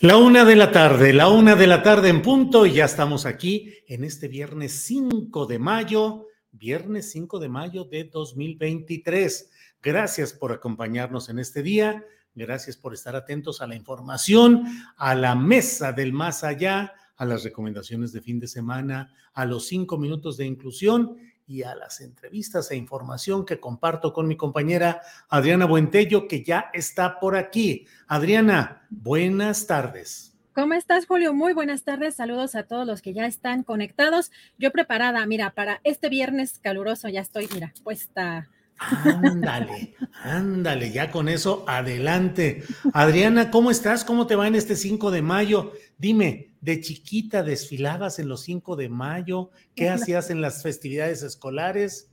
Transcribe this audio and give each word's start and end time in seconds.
La 0.00 0.18
una 0.18 0.44
de 0.44 0.56
la 0.56 0.72
tarde, 0.72 1.14
la 1.14 1.30
una 1.30 1.56
de 1.56 1.66
la 1.66 1.82
tarde 1.82 2.10
en 2.10 2.20
punto, 2.20 2.66
y 2.66 2.74
ya 2.74 2.84
estamos 2.84 3.24
aquí 3.24 3.72
en 3.86 4.04
este 4.04 4.28
viernes 4.28 4.82
5 4.82 5.46
de 5.46 5.58
mayo, 5.58 6.26
viernes 6.52 7.10
5 7.12 7.38
de 7.38 7.48
mayo 7.48 7.84
de 7.84 8.04
2023. 8.04 9.50
Gracias 9.82 10.34
por 10.34 10.52
acompañarnos 10.52 11.30
en 11.30 11.38
este 11.38 11.62
día, 11.62 12.04
gracias 12.34 12.76
por 12.76 12.92
estar 12.92 13.16
atentos 13.16 13.62
a 13.62 13.66
la 13.66 13.74
información, 13.74 14.64
a 14.98 15.14
la 15.14 15.34
mesa 15.34 15.92
del 15.92 16.12
más 16.12 16.44
allá, 16.44 16.92
a 17.16 17.24
las 17.24 17.42
recomendaciones 17.42 18.12
de 18.12 18.20
fin 18.20 18.38
de 18.38 18.48
semana, 18.48 19.14
a 19.32 19.46
los 19.46 19.66
cinco 19.66 19.96
minutos 19.96 20.36
de 20.36 20.44
inclusión 20.44 21.16
y 21.46 21.62
a 21.62 21.74
las 21.74 22.00
entrevistas 22.00 22.70
e 22.70 22.76
información 22.76 23.46
que 23.46 23.60
comparto 23.60 24.12
con 24.12 24.26
mi 24.26 24.36
compañera 24.36 25.02
Adriana 25.28 25.66
Buentello, 25.66 26.26
que 26.28 26.42
ya 26.42 26.70
está 26.72 27.20
por 27.20 27.36
aquí. 27.36 27.86
Adriana, 28.06 28.86
buenas 28.90 29.66
tardes. 29.66 30.36
¿Cómo 30.54 30.72
estás, 30.72 31.06
Julio? 31.06 31.34
Muy 31.34 31.52
buenas 31.52 31.82
tardes. 31.82 32.14
Saludos 32.14 32.54
a 32.54 32.62
todos 32.62 32.86
los 32.86 33.02
que 33.02 33.12
ya 33.12 33.26
están 33.26 33.62
conectados. 33.62 34.32
Yo 34.58 34.72
preparada, 34.72 35.24
mira, 35.26 35.50
para 35.50 35.80
este 35.84 36.08
viernes 36.08 36.58
caluroso 36.58 37.08
ya 37.08 37.20
estoy, 37.20 37.46
mira, 37.52 37.74
puesta. 37.84 38.48
Ándale, 38.78 39.94
ándale, 40.22 40.90
ya 40.90 41.10
con 41.10 41.28
eso, 41.28 41.64
adelante. 41.66 42.62
Adriana, 42.92 43.50
¿cómo 43.50 43.70
estás? 43.70 44.04
¿Cómo 44.04 44.26
te 44.26 44.36
va 44.36 44.46
en 44.46 44.54
este 44.54 44.76
5 44.76 45.10
de 45.10 45.22
mayo? 45.22 45.72
Dime, 45.98 46.50
de 46.60 46.80
chiquita 46.80 47.42
desfilabas 47.42 48.18
en 48.18 48.28
los 48.28 48.42
5 48.42 48.76
de 48.76 48.88
mayo, 48.88 49.50
¿qué 49.74 49.88
hacías 49.90 50.30
en 50.30 50.40
las 50.40 50.62
festividades 50.62 51.22
escolares? 51.22 52.10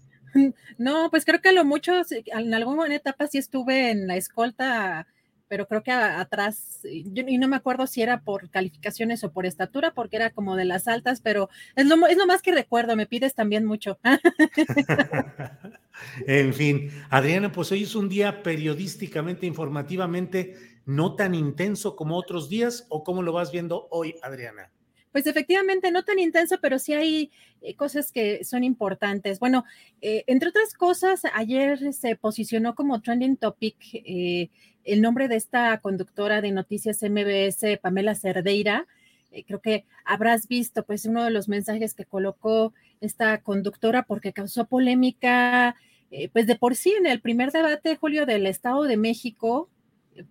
No, 0.78 1.10
pues 1.12 1.26
creo 1.26 1.42
que 1.42 1.50
a 1.50 1.54
lo 1.54 1.66
mucho, 1.66 1.94
en 2.10 2.54
alguna 2.54 2.96
etapa 2.96 3.28
sí 3.28 3.38
estuve 3.38 3.92
en 3.92 4.08
la 4.08 4.16
escolta, 4.16 5.08
pero 5.54 5.68
creo 5.68 5.84
que 5.84 5.92
atrás, 5.92 6.80
y 6.84 7.38
no 7.38 7.48
me 7.48 7.56
acuerdo 7.56 7.86
si 7.86 8.02
era 8.02 8.22
por 8.22 8.50
calificaciones 8.50 9.24
o 9.24 9.32
por 9.32 9.46
estatura, 9.46 9.94
porque 9.94 10.16
era 10.16 10.32
como 10.32 10.56
de 10.56 10.66
las 10.66 10.88
altas, 10.88 11.22
pero 11.22 11.48
es 11.76 11.86
lo, 11.86 12.08
es 12.08 12.18
lo 12.18 12.26
más 12.26 12.42
que 12.42 12.52
recuerdo, 12.52 12.96
me 12.96 13.06
pides 13.06 13.36
también 13.36 13.64
mucho. 13.64 14.00
en 16.26 16.56
fin, 16.56 16.90
Adriana, 17.12 17.52
pues 17.52 17.72
hoy 17.72 17.84
es 17.84 17.94
un 17.94 18.10
día 18.10 18.42
periodísticamente, 18.42 19.46
informativamente 19.46 20.56
no 20.88 21.16
tan 21.16 21.36
intenso 21.36 21.96
como 21.96 22.18
otros 22.18 22.50
días 22.50 22.88
o 22.90 23.04
cómo 23.04 23.22
lo 23.22 23.32
vas 23.32 23.52
viendo 23.52 23.88
hoy, 23.92 24.16
Adriana? 24.24 24.72
Pues 25.14 25.28
efectivamente, 25.28 25.92
no 25.92 26.04
tan 26.04 26.18
intenso, 26.18 26.58
pero 26.60 26.80
sí 26.80 26.94
hay 26.94 27.32
eh, 27.62 27.76
cosas 27.76 28.12
que 28.12 28.44
son 28.44 28.64
importantes. 28.64 29.40
Bueno, 29.40 29.64
eh, 30.02 30.24
entre 30.26 30.50
otras 30.50 30.74
cosas, 30.74 31.22
ayer 31.36 31.94
se 31.94 32.16
posicionó 32.16 32.74
como 32.74 33.00
trending 33.00 33.38
topic 33.38 33.76
eh, 33.94 34.50
el 34.84 35.02
nombre 35.02 35.28
de 35.28 35.36
esta 35.36 35.78
conductora 35.80 36.42
de 36.42 36.52
noticias 36.52 37.02
MBS, 37.02 37.80
Pamela 37.82 38.16
Cerdeira. 38.16 38.88
creo 39.48 39.62
que 39.62 39.86
habrás 40.06 40.48
visto, 40.48 40.84
pues, 40.86 41.06
uno 41.06 41.24
de 41.24 41.32
los 41.32 41.48
mensajes 41.48 41.94
que 41.94 42.06
colocó 42.06 42.74
esta 43.02 43.42
conductora 43.42 44.04
porque 44.04 44.34
causó 44.34 44.66
polémica, 44.66 45.76
pues, 46.32 46.48
de 46.48 46.56
por 46.56 46.76
sí 46.76 46.94
en 46.98 47.08
el 47.08 47.22
primer 47.22 47.52
debate, 47.52 47.96
Julio, 47.96 48.26
del 48.26 48.46
Estado 48.46 48.84
de 48.84 48.98
México, 48.98 49.70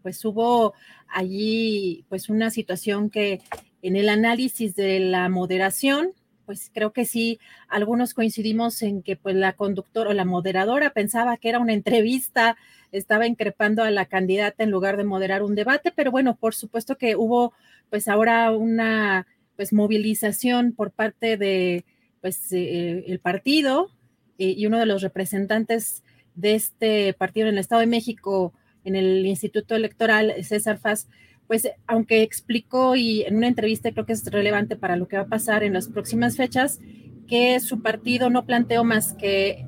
pues 0.02 0.24
hubo 0.24 0.74
allí 1.08 2.04
pues 2.08 2.28
una 2.28 2.50
situación 2.50 3.10
que 3.10 3.40
en 3.82 3.96
el 3.96 4.08
análisis 4.08 4.74
de 4.74 5.00
la 5.00 5.28
moderación, 5.28 6.12
pues 6.46 6.70
creo 6.72 6.92
que 6.92 7.04
sí, 7.04 7.38
algunos 7.68 8.14
coincidimos 8.14 8.82
en 8.82 9.02
que 9.02 9.16
pues 9.16 9.34
la 9.36 9.54
conductora 9.54 10.10
o 10.10 10.12
la 10.12 10.24
moderadora 10.24 10.90
pensaba 10.90 11.36
que 11.36 11.48
era 11.48 11.58
una 11.58 11.72
entrevista, 11.72 12.56
estaba 12.92 13.26
increpando 13.26 13.82
a 13.82 13.90
la 13.90 14.06
candidata 14.06 14.62
en 14.62 14.70
lugar 14.70 14.96
de 14.96 15.04
moderar 15.04 15.42
un 15.42 15.54
debate, 15.54 15.92
pero 15.94 16.10
bueno, 16.10 16.36
por 16.36 16.54
supuesto 16.54 16.96
que 16.96 17.16
hubo 17.16 17.52
pues 17.90 18.08
ahora 18.08 18.50
una 18.52 19.26
pues 19.56 19.72
movilización 19.72 20.72
por 20.72 20.90
parte 20.90 21.36
de 21.36 21.84
pues 22.20 22.52
eh, 22.52 23.04
el 23.06 23.18
partido 23.18 23.90
eh, 24.38 24.54
y 24.56 24.66
uno 24.66 24.78
de 24.78 24.86
los 24.86 25.02
representantes 25.02 26.02
de 26.34 26.54
este 26.54 27.14
partido 27.14 27.48
en 27.48 27.54
el 27.54 27.58
Estado 27.60 27.80
de 27.80 27.86
México, 27.86 28.52
en 28.84 28.96
el 28.96 29.26
Instituto 29.26 29.74
Electoral, 29.74 30.34
César 30.42 30.78
Faz, 30.78 31.08
pues 31.52 31.68
aunque 31.86 32.22
explicó 32.22 32.96
y 32.96 33.24
en 33.24 33.36
una 33.36 33.46
entrevista 33.46 33.92
creo 33.92 34.06
que 34.06 34.14
es 34.14 34.24
relevante 34.24 34.74
para 34.74 34.96
lo 34.96 35.06
que 35.06 35.18
va 35.18 35.24
a 35.24 35.28
pasar 35.28 35.62
en 35.62 35.74
las 35.74 35.86
próximas 35.86 36.34
fechas, 36.34 36.80
que 37.28 37.60
su 37.60 37.82
partido 37.82 38.30
no 38.30 38.46
planteó 38.46 38.84
más 38.84 39.12
que 39.12 39.66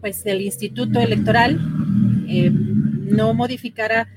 pues 0.00 0.24
el 0.24 0.40
Instituto 0.40 0.98
Electoral 0.98 1.60
eh, 2.26 2.50
no 2.50 3.34
modificara 3.34 4.08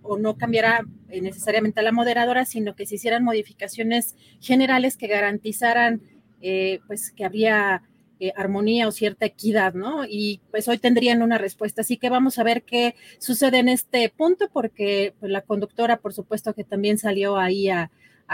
o 0.00 0.16
no 0.16 0.38
cambiara 0.38 0.86
necesariamente 1.08 1.80
a 1.80 1.82
la 1.82 1.92
moderadora, 1.92 2.46
sino 2.46 2.74
que 2.74 2.86
se 2.86 2.94
hicieran 2.94 3.24
modificaciones 3.24 4.16
generales 4.40 4.96
que 4.96 5.08
garantizaran 5.08 6.00
eh, 6.40 6.80
pues 6.86 7.10
que 7.10 7.26
había 7.26 7.82
eh, 8.24 8.32
armonía 8.36 8.88
o 8.88 8.92
cierta 8.92 9.26
equidad, 9.26 9.74
¿no? 9.74 10.04
Y 10.08 10.40
pues 10.50 10.66
hoy 10.68 10.78
tendrían 10.78 11.22
una 11.22 11.36
respuesta. 11.36 11.82
Así 11.82 11.96
que 11.96 12.08
vamos 12.08 12.38
a 12.38 12.42
ver 12.42 12.62
qué 12.62 12.94
sucede 13.18 13.58
en 13.58 13.68
este 13.68 14.08
punto, 14.08 14.48
porque 14.52 15.14
pues, 15.20 15.30
la 15.30 15.42
conductora, 15.42 15.98
por 15.98 16.14
supuesto, 16.14 16.54
que 16.54 16.64
también 16.64 16.96
salió 16.98 17.36
ahí 17.36 17.68
a, 17.68 17.90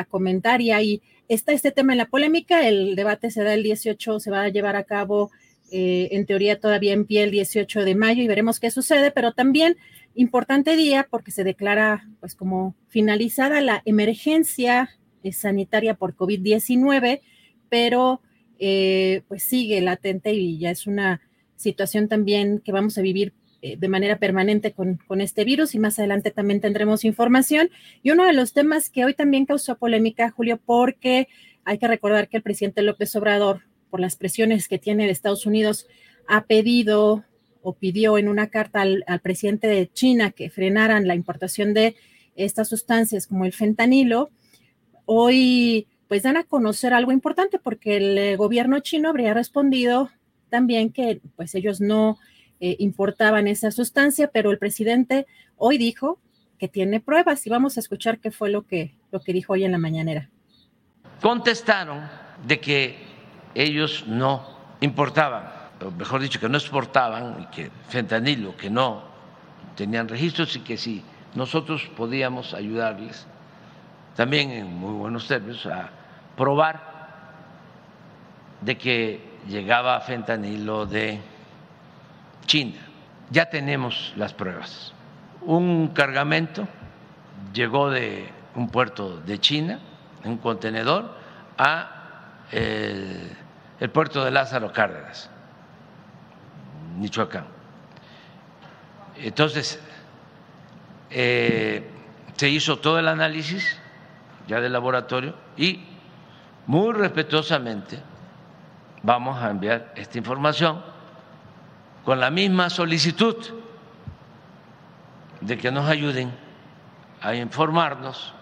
comentar 0.09 0.63
y 0.63 0.71
ahí 0.71 1.03
está 1.29 1.53
este 1.53 1.73
tema 1.73 1.93
en 1.93 1.99
la 1.99 2.09
polémica. 2.09 2.67
El 2.67 2.97
debate 2.97 3.31
se 3.31 3.43
da 3.43 3.53
el 3.53 3.63
18, 3.63 4.19
se 4.21 4.31
va 4.31 4.45
a 4.45 4.49
llevar 4.49 4.75
a 4.77 4.85
cabo 4.85 5.31
eh, 5.71 6.09
en 6.13 6.25
teoría 6.25 6.59
todavía 6.59 6.95
en 6.95 7.05
pie 7.05 7.25
el 7.25 7.31
18 7.31 7.85
de 7.85 7.95
mayo 7.95 8.23
y 8.23 8.29
veremos 8.29 8.61
qué 8.61 8.71
sucede, 8.71 9.11
pero 9.11 9.33
también 9.33 9.77
importante 10.15 10.75
día 10.77 11.07
porque 11.11 11.33
se 11.33 11.45
declara 11.45 12.09
pues 12.21 12.35
como 12.35 12.75
finalizada 12.89 13.61
la 13.61 13.83
emergencia 13.85 14.89
eh, 15.23 15.33
sanitaria 15.33 15.95
por 15.95 16.17
COVID-19, 16.17 17.21
pero 17.69 18.23
eh, 18.61 19.23
pues 19.27 19.43
sigue 19.43 19.81
latente 19.81 20.33
y 20.33 20.59
ya 20.59 20.71
es 20.71 20.87
una 20.87 21.21
situación 21.57 22.07
también 22.07 22.61
que 22.61 22.71
vamos 22.71 22.97
a 22.99 23.03
vivir 23.03 23.33
eh, 23.63 23.77
de 23.77 23.89
manera 23.89 24.19
permanente 24.19 24.73
con, 24.73 25.01
con, 25.07 25.21
este 25.21 25.45
virus 25.45 25.75
y 25.75 25.79
más 25.79 25.99
adelante 25.99 26.31
también 26.31 26.61
tendremos 26.61 27.05
información. 27.05 27.71
Y 28.03 28.11
uno 28.11 28.25
de 28.25 28.35
los 28.35 28.53
temas 28.53 28.89
que 28.89 29.05
hoy 29.05 29.15
también 29.15 29.47
causó 29.47 29.77
polémica, 29.77 30.31
Julio, 30.31 30.61
porque 30.65 31.27
hay 31.65 31.79
que 31.79 31.89
recordar 31.89 32.29
que 32.29 32.37
el 32.37 32.43
presidente 32.43 32.83
López 32.83 33.15
Obrador, 33.17 33.63
por 33.91 34.01
las 34.01 34.17
presiones 34.17 34.69
que 34.69 34.79
tiene 34.79 35.07
de 35.07 35.13
Estados 35.13 35.47
Unidos, 35.47 35.87
ha 36.29 36.45
pedido 36.45 37.25
o 37.63 37.75
pidió 37.75 38.19
en 38.19 38.29
una 38.29 38.49
carta 38.49 38.81
al, 38.83 39.05
presidente 39.23 39.67
de 39.67 39.91
China 39.93 40.31
que 40.31 40.51
frenaran 40.51 41.07
la 41.07 41.15
importación 41.15 41.75
de 41.75 41.97
estas 42.37 42.69
sustancias 42.69 43.27
como 43.27 43.45
el 43.45 43.53
fentanilo. 43.53 44.31
Hoy 45.05 45.87
pues 46.11 46.25
dan 46.25 46.37
a 46.37 46.43
conocer 46.43 46.93
algo 46.93 47.13
importante 47.13 47.61
porque 47.61 47.97
el 47.97 48.19
eh, 48.19 48.35
gobierno 48.35 48.81
chino 48.81 49.09
habría 49.09 49.33
respondido 49.33 50.11
también 50.49 50.93
que 50.93 51.21
pues 51.37 51.55
ellos 51.55 51.81
no 51.81 52.19
eh, 52.59 52.75
importaban 52.81 53.47
esa 53.47 53.71
sustancia, 53.71 54.29
pero 54.29 54.51
el 54.51 54.59
presidente 54.59 55.29
hoy 55.57 55.79
dijo 55.79 56.19
que 56.59 56.67
tiene 56.67 56.99
pruebas 56.99 57.47
y 57.47 57.51
vamos 57.51 57.77
a 57.77 57.81
escuchar 57.81 58.19
qué 58.19 58.33
fue 58.33 58.51
lo 58.51 58.67
que, 58.67 58.93
lo 59.13 59.21
que 59.21 59.33
dijo 59.33 59.53
hoy 59.53 59.63
en 59.63 59.71
la 59.71 59.79
mañanera. 59.79 60.29
Contestaron 61.23 62.01
de 62.45 62.59
que 62.59 62.97
ellos 63.55 64.05
no 64.09 64.59
importaban 64.81 65.45
mejor 65.97 66.21
dicho, 66.21 66.41
que 66.41 66.49
no 66.49 66.59
exportaban, 66.59 67.43
y 67.43 67.47
que 67.55 67.71
fentanilo, 67.89 68.57
que 68.57 68.69
no 68.69 69.05
tenían 69.77 70.09
registros 70.09 70.57
y 70.57 70.61
que 70.61 70.77
si 70.77 71.05
nosotros 71.37 71.89
podíamos 71.97 72.53
ayudarles, 72.53 73.29
también 74.17 74.51
en 74.51 74.67
muy 74.67 74.93
buenos 74.93 75.29
términos, 75.29 75.65
a 75.67 76.00
probar 76.41 76.81
de 78.63 78.79
que 78.79 79.21
llegaba 79.47 80.01
fentanilo 80.01 80.87
de 80.87 81.21
China. 82.47 82.81
Ya 83.29 83.51
tenemos 83.51 84.15
las 84.17 84.33
pruebas. 84.33 84.95
Un 85.43 85.89
cargamento 85.89 86.67
llegó 87.53 87.91
de 87.91 88.27
un 88.55 88.71
puerto 88.71 89.21
de 89.21 89.39
China, 89.39 89.81
un 90.25 90.39
contenedor, 90.39 91.15
a 91.59 92.47
el, 92.51 93.37
el 93.79 93.91
puerto 93.91 94.25
de 94.25 94.31
Lázaro 94.31 94.73
Cárdenas 94.73 95.29
Michoacán. 96.97 97.45
Entonces, 99.19 99.79
eh, 101.11 101.87
se 102.35 102.49
hizo 102.49 102.79
todo 102.79 102.99
el 102.99 103.09
análisis 103.09 103.79
ya 104.49 104.63
del 104.63 104.73
laboratorio 104.73 105.35
y 105.59 105.90
muy 106.71 106.93
respetuosamente 106.93 107.99
vamos 109.03 109.37
a 109.43 109.51
enviar 109.51 109.93
esta 109.97 110.19
información 110.19 110.81
con 112.05 112.21
la 112.21 112.31
misma 112.31 112.71
solicitud 112.71 113.35
de 115.41 115.59
que 115.59 115.73
nos 115.73 115.89
ayuden 115.89 116.31
a 117.21 117.35
informarnos 117.35 118.33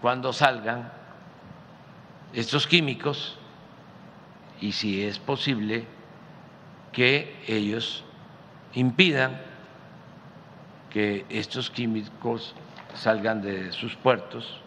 cuando 0.00 0.32
salgan 0.32 0.90
estos 2.32 2.66
químicos 2.66 3.38
y 4.60 4.72
si 4.72 5.04
es 5.04 5.20
posible 5.20 5.86
que 6.90 7.44
ellos 7.46 8.02
impidan 8.74 9.40
que 10.90 11.24
estos 11.28 11.70
químicos 11.70 12.56
salgan 12.94 13.40
de 13.40 13.70
sus 13.70 13.94
puertos. 13.94 14.65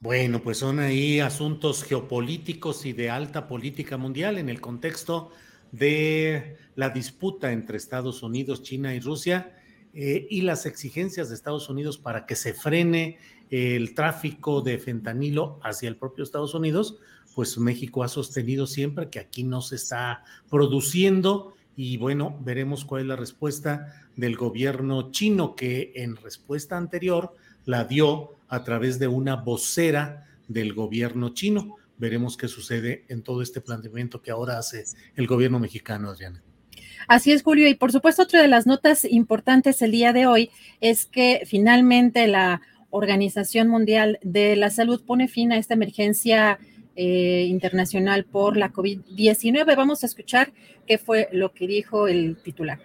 Bueno, 0.00 0.40
pues 0.40 0.58
son 0.58 0.78
ahí 0.78 1.18
asuntos 1.18 1.82
geopolíticos 1.82 2.86
y 2.86 2.92
de 2.92 3.10
alta 3.10 3.48
política 3.48 3.96
mundial 3.96 4.38
en 4.38 4.48
el 4.48 4.60
contexto 4.60 5.32
de 5.72 6.56
la 6.76 6.90
disputa 6.90 7.50
entre 7.50 7.78
Estados 7.78 8.22
Unidos, 8.22 8.62
China 8.62 8.94
y 8.94 9.00
Rusia 9.00 9.56
eh, 9.92 10.28
y 10.30 10.42
las 10.42 10.66
exigencias 10.66 11.28
de 11.28 11.34
Estados 11.34 11.68
Unidos 11.68 11.98
para 11.98 12.26
que 12.26 12.36
se 12.36 12.54
frene 12.54 13.18
el 13.50 13.92
tráfico 13.96 14.60
de 14.60 14.78
fentanilo 14.78 15.58
hacia 15.64 15.88
el 15.88 15.96
propio 15.96 16.22
Estados 16.22 16.54
Unidos, 16.54 16.98
pues 17.34 17.58
México 17.58 18.04
ha 18.04 18.08
sostenido 18.08 18.68
siempre 18.68 19.10
que 19.10 19.18
aquí 19.18 19.42
no 19.42 19.62
se 19.62 19.74
está 19.74 20.22
produciendo 20.48 21.54
y 21.74 21.96
bueno, 21.96 22.38
veremos 22.40 22.84
cuál 22.84 23.02
es 23.02 23.08
la 23.08 23.16
respuesta 23.16 24.08
del 24.14 24.36
gobierno 24.36 25.10
chino 25.10 25.56
que 25.56 25.92
en 25.96 26.14
respuesta 26.14 26.76
anterior 26.76 27.34
la 27.64 27.82
dio 27.82 28.37
a 28.48 28.64
través 28.64 28.98
de 28.98 29.08
una 29.08 29.36
vocera 29.36 30.26
del 30.48 30.72
gobierno 30.74 31.30
chino. 31.30 31.76
Veremos 31.98 32.36
qué 32.36 32.48
sucede 32.48 33.04
en 33.08 33.22
todo 33.22 33.42
este 33.42 33.60
planteamiento 33.60 34.22
que 34.22 34.30
ahora 34.30 34.58
hace 34.58 34.84
el 35.16 35.26
gobierno 35.26 35.58
mexicano, 35.58 36.10
Adriana. 36.10 36.42
Así 37.06 37.32
es, 37.32 37.42
Julio. 37.42 37.68
Y 37.68 37.74
por 37.74 37.92
supuesto, 37.92 38.22
otra 38.22 38.42
de 38.42 38.48
las 38.48 38.66
notas 38.66 39.04
importantes 39.04 39.82
el 39.82 39.92
día 39.92 40.12
de 40.12 40.26
hoy 40.26 40.50
es 40.80 41.06
que 41.06 41.42
finalmente 41.46 42.26
la 42.26 42.60
Organización 42.90 43.68
Mundial 43.68 44.18
de 44.22 44.56
la 44.56 44.70
Salud 44.70 45.02
pone 45.04 45.28
fin 45.28 45.52
a 45.52 45.58
esta 45.58 45.74
emergencia 45.74 46.58
eh, 46.96 47.46
internacional 47.48 48.24
por 48.24 48.56
la 48.56 48.72
COVID-19. 48.72 49.76
Vamos 49.76 50.02
a 50.02 50.06
escuchar 50.06 50.52
qué 50.86 50.98
fue 50.98 51.28
lo 51.32 51.52
que 51.52 51.66
dijo 51.66 52.08
el 52.08 52.36
titular. 52.42 52.80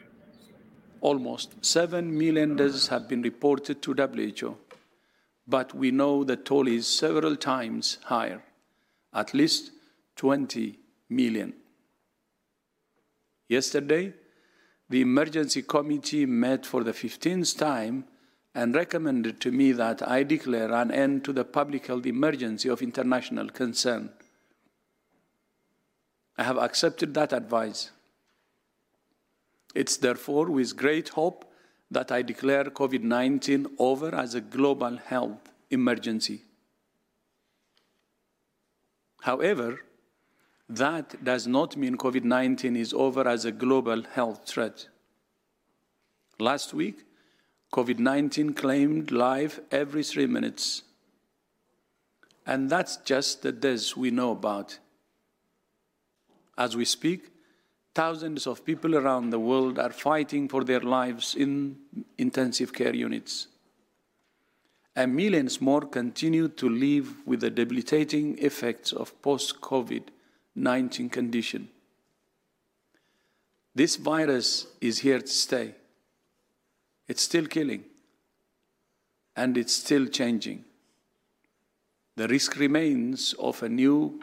Almost 1.01 1.55
7 1.61 2.01
million 2.03 2.55
deaths 2.55 2.89
have 2.89 3.07
been 3.09 3.21
reported 3.21 3.81
to 3.81 3.93
WHO, 3.93 4.57
but 5.47 5.73
we 5.73 5.91
know 5.91 6.23
the 6.23 6.37
toll 6.37 6.67
is 6.67 6.87
several 6.87 7.35
times 7.35 7.97
higher, 8.05 8.41
at 9.13 9.33
least 9.33 9.71
20 10.15 10.79
million. 11.09 11.53
Yesterday, 13.49 14.13
the 14.89 15.01
emergency 15.01 15.61
committee 15.61 16.25
met 16.25 16.65
for 16.65 16.83
the 16.83 16.93
15th 16.93 17.57
time 17.57 18.05
and 18.55 18.75
recommended 18.75 19.41
to 19.41 19.51
me 19.51 19.71
that 19.71 20.07
I 20.07 20.23
declare 20.23 20.71
an 20.71 20.91
end 20.91 21.25
to 21.25 21.33
the 21.33 21.43
public 21.43 21.87
health 21.87 22.05
emergency 22.05 22.69
of 22.69 22.81
international 22.81 23.49
concern. 23.49 24.11
I 26.37 26.43
have 26.43 26.57
accepted 26.57 27.13
that 27.15 27.33
advice. 27.33 27.91
It's 29.75 29.97
therefore 29.97 30.49
with 30.51 30.77
great 30.77 31.09
hope 31.09 31.45
that 31.93 32.11
I 32.11 32.21
declare 32.21 32.65
COVID 32.65 33.03
19 33.03 33.67
over 33.77 34.13
as 34.15 34.35
a 34.35 34.41
global 34.41 34.97
health 34.97 35.51
emergency. 35.69 36.43
However, 39.21 39.81
that 40.69 41.23
does 41.23 41.47
not 41.47 41.77
mean 41.77 41.97
COVID 41.97 42.23
19 42.23 42.75
is 42.75 42.93
over 42.93 43.27
as 43.27 43.45
a 43.45 43.51
global 43.51 44.03
health 44.03 44.47
threat. 44.47 44.87
Last 46.39 46.73
week, 46.73 47.05
COVID 47.71 47.99
19 47.99 48.53
claimed 48.53 49.11
life 49.11 49.59
every 49.71 50.03
three 50.03 50.27
minutes. 50.27 50.83
And 52.45 52.69
that's 52.69 52.97
just 52.97 53.41
the 53.41 53.51
deaths 53.51 53.95
we 53.95 54.11
know 54.11 54.31
about. 54.31 54.79
As 56.57 56.75
we 56.75 56.85
speak, 56.85 57.32
thousands 57.93 58.47
of 58.47 58.65
people 58.65 58.95
around 58.95 59.29
the 59.29 59.39
world 59.39 59.77
are 59.77 59.91
fighting 59.91 60.47
for 60.47 60.63
their 60.63 60.79
lives 60.79 61.35
in 61.35 61.77
intensive 62.17 62.73
care 62.73 62.95
units. 62.95 63.47
And 64.95 65.15
millions 65.15 65.59
more 65.59 65.81
continue 65.81 66.47
to 66.49 66.69
live 66.69 67.25
with 67.25 67.41
the 67.41 67.49
debilitating 67.49 68.37
effects 68.37 68.91
of 68.91 69.19
post 69.21 69.61
COVID 69.61 70.03
19 70.55 71.09
condition. 71.09 71.67
This 73.73 73.95
virus 73.95 74.67
is 74.81 74.99
here 74.99 75.19
to 75.19 75.27
stay. 75.27 75.73
It's 77.07 77.23
still 77.23 77.47
killing, 77.47 77.85
and 79.35 79.57
it's 79.57 79.73
still 79.73 80.05
changing. 80.05 80.63
The 82.15 82.27
risk 82.27 82.57
remains 82.57 83.33
of 83.33 83.63
a 83.63 83.69
new 83.69 84.21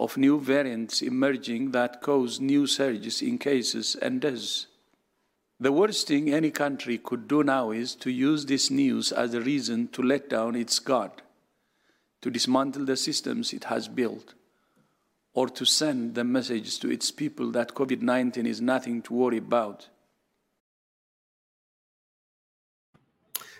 of 0.00 0.16
new 0.16 0.40
variants 0.40 1.02
emerging 1.02 1.72
that 1.72 2.00
cause 2.00 2.40
new 2.40 2.66
surges 2.66 3.20
in 3.20 3.36
cases 3.36 3.94
and 4.00 4.22
deaths. 4.22 4.66
The 5.60 5.70
worst 5.70 6.08
thing 6.08 6.32
any 6.32 6.50
country 6.50 6.96
could 6.96 7.28
do 7.28 7.44
now 7.44 7.70
is 7.70 7.94
to 7.96 8.10
use 8.10 8.46
this 8.46 8.70
news 8.70 9.12
as 9.12 9.34
a 9.34 9.42
reason 9.42 9.88
to 9.88 10.02
let 10.02 10.30
down 10.30 10.56
its 10.56 10.78
guard, 10.78 11.12
to 12.22 12.30
dismantle 12.30 12.86
the 12.86 12.96
systems 12.96 13.52
it 13.52 13.64
has 13.64 13.88
built, 13.88 14.32
or 15.34 15.48
to 15.50 15.66
send 15.66 16.14
the 16.14 16.24
message 16.24 16.80
to 16.80 16.90
its 16.90 17.10
people 17.10 17.50
that 17.50 17.74
COVID 17.74 18.00
19 18.00 18.46
is 18.46 18.62
nothing 18.62 19.02
to 19.02 19.12
worry 19.12 19.36
about. 19.36 19.86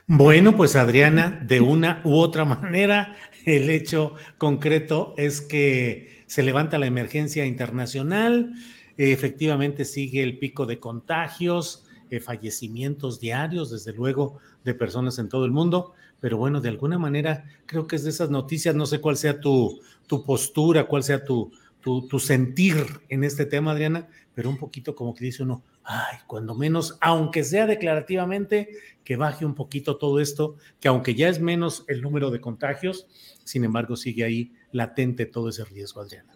Bueno, 0.06 0.56
pues 0.56 0.75
Adriana, 0.75 1.38
de 1.47 1.61
una 1.61 2.00
u 2.04 2.14
otra 2.14 2.44
manera, 2.44 3.14
el 3.44 3.68
hecho 3.68 4.14
concreto 4.38 5.14
es 5.16 5.42
que 5.42 6.19
se 6.30 6.44
levanta 6.44 6.78
la 6.78 6.87
emergencia 6.87 7.44
internacional, 7.44 8.52
efectivamente 8.96 9.84
sigue 9.84 10.22
el 10.22 10.38
pico 10.38 10.64
de 10.64 10.78
contagios, 10.78 11.84
eh, 12.08 12.20
fallecimientos 12.20 13.18
diarios, 13.18 13.72
desde 13.72 13.92
luego, 13.92 14.38
de 14.62 14.75
personas 14.75 15.18
en 15.18 15.28
todo 15.28 15.44
el 15.44 15.50
mundo, 15.50 15.92
pero 16.20 16.37
bueno, 16.37 16.60
de 16.60 16.68
alguna 16.68 17.00
manera 17.00 17.46
creo 17.66 17.88
que 17.88 17.96
es 17.96 18.04
de 18.04 18.10
esas 18.10 18.30
noticias, 18.30 18.76
no 18.76 18.87
sé 18.87 19.00
cuál 19.00 19.16
sea 19.16 19.40
tu, 19.40 19.80
tu 20.06 20.25
postura, 20.25 20.87
cuál 20.87 21.02
sea 21.02 21.25
tu, 21.25 21.50
tu, 21.80 22.06
tu 22.06 22.20
sentir 22.20 22.76
en 23.08 23.25
este 23.25 23.44
tema, 23.44 23.72
Adriana, 23.72 24.06
pero 24.32 24.50
un 24.50 24.56
poquito 24.56 24.94
como 24.94 25.16
que 25.16 25.25
dice 25.25 25.42
uno, 25.42 25.64
ay, 25.82 26.18
cuando 26.28 26.54
menos, 26.54 26.96
aunque 27.00 27.42
sea 27.42 27.66
declarativamente, 27.66 28.68
que 29.02 29.16
baje 29.16 29.44
un 29.44 29.56
poquito 29.56 29.96
todo 29.96 30.20
esto, 30.20 30.54
que 30.78 30.87
aunque 30.87 31.16
ya 31.16 31.28
es 31.28 31.40
menos 31.40 31.84
el 31.88 32.02
número 32.02 32.30
de 32.30 32.40
contagios, 32.40 33.08
sin 33.42 33.64
embargo 33.64 33.96
sigue 33.96 34.22
ahí 34.22 34.52
latente 34.72 35.26
todo 35.26 35.48
ese 35.48 35.64
riesgo, 35.64 36.00
Adriana? 36.00 36.32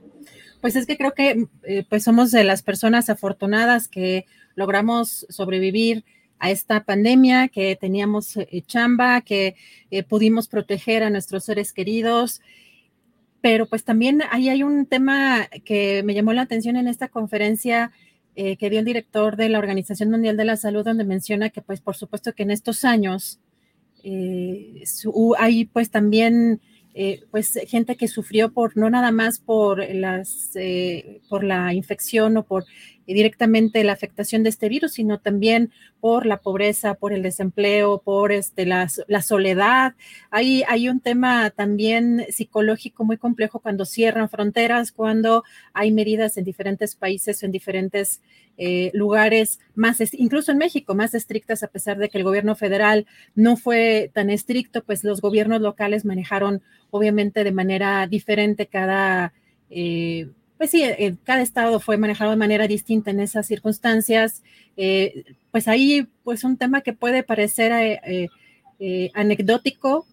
Pues 0.61 0.77
es 0.77 0.87
que 0.87 0.97
creo 0.97 1.13
que 1.13 1.47
eh, 1.65 1.85
pues 1.89 2.05
somos 2.05 2.31
de 2.31 2.45
las 2.45 2.63
personas 2.63 3.11
afortunadas 3.11 3.89
que 3.89 4.27
logramos 4.55 5.27
sobrevivir 5.29 6.05
a 6.39 6.51
esta 6.51 6.85
pandemia, 6.85 7.49
que 7.49 7.77
teníamos 7.77 8.37
eh, 8.37 8.63
chamba, 8.67 9.21
que 9.21 9.57
eh, 9.91 10.03
pudimos 10.03 10.49
proteger 10.49 11.03
a 11.03 11.11
nuestros 11.11 11.45
seres 11.45 11.73
queridos. 11.73 12.41
Pero 13.41 13.67
pues 13.67 13.85
también 13.85 14.23
ahí 14.31 14.49
hay 14.49 14.63
un 14.63 14.87
tema 14.87 15.49
que 15.65 16.03
me 16.03 16.15
llamó 16.15 16.33
la 16.33 16.43
atención 16.43 16.77
en 16.77 16.89
esta 16.89 17.09
conferencia 17.09 17.93
que 18.35 18.69
dio 18.69 18.81
el 18.81 18.85
director 18.85 19.37
de 19.37 19.49
la 19.49 19.61
Organización 19.61 20.11
Mundial 20.11 20.37
de 20.37 20.45
la 20.45 20.57
Salud, 20.57 20.83
donde 20.83 21.05
menciona 21.05 21.51
que 21.51 21.63
pues 21.63 21.81
por 21.81 21.95
supuesto 21.95 22.33
que 22.33 22.43
en 22.43 22.51
estos 22.51 22.85
años 22.85 23.39
hay 24.03 25.67
pues 25.67 25.91
también 25.91 26.61
eh, 26.95 27.25
pues 27.31 27.59
gente 27.67 27.97
que 27.97 28.07
sufrió 28.07 28.53
por 28.53 28.77
no 28.77 28.89
nada 28.89 29.11
más 29.11 29.41
por 29.41 29.85
las 29.95 30.51
eh, 30.55 31.21
por 31.29 31.43
la 31.43 31.75
infección 31.75 32.37
o 32.37 32.45
por 32.45 32.65
directamente 33.13 33.85
la 33.85 33.93
afectación 33.93 34.43
de 34.43 34.49
este 34.49 34.69
virus, 34.69 34.93
sino 34.93 35.19
también 35.19 35.71
por 36.01 36.25
la 36.25 36.39
pobreza, 36.39 36.95
por 36.95 37.13
el 37.13 37.23
desempleo, 37.23 37.99
por 37.99 38.33
este, 38.33 38.65
la, 38.65 38.89
la 39.09 39.23
soledad. 39.23 39.95
Hay, 40.31 40.63
hay 40.69 40.89
un 40.89 41.01
tema 41.01 41.51
también 41.51 42.25
psicológico 42.31 43.05
muy 43.05 43.17
complejo 43.17 43.61
cuando 43.61 43.85
cierran 43.85 44.29
fronteras, 44.29 44.93
cuando 44.93 45.45
hay 45.73 45.93
medidas 45.93 46.37
en 46.37 46.45
diferentes 46.45 46.95
países 46.97 47.43
en 47.43 47.51
diferentes 47.51 48.23
eh, 48.57 48.91
lugares 48.95 49.59
más, 49.75 50.01
incluso 50.15 50.53
en 50.53 50.59
México, 50.59 50.95
más 50.95 51.15
estrictas, 51.15 51.63
a 51.63 51.69
pesar 51.69 51.99
de 51.99 52.09
que 52.09 52.19
el 52.19 52.25
gobierno 52.25 52.55
federal 52.55 53.07
no 53.35 53.57
fue 53.57 54.11
tan 54.15 54.31
estricto, 54.31 54.85
pues 54.85 55.03
los 55.05 55.21
gobiernos 55.21 55.61
locales 55.61 56.05
manejaron 56.05 56.63
obviamente 56.91 57.45
de 57.45 57.53
manera 57.53 58.07
diferente 58.07 58.67
cada... 58.67 59.33
Eh, 59.71 60.29
pues 60.59 60.71
sí, 60.71 60.83
eh, 60.83 61.17
cada 61.25 61.43
estado 61.43 61.81
fue 61.81 61.97
manejado 61.97 62.31
de 62.31 62.37
manera 62.37 62.67
distinta 62.69 63.11
en 63.11 63.21
esas 63.21 63.47
circunstancias. 63.47 64.43
Eh, 64.77 65.25
pues 65.51 65.69
ahí, 65.69 66.07
pues 66.23 66.45
un 66.45 66.57
tema 66.57 66.81
que 66.81 66.93
puede 66.93 67.23
parecer 67.23 68.01
eh, 68.79 69.11
anecdótico, 69.15 70.07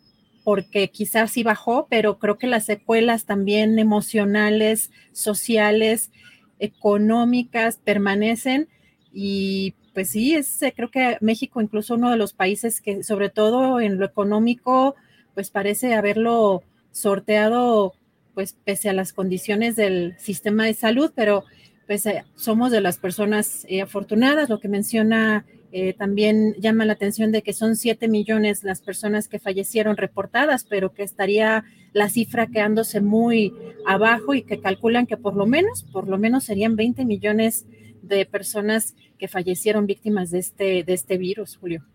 porque 0.44 0.90
quizás 0.90 1.32
sí 1.32 1.44
bajó, 1.44 1.88
pero 1.90 2.18
creo 2.18 2.38
que 2.38 2.48
las 2.48 2.66
secuelas 2.66 3.26
también 3.26 3.78
emocionales, 3.78 4.92
sociales, 5.12 6.12
económicas 6.60 7.80
permanecen 7.84 8.70
y 9.14 9.74
pues 9.94 10.12
sí, 10.12 10.36
es, 10.36 10.60
creo 10.76 10.90
que 10.90 11.18
México 11.20 11.60
incluso 11.62 11.96
uno 11.96 12.12
de 12.12 12.18
los 12.18 12.34
países 12.34 12.80
que 12.82 13.04
sobre 13.04 13.30
todo 13.30 13.82
en 13.82 14.00
lo 14.00 14.06
económico, 14.06 14.96
pues 15.34 15.50
parece 15.50 15.96
haberlo 15.96 16.64
sorteado 16.92 17.94
pues 18.34 18.56
pese 18.64 18.90
a 18.90 18.94
las 18.94 19.14
condiciones 19.14 19.76
del 19.76 20.16
sistema 20.18 20.66
de 20.66 20.74
salud, 20.74 21.12
pero 21.16 21.44
pues 21.88 22.06
eh, 22.06 22.24
somos 22.36 22.72
de 22.72 22.82
las 22.82 22.98
personas 22.98 23.66
eh, 23.68 23.82
afortunadas. 23.82 24.50
Lo 24.50 24.60
que 24.60 24.68
menciona 24.68 25.46
eh, 25.74 25.94
también 25.94 26.56
llama 26.60 26.86
la 26.86 26.94
atención 26.94 27.32
de 27.32 27.42
que 27.42 27.54
son 27.54 27.76
7 27.76 28.08
millones 28.08 28.64
las 28.64 28.82
personas 28.82 29.28
que 29.28 29.40
fallecieron 29.40 29.98
reportadas, 29.98 30.66
pero 30.66 30.94
que 30.94 31.04
estaría 31.04 31.64
la 31.94 32.10
cifra 32.10 32.48
quedándose 32.48 33.02
muy 33.02 33.54
abajo 33.86 34.34
y 34.34 34.44
que 34.44 34.60
calculan 34.60 35.08
que 35.08 35.18
por 35.18 35.36
lo 35.36 35.46
menos, 35.46 35.84
por 35.84 36.08
lo 36.08 36.18
menos 36.18 36.44
serían 36.44 36.76
20 36.76 37.06
millones 37.06 37.66
de 38.02 38.26
personas 38.26 38.96
que 39.18 39.28
fallecieron 39.28 39.86
víctimas 39.86 40.32
de 40.32 40.40
este, 40.40 40.84
de 40.84 40.94
este 40.94 41.18
virus, 41.18 41.58
Julio. 41.58 41.86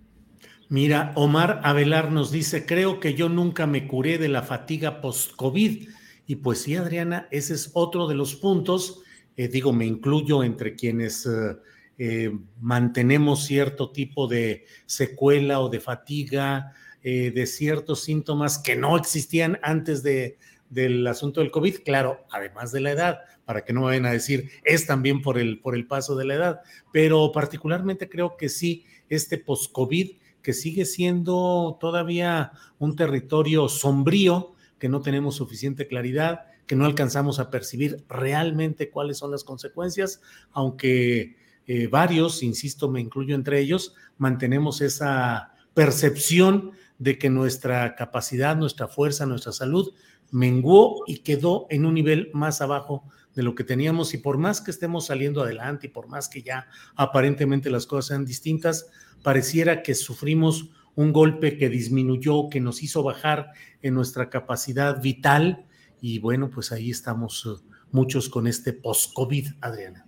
Mira, 0.68 1.12
Omar 1.14 1.60
Avelar 1.62 2.10
nos 2.10 2.32
dice, 2.32 2.66
creo 2.66 2.98
que 2.98 3.14
yo 3.14 3.28
nunca 3.28 3.66
me 3.66 3.86
curé 3.86 4.18
de 4.18 4.28
la 4.28 4.42
fatiga 4.42 5.00
post-COVID 5.00 5.88
y 6.26 6.36
pues 6.36 6.62
sí, 6.62 6.74
Adriana, 6.74 7.28
ese 7.30 7.54
es 7.54 7.70
otro 7.74 8.08
de 8.08 8.14
los 8.14 8.34
puntos, 8.34 9.02
eh, 9.36 9.48
digo, 9.48 9.72
me 9.72 9.86
incluyo 9.86 10.42
entre 10.42 10.74
quienes 10.74 11.26
eh, 11.26 11.56
eh, 11.98 12.30
mantenemos 12.60 13.44
cierto 13.44 13.90
tipo 13.90 14.26
de 14.26 14.66
secuela 14.86 15.60
o 15.60 15.68
de 15.68 15.80
fatiga, 15.80 16.72
de 17.02 17.46
ciertos 17.46 18.02
síntomas 18.02 18.58
que 18.58 18.74
no 18.74 18.96
existían 18.96 19.60
antes 19.62 20.02
de, 20.02 20.38
del 20.70 21.06
asunto 21.06 21.40
del 21.40 21.52
COVID, 21.52 21.84
claro, 21.84 22.26
además 22.32 22.72
de 22.72 22.80
la 22.80 22.90
edad, 22.90 23.20
para 23.44 23.64
que 23.64 23.72
no 23.72 23.82
vayan 23.82 24.06
a 24.06 24.10
decir, 24.10 24.50
es 24.64 24.88
también 24.88 25.22
por 25.22 25.38
el, 25.38 25.60
por 25.60 25.76
el 25.76 25.86
paso 25.86 26.16
de 26.16 26.24
la 26.24 26.34
edad, 26.34 26.60
pero 26.92 27.30
particularmente 27.30 28.08
creo 28.08 28.36
que 28.36 28.48
sí, 28.48 28.86
este 29.08 29.38
post-COVID, 29.38 30.16
que 30.42 30.52
sigue 30.52 30.84
siendo 30.84 31.78
todavía 31.80 32.50
un 32.78 32.96
territorio 32.96 33.68
sombrío, 33.68 34.55
que 34.78 34.88
no 34.88 35.00
tenemos 35.00 35.36
suficiente 35.36 35.86
claridad, 35.86 36.46
que 36.66 36.76
no 36.76 36.84
alcanzamos 36.84 37.38
a 37.38 37.50
percibir 37.50 38.04
realmente 38.08 38.90
cuáles 38.90 39.18
son 39.18 39.30
las 39.30 39.44
consecuencias, 39.44 40.20
aunque 40.52 41.36
eh, 41.66 41.86
varios, 41.86 42.42
insisto, 42.42 42.90
me 42.90 43.00
incluyo 43.00 43.34
entre 43.34 43.60
ellos, 43.60 43.94
mantenemos 44.18 44.80
esa 44.80 45.52
percepción 45.74 46.72
de 46.98 47.18
que 47.18 47.30
nuestra 47.30 47.94
capacidad, 47.94 48.56
nuestra 48.56 48.88
fuerza, 48.88 49.26
nuestra 49.26 49.52
salud 49.52 49.92
menguó 50.30 51.04
y 51.06 51.18
quedó 51.18 51.66
en 51.70 51.86
un 51.86 51.94
nivel 51.94 52.30
más 52.32 52.60
abajo 52.60 53.04
de 53.34 53.42
lo 53.42 53.54
que 53.54 53.64
teníamos. 53.64 54.14
Y 54.14 54.18
por 54.18 54.38
más 54.38 54.60
que 54.60 54.70
estemos 54.70 55.06
saliendo 55.06 55.42
adelante 55.42 55.86
y 55.86 55.90
por 55.90 56.08
más 56.08 56.28
que 56.28 56.42
ya 56.42 56.66
aparentemente 56.94 57.70
las 57.70 57.86
cosas 57.86 58.06
sean 58.06 58.24
distintas, 58.24 58.88
pareciera 59.22 59.82
que 59.82 59.94
sufrimos 59.94 60.70
un 60.96 61.12
golpe 61.12 61.56
que 61.56 61.68
disminuyó, 61.68 62.48
que 62.48 62.60
nos 62.60 62.82
hizo 62.82 63.02
bajar 63.02 63.52
en 63.82 63.94
nuestra 63.94 64.28
capacidad 64.28 65.00
vital 65.00 65.66
y 66.00 66.18
bueno, 66.18 66.50
pues 66.50 66.72
ahí 66.72 66.90
estamos 66.90 67.46
eh, 67.46 67.62
muchos 67.92 68.28
con 68.28 68.46
este 68.46 68.72
post-COVID, 68.72 69.46
Adriana. 69.60 70.04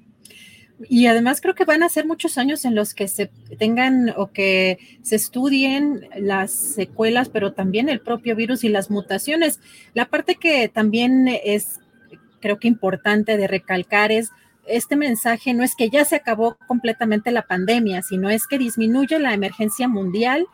Y 0.88 1.06
además 1.06 1.40
creo 1.40 1.54
que 1.54 1.64
van 1.64 1.82
a 1.82 1.88
ser 1.88 2.06
muchos 2.06 2.38
años 2.38 2.64
en 2.64 2.74
los 2.74 2.94
que 2.94 3.08
se 3.08 3.30
tengan 3.58 4.14
o 4.16 4.30
que 4.30 4.78
se 5.02 5.16
estudien 5.16 6.08
las 6.16 6.52
secuelas, 6.52 7.28
pero 7.28 7.52
también 7.52 7.88
el 7.88 8.00
propio 8.00 8.36
virus 8.36 8.62
y 8.62 8.68
las 8.68 8.88
mutaciones. 8.90 9.60
La 9.94 10.06
parte 10.06 10.36
que 10.36 10.68
también 10.68 11.26
es, 11.28 11.80
creo 12.40 12.58
que 12.58 12.68
importante 12.68 13.36
de 13.36 13.48
recalcar 13.48 14.12
es, 14.12 14.30
este 14.68 14.94
mensaje 14.94 15.52
no 15.52 15.64
es 15.64 15.74
que 15.74 15.90
ya 15.90 16.04
se 16.04 16.14
acabó 16.14 16.56
completamente 16.68 17.32
la 17.32 17.42
pandemia, 17.42 18.02
sino 18.02 18.30
es 18.30 18.46
que 18.46 18.58
disminuye 18.58 19.18
la 19.18 19.34
emergencia 19.34 19.88
mundial 19.88 20.46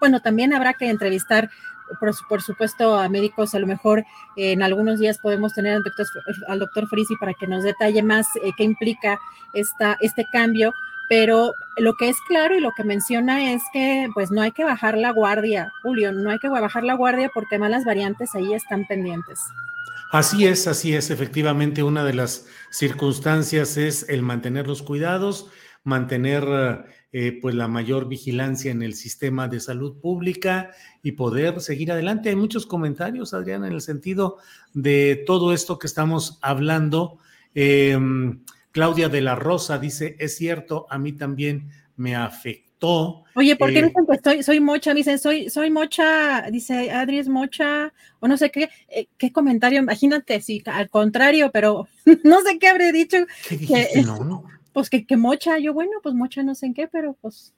bueno, 0.00 0.20
también 0.20 0.52
habrá 0.52 0.74
que 0.74 0.88
entrevistar, 0.88 1.50
por, 2.00 2.42
supuesto, 2.42 2.98
a 2.98 3.08
médicos. 3.08 3.54
A 3.54 3.58
lo 3.58 3.66
mejor 3.66 4.04
en 4.36 4.62
algunos 4.62 4.98
días 4.98 5.18
podemos 5.18 5.54
tener 5.54 5.76
al 5.76 5.82
doctor, 5.82 6.06
al 6.48 6.58
doctor 6.58 6.88
Frisi 6.88 7.16
para 7.16 7.34
que 7.34 7.46
nos 7.46 7.64
detalle 7.64 8.02
más 8.02 8.26
eh, 8.36 8.50
qué 8.56 8.64
implica 8.64 9.18
esta, 9.54 9.96
este 10.00 10.26
cambio. 10.32 10.72
Pero 11.08 11.52
lo 11.78 11.94
que 11.94 12.10
es 12.10 12.16
claro 12.28 12.54
y 12.54 12.60
lo 12.60 12.72
que 12.76 12.84
menciona 12.84 13.52
es 13.52 13.62
que 13.72 14.08
pues 14.12 14.30
no 14.30 14.42
hay 14.42 14.52
que 14.52 14.64
bajar 14.64 14.98
la 14.98 15.10
guardia, 15.10 15.72
Julio, 15.82 16.12
no 16.12 16.30
hay 16.30 16.38
que 16.38 16.50
bajar 16.50 16.84
la 16.84 16.94
guardia 16.94 17.30
porque 17.32 17.58
malas 17.58 17.86
variantes 17.86 18.34
ahí 18.34 18.52
están 18.52 18.86
pendientes. 18.86 19.40
Así 20.10 20.46
es, 20.46 20.66
así 20.66 20.94
es. 20.94 21.10
Efectivamente, 21.10 21.82
una 21.82 22.04
de 22.04 22.14
las 22.14 22.46
circunstancias 22.70 23.76
es 23.76 24.08
el 24.08 24.22
mantener 24.22 24.66
los 24.66 24.82
cuidados, 24.82 25.50
mantener 25.84 26.44
eh, 27.10 27.38
pues 27.40 27.54
la 27.54 27.68
mayor 27.68 28.06
vigilancia 28.06 28.70
en 28.70 28.82
el 28.82 28.92
sistema 28.92 29.48
de 29.48 29.60
salud 29.60 29.98
pública 29.98 30.72
y 31.02 31.12
poder 31.12 31.62
seguir 31.62 31.90
adelante. 31.90 32.28
Hay 32.28 32.36
muchos 32.36 32.66
comentarios, 32.66 33.32
Adriana, 33.32 33.66
en 33.66 33.72
el 33.72 33.80
sentido 33.80 34.36
de 34.74 35.24
todo 35.26 35.54
esto 35.54 35.78
que 35.78 35.86
estamos 35.86 36.38
hablando. 36.42 37.18
Em, 37.54 38.44
Claudia 38.72 39.08
de 39.08 39.22
la 39.22 39.34
Rosa 39.34 39.78
dice, 39.78 40.16
es 40.18 40.36
cierto, 40.36 40.86
a 40.90 40.98
mí 40.98 41.12
también 41.12 41.70
me 41.96 42.14
afectó. 42.14 43.24
Oye, 43.34 43.56
¿por 43.56 43.72
qué 43.72 43.78
eh, 43.78 43.84
dicen 43.84 44.06
que 44.06 44.22
soy, 44.22 44.42
soy 44.42 44.60
mocha? 44.60 44.92
Dicen, 44.92 45.18
soy, 45.18 45.48
soy 45.48 45.70
mocha, 45.70 46.50
dice 46.50 46.90
Adri 46.90 47.20
es 47.20 47.28
mocha, 47.28 47.90
o 48.20 48.28
no 48.28 48.36
sé 48.36 48.50
qué, 48.50 48.68
eh, 48.90 49.08
qué 49.16 49.32
comentario, 49.32 49.78
imagínate, 49.78 50.42
si 50.42 50.62
al 50.66 50.90
contrario, 50.90 51.50
pero 51.52 51.88
no 52.22 52.42
sé 52.42 52.58
qué 52.58 52.68
habré 52.68 52.92
dicho. 52.92 53.16
¿Qué 53.48 54.02
no, 54.04 54.22
no 54.22 54.57
pues 54.78 54.90
que, 54.90 55.16
mocha, 55.16 55.58
yo 55.58 55.74
bueno, 55.74 55.90
pues 56.04 56.14
mocha 56.14 56.44
no 56.44 56.54
sé 56.54 56.66
en 56.66 56.72
qué, 56.72 56.86
pero 56.86 57.16
pues, 57.20 57.52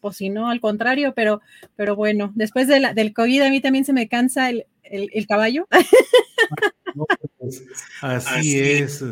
pues 0.00 0.16
si 0.16 0.30
no, 0.30 0.48
al 0.48 0.58
contrario, 0.58 1.12
pero, 1.14 1.42
pero 1.76 1.94
bueno, 1.96 2.32
después 2.34 2.66
de 2.66 2.80
la, 2.80 2.94
del 2.94 3.12
COVID 3.12 3.42
a 3.42 3.50
mí 3.50 3.60
también 3.60 3.84
se 3.84 3.92
me 3.92 4.08
cansa 4.08 4.48
el, 4.48 5.26
caballo. 5.28 5.68
Pues, 7.38 7.62
así, 8.00 8.58
es. 8.58 9.04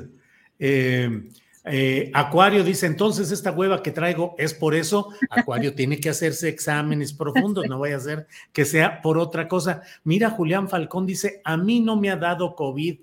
Eh, 0.59 1.29
eh, 1.64 2.11
Acuario 2.14 2.64
dice, 2.64 2.87
entonces 2.87 3.31
esta 3.31 3.52
hueva 3.52 3.83
que 3.83 3.90
traigo 3.90 4.35
es 4.38 4.55
por 4.55 4.75
eso. 4.75 5.11
Acuario 5.29 5.75
tiene 5.75 6.00
que 6.00 6.09
hacerse 6.09 6.49
exámenes 6.49 7.12
profundos, 7.12 7.67
no 7.69 7.79
vaya 7.79 7.97
a 7.97 8.00
ser 8.00 8.26
que 8.52 8.64
sea 8.64 9.02
por 9.02 9.19
otra 9.19 9.47
cosa. 9.47 9.83
Mira, 10.02 10.31
Julián 10.31 10.69
Falcón 10.69 11.07
dice, 11.07 11.43
a 11.45 11.57
mí 11.57 11.81
no 11.81 11.97
me 11.97 12.11
ha 12.11 12.17
dado 12.17 12.55
COVID. 12.55 13.00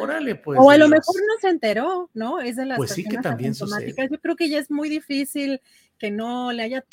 órale, 0.00 0.34
pues. 0.34 0.58
O 0.60 0.70
a 0.70 0.76
lo 0.76 0.88
mejor 0.88 1.16
no 1.16 1.40
se 1.40 1.48
enteró, 1.48 2.10
¿no? 2.12 2.40
Es 2.40 2.56
de 2.56 2.66
las 2.66 2.76
pues 2.76 2.92
sí 2.92 3.04
que 3.04 3.18
también 3.18 3.54
sucede. 3.54 3.94
Yo 4.10 4.20
creo 4.20 4.36
que 4.36 4.50
ya 4.50 4.58
es 4.58 4.70
muy 4.70 4.88
difícil 4.90 5.60
que 5.98 6.10
no 6.10 6.52
le 6.52 6.62
haya, 6.62 6.84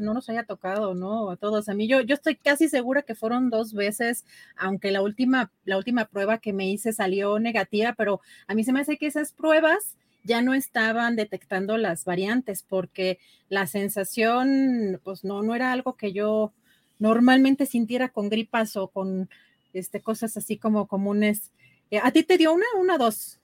no 0.00 0.14
nos 0.14 0.28
haya 0.30 0.44
tocado, 0.44 0.94
¿no? 0.94 1.30
A 1.30 1.36
todos. 1.36 1.68
A 1.68 1.74
mí 1.74 1.86
yo, 1.88 2.00
yo 2.00 2.14
estoy 2.14 2.36
casi 2.36 2.68
segura 2.70 3.02
que 3.02 3.14
fueron 3.14 3.50
dos 3.50 3.74
veces, 3.74 4.24
aunque 4.56 4.90
la 4.90 5.02
última, 5.02 5.52
la 5.64 5.76
última 5.76 6.06
prueba 6.06 6.38
que 6.38 6.54
me 6.54 6.70
hice 6.70 6.94
salió 6.94 7.38
negativa, 7.38 7.94
pero 7.98 8.22
a 8.46 8.54
mí 8.54 8.64
se 8.64 8.72
me 8.72 8.80
hace 8.80 8.96
que 8.96 9.06
esas 9.06 9.32
pruebas 9.32 9.96
ya 10.24 10.42
no 10.42 10.54
estaban 10.54 11.16
detectando 11.16 11.76
las 11.76 12.04
variantes 12.04 12.64
porque 12.66 13.18
la 13.48 13.66
sensación, 13.66 15.00
pues 15.04 15.22
no, 15.22 15.42
no 15.42 15.54
era 15.54 15.70
algo 15.70 15.96
que 15.96 16.12
yo 16.12 16.52
normalmente 16.98 17.66
sintiera 17.66 18.08
con 18.08 18.30
gripas 18.30 18.76
o 18.76 18.88
con 18.88 19.28
este, 19.74 20.00
cosas 20.00 20.36
así 20.36 20.56
como 20.56 20.86
comunes. 20.86 21.52
Eh, 21.90 22.00
¿A 22.02 22.10
ti 22.10 22.22
te 22.22 22.38
dio 22.38 22.52
una, 22.52 22.66
una, 22.80 22.96
dos? 22.96 23.38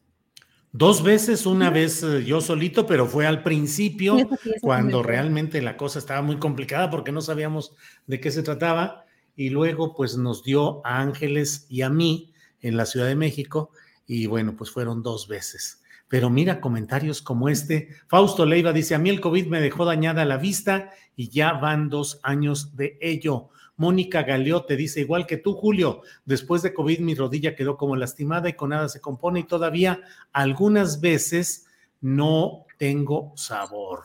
Dos 0.72 1.02
veces, 1.02 1.46
una 1.46 1.68
vez 1.68 2.02
eh, 2.02 2.24
yo 2.24 2.40
solito, 2.40 2.86
pero 2.86 3.06
fue 3.06 3.26
al 3.26 3.42
principio, 3.42 4.16
cuando 4.62 5.02
realmente 5.02 5.60
la 5.60 5.76
cosa 5.76 5.98
estaba 5.98 6.22
muy 6.22 6.38
complicada 6.38 6.90
porque 6.90 7.12
no 7.12 7.20
sabíamos 7.20 7.74
de 8.06 8.20
qué 8.20 8.30
se 8.30 8.42
trataba. 8.42 9.04
Y 9.36 9.50
luego, 9.50 9.94
pues 9.94 10.16
nos 10.16 10.44
dio 10.44 10.84
a 10.86 11.00
Ángeles 11.00 11.66
y 11.68 11.82
a 11.82 11.90
mí 11.90 12.32
en 12.60 12.76
la 12.76 12.86
Ciudad 12.86 13.06
de 13.06 13.16
México. 13.16 13.70
Y 14.06 14.26
bueno, 14.26 14.56
pues 14.56 14.70
fueron 14.70 15.02
dos 15.02 15.28
veces. 15.28 15.79
Pero 16.10 16.28
mira 16.28 16.60
comentarios 16.60 17.22
como 17.22 17.48
este. 17.48 17.90
Fausto 18.08 18.44
Leiva 18.44 18.72
dice, 18.72 18.96
a 18.96 18.98
mí 18.98 19.10
el 19.10 19.20
COVID 19.20 19.46
me 19.46 19.60
dejó 19.60 19.84
dañada 19.84 20.24
la 20.24 20.38
vista 20.38 20.90
y 21.14 21.28
ya 21.28 21.52
van 21.52 21.88
dos 21.88 22.18
años 22.24 22.74
de 22.76 22.98
ello. 23.00 23.50
Mónica 23.76 24.24
Galeó 24.24 24.64
te 24.64 24.76
dice, 24.76 25.00
igual 25.00 25.24
que 25.24 25.36
tú, 25.36 25.54
Julio, 25.54 26.02
después 26.24 26.62
de 26.62 26.74
COVID 26.74 26.98
mi 26.98 27.14
rodilla 27.14 27.54
quedó 27.54 27.76
como 27.76 27.94
lastimada 27.94 28.48
y 28.48 28.54
con 28.54 28.70
nada 28.70 28.88
se 28.88 29.00
compone 29.00 29.40
y 29.40 29.44
todavía 29.44 30.00
algunas 30.32 31.00
veces 31.00 31.66
no 32.00 32.66
tengo 32.76 33.32
sabor. 33.36 34.00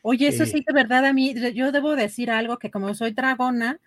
Oye, 0.00 0.28
eso 0.28 0.46
sí, 0.46 0.60
eh, 0.60 0.64
de 0.66 0.72
verdad, 0.72 1.04
a 1.04 1.12
mí, 1.12 1.34
yo 1.54 1.70
debo 1.70 1.94
decir 1.96 2.30
algo 2.30 2.58
que 2.58 2.70
como 2.70 2.94
soy 2.94 3.12
dragona 3.12 3.78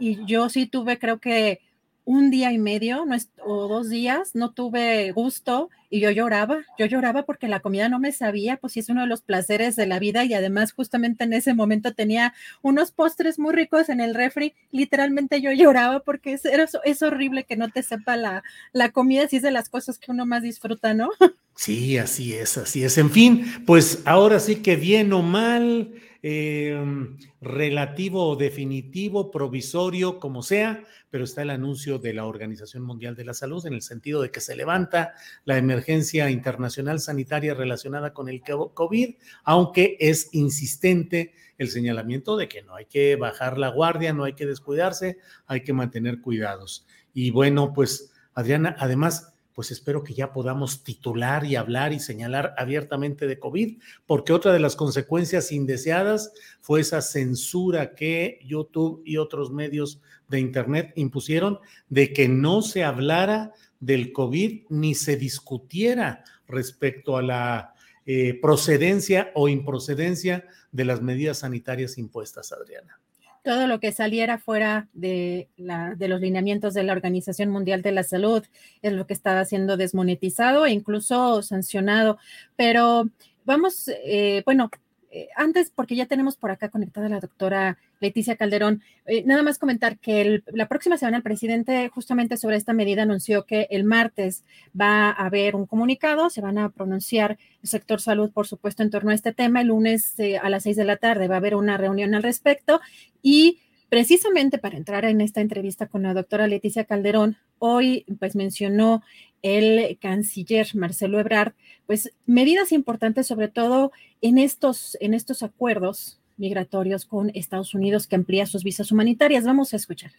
y 0.00 0.26
yo 0.26 0.48
sí 0.48 0.66
tuve, 0.66 0.98
creo 0.98 1.20
que 1.20 1.60
un 2.04 2.30
día 2.30 2.52
y 2.52 2.58
medio 2.58 3.06
o 3.44 3.68
dos 3.68 3.90
días 3.90 4.34
no 4.34 4.50
tuve 4.50 5.12
gusto 5.12 5.70
y 5.90 6.00
yo 6.00 6.10
lloraba, 6.10 6.64
yo 6.78 6.86
lloraba 6.86 7.24
porque 7.24 7.48
la 7.48 7.60
comida 7.60 7.88
no 7.88 7.98
me 7.98 8.12
sabía, 8.12 8.56
pues 8.56 8.74
sí 8.74 8.80
es 8.80 8.88
uno 8.88 9.02
de 9.02 9.06
los 9.06 9.22
placeres 9.22 9.76
de 9.76 9.86
la 9.86 9.98
vida 9.98 10.24
y 10.24 10.34
además 10.34 10.72
justamente 10.72 11.24
en 11.24 11.32
ese 11.32 11.54
momento 11.54 11.94
tenía 11.94 12.34
unos 12.62 12.90
postres 12.90 13.38
muy 13.38 13.54
ricos 13.54 13.88
en 13.88 14.00
el 14.00 14.14
refri, 14.14 14.54
literalmente 14.70 15.40
yo 15.40 15.52
lloraba 15.52 16.00
porque 16.00 16.32
es, 16.32 16.42
es 16.84 17.02
horrible 17.02 17.44
que 17.44 17.56
no 17.56 17.70
te 17.70 17.82
sepa 17.82 18.16
la, 18.16 18.42
la 18.72 18.90
comida, 18.90 19.28
si 19.28 19.36
es 19.36 19.42
de 19.42 19.50
las 19.50 19.68
cosas 19.68 19.98
que 19.98 20.10
uno 20.10 20.26
más 20.26 20.42
disfruta, 20.42 20.94
¿no? 20.94 21.10
Sí, 21.58 21.96
así 21.96 22.34
es, 22.34 22.58
así 22.58 22.84
es. 22.84 22.98
En 22.98 23.10
fin, 23.10 23.64
pues 23.64 24.02
ahora 24.04 24.40
sí 24.40 24.56
que 24.56 24.76
bien 24.76 25.12
o 25.14 25.22
mal, 25.22 25.90
Em, 26.28 27.16
relativo 27.40 28.26
o 28.26 28.34
definitivo, 28.34 29.30
provisorio, 29.30 30.18
como 30.18 30.42
sea, 30.42 30.82
pero 31.08 31.22
está 31.22 31.42
el 31.42 31.50
anuncio 31.50 32.00
de 32.00 32.14
la 32.14 32.24
Organización 32.24 32.82
Mundial 32.82 33.14
de 33.14 33.24
la 33.24 33.32
Salud 33.32 33.64
en 33.64 33.74
el 33.74 33.82
sentido 33.82 34.20
de 34.20 34.32
que 34.32 34.40
se 34.40 34.56
levanta 34.56 35.14
la 35.44 35.56
emergencia 35.56 36.28
internacional 36.28 36.98
sanitaria 36.98 37.54
relacionada 37.54 38.12
con 38.12 38.28
el 38.28 38.42
COVID, 38.42 39.14
aunque 39.44 39.96
es 40.00 40.30
insistente 40.32 41.32
el 41.58 41.68
señalamiento 41.68 42.36
de 42.36 42.48
que 42.48 42.64
no 42.64 42.74
hay 42.74 42.86
que 42.86 43.14
bajar 43.14 43.56
la 43.56 43.68
guardia, 43.68 44.12
no 44.12 44.24
hay 44.24 44.32
que 44.32 44.46
descuidarse, 44.46 45.18
hay 45.46 45.60
que 45.62 45.74
mantener 45.74 46.20
cuidados. 46.20 46.88
Y 47.14 47.30
bueno, 47.30 47.72
pues 47.72 48.12
Adriana, 48.34 48.74
además 48.80 49.35
pues 49.56 49.70
espero 49.70 50.04
que 50.04 50.12
ya 50.12 50.34
podamos 50.34 50.84
titular 50.84 51.46
y 51.46 51.56
hablar 51.56 51.94
y 51.94 51.98
señalar 51.98 52.54
abiertamente 52.58 53.26
de 53.26 53.38
COVID, 53.38 53.78
porque 54.04 54.34
otra 54.34 54.52
de 54.52 54.60
las 54.60 54.76
consecuencias 54.76 55.50
indeseadas 55.50 56.30
fue 56.60 56.82
esa 56.82 57.00
censura 57.00 57.94
que 57.94 58.38
YouTube 58.44 59.00
y 59.06 59.16
otros 59.16 59.50
medios 59.50 60.02
de 60.28 60.40
Internet 60.40 60.92
impusieron 60.94 61.58
de 61.88 62.12
que 62.12 62.28
no 62.28 62.60
se 62.60 62.84
hablara 62.84 63.54
del 63.80 64.12
COVID 64.12 64.66
ni 64.68 64.94
se 64.94 65.16
discutiera 65.16 66.22
respecto 66.46 67.16
a 67.16 67.22
la 67.22 67.74
eh, 68.04 68.38
procedencia 68.42 69.32
o 69.34 69.48
improcedencia 69.48 70.44
de 70.70 70.84
las 70.84 71.00
medidas 71.00 71.38
sanitarias 71.38 71.96
impuestas, 71.96 72.52
Adriana 72.52 73.00
todo 73.46 73.68
lo 73.68 73.78
que 73.78 73.92
saliera 73.92 74.38
fuera 74.38 74.88
de, 74.92 75.48
la, 75.56 75.94
de, 75.94 76.08
los 76.08 76.20
lineamientos 76.20 76.74
de 76.74 76.82
la 76.82 76.92
Organización 76.92 77.48
Mundial 77.48 77.80
de 77.80 77.92
la 77.92 78.02
Salud 78.02 78.44
es 78.82 78.92
lo 78.92 79.06
que 79.06 79.12
estaba 79.14 79.44
siendo 79.44 79.76
desmonetizado 79.76 80.66
e 80.66 80.72
incluso 80.72 81.40
sancionado. 81.42 82.18
Pero 82.56 83.08
vamos, 83.44 83.88
eh, 84.04 84.42
bueno, 84.44 84.68
eh, 85.16 85.28
antes, 85.34 85.72
porque 85.74 85.96
ya 85.96 86.04
tenemos 86.04 86.36
por 86.36 86.50
acá 86.50 86.68
conectada 86.68 87.08
la 87.08 87.20
doctora 87.20 87.78
Leticia 88.00 88.36
Calderón, 88.36 88.82
eh, 89.06 89.22
nada 89.24 89.42
más 89.42 89.58
comentar 89.58 89.98
que 89.98 90.42
la 90.52 90.68
próxima 90.68 90.98
semana 90.98 91.16
el 91.16 91.22
presidente 91.22 91.88
justamente 91.88 92.36
sobre 92.36 92.56
esta 92.56 92.74
medida 92.74 93.04
anunció 93.04 93.46
que 93.46 93.66
el 93.70 93.84
martes 93.84 94.44
va 94.78 95.08
a 95.08 95.12
haber 95.12 95.56
un 95.56 95.64
comunicado, 95.64 96.28
se 96.28 96.42
van 96.42 96.58
a 96.58 96.68
pronunciar 96.68 97.38
el 97.62 97.68
sector 97.70 98.02
salud, 98.02 98.30
por 98.30 98.46
supuesto, 98.46 98.82
en 98.82 98.90
torno 98.90 99.10
a 99.10 99.14
este 99.14 99.32
tema. 99.32 99.62
El 99.62 99.68
lunes 99.68 100.20
eh, 100.20 100.36
a 100.36 100.50
las 100.50 100.64
seis 100.64 100.76
de 100.76 100.84
la 100.84 100.98
tarde 100.98 101.28
va 101.28 101.36
a 101.36 101.38
haber 101.38 101.54
una 101.54 101.78
reunión 101.78 102.14
al 102.14 102.22
respecto 102.22 102.82
y 103.22 103.60
precisamente 103.88 104.58
para 104.58 104.76
entrar 104.76 105.04
en 105.04 105.20
esta 105.20 105.40
entrevista 105.40 105.86
con 105.86 106.02
la 106.02 106.14
doctora 106.14 106.46
Leticia 106.46 106.84
Calderón, 106.84 107.36
hoy 107.58 108.04
pues 108.18 108.36
mencionó 108.36 109.02
el 109.42 109.98
canciller 110.00 110.66
Marcelo 110.74 111.20
Ebrard, 111.20 111.52
pues 111.86 112.12
medidas 112.26 112.72
importantes 112.72 113.26
sobre 113.26 113.48
todo 113.48 113.92
en 114.20 114.38
estos, 114.38 114.96
en 115.00 115.14
estos 115.14 115.42
acuerdos 115.42 116.20
migratorios 116.36 117.06
con 117.06 117.30
Estados 117.34 117.74
Unidos 117.74 118.06
que 118.06 118.16
amplía 118.16 118.46
sus 118.46 118.64
visas 118.64 118.92
humanitarias. 118.92 119.44
Vamos 119.44 119.72
a 119.72 119.76
escuchar. 119.76 120.12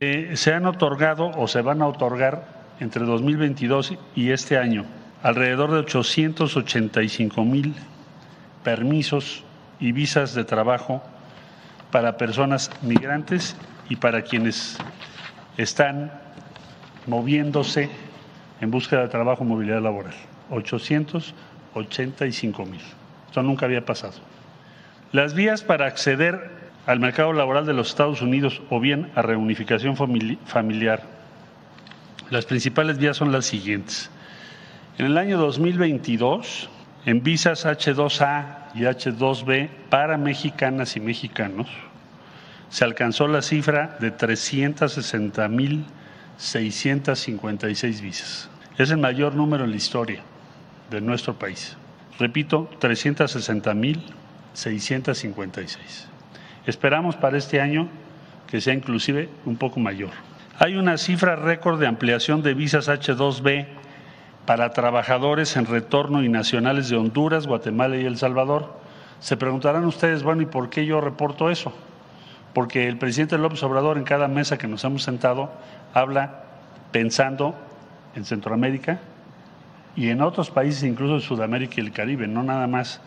Eh, 0.00 0.32
se 0.34 0.52
han 0.52 0.66
otorgado 0.66 1.30
o 1.36 1.46
se 1.46 1.60
van 1.60 1.82
a 1.82 1.86
otorgar 1.86 2.74
entre 2.80 3.04
2022 3.04 3.98
y 4.16 4.30
este 4.30 4.56
año 4.56 4.86
alrededor 5.22 5.70
de 5.72 5.78
885 5.78 7.44
mil 7.44 7.74
permisos 8.64 9.44
y 9.78 9.92
visas 9.92 10.34
de 10.34 10.44
trabajo 10.44 11.02
para 11.90 12.16
personas 12.16 12.70
migrantes 12.82 13.56
y 13.88 13.96
para 13.96 14.22
quienes 14.22 14.78
están 15.56 16.12
moviéndose 17.06 17.90
en 18.60 18.70
búsqueda 18.70 19.00
de 19.02 19.08
trabajo, 19.08 19.42
movilidad 19.44 19.82
laboral. 19.82 20.14
885 20.50 22.66
mil. 22.66 22.80
Esto 23.26 23.42
nunca 23.42 23.66
había 23.66 23.84
pasado. 23.84 24.14
Las 25.12 25.34
vías 25.34 25.62
para 25.62 25.86
acceder 25.86 26.60
al 26.86 27.00
mercado 27.00 27.32
laboral 27.32 27.66
de 27.66 27.74
los 27.74 27.88
Estados 27.88 28.22
Unidos 28.22 28.62
o 28.70 28.78
bien 28.80 29.10
a 29.14 29.22
reunificación 29.22 29.96
familiar. 29.96 31.02
Las 32.30 32.46
principales 32.46 32.98
vías 32.98 33.16
son 33.16 33.30
las 33.32 33.46
siguientes. 33.46 34.10
En 34.98 35.06
el 35.06 35.18
año 35.18 35.38
2022, 35.38 36.68
en 37.06 37.22
visas 37.22 37.64
H2A 37.66 38.59
y 38.74 38.80
H2B 38.80 39.68
para 39.88 40.16
mexicanas 40.16 40.96
y 40.96 41.00
mexicanos, 41.00 41.68
se 42.68 42.84
alcanzó 42.84 43.26
la 43.26 43.42
cifra 43.42 43.96
de 44.00 44.10
360 44.10 45.48
mil 45.48 45.84
656 46.40 48.00
visas. 48.00 48.48
Es 48.78 48.90
el 48.90 48.96
mayor 48.96 49.34
número 49.34 49.64
en 49.64 49.70
la 49.70 49.76
historia 49.76 50.22
de 50.90 51.02
nuestro 51.02 51.38
país. 51.38 51.76
Repito, 52.18 52.70
360.656. 52.80 55.68
Esperamos 56.66 57.16
para 57.16 57.36
este 57.36 57.60
año 57.60 57.90
que 58.46 58.62
sea 58.62 58.74
inclusive 58.74 59.28
un 59.44 59.56
poco 59.56 59.80
mayor. 59.80 60.10
Hay 60.58 60.76
una 60.76 60.96
cifra 60.96 61.36
récord 61.36 61.78
de 61.78 61.86
ampliación 61.86 62.42
de 62.42 62.54
visas 62.54 62.88
H2B 62.88 63.66
para 64.46 64.70
trabajadores 64.72 65.56
en 65.56 65.66
retorno 65.66 66.22
y 66.22 66.28
nacionales 66.28 66.88
de 66.88 66.96
Honduras, 66.96 67.46
Guatemala 67.46 67.96
y 67.96 68.06
El 68.06 68.16
Salvador. 68.16 68.72
Se 69.20 69.36
preguntarán 69.36 69.84
ustedes, 69.84 70.22
bueno, 70.22 70.42
¿y 70.42 70.46
por 70.46 70.70
qué 70.70 70.86
yo 70.86 71.00
reporto 71.00 71.50
eso? 71.50 71.72
Porque 72.54 72.88
el 72.88 72.98
presidente 72.98 73.38
López 73.38 73.62
Obrador 73.62 73.98
en 73.98 74.04
cada 74.04 74.28
mesa 74.28 74.58
que 74.58 74.66
nos 74.66 74.82
hemos 74.84 75.02
sentado 75.02 75.50
habla 75.94 76.44
pensando 76.90 77.54
en 78.14 78.24
Centroamérica 78.24 78.98
y 79.94 80.08
en 80.08 80.22
otros 80.22 80.50
países, 80.50 80.82
incluso 80.84 81.14
en 81.14 81.20
Sudamérica 81.20 81.74
y 81.76 81.80
el 81.80 81.92
Caribe, 81.92 82.26
no 82.26 82.42
nada 82.42 82.66
más 82.66 83.00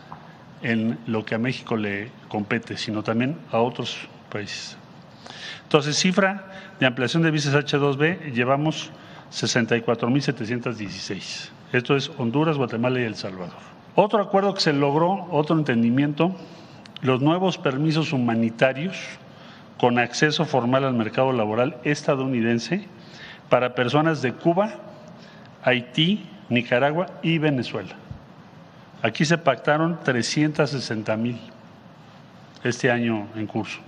en 0.62 0.98
lo 1.08 1.26
que 1.26 1.36
a 1.36 1.38
México 1.38 1.76
le 1.76 2.10
compete, 2.30 2.78
sino 2.78 3.04
también 3.04 3.38
a 3.52 3.60
otros 3.60 3.98
países. 4.32 4.78
Entonces, 5.63 5.98
cifra 5.98 6.46
de 6.80 6.86
ampliación 6.86 7.24
de 7.24 7.32
visas 7.32 7.54
H2B, 7.54 8.32
llevamos 8.32 8.91
64.716. 9.34 11.50
Esto 11.72 11.96
es 11.96 12.12
Honduras, 12.17 12.58
Guatemala 12.58 13.00
y 13.00 13.04
El 13.04 13.15
Salvador. 13.15 13.56
Otro 13.96 14.22
acuerdo 14.22 14.54
que 14.54 14.60
se 14.62 14.74
logró, 14.74 15.28
otro 15.32 15.58
entendimiento, 15.58 16.36
los 17.02 17.22
nuevos 17.22 17.58
permisos 17.58 18.13
humanitarios 18.13 18.96
con 19.78 19.98
acceso 20.00 20.46
formal 20.46 20.86
al 20.86 20.93
mercado 20.93 21.34
laboral 21.34 21.78
estadounidense 21.84 22.86
para 23.50 23.76
personas 23.76 24.22
de 24.22 24.32
Cuba, 24.34 24.76
Haití, 25.63 26.26
Nicaragua 26.50 27.08
y 27.22 27.39
Venezuela. 27.39 27.96
Aquí 29.02 29.26
se 29.26 29.38
pactaron 29.38 30.00
360 30.04 31.17
mil 31.17 31.38
este 32.63 32.89
año 32.89 33.28
en 33.36 33.48
curso. 33.48 33.82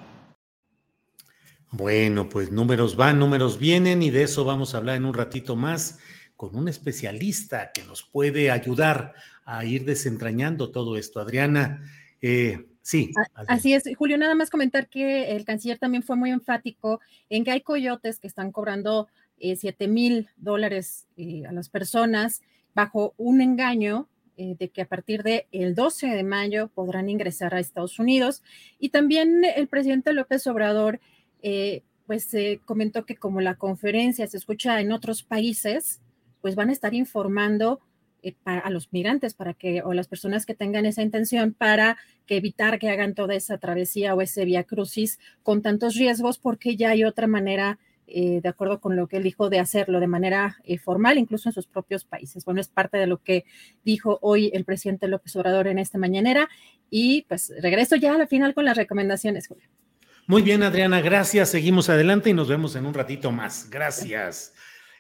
Bueno, 1.78 2.30
pues 2.30 2.54
números 2.54 2.96
van, 2.96 3.20
números 3.20 3.60
vienen 3.60 4.02
y 4.02 4.10
de 4.10 4.24
eso 4.24 4.46
vamos 4.46 4.74
a 4.74 4.78
hablar 4.78 4.96
en 4.96 5.04
un 5.04 5.14
ratito 5.14 5.58
más 5.58 6.00
con 6.38 6.56
un 6.56 6.70
especialista 6.70 7.72
que 7.74 7.84
nos 7.84 8.02
puede 8.02 8.50
ayudar 8.50 9.14
a 9.44 9.66
ir 9.66 9.84
desentrañando 9.84 10.72
todo 10.72 10.96
esto. 10.96 11.20
Adriana, 11.20 11.84
eh, 12.22 12.66
sí. 12.82 13.12
Así 13.48 13.74
es, 13.74 13.84
Julio, 13.98 14.18
nada 14.18 14.36
más 14.36 14.50
comentar 14.50 14.88
que 14.88 15.36
el 15.36 15.44
canciller 15.44 15.78
también 15.78 16.02
fue 16.02 16.16
muy 16.16 16.32
enfático 16.32 17.02
en 17.30 17.44
que 17.44 17.52
hay 17.52 17.60
coyotes 17.60 18.20
que 18.20 18.28
están 18.28 18.54
cobrando 18.54 19.10
eh, 19.38 19.58
7 19.58 19.90
mil 19.90 20.30
dólares 20.38 21.08
eh, 21.18 21.44
a 21.46 21.52
las 21.52 21.68
personas 21.68 22.42
bajo 22.74 23.14
un 23.18 23.42
engaño 23.42 24.08
eh, 24.38 24.56
de 24.60 24.70
que 24.70 24.82
a 24.82 24.86
partir 24.86 25.24
del 25.24 25.46
el 25.54 25.76
12 25.76 26.08
de 26.08 26.24
mayo 26.24 26.68
podrán 26.68 27.10
ingresar 27.10 27.56
a 27.56 27.60
Estados 27.62 28.00
Unidos. 28.00 28.44
Y 28.80 28.90
también 28.90 29.44
el 29.44 29.68
presidente 29.68 30.12
López 30.12 30.46
Obrador 30.48 31.00
eh, 31.48 31.84
pues 32.08 32.36
comentó 32.66 33.06
que 33.06 33.18
como 33.18 33.40
la 33.40 33.54
conferencia 33.54 34.26
se 34.26 34.38
escucha 34.38 34.82
en 34.82 34.92
otros 34.92 35.22
países, 35.22 36.02
pues 36.42 36.56
van 36.56 36.70
a 36.70 36.72
estar 36.72 36.96
informando 36.96 37.82
eh, 38.24 38.36
a 38.46 38.72
los 38.72 38.92
migrantes 38.92 39.36
para 39.36 39.54
que, 39.54 39.84
o 39.84 39.94
las 39.94 40.08
personas 40.08 40.48
que 40.48 40.56
tengan 40.56 40.88
esa 40.88 41.04
intención 41.04 41.54
para 41.54 41.98
que 42.26 42.38
evitar 42.38 42.80
que 42.80 42.90
hagan 42.90 43.14
toda 43.14 43.36
esa 43.36 43.60
travesía 43.60 44.16
o 44.16 44.24
ese 44.24 44.44
vía 44.44 44.64
crucis 44.64 45.20
con 45.44 45.62
tantos 45.62 45.94
riesgos, 45.94 46.40
porque 46.40 46.76
ya 46.76 46.90
hay 46.90 47.04
otra 47.04 47.28
manera, 47.28 47.78
eh, 48.08 48.42
de 48.42 48.50
acuerdo 48.50 48.82
con 48.82 48.96
lo 48.96 49.08
que 49.08 49.18
él 49.18 49.24
dijo, 49.24 49.52
de 49.52 49.60
hacerlo 49.60 50.00
de 50.00 50.08
manera 50.08 50.58
formal, 50.84 51.20
incluso 51.20 51.50
en 51.50 51.54
sus 51.54 51.68
propios 51.68 52.06
países. 52.06 52.44
Bueno, 52.44 52.60
es 52.60 52.70
parte 52.70 52.98
de 52.98 53.06
lo 53.06 53.22
que 53.22 53.46
dijo 53.84 54.18
hoy 54.24 54.50
el 54.52 54.66
presidente 54.66 55.08
López 55.08 55.36
Obrador 55.36 55.68
en 55.68 55.78
esta 55.78 56.00
mañanera. 56.00 56.50
Y 56.90 57.22
pues 57.28 57.54
regreso 57.62 57.98
ya 57.98 58.16
al 58.16 58.28
final 58.28 58.56
con 58.56 58.66
las 58.66 58.78
recomendaciones. 58.78 59.48
Muy 60.28 60.42
bien, 60.42 60.64
Adriana, 60.64 61.02
gracias. 61.02 61.50
Seguimos 61.50 61.88
adelante 61.88 62.32
y 62.32 62.34
nos 62.34 62.48
vemos 62.48 62.76
en 62.76 62.88
un 62.88 62.96
ratito 62.96 63.32
más. 63.32 63.70
Gracias. 63.70 64.56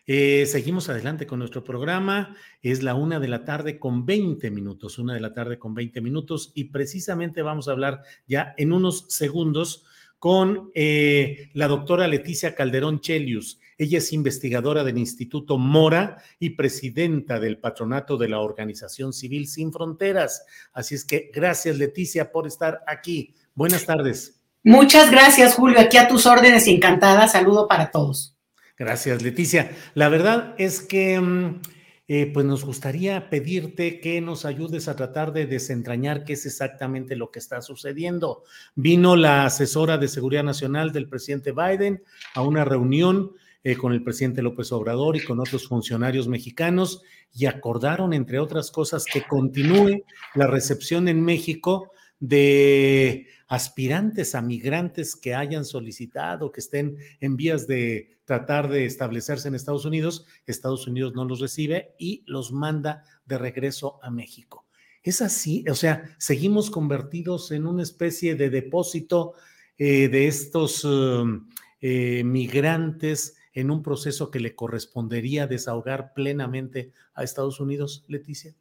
Eh, 0.06 0.46
seguimos 0.46 0.88
adelante 0.88 1.26
con 1.26 1.40
nuestro 1.40 1.64
programa. 1.64 2.36
Es 2.62 2.84
la 2.84 2.94
una 2.94 3.20
de 3.20 3.28
la 3.28 3.44
tarde 3.44 3.80
con 3.80 4.06
20 4.06 4.52
minutos, 4.52 5.00
una 5.00 5.16
de 5.16 5.20
la 5.20 5.34
tarde 5.34 5.58
con 5.58 5.74
20 5.74 6.00
minutos 6.00 6.52
y 6.54 6.66
precisamente 6.66 7.42
vamos 7.42 7.68
a 7.68 7.72
hablar 7.72 8.04
ya 8.28 8.54
en 8.58 8.72
unos 8.72 9.08
segundos 9.10 9.84
con 10.20 10.70
eh, 10.76 11.50
la 11.54 11.68
doctora 11.68 12.08
Leticia 12.08 12.54
Calderón 12.54 13.00
Chelius. 13.00 13.60
Ella 13.80 13.98
es 13.98 14.14
investigadora 14.14 14.84
del 14.84 15.00
Instituto 15.00 15.58
Mora 15.58 16.22
y 16.38 16.52
presidenta 16.52 17.40
del 17.40 17.58
patronato 17.58 18.18
de 18.18 18.30
la 18.30 18.42
Organización 18.42 19.12
Civil 19.12 19.48
Sin 19.48 19.74
Fronteras. 19.74 20.46
Así 20.72 20.94
es 20.94 21.04
que 21.04 21.32
gracias, 21.34 21.80
Leticia, 21.80 22.32
por 22.32 22.46
estar 22.46 22.84
aquí. 22.86 23.34
Buenas 23.56 23.88
tardes. 23.88 24.45
Muchas 24.68 25.12
gracias, 25.12 25.54
Julio. 25.54 25.80
Aquí 25.80 25.98
a 25.98 26.08
tus 26.08 26.26
órdenes 26.26 26.68
encantada. 26.68 27.28
Saludo 27.28 27.68
para 27.68 27.92
todos. 27.92 28.36
Gracias, 28.76 29.22
Leticia. 29.22 29.70
La 29.94 30.10
verdad 30.10 30.56
es 30.58 30.82
que 30.82 31.20
mm, 31.20 31.62
eh, 32.08 32.32
pues 32.34 32.48
nos 32.48 32.66
gustaría 32.66 33.30
pedirte 33.30 34.00
que 34.00 34.20
nos 34.22 34.44
ayudes 34.44 34.88
a 34.88 34.96
tratar 34.96 35.34
de 35.34 35.46
desentrañar 35.46 36.24
qué 36.24 36.34
es 36.34 36.48
exactamente 36.48 37.16
lo 37.16 37.30
que 37.30 37.38
está 37.38 37.62
sucediendo. 37.62 38.44
Vino 38.74 39.16
la 39.16 39.46
asesora 39.46 40.00
de 40.00 40.08
Seguridad 40.08 40.44
Nacional 40.44 40.92
del 40.92 41.10
presidente 41.10 41.52
Biden 41.52 42.02
a 42.34 42.42
una 42.42 42.66
reunión 42.66 43.34
eh, 43.64 43.78
con 43.78 43.94
el 43.94 44.02
presidente 44.02 44.42
López 44.42 44.72
Obrador 44.72 45.16
y 45.16 45.24
con 45.24 45.40
otros 45.40 45.68
funcionarios 45.68 46.28
mexicanos 46.28 47.04
y 47.32 47.46
acordaron, 47.46 48.14
entre 48.14 48.40
otras 48.40 48.72
cosas, 48.72 49.06
que 49.06 49.22
continúe 49.22 50.06
la 50.34 50.48
recepción 50.48 51.08
en 51.08 51.24
México 51.24 51.92
de 52.20 53.28
aspirantes 53.48 54.36
a 54.36 54.42
migrantes 54.42 55.16
que 55.16 55.36
hayan 55.36 55.66
solicitado, 55.66 56.52
que 56.52 56.62
estén 56.62 56.98
en 57.20 57.38
vías 57.38 57.68
de 57.68 58.18
tratar 58.26 58.70
de 58.70 58.86
establecerse 58.86 59.48
en 59.48 59.56
Estados 59.56 59.86
Unidos, 59.86 60.26
Estados 60.46 60.88
Unidos 60.88 61.14
no 61.14 61.26
los 61.26 61.40
recibe 61.40 61.96
y 62.00 62.24
los 62.26 62.52
manda 62.52 63.04
de 63.26 63.38
regreso 63.38 64.00
a 64.02 64.10
México. 64.10 64.66
Es 65.04 65.22
así, 65.22 65.64
o 65.70 65.76
sea, 65.76 66.16
seguimos 66.18 66.72
convertidos 66.72 67.52
en 67.52 67.68
una 67.68 67.84
especie 67.84 68.34
de 68.36 68.50
depósito 68.50 69.34
eh, 69.78 70.10
de 70.10 70.28
estos 70.28 70.84
um, 70.84 71.48
eh, 71.80 72.24
migrantes 72.24 73.36
en 73.54 73.70
un 73.70 73.84
proceso 73.84 74.32
que 74.32 74.40
le 74.40 74.56
correspondería 74.56 75.46
desahogar 75.46 76.14
plenamente 76.14 76.92
a 77.14 77.24
Estados 77.24 77.60
Unidos, 77.60 78.04
Leticia. 78.08 78.56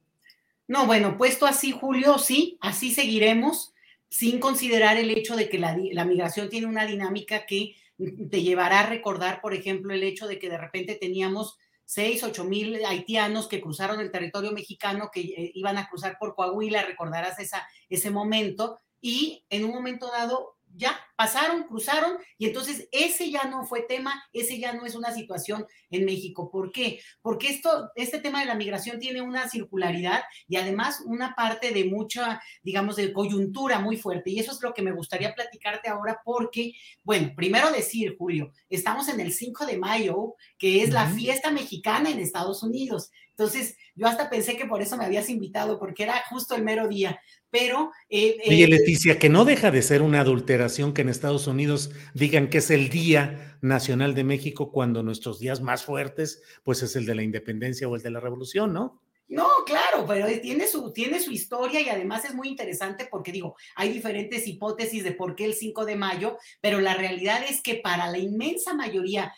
No, 0.67 0.87
bueno, 0.87 1.17
puesto 1.19 1.47
así, 1.47 1.73
Julio, 1.73 2.19
sí, 2.19 2.57
así 2.61 2.91
seguiremos 2.91 3.75
sin 4.09 4.39
considerar 4.39 4.97
el 4.97 5.11
hecho 5.11 5.37
de 5.37 5.49
que 5.49 5.59
la, 5.59 5.75
migración 6.05 6.49
tiene 6.49 6.67
una 6.67 6.87
dinámica 6.87 7.47
que 7.47 7.75
te 8.31 8.43
llevará 8.43 8.81
a 8.81 8.87
recordar, 8.87 9.41
por 9.41 9.55
ejemplo, 9.55 9.93
el 9.93 10.05
hecho 10.05 10.27
de 10.27 10.39
que 10.39 10.49
de 10.49 10.57
repente 10.57 10.95
teníamos 10.95 11.59
seis, 11.85 12.23
ocho 12.23 12.45
mil 12.45 12.83
haitianos 12.85 13.49
que 13.49 13.61
cruzaron 13.61 14.01
el 14.01 14.11
territorio 14.11 14.53
mexicano, 14.53 15.11
que 15.13 15.21
eh, 15.21 15.51
iban 15.55 15.77
a 15.77 15.89
cruzar 15.89 16.17
por 16.19 16.35
Coahuila, 16.35 16.85
recordarás 16.85 17.39
esa, 17.41 17.67
ese 17.89 18.11
momento, 18.11 18.79
y 19.01 19.45
en 19.51 19.65
un 19.65 19.73
momento 19.73 20.11
dado 20.11 20.57
ya 20.77 20.99
pasaron, 21.17 21.65
cruzaron, 21.65 22.19
y 22.39 22.47
entonces 22.47 22.89
ese 22.91 23.31
ya 23.31 23.45
no 23.45 23.65
fue 23.65 23.83
tema, 23.83 24.25
ese 24.33 24.59
ya 24.59 24.73
no 24.73 24.85
es 24.85 24.95
una 24.95 25.13
situación 25.15 25.67
en 25.91 26.05
México. 26.05 26.51
¿Por 26.51 26.73
qué? 26.73 27.01
Porque 27.23 27.49
esto, 27.49 27.91
este 27.95 28.19
tema 28.19 28.41
de 28.41 28.47
la 28.47 28.55
migración 28.55 28.99
tiene 28.99 29.23
una 29.23 29.49
circularidad 29.49 30.23
y 30.49 30.57
además 30.57 31.03
una 31.07 31.35
parte 31.35 31.71
de 31.71 31.85
mucha, 31.85 32.43
digamos, 32.63 32.97
de 32.97 33.13
coyuntura 33.13 33.79
muy 33.79 33.97
fuerte. 33.97 34.31
Y 34.31 34.41
eso 34.41 34.53
es 34.53 34.61
lo 34.63 34.75
que 34.75 34.83
me 34.83 34.93
gustaría 34.93 35.35
platicarte 35.35 35.89
ahora 35.89 36.21
porque, 36.25 36.73
bueno, 37.03 37.33
primero 37.37 37.71
decir, 37.71 38.17
Julio, 38.19 38.53
estamos 38.69 39.09
en 39.09 39.21
el 39.21 39.33
5 39.33 39.67
de 39.67 39.79
mayo, 39.79 40.35
que 40.59 40.83
es 40.83 40.91
la 40.91 41.07
fiesta 41.07 41.51
mexicana 41.51 42.11
en 42.11 42.19
Estados 42.19 42.63
Unidos. 42.63 43.11
Entonces, 43.31 43.77
yo 43.97 44.07
hasta 44.07 44.31
pensé 44.31 44.57
que 44.57 44.67
por 44.67 44.81
eso 44.81 44.97
me 44.97 45.05
habías 45.05 45.29
invitado, 45.29 45.79
porque 45.79 46.05
era 46.05 46.23
justo 46.31 46.55
el 46.55 46.63
mero 46.63 46.87
día. 46.87 47.21
Pero. 47.55 47.93
Eh, 48.11 48.37
Oye, 48.49 48.65
eh, 48.65 48.69
Leticia, 48.69 49.17
que 49.17 49.29
no 49.29 49.45
deja 49.45 49.71
de 49.71 49.81
ser 49.81 50.03
una 50.03 50.19
adulteración 50.19 50.93
que 50.93 51.03
en 51.03 51.09
Estados 51.09 51.47
Unidos 51.47 51.93
digan 52.13 52.51
que 52.51 52.59
es 52.59 52.69
el 52.69 52.89
Día 52.89 53.57
Nacional 53.61 54.17
de 54.17 54.25
México 54.25 54.73
cuando 54.73 55.05
nuestros 55.05 55.39
días 55.39 55.61
más 55.61 55.85
fuertes, 55.85 56.43
pues 56.65 56.83
es 56.83 56.97
el 56.97 57.07
de 57.07 57.15
la 57.15 57.23
independencia 57.23 57.87
o 57.87 57.95
el 57.95 58.03
de 58.03 58.11
la 58.11 58.19
revolución, 58.19 58.73
¿no? 58.73 59.01
No, 59.29 59.47
claro, 59.65 60.05
pero 60.05 60.27
tiene 60.41 60.67
su, 60.67 60.93
tiene 60.93 61.21
su 61.21 61.31
historia 61.31 61.81
y 61.81 61.89
además 61.89 62.25
es 62.25 62.35
muy 62.35 62.49
interesante 62.49 63.07
porque 63.09 63.31
digo, 63.31 63.55
hay 63.77 63.93
diferentes 63.93 64.49
hipótesis 64.49 65.05
de 65.05 65.13
por 65.13 65.37
qué 65.37 65.45
el 65.45 65.55
5 65.55 65.85
de 65.85 65.95
mayo, 65.95 66.37
pero 66.61 66.81
la 66.81 66.95
realidad 66.95 67.41
es 67.49 67.63
que 67.63 67.77
para 67.77 68.11
la 68.11 68.19
inmensa 68.19 68.75
mayoría 68.75 69.33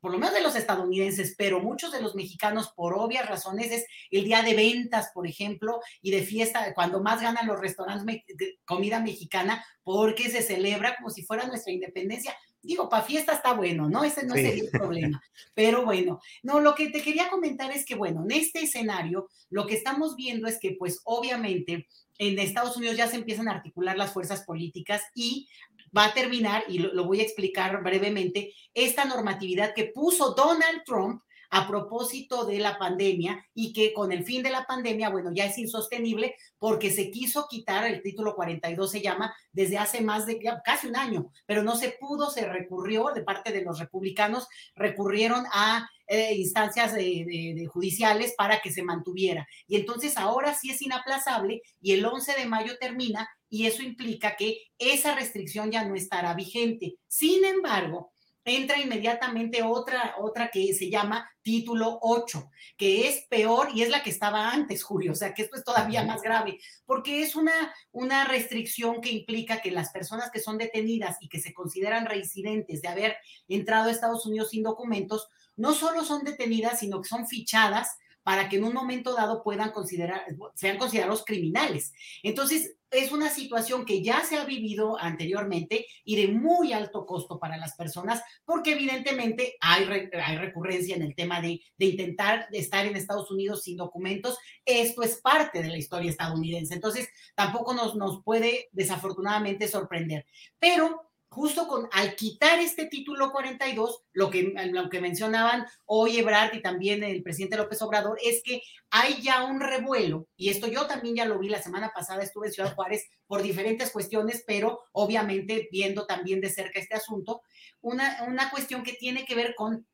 por 0.00 0.12
lo 0.12 0.18
menos 0.18 0.34
de 0.34 0.42
los 0.42 0.56
estadounidenses, 0.56 1.34
pero 1.36 1.60
muchos 1.60 1.92
de 1.92 2.00
los 2.00 2.14
mexicanos, 2.14 2.72
por 2.74 2.94
obvias 2.94 3.28
razones, 3.28 3.72
es 3.72 3.86
el 4.10 4.24
día 4.24 4.42
de 4.42 4.54
ventas, 4.54 5.10
por 5.12 5.26
ejemplo, 5.26 5.80
y 6.00 6.10
de 6.10 6.22
fiesta, 6.22 6.72
cuando 6.74 7.02
más 7.02 7.20
ganan 7.20 7.46
los 7.46 7.60
restaurantes 7.60 8.22
de 8.36 8.58
comida 8.64 9.00
mexicana, 9.00 9.64
porque 9.82 10.30
se 10.30 10.42
celebra 10.42 10.96
como 10.96 11.10
si 11.10 11.24
fuera 11.24 11.46
nuestra 11.46 11.72
independencia. 11.72 12.36
Digo, 12.62 12.88
para 12.88 13.04
fiesta 13.04 13.32
está 13.32 13.52
bueno, 13.52 13.88
¿no? 13.88 14.02
Ese 14.02 14.26
no 14.26 14.34
es 14.34 14.44
el 14.44 14.70
problema. 14.70 15.22
Pero 15.54 15.84
bueno, 15.84 16.20
no, 16.42 16.58
lo 16.58 16.74
que 16.74 16.90
te 16.90 17.00
quería 17.00 17.30
comentar 17.30 17.70
es 17.70 17.84
que, 17.84 17.94
bueno, 17.94 18.24
en 18.24 18.32
este 18.32 18.64
escenario, 18.64 19.28
lo 19.50 19.66
que 19.66 19.74
estamos 19.74 20.16
viendo 20.16 20.48
es 20.48 20.58
que, 20.58 20.76
pues, 20.76 21.00
obviamente, 21.04 21.86
en 22.18 22.38
Estados 22.38 22.76
Unidos 22.76 22.96
ya 22.96 23.06
se 23.06 23.16
empiezan 23.16 23.48
a 23.48 23.52
articular 23.52 23.96
las 23.96 24.12
fuerzas 24.12 24.42
políticas 24.42 25.02
y 25.14 25.48
va 25.96 26.06
a 26.06 26.14
terminar, 26.14 26.64
y 26.68 26.78
lo, 26.78 27.04
voy 27.04 27.20
a 27.20 27.24
explicar 27.24 27.82
brevemente, 27.82 28.54
esta 28.74 29.04
normatividad 29.04 29.74
que 29.74 29.84
puso 29.94 30.34
Donald 30.34 30.82
Trump 30.84 31.22
a 31.50 31.66
propósito 31.66 32.44
de 32.44 32.58
la 32.58 32.78
pandemia 32.78 33.44
y 33.54 33.72
que 33.72 33.92
con 33.92 34.12
el 34.12 34.24
fin 34.24 34.42
de 34.42 34.50
la 34.50 34.66
pandemia, 34.66 35.10
bueno, 35.10 35.30
ya 35.32 35.44
es 35.44 35.56
insostenible 35.58 36.34
porque 36.58 36.90
se 36.90 37.10
quiso 37.10 37.46
quitar 37.48 37.86
el 37.86 38.02
título 38.02 38.34
42, 38.34 38.90
se 38.90 39.00
llama, 39.00 39.34
desde 39.52 39.78
hace 39.78 40.00
más 40.00 40.26
de 40.26 40.40
casi 40.64 40.88
un 40.88 40.96
año, 40.96 41.30
pero 41.46 41.62
no 41.62 41.76
se 41.76 41.96
pudo, 42.00 42.30
se 42.30 42.46
recurrió 42.46 43.10
de 43.14 43.22
parte 43.22 43.52
de 43.52 43.62
los 43.62 43.78
republicanos, 43.78 44.48
recurrieron 44.74 45.44
a 45.52 45.88
eh, 46.08 46.34
instancias 46.34 46.94
de, 46.94 47.66
judiciales 47.68 48.34
para 48.38 48.60
que 48.60 48.70
se 48.70 48.84
mantuviera. 48.84 49.48
Y 49.66 49.76
entonces 49.76 50.16
ahora 50.16 50.54
sí 50.54 50.70
es 50.70 50.80
inaplazable 50.80 51.62
y 51.80 51.92
el 51.92 52.04
11 52.04 52.34
de 52.34 52.46
mayo 52.46 52.78
termina 52.78 53.28
y 53.48 53.66
eso 53.66 53.82
implica 53.82 54.36
que 54.36 54.58
esa 54.78 55.14
restricción 55.14 55.70
ya 55.70 55.84
no 55.84 55.94
estará 55.94 56.34
vigente. 56.34 56.96
Sin 57.06 57.44
embargo, 57.44 58.12
entra 58.46 58.78
inmediatamente 58.78 59.62
otra, 59.64 60.14
otra 60.18 60.50
que 60.52 60.72
se 60.72 60.88
llama 60.88 61.28
título 61.42 61.98
8, 62.00 62.48
que 62.76 63.08
es 63.08 63.26
peor 63.28 63.70
y 63.74 63.82
es 63.82 63.90
la 63.90 64.04
que 64.04 64.10
estaba 64.10 64.50
antes, 64.50 64.84
Julio, 64.84 65.12
o 65.12 65.14
sea 65.16 65.34
que 65.34 65.42
esto 65.42 65.56
es 65.56 65.64
todavía 65.64 66.04
más 66.04 66.22
grave, 66.22 66.58
porque 66.86 67.22
es 67.22 67.34
una, 67.34 67.74
una 67.90 68.24
restricción 68.24 69.00
que 69.00 69.10
implica 69.10 69.60
que 69.60 69.72
las 69.72 69.90
personas 69.90 70.30
que 70.30 70.38
son 70.38 70.58
detenidas 70.58 71.16
y 71.20 71.28
que 71.28 71.40
se 71.40 71.52
consideran 71.52 72.06
reincidentes 72.06 72.82
de 72.82 72.88
haber 72.88 73.16
entrado 73.48 73.88
a 73.88 73.92
Estados 73.92 74.24
Unidos 74.26 74.50
sin 74.50 74.62
documentos, 74.62 75.28
no 75.56 75.74
solo 75.74 76.04
son 76.04 76.22
detenidas, 76.22 76.78
sino 76.78 77.02
que 77.02 77.08
son 77.08 77.26
fichadas 77.26 77.96
para 78.22 78.48
que 78.48 78.56
en 78.56 78.64
un 78.64 78.74
momento 78.74 79.14
dado 79.14 79.42
puedan 79.42 79.70
considerar, 79.70 80.24
sean 80.54 80.78
considerados 80.78 81.24
criminales. 81.24 81.92
Entonces, 82.22 82.75
es 82.90 83.12
una 83.12 83.30
situación 83.30 83.84
que 83.84 84.02
ya 84.02 84.24
se 84.24 84.36
ha 84.36 84.44
vivido 84.44 84.98
anteriormente 84.98 85.86
y 86.04 86.16
de 86.16 86.28
muy 86.28 86.72
alto 86.72 87.04
costo 87.06 87.38
para 87.38 87.56
las 87.56 87.74
personas, 87.74 88.22
porque 88.44 88.72
evidentemente 88.72 89.56
hay, 89.60 90.08
hay 90.12 90.36
recurrencia 90.36 90.96
en 90.96 91.02
el 91.02 91.14
tema 91.14 91.40
de, 91.40 91.60
de, 91.78 91.86
intentar 91.86 92.48
estar 92.52 92.86
en 92.86 92.96
Estados 92.96 93.30
Unidos 93.30 93.62
sin 93.64 93.76
documentos. 93.76 94.38
Esto 94.64 95.02
es 95.02 95.16
parte 95.20 95.62
de 95.62 95.68
la 95.68 95.78
historia 95.78 96.10
estadounidense, 96.10 96.74
entonces 96.74 97.08
tampoco 97.34 97.74
nos, 97.74 97.96
nos 97.96 98.22
puede 98.22 98.68
desafortunadamente 98.72 99.68
sorprender. 99.68 100.26
Pero 100.58 101.05
justo 101.36 101.68
con 101.68 101.86
al 101.92 102.16
quitar 102.16 102.60
este 102.60 102.86
título 102.86 103.30
42, 103.30 104.04
lo 104.14 104.30
que, 104.30 104.54
lo 104.72 104.88
que 104.88 105.02
mencionaban 105.02 105.66
hoy 105.84 106.16
Ebrard 106.16 106.54
y 106.54 106.62
también 106.62 107.04
el 107.04 107.22
presidente 107.22 107.58
López 107.58 107.82
Obrador, 107.82 108.18
es 108.24 108.42
que 108.42 108.62
hay 108.88 109.20
ya 109.20 109.44
un 109.44 109.60
revuelo, 109.60 110.28
y 110.34 110.48
esto 110.48 110.66
yo 110.66 110.86
también 110.86 111.14
ya 111.14 111.26
lo 111.26 111.38
vi 111.38 111.50
la 111.50 111.60
semana 111.60 111.92
pasada, 111.94 112.22
estuve 112.22 112.46
en 112.46 112.54
Ciudad 112.54 112.74
Juárez 112.74 113.06
por 113.26 113.42
diferentes 113.42 113.90
cuestiones, 113.90 114.44
pero 114.46 114.80
obviamente 114.92 115.68
viendo 115.70 116.06
también 116.06 116.40
de 116.40 116.48
cerca 116.48 116.80
este 116.80 116.94
asunto, 116.94 117.42
una, 117.82 118.24
una 118.26 118.48
cuestión 118.48 118.82
que 118.82 118.94
tiene 118.94 119.26
que 119.26 119.34
ver 119.34 119.54
con 119.54 119.86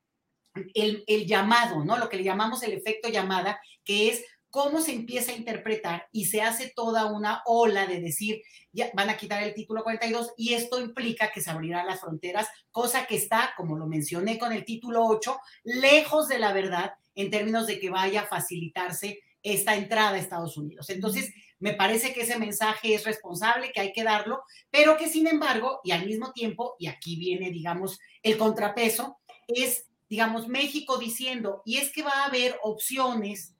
el, 0.75 1.03
el, 1.09 1.27
llamado, 1.27 1.85
¿no? 1.85 1.99
Lo 1.99 2.09
que 2.09 2.19
le 2.19 2.25
llamamos 2.25 2.63
el 2.63 2.73
efecto 2.73 3.09
llamada, 3.09 3.61
que 3.85 4.11
es 4.11 4.25
cómo 4.53 4.83
se 4.83 4.93
empieza 4.93 5.33
a 5.33 5.37
interpretar 5.37 6.09
y 6.13 6.27
se 6.27 6.43
hace 6.43 6.71
toda 6.77 7.07
una 7.07 7.43
ola 7.47 7.87
de 7.87 8.01
decir, 8.01 8.43
ya 8.71 8.91
van 8.93 9.09
a 9.09 9.17
quitar 9.17 9.43
el 9.43 9.55
título 9.55 9.83
42 9.83 10.35
y 10.37 10.53
esto 10.53 10.79
implica 10.79 11.33
que 11.33 11.41
se 11.41 11.51
abrirán 11.51 11.87
las 11.87 12.01
fronteras, 12.01 12.49
cosa 12.71 13.07
que 13.07 13.17
está, 13.17 13.55
como 13.57 13.79
lo 13.79 13.87
mencioné 13.87 14.39
con 14.39 14.53
el 14.53 14.67
título 14.67 15.07
8, 15.07 15.41
lejos 15.65 16.29
de 16.29 16.39
la 16.39 16.53
verdad 16.53 16.93
en 17.15 17.31
términos 17.31 17.67
de 17.67 17.81
que 17.81 17.89
vaya 17.89 18.21
a 18.21 18.27
facilitarse 18.27 19.21
esta 19.43 19.75
entrada 19.75 20.13
a 20.13 20.19
Estados 20.19 20.59
Unidos. 20.59 20.91
Entonces, 20.91 21.33
me 21.59 21.73
parece 21.73 22.13
que 22.13 22.21
ese 22.21 22.39
mensaje 22.39 22.95
es 22.95 23.07
responsable, 23.07 23.73
que 23.73 23.81
hay 23.81 23.93
que 23.95 24.05
darlo, 24.05 24.43
pero 24.71 24.99
que 24.99 25.09
sin 25.09 25.29
embargo, 25.29 25.81
y 25.83 25.93
al 25.93 26.05
mismo 26.05 26.31
tiempo, 26.33 26.77
y 26.79 26.89
aquí 26.89 27.17
viene, 27.17 27.51
digamos, 27.51 27.99
el 28.23 28.37
contrapeso, 28.37 29.17
es, 29.49 29.87
digamos, 30.11 30.47
México 30.47 30.99
diciendo, 30.99 31.63
y 31.65 31.79
es 31.79 31.91
que 31.91 32.03
va 32.03 32.23
a 32.23 32.27
haber 32.27 32.59
opciones 32.63 33.57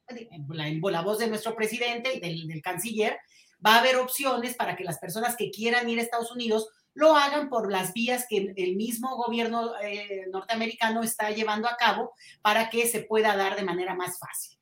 la, 0.49 1.03
voz 1.03 1.19
de 1.19 1.29
nuestro 1.29 1.55
presidente 1.55 2.15
y 2.15 2.21
del, 2.21 2.63
canciller, 2.63 3.19
va 3.65 3.77
a 3.77 3.81
haber 3.81 3.97
opciones 3.97 4.55
para 4.55 4.77
que 4.77 4.85
las 4.85 4.99
personas 4.99 5.37
que 5.37 5.51
quieran 5.51 5.89
ir 5.89 5.99
a 5.99 6.03
Estados 6.03 6.33
Unidos 6.33 6.69
lo 6.95 7.17
hagan 7.17 7.49
por 7.49 7.71
las 7.71 7.93
vías 7.93 8.27
que 8.29 8.53
el 8.57 8.77
mismo 8.77 9.17
gobierno 9.17 9.73
eh, 9.83 10.27
norteamericano 10.31 11.03
está 11.03 11.31
llevando 11.31 11.69
a 11.69 11.77
cabo 11.77 12.13
para 12.43 12.69
que 12.69 12.87
se 12.87 13.01
pueda 13.01 13.37
dar 13.37 13.57
de 13.57 13.65
manera 13.65 13.95
más 13.95 14.19
fácil. 14.19 14.59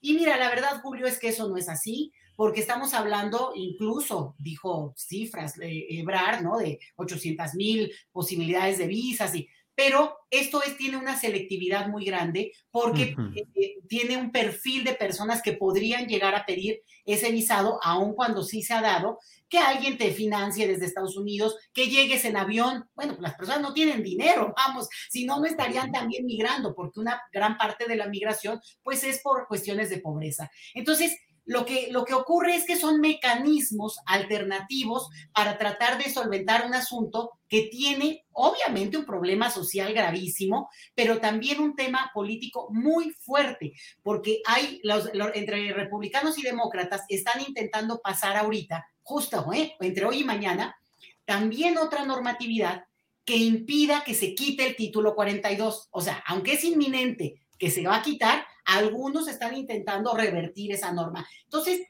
Y 0.00 0.14
mira, 0.14 0.36
la 0.36 0.48
verdad, 0.48 0.80
Julio, 0.82 1.06
es 1.06 1.18
que 1.18 1.28
eso 1.28 1.48
no 1.48 1.56
es 1.56 1.68
así, 1.68 2.12
porque 2.36 2.60
estamos 2.60 2.94
hablando, 2.94 3.52
incluso 3.54 4.34
dijo 4.38 4.94
cifras, 4.96 5.54
de 5.56 5.86
Ebrar, 6.00 6.42
¿no? 6.42 6.58
De 6.58 6.78
800 6.96 7.54
mil 7.54 7.92
posibilidades 8.12 8.78
de 8.78 8.86
visas 8.86 9.34
y 9.34 9.48
pero 9.74 10.16
esto 10.30 10.62
es, 10.62 10.76
tiene 10.76 10.96
una 10.96 11.18
selectividad 11.18 11.88
muy 11.88 12.04
grande 12.04 12.52
porque 12.70 13.16
eh, 13.54 13.76
tiene 13.88 14.16
un 14.16 14.30
perfil 14.30 14.84
de 14.84 14.94
personas 14.94 15.42
que 15.42 15.54
podrían 15.54 16.06
llegar 16.06 16.34
a 16.34 16.46
pedir 16.46 16.82
ese 17.04 17.30
visado, 17.30 17.78
aun 17.82 18.14
cuando 18.14 18.42
sí 18.42 18.62
se 18.62 18.74
ha 18.74 18.80
dado, 18.80 19.18
que 19.48 19.58
alguien 19.58 19.98
te 19.98 20.12
financie 20.12 20.66
desde 20.66 20.86
Estados 20.86 21.16
Unidos, 21.16 21.56
que 21.72 21.88
llegues 21.88 22.24
en 22.24 22.36
avión. 22.36 22.88
Bueno, 22.94 23.16
las 23.20 23.34
personas 23.34 23.62
no 23.62 23.72
tienen 23.74 24.02
dinero, 24.02 24.54
vamos, 24.56 24.88
si 25.10 25.24
no, 25.24 25.38
no 25.38 25.46
estarían 25.46 25.92
también 25.92 26.24
migrando, 26.24 26.74
porque 26.74 27.00
una 27.00 27.20
gran 27.32 27.56
parte 27.56 27.86
de 27.86 27.96
la 27.96 28.08
migración, 28.08 28.60
pues 28.82 29.04
es 29.04 29.20
por 29.20 29.46
cuestiones 29.46 29.90
de 29.90 29.98
pobreza. 29.98 30.50
Entonces, 30.74 31.16
lo 31.46 31.66
que, 31.66 31.88
lo 31.90 32.04
que 32.04 32.14
ocurre 32.14 32.54
es 32.54 32.64
que 32.64 32.76
son 32.76 33.00
mecanismos 33.00 33.98
alternativos 34.06 35.08
para 35.34 35.58
tratar 35.58 36.02
de 36.02 36.10
solventar 36.10 36.66
un 36.66 36.74
asunto 36.74 37.32
que 37.48 37.68
tiene 37.70 38.24
obviamente 38.32 38.96
un 38.96 39.04
problema 39.04 39.50
social 39.50 39.92
gravísimo, 39.92 40.70
pero 40.94 41.20
también 41.20 41.60
un 41.60 41.76
tema 41.76 42.10
político 42.14 42.68
muy 42.70 43.10
fuerte, 43.10 43.72
porque 44.02 44.40
hay 44.46 44.80
los, 44.82 45.10
entre 45.34 45.72
republicanos 45.72 46.38
y 46.38 46.42
demócratas 46.42 47.02
están 47.08 47.42
intentando 47.46 48.00
pasar 48.00 48.36
ahorita, 48.36 48.86
justo 49.02 49.52
¿eh? 49.52 49.74
entre 49.80 50.06
hoy 50.06 50.20
y 50.20 50.24
mañana, 50.24 50.76
también 51.24 51.78
otra 51.78 52.04
normatividad 52.04 52.84
que 53.24 53.36
impida 53.36 54.04
que 54.04 54.14
se 54.14 54.34
quite 54.34 54.66
el 54.66 54.76
título 54.76 55.14
42. 55.14 55.88
O 55.90 56.00
sea, 56.00 56.22
aunque 56.26 56.54
es 56.54 56.64
inminente 56.64 57.40
que 57.58 57.70
se 57.70 57.86
va 57.86 57.96
a 57.96 58.02
quitar, 58.02 58.43
algunos 58.64 59.28
están 59.28 59.56
intentando 59.56 60.14
revertir 60.16 60.72
esa 60.72 60.92
norma. 60.92 61.26
Entonces, 61.44 61.82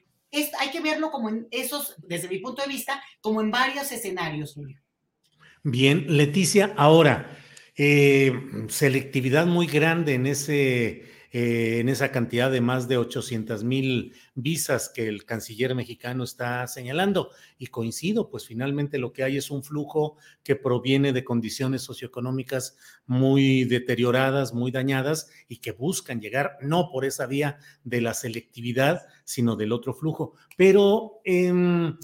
hay 0.59 0.69
que 0.71 0.81
verlo 0.81 1.11
como 1.11 1.29
en 1.29 1.47
esos, 1.51 1.95
desde 1.97 2.27
mi 2.27 2.39
punto 2.39 2.61
de 2.61 2.67
vista, 2.67 3.01
como 3.21 3.41
en 3.41 3.51
varios 3.51 3.91
escenarios, 3.91 4.53
Julio. 4.53 4.79
Bien, 5.63 6.05
Leticia, 6.17 6.73
ahora, 6.77 7.37
eh, 7.75 8.33
selectividad 8.67 9.45
muy 9.45 9.67
grande 9.67 10.13
en 10.13 10.27
ese 10.27 11.14
eh, 11.37 11.81
en 11.81 11.89
esa 11.89 12.13
cantidad 12.13 12.49
de 12.49 12.61
más 12.61 12.87
de 12.87 12.95
800 12.95 13.65
mil 13.65 14.13
visas 14.35 14.87
que 14.87 15.05
el 15.09 15.25
canciller 15.25 15.75
mexicano 15.75 16.23
está 16.23 16.65
señalando. 16.65 17.29
Y 17.57 17.67
coincido, 17.67 18.29
pues 18.29 18.45
finalmente 18.45 18.99
lo 18.99 19.11
que 19.11 19.25
hay 19.25 19.35
es 19.35 19.51
un 19.51 19.61
flujo 19.61 20.15
que 20.45 20.55
proviene 20.55 21.11
de 21.11 21.25
condiciones 21.25 21.81
socioeconómicas 21.81 22.77
muy 23.05 23.65
deterioradas, 23.65 24.53
muy 24.53 24.71
dañadas 24.71 25.29
y 25.49 25.57
que 25.57 25.73
buscan 25.73 26.21
llegar 26.21 26.55
no 26.61 26.89
por 26.89 27.03
esa 27.03 27.25
vía 27.25 27.59
de 27.83 27.99
la 27.99 28.13
selectividad, 28.13 29.01
sino 29.25 29.57
del 29.57 29.73
otro 29.73 29.93
flujo. 29.93 30.35
Pero 30.55 31.19
em, 31.25 31.97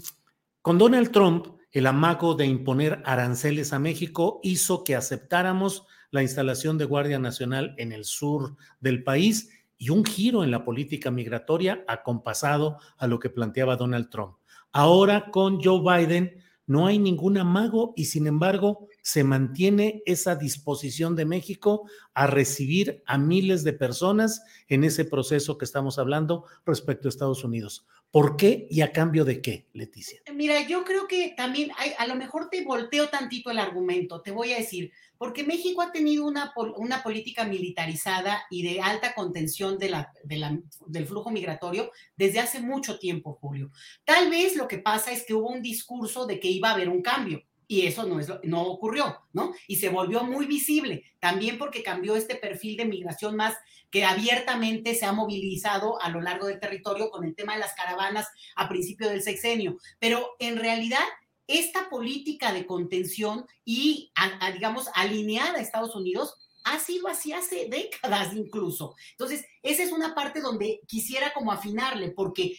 con 0.60 0.76
Donald 0.76 1.10
Trump, 1.10 1.46
el 1.70 1.86
amago 1.86 2.34
de 2.34 2.44
imponer 2.44 3.00
aranceles 3.06 3.72
a 3.72 3.78
México 3.78 4.40
hizo 4.42 4.84
que 4.84 4.94
aceptáramos 4.94 5.86
la 6.12 6.22
instalación 6.22 6.78
de 6.78 6.84
Guardia 6.84 7.18
Nacional 7.18 7.74
en 7.78 7.90
el 7.90 8.04
sur 8.04 8.56
del 8.80 9.02
país 9.02 9.50
y 9.78 9.90
un 9.90 10.04
giro 10.04 10.44
en 10.44 10.52
la 10.52 10.64
política 10.64 11.10
migratoria 11.10 11.84
acompasado 11.88 12.78
a 12.98 13.08
lo 13.08 13.18
que 13.18 13.30
planteaba 13.30 13.76
Donald 13.76 14.10
Trump. 14.10 14.36
Ahora 14.70 15.30
con 15.32 15.60
Joe 15.60 15.80
Biden 15.80 16.40
no 16.66 16.86
hay 16.86 16.98
ningún 16.98 17.38
amago 17.38 17.92
y 17.96 18.04
sin 18.04 18.26
embargo 18.26 18.86
se 19.02 19.24
mantiene 19.24 20.02
esa 20.06 20.36
disposición 20.36 21.16
de 21.16 21.24
México 21.24 21.88
a 22.14 22.26
recibir 22.26 23.02
a 23.06 23.18
miles 23.18 23.64
de 23.64 23.72
personas 23.72 24.44
en 24.68 24.84
ese 24.84 25.04
proceso 25.04 25.58
que 25.58 25.64
estamos 25.64 25.98
hablando 25.98 26.44
respecto 26.64 27.08
a 27.08 27.10
Estados 27.10 27.42
Unidos. 27.42 27.86
¿Por 28.12 28.36
qué 28.36 28.66
y 28.68 28.82
a 28.82 28.92
cambio 28.92 29.24
de 29.24 29.40
qué, 29.40 29.70
Leticia? 29.72 30.20
Mira, 30.34 30.66
yo 30.68 30.84
creo 30.84 31.08
que 31.08 31.32
también 31.34 31.70
hay, 31.78 31.92
a 31.96 32.06
lo 32.06 32.14
mejor 32.14 32.50
te 32.50 32.62
volteo 32.62 33.08
tantito 33.08 33.50
el 33.50 33.58
argumento, 33.58 34.20
te 34.20 34.30
voy 34.30 34.52
a 34.52 34.58
decir, 34.58 34.92
porque 35.16 35.44
México 35.44 35.80
ha 35.80 35.92
tenido 35.92 36.26
una, 36.26 36.52
una 36.76 37.02
política 37.02 37.44
militarizada 37.44 38.44
y 38.50 38.64
de 38.64 38.82
alta 38.82 39.14
contención 39.14 39.78
de 39.78 39.88
la, 39.88 40.12
del 40.24 41.06
flujo 41.06 41.30
migratorio 41.30 41.90
desde 42.14 42.40
hace 42.40 42.60
mucho 42.60 42.98
tiempo, 42.98 43.38
Julio. 43.40 43.70
Tal 44.04 44.28
vez 44.28 44.56
lo 44.56 44.68
que 44.68 44.76
pasa 44.76 45.10
es 45.10 45.24
que 45.24 45.32
hubo 45.32 45.48
un 45.48 45.62
discurso 45.62 46.26
de 46.26 46.38
que 46.38 46.48
iba 46.48 46.68
a 46.68 46.74
haber 46.74 46.90
un 46.90 47.00
cambio 47.00 47.42
y 47.66 47.86
eso 47.86 48.04
no, 48.04 48.20
es, 48.20 48.30
no 48.42 48.60
ocurrió, 48.66 49.22
¿no? 49.32 49.54
Y 49.66 49.76
se 49.76 49.88
volvió 49.88 50.22
muy 50.24 50.44
visible, 50.44 51.04
también 51.18 51.56
porque 51.56 51.82
cambió 51.82 52.14
este 52.14 52.34
perfil 52.34 52.76
de 52.76 52.84
migración 52.84 53.36
más 53.36 53.54
que 53.92 54.04
abiertamente 54.04 54.94
se 54.94 55.04
ha 55.04 55.12
movilizado 55.12 56.00
a 56.00 56.08
lo 56.08 56.22
largo 56.22 56.46
del 56.46 56.58
territorio 56.58 57.10
con 57.10 57.24
el 57.24 57.36
tema 57.36 57.52
de 57.52 57.60
las 57.60 57.74
caravanas 57.74 58.26
a 58.56 58.68
principio 58.68 59.08
del 59.08 59.22
sexenio. 59.22 59.76
Pero 60.00 60.34
en 60.38 60.56
realidad, 60.56 61.04
esta 61.46 61.90
política 61.90 62.54
de 62.54 62.66
contención 62.66 63.46
y, 63.66 64.10
digamos, 64.54 64.88
alineada 64.94 65.58
a 65.58 65.60
Estados 65.60 65.94
Unidos 65.94 66.34
ha 66.64 66.78
sido 66.78 67.08
así 67.08 67.32
hace 67.32 67.68
décadas 67.68 68.34
incluso. 68.34 68.94
Entonces, 69.10 69.44
esa 69.62 69.82
es 69.82 69.92
una 69.92 70.14
parte 70.14 70.40
donde 70.40 70.80
quisiera 70.86 71.34
como 71.34 71.52
afinarle, 71.52 72.12
porque 72.12 72.56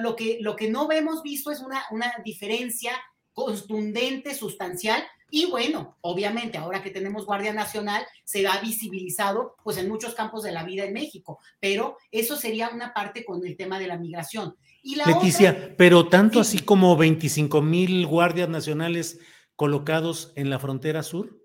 lo 0.00 0.16
que, 0.16 0.38
lo 0.40 0.56
que 0.56 0.68
no 0.68 0.90
hemos 0.90 1.22
visto 1.22 1.52
es 1.52 1.60
una, 1.60 1.84
una 1.92 2.12
diferencia 2.24 3.00
contundente, 3.36 4.34
sustancial. 4.34 5.04
Y 5.30 5.44
bueno, 5.44 5.98
obviamente, 6.00 6.56
ahora 6.56 6.82
que 6.82 6.90
tenemos 6.90 7.26
Guardia 7.26 7.52
Nacional, 7.52 8.02
se 8.24 8.46
ha 8.46 8.58
visibilizado 8.60 9.56
pues 9.62 9.76
en 9.76 9.88
muchos 9.88 10.14
campos 10.14 10.42
de 10.42 10.52
la 10.52 10.64
vida 10.64 10.84
en 10.84 10.94
México, 10.94 11.38
pero 11.60 11.98
eso 12.10 12.36
sería 12.36 12.70
una 12.70 12.94
parte 12.94 13.26
con 13.26 13.46
el 13.46 13.54
tema 13.54 13.78
de 13.78 13.88
la 13.88 13.98
migración. 13.98 14.56
Y 14.82 14.94
la 14.94 15.04
Leticia, 15.04 15.74
pero 15.76 16.08
tanto 16.08 16.40
así 16.40 16.60
como 16.60 16.96
25 16.96 17.60
mil 17.60 18.06
guardias 18.06 18.48
nacionales 18.48 19.18
colocados 19.54 20.32
en 20.36 20.48
la 20.48 20.58
frontera 20.58 21.02
sur. 21.02 21.38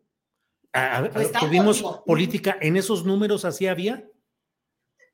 ¿Tuvimos 1.42 1.84
política 2.06 2.58
en 2.62 2.78
esos 2.78 3.04
números 3.04 3.44
así 3.44 3.68
había? 3.68 4.06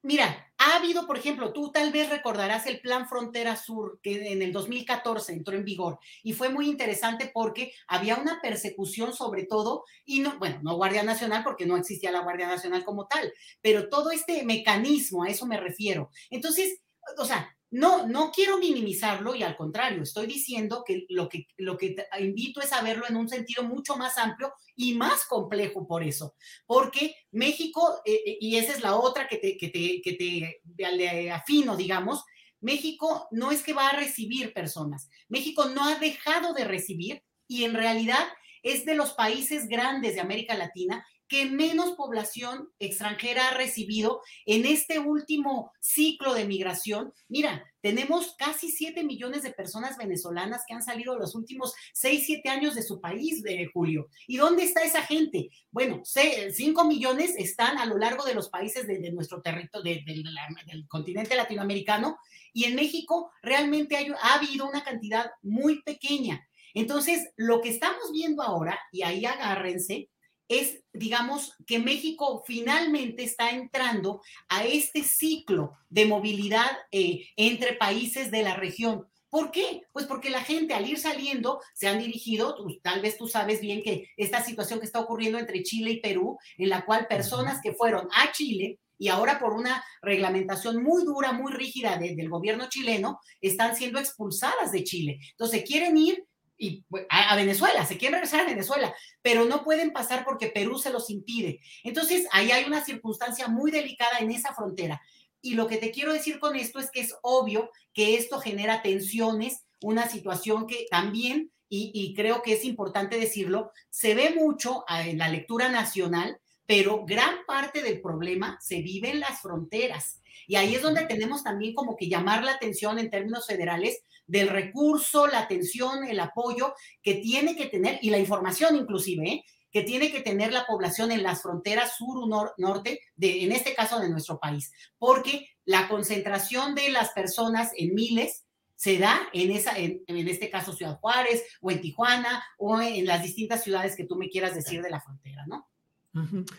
Mira, 0.08 0.54
ha 0.58 0.78
habido, 0.78 1.06
por 1.06 1.18
ejemplo, 1.18 1.52
tú 1.52 1.70
tal 1.70 1.92
vez 1.92 2.10
recordarás 2.10 2.66
el 2.66 2.80
Plan 2.80 3.10
Frontera 3.10 3.58
Sur 3.58 4.00
que 4.02 4.32
en 4.32 4.42
el 4.42 4.54
2014 4.54 5.34
entró 5.34 5.54
en 5.54 5.66
vigor 5.66 6.00
y 6.24 6.32
fue 6.32 6.48
muy 6.48 6.70
interesante 6.70 7.30
porque 7.34 7.74
había 7.90 8.16
una 8.16 8.40
persecución 8.42 9.12
sobre 9.12 9.44
todo 9.44 9.84
y 10.06 10.22
no, 10.22 10.40
bueno, 10.40 10.60
no 10.64 10.78
Guardia 10.78 11.04
Nacional 11.04 11.44
porque 11.44 11.66
no 11.66 11.76
existía 11.76 12.10
la 12.10 12.22
Guardia 12.22 12.48
Nacional 12.48 12.86
como 12.86 13.06
tal, 13.06 13.34
pero 13.62 13.90
todo 13.90 14.12
este 14.12 14.46
mecanismo, 14.46 15.26
a 15.26 15.28
eso 15.28 15.46
me 15.46 15.60
refiero. 15.60 16.10
Entonces, 16.30 16.80
o 17.18 17.26
sea, 17.26 17.57
no, 17.70 18.08
no 18.08 18.32
quiero 18.32 18.58
minimizarlo 18.58 19.36
y 19.36 19.44
al 19.44 19.58
contrario, 19.58 20.04
estoy 20.04 20.28
diciendo 20.28 20.84
que 20.86 21.06
lo 21.10 21.28
que, 21.28 21.48
lo 21.58 21.78
que 21.78 21.96
invito 22.20 22.62
es 22.62 22.72
a 22.72 22.82
verlo 22.82 23.06
en 23.08 23.18
un 23.18 23.28
sentido 23.28 23.64
mucho 23.64 23.98
más 23.98 24.18
amplio 24.18 24.54
y 24.76 24.94
más 24.94 25.26
complejo 25.26 25.86
por 25.86 26.04
eso, 26.04 26.36
porque 26.66 27.16
México, 27.32 28.02
eh, 28.06 28.22
eh, 28.26 28.38
y 28.40 28.56
esa 28.56 28.74
es 28.74 28.82
la 28.82 28.96
otra 28.96 29.28
que 29.28 29.38
te, 29.38 29.58
que 29.58 29.68
te, 29.70 30.02
que 30.02 30.14
te 30.14 31.32
afino, 31.32 31.76
digamos, 31.76 32.24
México 32.60 33.28
no 33.32 33.52
es 33.52 33.64
que 33.64 33.74
va 33.74 33.90
a 33.90 33.98
recibir 33.98 34.54
personas, 34.54 35.10
México 35.28 35.66
no 35.66 35.86
ha 35.86 35.96
dejado 36.00 36.54
de 36.54 36.64
recibir 36.64 37.24
y 37.48 37.66
en 37.66 37.74
realidad 37.74 38.26
es 38.64 38.86
de 38.86 38.96
los 38.96 39.14
países 39.14 39.68
grandes 39.68 40.16
de 40.16 40.22
América 40.22 40.56
Latina 40.56 41.06
que 41.28 41.46
menos 41.46 41.92
población 41.92 42.70
extranjera 42.80 43.50
ha 43.50 43.54
recibido 43.54 44.22
en 44.46 44.66
este 44.66 45.00
último 45.00 45.72
ciclo 45.80 46.34
de 46.34 46.46
migración. 46.46 47.14
Mira, 47.28 47.64
tenemos 47.82 48.36
casi 48.38 48.72
7 48.72 49.04
millones 49.04 49.44
de 49.44 49.52
personas 49.52 49.98
venezolanas 49.98 50.64
que 50.68 50.74
han 50.74 50.84
salido 50.84 51.18
los 51.18 51.36
últimos 51.36 51.74
6, 51.94 52.24
7 52.26 52.50
años 52.50 52.76
de 52.76 52.84
su 52.84 53.00
país, 53.00 53.44
de 53.44 53.70
Julio. 53.74 54.10
¿Y 54.28 54.38
dónde 54.38 54.64
está 54.64 54.84
esa 54.84 55.02
gente? 55.02 55.50
Bueno, 55.72 56.02
5 56.04 56.86
millones 56.86 57.36
están 57.38 57.78
a 57.78 57.86
lo 57.86 57.98
largo 57.98 58.24
de 58.26 58.34
los 58.34 58.50
países 58.50 58.88
de, 58.88 59.12
nuestro 59.12 59.42
territorio, 59.42 59.96
del 60.06 60.88
continente 60.88 61.36
latinoamericano, 61.36 62.18
y 62.54 62.66
en 62.66 62.76
México 62.76 63.32
realmente 63.42 63.96
ha 64.22 64.34
habido 64.36 64.68
una 64.68 64.84
cantidad 64.84 65.32
muy 65.42 65.82
pequeña. 65.84 66.48
Entonces, 66.74 67.30
lo 67.36 67.62
que 67.62 67.70
estamos 67.70 68.12
viendo 68.12 68.44
ahora, 68.44 68.80
y 68.92 69.04
ahí 69.04 69.26
agárrense, 69.26 70.10
es, 70.48 70.82
digamos, 70.94 71.54
que 71.66 71.80
México 71.80 72.44
finalmente 72.46 73.24
está 73.24 73.50
entrando 73.52 74.22
a 74.48 74.66
este 74.66 75.04
ciclo 75.04 75.78
de 75.90 76.06
movilidad 76.06 76.72
eh, 76.92 77.28
entre 77.36 77.74
países 77.74 78.32
de 78.32 78.44
la 78.44 78.56
región. 78.56 79.08
¿Por 79.30 79.52
qué? 79.52 79.82
Pues 79.92 80.06
porque 80.06 80.30
la 80.30 80.42
gente 80.42 80.74
al 80.74 80.90
ir 80.90 80.98
saliendo 80.98 81.60
se 81.74 81.88
han 81.88 82.00
dirigido, 82.00 82.56
tal 82.82 83.02
vez 83.02 83.18
tú 83.18 83.28
sabes 83.28 83.60
bien 83.60 83.84
que 83.84 84.10
esta 84.16 84.42
situación 84.44 84.80
que 84.80 84.86
está 84.86 85.02
ocurriendo 85.02 85.38
entre 85.38 85.64
Chile 85.64 85.92
y 85.92 86.02
Perú, 86.02 86.38
en 86.58 86.70
la 86.70 86.86
cual 86.86 87.08
personas 87.08 87.60
que 87.62 87.74
fueron 87.74 88.08
a 88.16 88.32
Chile 88.32 88.80
y 88.98 89.10
ahora 89.10 89.40
por 89.40 89.54
una 89.54 89.84
reglamentación 90.02 90.82
muy 90.82 91.04
dura, 91.04 91.32
muy 91.34 91.52
rígida 91.52 91.98
del 91.98 92.30
gobierno 92.30 92.68
chileno, 92.70 93.20
están 93.42 93.76
siendo 93.76 94.00
expulsadas 94.00 94.72
de 94.72 94.84
Chile. 94.84 95.20
Entonces 95.32 95.64
quieren 95.66 95.98
ir 95.98 96.26
y 96.58 96.84
pues, 96.90 97.06
a, 97.10 97.36
Venezuela, 97.36 97.86
se 97.86 97.98
quieren 97.98 98.16
regresar 98.16 98.42
a 98.42 98.50
Venezuela, 98.50 98.94
pero 99.22 99.46
no 99.46 99.64
pueden 99.64 99.92
pasar 99.92 100.26
porque 100.26 100.48
Perú 100.48 100.80
se 100.80 100.92
los 100.92 101.10
impide. 101.10 101.60
Entonces, 101.84 102.28
ahí 102.32 102.52
hay 102.52 102.66
una 102.66 102.84
circunstancia 102.84 103.48
muy 103.48 103.72
delicada 103.72 104.20
en 104.20 104.32
esa 104.32 104.54
frontera. 104.54 105.02
Y 105.42 105.54
lo 105.54 105.68
que 105.68 105.78
te 105.78 105.92
quiero 105.92 106.14
decir 106.14 106.40
con 106.40 106.56
esto 106.56 106.80
es 106.80 106.90
que 106.90 107.02
es 107.02 107.16
obvio 107.22 107.70
que 107.94 108.16
esto 108.16 108.40
genera 108.40 108.82
tensiones, 108.82 109.66
una 109.82 110.10
situación 110.10 110.66
que 110.66 110.88
también, 110.90 111.52
y, 111.70 111.92
y 111.94 112.16
creo 112.16 112.42
que 112.42 112.54
es 112.54 112.66
importante 112.66 113.20
decirlo, 113.20 113.72
se 113.90 114.16
ve 114.16 114.32
mucho 114.32 114.84
en 114.90 115.20
la 115.20 115.30
lectura 115.30 115.70
nacional, 115.70 116.40
pero 116.66 117.06
gran 117.06 117.46
parte 117.46 117.82
del 117.84 118.02
problema 118.02 118.58
se 118.62 118.82
vive 118.82 119.12
en 119.12 119.20
las 119.20 119.42
fronteras. 119.42 120.22
Y 120.48 120.56
ahí 120.56 120.76
es 120.76 120.82
donde 120.82 121.06
tenemos 121.06 121.44
también 121.44 121.74
como 121.74 121.96
que 121.96 122.08
llamar 122.08 122.44
la 122.44 122.54
atención 122.54 122.98
en 123.00 123.10
términos 123.10 123.46
federales 123.46 124.02
del 124.28 124.50
recurso, 124.50 125.28
la 125.28 125.40
atención, 125.40 126.04
el 126.06 126.20
apoyo 126.20 126.74
que 127.02 127.16
tiene 127.16 127.56
que 127.56 127.68
tener, 127.68 128.00
y 128.02 128.10
la 128.10 128.20
información 128.20 128.76
inclusive, 128.76 129.28
¿eh? 129.28 129.44
que 129.72 129.84
tiene 129.84 130.12
que 130.12 130.22
tener 130.22 130.54
la 130.54 130.66
población 130.66 131.12
en 131.12 131.24
las 131.24 131.42
fronteras 131.42 131.98
sur 131.98 132.18
o 132.18 132.54
norte, 132.58 133.00
de, 133.16 133.44
en 133.44 133.52
este 133.52 133.74
caso 133.74 134.00
de 134.00 134.10
nuestro 134.10 134.40
país, 134.40 134.72
porque 134.98 135.50
la 135.66 135.88
concentración 135.88 136.76
de 136.76 136.90
las 136.90 137.12
personas 137.12 137.72
en 137.78 137.94
miles 137.94 138.46
se 138.76 139.00
da 139.00 139.20
en, 139.34 139.52
esa, 139.52 139.78
en, 139.78 140.04
este 140.08 140.50
caso 140.50 140.72
Ciudad 140.72 141.00
Juárez 141.00 141.44
o 141.62 141.72
en 141.72 141.82
Tijuana 141.82 142.44
o 142.58 142.80
en 142.80 143.06
las 143.06 143.24
distintas 143.24 143.64
ciudades 143.64 143.96
que 143.96 144.06
tú 144.06 144.16
me 144.16 144.30
quieras 144.30 144.54
decir 144.54 144.82
de 144.82 144.92
la 144.92 145.02
frontera, 145.02 145.46
¿no? 145.48 145.68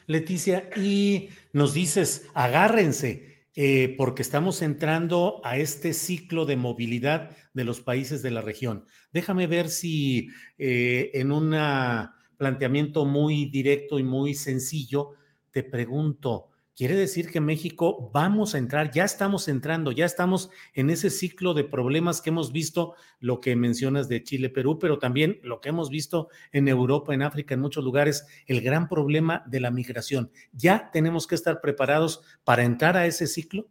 Leticia, 0.07 0.71
y 0.77 1.31
nos 1.53 1.75
dices, 1.75 2.27
agárrense, 2.35 3.38
eh, 3.61 3.97
porque 3.99 4.23
estamos 4.23 4.63
entrando 4.63 5.41
a 5.43 5.57
este 5.57 5.93
ciclo 5.93 6.47
de 6.47 6.57
movilidad 6.57 7.37
de 7.55 7.65
los 7.65 7.81
países 7.81 8.23
de 8.23 8.31
la 8.31 8.41
región. 8.41 8.85
Déjame 9.13 9.49
ver 9.49 9.69
si 9.69 10.29
eh, 10.59 11.11
en 11.15 11.33
un 11.33 11.57
planteamiento 12.37 13.05
muy 13.05 13.47
directo 13.47 13.99
y 13.99 14.05
muy 14.05 14.35
sencillo 14.35 15.15
te 15.51 15.65
pregunto, 15.65 16.51
Quiere 16.79 16.95
decir 16.95 17.33
que 17.33 17.41
México 17.41 18.09
vamos 18.15 18.55
a 18.55 18.59
entrar, 18.59 18.93
ya 18.93 19.03
estamos 19.03 19.49
entrando, 19.49 19.91
ya 19.91 20.05
estamos 20.05 20.49
en 20.75 20.91
ese 20.91 21.11
ciclo 21.11 21.53
de 21.53 21.65
problemas 21.65 22.23
que 22.23 22.31
hemos 22.31 22.53
visto, 22.53 22.95
lo 23.19 23.41
que 23.41 23.57
mencionas 23.57 24.09
de 24.09 24.23
Chile, 24.23 24.49
Perú, 24.49 24.79
pero 24.79 25.01
también 25.01 25.41
lo 25.43 25.61
que 25.61 25.71
hemos 25.71 25.91
visto 25.91 26.29
en 26.53 26.69
Europa, 26.69 27.13
en 27.13 27.23
África, 27.23 27.55
en 27.55 27.63
muchos 27.63 27.83
lugares, 27.83 28.29
el 28.47 28.61
gran 28.61 28.89
problema 28.89 29.43
de 29.49 29.59
la 29.59 29.73
migración. 29.73 30.31
¿Ya 30.53 30.93
tenemos 30.93 31.27
que 31.27 31.35
estar 31.35 31.61
preparados 31.61 32.23
para 32.45 32.63
entrar 32.63 32.97
a 32.97 33.07
ese 33.07 33.27
ciclo? 33.27 33.67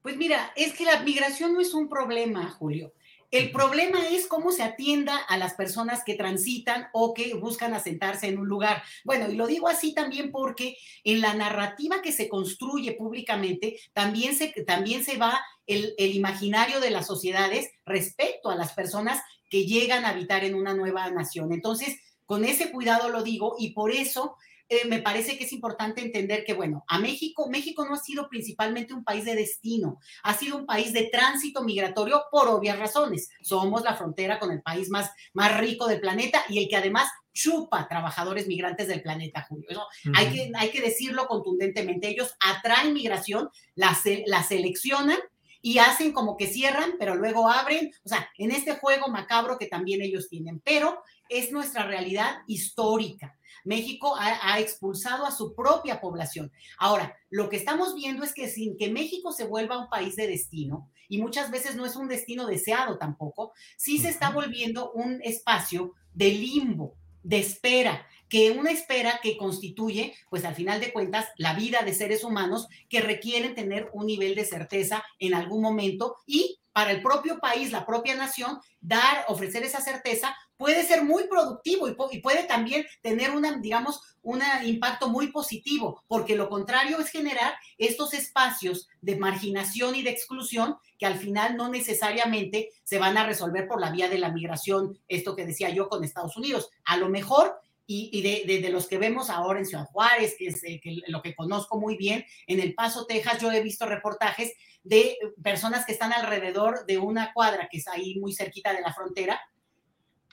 Pues 0.00 0.16
mira, 0.16 0.52
es 0.54 0.72
que 0.74 0.84
la 0.84 1.02
migración 1.02 1.52
no 1.52 1.60
es 1.60 1.74
un 1.74 1.88
problema, 1.88 2.48
Julio. 2.48 2.92
El 3.34 3.50
problema 3.50 4.06
es 4.06 4.28
cómo 4.28 4.52
se 4.52 4.62
atienda 4.62 5.16
a 5.16 5.36
las 5.36 5.54
personas 5.54 6.04
que 6.04 6.14
transitan 6.14 6.86
o 6.92 7.14
que 7.14 7.34
buscan 7.34 7.74
asentarse 7.74 8.28
en 8.28 8.38
un 8.38 8.46
lugar. 8.46 8.84
Bueno, 9.02 9.28
y 9.28 9.34
lo 9.34 9.48
digo 9.48 9.66
así 9.66 9.92
también 9.92 10.30
porque 10.30 10.76
en 11.02 11.20
la 11.20 11.34
narrativa 11.34 12.00
que 12.00 12.12
se 12.12 12.28
construye 12.28 12.92
públicamente 12.92 13.80
también 13.92 14.36
se, 14.36 14.52
también 14.64 15.02
se 15.02 15.16
va 15.16 15.44
el, 15.66 15.96
el 15.98 16.14
imaginario 16.14 16.78
de 16.78 16.92
las 16.92 17.08
sociedades 17.08 17.72
respecto 17.84 18.50
a 18.50 18.54
las 18.54 18.72
personas 18.72 19.20
que 19.50 19.66
llegan 19.66 20.04
a 20.04 20.10
habitar 20.10 20.44
en 20.44 20.54
una 20.54 20.72
nueva 20.72 21.10
nación. 21.10 21.52
Entonces, 21.52 21.98
con 22.26 22.44
ese 22.44 22.70
cuidado 22.70 23.08
lo 23.08 23.24
digo 23.24 23.56
y 23.58 23.70
por 23.70 23.90
eso 23.90 24.36
eh, 24.74 24.86
me 24.86 25.00
parece 25.00 25.38
que 25.38 25.44
es 25.44 25.52
importante 25.52 26.02
entender 26.02 26.44
que, 26.44 26.54
bueno, 26.54 26.84
a 26.88 26.98
México, 26.98 27.48
México 27.48 27.84
no 27.86 27.94
ha 27.94 27.98
sido 27.98 28.28
principalmente 28.28 28.94
un 28.94 29.04
país 29.04 29.24
de 29.24 29.34
destino, 29.34 30.00
ha 30.22 30.34
sido 30.34 30.56
un 30.56 30.66
país 30.66 30.92
de 30.92 31.08
tránsito 31.12 31.62
migratorio 31.62 32.24
por 32.30 32.48
obvias 32.48 32.78
razones. 32.78 33.30
Somos 33.42 33.82
la 33.82 33.94
frontera 33.94 34.38
con 34.38 34.50
el 34.50 34.62
país 34.62 34.90
más, 34.90 35.10
más 35.32 35.58
rico 35.58 35.86
del 35.86 36.00
planeta 36.00 36.42
y 36.48 36.58
el 36.58 36.68
que 36.68 36.76
además 36.76 37.08
chupa 37.32 37.88
trabajadores 37.88 38.46
migrantes 38.46 38.88
del 38.88 39.02
planeta, 39.02 39.46
Julio. 39.48 39.82
hay, 40.14 40.30
que, 40.30 40.52
hay 40.54 40.70
que 40.70 40.80
decirlo 40.80 41.26
contundentemente. 41.26 42.08
Ellos 42.08 42.34
atraen 42.40 42.94
migración, 42.94 43.50
la, 43.74 43.96
la 44.26 44.42
seleccionan 44.42 45.18
y 45.60 45.78
hacen 45.78 46.12
como 46.12 46.36
que 46.36 46.46
cierran, 46.46 46.94
pero 46.98 47.14
luego 47.16 47.48
abren, 47.48 47.90
o 48.04 48.08
sea, 48.08 48.28
en 48.38 48.50
este 48.50 48.74
juego 48.74 49.08
macabro 49.08 49.58
que 49.58 49.66
también 49.66 50.02
ellos 50.02 50.28
tienen, 50.28 50.60
pero 50.60 51.02
es 51.28 51.52
nuestra 51.52 51.86
realidad 51.86 52.42
histórica. 52.46 53.38
México 53.64 54.14
ha, 54.18 54.60
expulsado 54.60 55.26
a 55.26 55.30
su 55.30 55.54
propia 55.54 56.00
población. 56.00 56.52
Ahora, 56.78 57.16
lo 57.30 57.48
que 57.48 57.56
estamos 57.56 57.94
viendo 57.94 58.22
es 58.22 58.32
que 58.32 58.48
sin 58.48 58.76
que 58.76 58.90
México 58.90 59.32
se 59.32 59.46
vuelva 59.46 59.78
un 59.78 59.88
país 59.88 60.16
de 60.16 60.28
destino, 60.28 60.90
y 61.08 61.18
muchas 61.18 61.50
veces 61.50 61.76
no 61.76 61.84
es 61.84 61.96
un 61.96 62.08
destino 62.08 62.46
deseado 62.46 62.98
tampoco, 62.98 63.52
sí 63.76 63.98
se 63.98 64.08
está 64.08 64.30
volviendo 64.30 64.92
un 64.92 65.20
espacio 65.22 65.92
de 66.14 66.30
limbo, 66.30 66.94
de 67.22 67.38
espera, 67.38 68.06
que 68.34 68.50
una 68.50 68.72
espera 68.72 69.20
que 69.22 69.36
constituye, 69.36 70.12
pues 70.28 70.44
al 70.44 70.56
final 70.56 70.80
de 70.80 70.92
cuentas, 70.92 71.28
la 71.36 71.54
vida 71.54 71.82
de 71.84 71.94
seres 71.94 72.24
humanos 72.24 72.66
que 72.88 73.00
requieren 73.00 73.54
tener 73.54 73.88
un 73.92 74.06
nivel 74.06 74.34
de 74.34 74.44
certeza 74.44 75.04
en 75.20 75.34
algún 75.34 75.62
momento 75.62 76.16
y 76.26 76.58
para 76.72 76.90
el 76.90 77.00
propio 77.00 77.38
país, 77.38 77.70
la 77.70 77.86
propia 77.86 78.16
nación, 78.16 78.58
dar, 78.80 79.24
ofrecer 79.28 79.62
esa 79.62 79.80
certeza 79.80 80.34
puede 80.56 80.82
ser 80.82 81.04
muy 81.04 81.28
productivo 81.28 81.86
y, 81.88 82.20
puede 82.20 82.42
también 82.42 82.84
tener 83.02 83.30
una, 83.30 83.56
digamos, 83.58 84.00
un 84.22 84.42
impacto 84.64 85.08
muy 85.08 85.28
positivo, 85.28 86.02
porque 86.08 86.34
lo 86.34 86.48
contrario 86.48 86.98
es 86.98 87.10
generar 87.10 87.54
estos 87.78 88.14
espacios 88.14 88.88
de 89.00 89.14
marginación 89.14 89.94
y 89.94 90.02
de 90.02 90.10
exclusión 90.10 90.74
que 90.98 91.06
al 91.06 91.18
final 91.18 91.56
no 91.56 91.68
necesariamente 91.68 92.70
se 92.82 92.98
van 92.98 93.16
a 93.16 93.26
resolver 93.26 93.68
por 93.68 93.80
la 93.80 93.92
vía 93.92 94.08
de 94.08 94.18
la 94.18 94.32
migración, 94.32 94.98
esto 95.06 95.36
que 95.36 95.46
decía 95.46 95.70
yo 95.70 95.88
con 95.88 96.02
Estados 96.02 96.36
Unidos. 96.36 96.70
A 96.84 96.96
lo 96.96 97.08
mejor 97.08 97.60
y, 97.86 98.22
de, 98.22 98.68
los 98.70 98.86
que 98.86 98.98
vemos 98.98 99.28
ahora 99.30 99.58
en 99.58 99.66
Ciudad 99.66 99.86
Juárez, 99.86 100.36
que 100.38 100.48
es 100.48 100.64
eh, 100.64 100.80
lo 101.08 101.20
que 101.20 101.34
conozco 101.34 101.78
muy 101.78 101.96
bien, 101.96 102.24
en 102.46 102.60
El 102.60 102.74
Paso, 102.74 103.06
Texas, 103.06 103.40
yo 103.40 103.52
he 103.52 103.62
visto 103.62 103.86
reportajes 103.86 104.52
de 104.82 105.16
personas 105.42 105.84
que 105.84 105.92
están 105.92 106.12
alrededor 106.12 106.86
de 106.86 106.98
una 106.98 107.32
cuadra 107.32 107.68
que 107.70 107.78
es 107.78 107.88
ahí 107.88 108.18
muy 108.18 108.32
cerquita 108.32 108.72
de 108.72 108.80
la 108.80 108.94
frontera. 108.94 109.40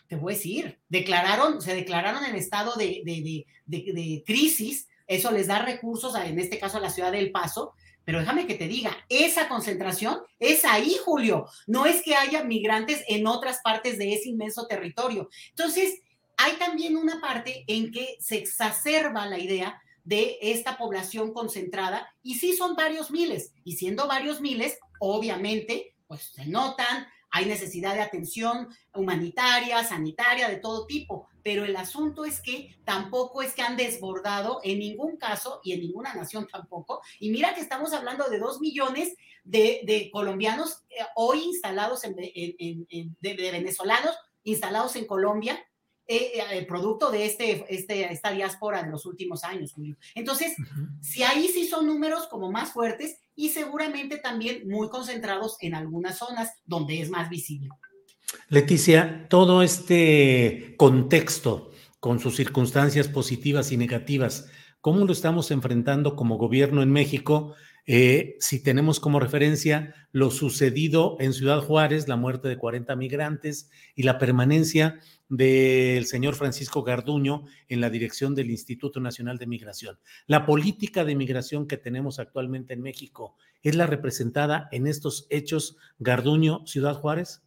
Te 0.07 0.15
voy 0.15 0.33
a 0.33 0.35
decir, 0.35 0.79
declararon, 0.89 1.61
se 1.61 1.75
declararon 1.75 2.23
en 2.25 2.35
estado 2.35 2.75
de, 2.75 3.01
de 3.65 4.23
crisis, 4.25 4.87
eso 5.07 5.31
les 5.31 5.47
da 5.47 5.59
recursos, 5.59 6.15
en 6.15 6.39
este 6.39 6.57
caso 6.57 6.77
a 6.77 6.81
la 6.81 6.89
ciudad 6.89 7.11
del 7.11 7.31
Paso, 7.31 7.73
Pero 8.03 8.19
déjame 8.19 8.47
que 8.47 8.55
te 8.55 8.67
diga, 8.67 8.95
esa 9.09 9.47
concentración 9.47 10.21
es 10.39 10.65
ahí, 10.65 10.97
Julio. 11.05 11.47
No 11.67 11.85
es 11.85 12.01
que 12.01 12.15
haya 12.15 12.43
migrantes 12.43 13.03
en 13.07 13.27
otras 13.27 13.59
partes 13.61 13.97
de 13.97 14.13
ese 14.13 14.29
inmenso 14.29 14.65
territorio. 14.67 15.29
Entonces, 15.49 16.01
hay 16.41 16.53
también 16.53 16.97
una 16.97 17.21
parte 17.21 17.63
en 17.67 17.91
que 17.91 18.17
se 18.19 18.37
exacerba 18.37 19.27
la 19.27 19.37
idea 19.37 19.79
de 20.03 20.39
esta 20.41 20.75
población 20.75 21.33
concentrada 21.33 22.11
y 22.23 22.39
sí 22.39 22.55
son 22.55 22.75
varios 22.75 23.11
miles 23.11 23.53
y 23.63 23.73
siendo 23.73 24.07
varios 24.07 24.41
miles, 24.41 24.79
obviamente, 24.99 25.95
pues 26.07 26.31
se 26.33 26.47
notan, 26.47 27.05
hay 27.29 27.45
necesidad 27.45 27.93
de 27.93 28.01
atención 28.01 28.69
humanitaria, 28.95 29.83
sanitaria, 29.83 30.49
de 30.49 30.55
todo 30.55 30.87
tipo, 30.87 31.29
pero 31.43 31.63
el 31.63 31.75
asunto 31.75 32.25
es 32.25 32.41
que 32.41 32.75
tampoco 32.85 33.43
es 33.43 33.53
que 33.53 33.61
han 33.61 33.77
desbordado 33.77 34.61
en 34.63 34.79
ningún 34.79 35.17
caso 35.17 35.61
y 35.63 35.73
en 35.73 35.81
ninguna 35.81 36.15
nación 36.15 36.47
tampoco. 36.51 37.01
Y 37.19 37.29
mira 37.29 37.53
que 37.53 37.61
estamos 37.61 37.93
hablando 37.93 38.27
de 38.29 38.39
dos 38.39 38.59
millones 38.59 39.15
de, 39.43 40.09
colombianos 40.11 40.83
eh, 40.89 41.03
hoy 41.15 41.43
instalados 41.43 42.03
en, 42.03 42.15
de 42.15 43.51
venezolanos 43.51 44.15
instalados 44.43 44.95
en 44.95 45.05
Colombia 45.05 45.63
eh, 46.13 46.43
eh, 46.51 46.65
producto 46.65 47.09
de 47.09 47.25
este, 47.25 47.65
este, 47.69 48.11
esta 48.11 48.31
diáspora 48.31 48.83
de 48.83 48.89
los 48.89 49.05
últimos 49.05 49.45
años, 49.45 49.71
Julio. 49.71 49.95
Entonces, 50.13 50.55
si 51.01 51.23
ahí 51.23 51.47
sí 51.47 51.65
son 51.67 51.87
números 51.87 52.27
como 52.27 52.51
más 52.51 52.73
fuertes 52.73 53.19
y 53.33 53.49
seguramente 53.49 54.17
también 54.17 54.67
muy 54.67 54.89
concentrados 54.89 55.55
en 55.61 55.73
algunas 55.73 56.17
zonas 56.17 56.51
donde 56.65 56.99
es 56.99 57.09
más 57.09 57.29
visible. 57.29 57.69
Leticia, 58.49 59.27
todo 59.29 59.63
este 59.63 60.75
contexto 60.77 61.71
con 62.01 62.19
sus 62.19 62.35
circunstancias 62.35 63.07
positivas 63.07 63.71
y 63.71 63.77
negativas, 63.77 64.49
¿cómo 64.81 65.05
lo 65.05 65.13
estamos 65.13 65.49
enfrentando 65.51 66.17
como 66.17 66.37
gobierno 66.37 66.81
en 66.81 66.91
México? 66.91 67.55
Eh, 67.85 68.35
si 68.39 68.61
tenemos 68.61 68.99
como 68.99 69.19
referencia 69.19 69.95
lo 70.11 70.29
sucedido 70.29 71.17
en 71.19 71.33
Ciudad 71.33 71.61
Juárez, 71.61 72.07
la 72.07 72.15
muerte 72.15 72.47
de 72.47 72.57
40 72.57 72.95
migrantes 72.95 73.69
y 73.95 74.03
la 74.03 74.17
permanencia 74.17 74.99
del 75.31 76.05
señor 76.07 76.35
Francisco 76.35 76.83
Garduño 76.83 77.45
en 77.69 77.79
la 77.79 77.89
dirección 77.89 78.35
del 78.35 78.51
Instituto 78.51 78.99
Nacional 78.99 79.37
de 79.37 79.47
Migración. 79.47 79.97
La 80.27 80.45
política 80.45 81.05
de 81.05 81.15
migración 81.15 81.67
que 81.67 81.77
tenemos 81.77 82.19
actualmente 82.19 82.73
en 82.73 82.81
México 82.81 83.37
es 83.63 83.75
la 83.75 83.87
representada 83.87 84.67
en 84.73 84.87
estos 84.87 85.27
hechos 85.29 85.77
Garduño 85.99 86.67
Ciudad 86.67 86.95
Juárez. 86.95 87.41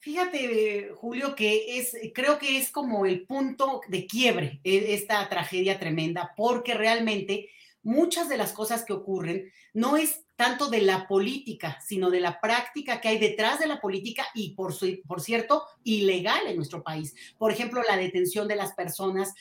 Fíjate, 0.00 0.90
Julio, 0.96 1.36
que 1.36 1.78
es, 1.78 1.96
creo 2.12 2.36
que 2.36 2.58
es 2.58 2.72
como 2.72 3.06
el 3.06 3.26
punto 3.26 3.80
de 3.86 4.04
quiebre 4.06 4.60
e, 4.64 4.94
esta 4.94 5.28
tragedia 5.28 5.78
tremenda, 5.78 6.32
porque 6.36 6.74
realmente 6.74 7.48
muchas 7.84 8.28
de 8.28 8.38
las 8.38 8.52
cosas 8.52 8.84
que 8.84 8.92
ocurren 8.92 9.52
no 9.72 9.96
es 9.96 10.24
tanto 10.38 10.70
de 10.70 10.82
la 10.82 11.08
política, 11.08 11.80
sino 11.84 12.10
de 12.10 12.20
la 12.20 12.40
práctica 12.40 13.00
que 13.00 13.08
hay 13.08 13.18
detrás 13.18 13.58
de 13.58 13.66
la 13.66 13.80
política 13.80 14.24
y, 14.34 14.54
por, 14.54 14.72
por 15.04 15.20
cierto, 15.20 15.64
ilegal 15.82 16.46
en 16.46 16.54
nuestro 16.54 16.84
país. 16.84 17.12
Por 17.36 17.50
ejemplo, 17.50 17.82
la 17.82 17.96
detención 17.96 18.46
de 18.46 18.54
las 18.54 18.72
personas. 18.74 19.34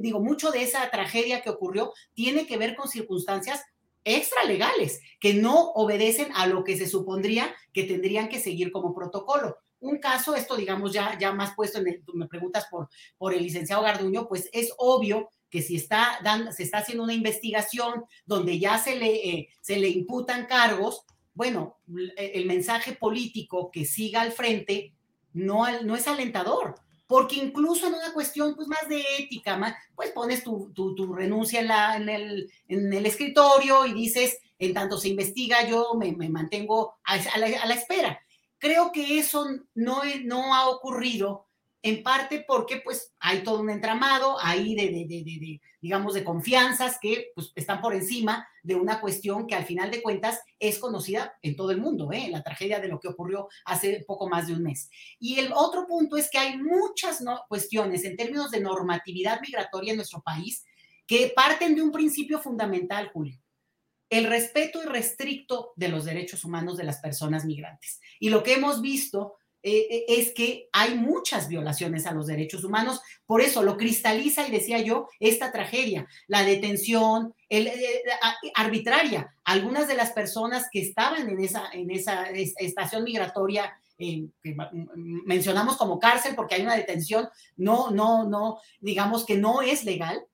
Digo, 0.00 0.18
mucho 0.18 0.50
de 0.50 0.64
esa 0.64 0.90
tragedia 0.90 1.40
que 1.42 1.50
ocurrió 1.50 1.92
tiene 2.14 2.48
que 2.48 2.56
ver 2.56 2.74
con 2.74 2.88
circunstancias 2.88 3.64
extralegales 4.02 5.00
que 5.20 5.34
no 5.34 5.70
obedecen 5.70 6.32
a 6.34 6.48
lo 6.48 6.64
que 6.64 6.76
se 6.76 6.88
supondría 6.88 7.54
que 7.72 7.84
tendrían 7.84 8.28
que 8.28 8.40
seguir 8.40 8.72
como 8.72 8.92
protocolo. 8.92 9.56
Un 9.78 9.98
caso, 9.98 10.34
esto 10.34 10.56
digamos 10.56 10.92
ya, 10.92 11.16
ya 11.16 11.32
más 11.32 11.54
puesto 11.54 11.78
en 11.78 11.86
el, 11.86 12.04
tú 12.04 12.14
me 12.14 12.26
preguntas 12.26 12.66
por, 12.68 12.88
por 13.18 13.32
el 13.32 13.44
licenciado 13.44 13.82
Garduño, 13.82 14.26
pues 14.26 14.50
es 14.52 14.74
obvio 14.78 15.30
que 15.50 15.62
si 15.62 15.76
está 15.76 16.20
se 16.52 16.62
está 16.62 16.78
haciendo 16.78 17.04
una 17.04 17.14
investigación 17.14 18.04
donde 18.24 18.58
ya 18.58 18.78
se 18.78 18.96
le, 18.96 19.28
eh, 19.28 19.48
se 19.60 19.78
le 19.78 19.88
imputan 19.88 20.46
cargos, 20.46 21.04
bueno, 21.34 21.78
el 22.16 22.46
mensaje 22.46 22.92
político 22.92 23.70
que 23.70 23.84
siga 23.84 24.20
al 24.20 24.32
frente 24.32 24.94
no, 25.32 25.64
no 25.82 25.96
es 25.96 26.06
alentador, 26.06 26.74
porque 27.06 27.36
incluso 27.36 27.86
en 27.86 27.94
una 27.94 28.12
cuestión 28.12 28.54
pues, 28.54 28.68
más 28.68 28.88
de 28.88 29.02
ética, 29.18 29.56
más, 29.56 29.74
pues 29.94 30.10
pones 30.10 30.44
tu, 30.44 30.72
tu, 30.72 31.12
renuncia 31.12 31.60
en, 31.60 31.68
la, 31.68 31.96
en, 31.96 32.08
el, 32.08 32.52
en, 32.68 32.92
el, 32.92 33.06
escritorio 33.06 33.86
y 33.86 33.92
dices, 33.92 34.38
en 34.58 34.74
tanto 34.74 34.98
se 34.98 35.08
investiga, 35.08 35.66
yo 35.66 35.94
me, 35.94 36.12
mantengo 36.28 36.94
a, 37.04 37.14
a, 37.14 37.38
la, 37.38 37.46
a, 37.62 37.66
la, 37.66 37.74
espera. 37.74 38.20
Creo 38.58 38.92
que 38.92 39.18
eso 39.18 39.46
no, 39.74 40.02
no 40.24 40.54
ha 40.54 40.68
ocurrido 40.68 41.46
en 41.82 42.02
parte 42.02 42.44
porque 42.46 42.80
pues 42.84 43.14
hay 43.18 43.42
todo 43.42 43.60
un 43.60 43.70
entramado 43.70 44.36
ahí 44.40 44.74
de, 44.74 44.88
de, 44.88 45.06
de, 45.06 45.60
digamos, 45.80 46.14
de 46.14 46.24
confianzas 46.24 46.98
que 47.00 47.32
pues, 47.34 47.52
están 47.54 47.80
por 47.80 47.94
encima 47.94 48.46
de 48.62 48.74
una 48.74 49.00
cuestión 49.00 49.46
que 49.46 49.54
al 49.54 49.64
final 49.64 49.90
de 49.90 50.02
cuentas 50.02 50.40
es 50.58 50.78
conocida 50.78 51.38
en 51.42 51.56
todo 51.56 51.70
el 51.70 51.80
mundo, 51.80 52.12
¿eh? 52.12 52.28
la 52.30 52.42
tragedia 52.42 52.80
de 52.80 52.88
lo 52.88 53.00
que 53.00 53.08
ocurrió 53.08 53.48
hace 53.64 54.04
poco 54.06 54.28
más 54.28 54.46
de 54.46 54.54
un 54.54 54.62
mes. 54.62 54.90
Y 55.18 55.38
el 55.38 55.52
otro 55.54 55.86
punto 55.86 56.16
es 56.16 56.30
que 56.30 56.38
hay 56.38 56.58
muchas 56.58 57.22
cuestiones 57.48 58.04
en 58.04 58.16
términos 58.16 58.50
de 58.50 58.60
normatividad 58.60 59.40
migratoria 59.40 59.92
en 59.92 59.96
nuestro 59.96 60.20
país 60.20 60.64
que 61.06 61.32
parten 61.34 61.74
de 61.74 61.82
un 61.82 61.90
principio 61.90 62.38
fundamental, 62.38 63.10
Julio, 63.12 63.40
el 64.10 64.26
respeto 64.26 64.82
irrestricto 64.82 65.72
de 65.76 65.88
los 65.88 66.04
derechos 66.04 66.44
humanos 66.44 66.76
de 66.76 66.84
las 66.84 66.98
personas 66.98 67.44
migrantes. 67.44 68.00
Y 68.18 68.28
lo 68.28 68.42
que 68.42 68.54
hemos 68.54 68.82
visto 68.82 69.36
eh, 69.62 69.86
eh, 69.90 70.04
es 70.08 70.32
que 70.32 70.68
hay 70.72 70.94
muchas 70.94 71.48
violaciones 71.48 72.06
a 72.06 72.12
los 72.12 72.26
derechos 72.26 72.64
humanos. 72.64 73.00
Por 73.26 73.42
eso 73.42 73.62
lo 73.62 73.76
cristaliza 73.76 74.46
y 74.46 74.50
decía 74.50 74.78
yo 74.80 75.08
esta 75.18 75.52
tragedia, 75.52 76.06
la 76.26 76.42
detención 76.44 77.34
el, 77.48 77.66
eh, 77.66 78.02
arbitraria. 78.54 79.34
Algunas 79.44 79.86
de 79.88 79.94
las 79.94 80.12
personas 80.12 80.68
que 80.72 80.80
estaban 80.80 81.28
en 81.28 81.40
esa, 81.40 81.70
en 81.72 81.90
esa 81.90 82.24
estación 82.30 83.04
migratoria 83.04 83.74
mencionamos 85.26 85.76
como 85.76 85.98
cárcel 85.98 86.34
porque 86.34 86.54
hay 86.54 86.62
una 86.62 86.74
detención, 86.74 87.28
no, 87.58 87.90
no, 87.90 88.24
no, 88.24 88.58
digamos 88.80 89.26
que 89.26 89.36
no 89.36 89.60
es 89.60 89.84
legal. 89.84 90.24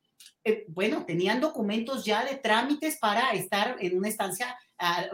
Bueno, 0.69 1.05
tenían 1.05 1.41
documentos 1.41 2.05
ya 2.05 2.25
de 2.25 2.37
trámites 2.37 2.99
para 2.99 3.31
estar 3.33 3.77
en 3.81 3.97
una 3.97 4.09
estancia 4.09 4.57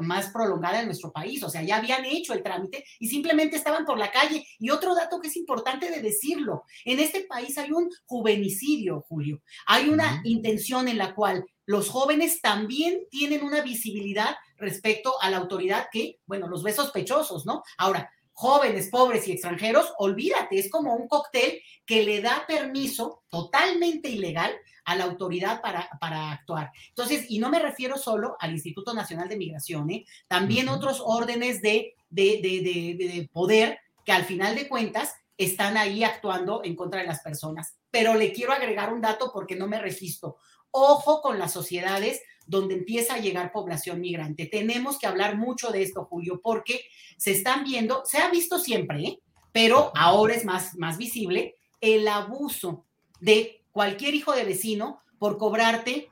más 0.01 0.31
prolongada 0.31 0.81
en 0.81 0.87
nuestro 0.87 1.13
país. 1.13 1.43
O 1.43 1.51
sea, 1.51 1.63
ya 1.63 1.77
habían 1.77 2.05
hecho 2.05 2.33
el 2.33 2.43
trámite 2.43 2.85
y 2.99 3.09
simplemente 3.09 3.57
estaban 3.57 3.85
por 3.85 3.99
la 3.99 4.11
calle. 4.11 4.45
Y 4.59 4.71
otro 4.71 4.95
dato 4.95 5.21
que 5.21 5.29
es 5.29 5.37
importante 5.37 5.91
de 5.91 6.03
decirlo, 6.03 6.65
en 6.85 6.99
este 6.99 7.25
país 7.25 7.57
hay 7.59 7.71
un 7.73 7.89
juvenicidio, 8.07 9.05
Julio. 9.09 9.41
Hay 9.67 9.89
una 9.89 10.21
intención 10.25 10.89
en 10.89 10.99
la 10.99 11.15
cual 11.15 11.45
los 11.65 11.89
jóvenes 11.89 12.41
también 12.41 13.07
tienen 13.11 13.45
una 13.45 13.63
visibilidad 13.63 14.35
respecto 14.57 15.15
a 15.21 15.31
la 15.31 15.39
autoridad 15.39 15.87
que, 15.93 16.19
bueno, 16.27 16.49
los 16.49 16.63
ve 16.63 16.73
sospechosos, 16.73 17.47
¿no? 17.47 17.63
Ahora, 17.79 18.11
jóvenes, 18.33 18.89
pobres 18.91 19.29
y 19.29 19.33
extranjeros, 19.33 19.93
olvídate, 19.99 20.59
es 20.59 20.71
como 20.71 20.95
un 20.95 21.07
cóctel 21.07 21.61
que 21.87 22.03
le 22.03 22.21
da 22.21 22.45
permiso 22.47 23.23
totalmente 23.29 24.09
ilegal 24.09 24.53
a 24.85 24.97
la 24.97 25.05
autoridad 25.05 25.61
para, 25.61 25.89
para 26.01 26.33
actuar. 26.33 26.73
Entonces, 26.89 27.27
y 27.29 27.39
no 27.39 27.51
me 27.51 27.59
refiero 27.59 27.97
solo 27.97 28.37
al 28.41 28.53
Instituto 28.53 28.95
Nacional 28.95 29.29
de 29.29 29.37
Migración, 29.37 29.91
¿eh? 29.91 30.05
también 30.29 30.69
otros 30.69 31.03
órdenes 31.05 31.63
de, 31.63 31.95
de, 32.11 32.41
de, 32.43 32.97
de 32.99 33.29
poder 33.33 33.79
que 34.05 34.13
al 34.13 34.25
final 34.25 34.55
de 34.55 34.69
cuentas 34.69 35.15
están 35.37 35.77
ahí 35.77 36.05
actuando 36.05 36.63
en 36.65 36.77
contra 36.77 37.01
de 37.01 37.07
las 37.07 37.21
personas. 37.21 37.77
Pero 37.91 38.15
le 38.15 38.33
quiero 38.33 38.53
agregar 38.53 38.93
un 38.93 39.01
dato 39.01 39.31
porque 39.33 39.57
no 39.57 39.67
me 39.67 39.81
registro. 39.81 40.39
Ojo 40.71 41.21
con 41.21 41.39
las 41.39 41.53
sociedades 41.53 42.23
donde 42.47 42.75
empieza 42.75 43.15
a 43.15 43.19
llegar 43.19 43.53
población 43.53 44.01
migrante. 44.01 44.47
Tenemos 44.47 44.99
que 44.99 45.07
hablar 45.07 45.37
mucho 45.37 45.71
de 45.71 45.83
esto, 45.83 46.07
Julio, 46.07 46.41
porque 46.43 46.85
se 47.17 47.33
están 47.33 47.65
viendo, 47.65 48.03
se 48.05 48.19
ha 48.19 48.31
visto 48.31 48.59
siempre, 48.59 49.03
¿eh? 49.03 49.19
pero 49.53 49.93
ahora 49.95 50.35
es 50.35 50.45
más, 50.45 50.77
más 50.77 50.99
visible 50.99 51.57
el 51.81 52.07
abuso 52.09 52.85
de 53.21 53.62
cualquier 53.73 54.15
hijo 54.15 54.33
de 54.33 54.45
vecino 54.45 55.03
por 55.19 55.39
cobrarte 55.39 56.09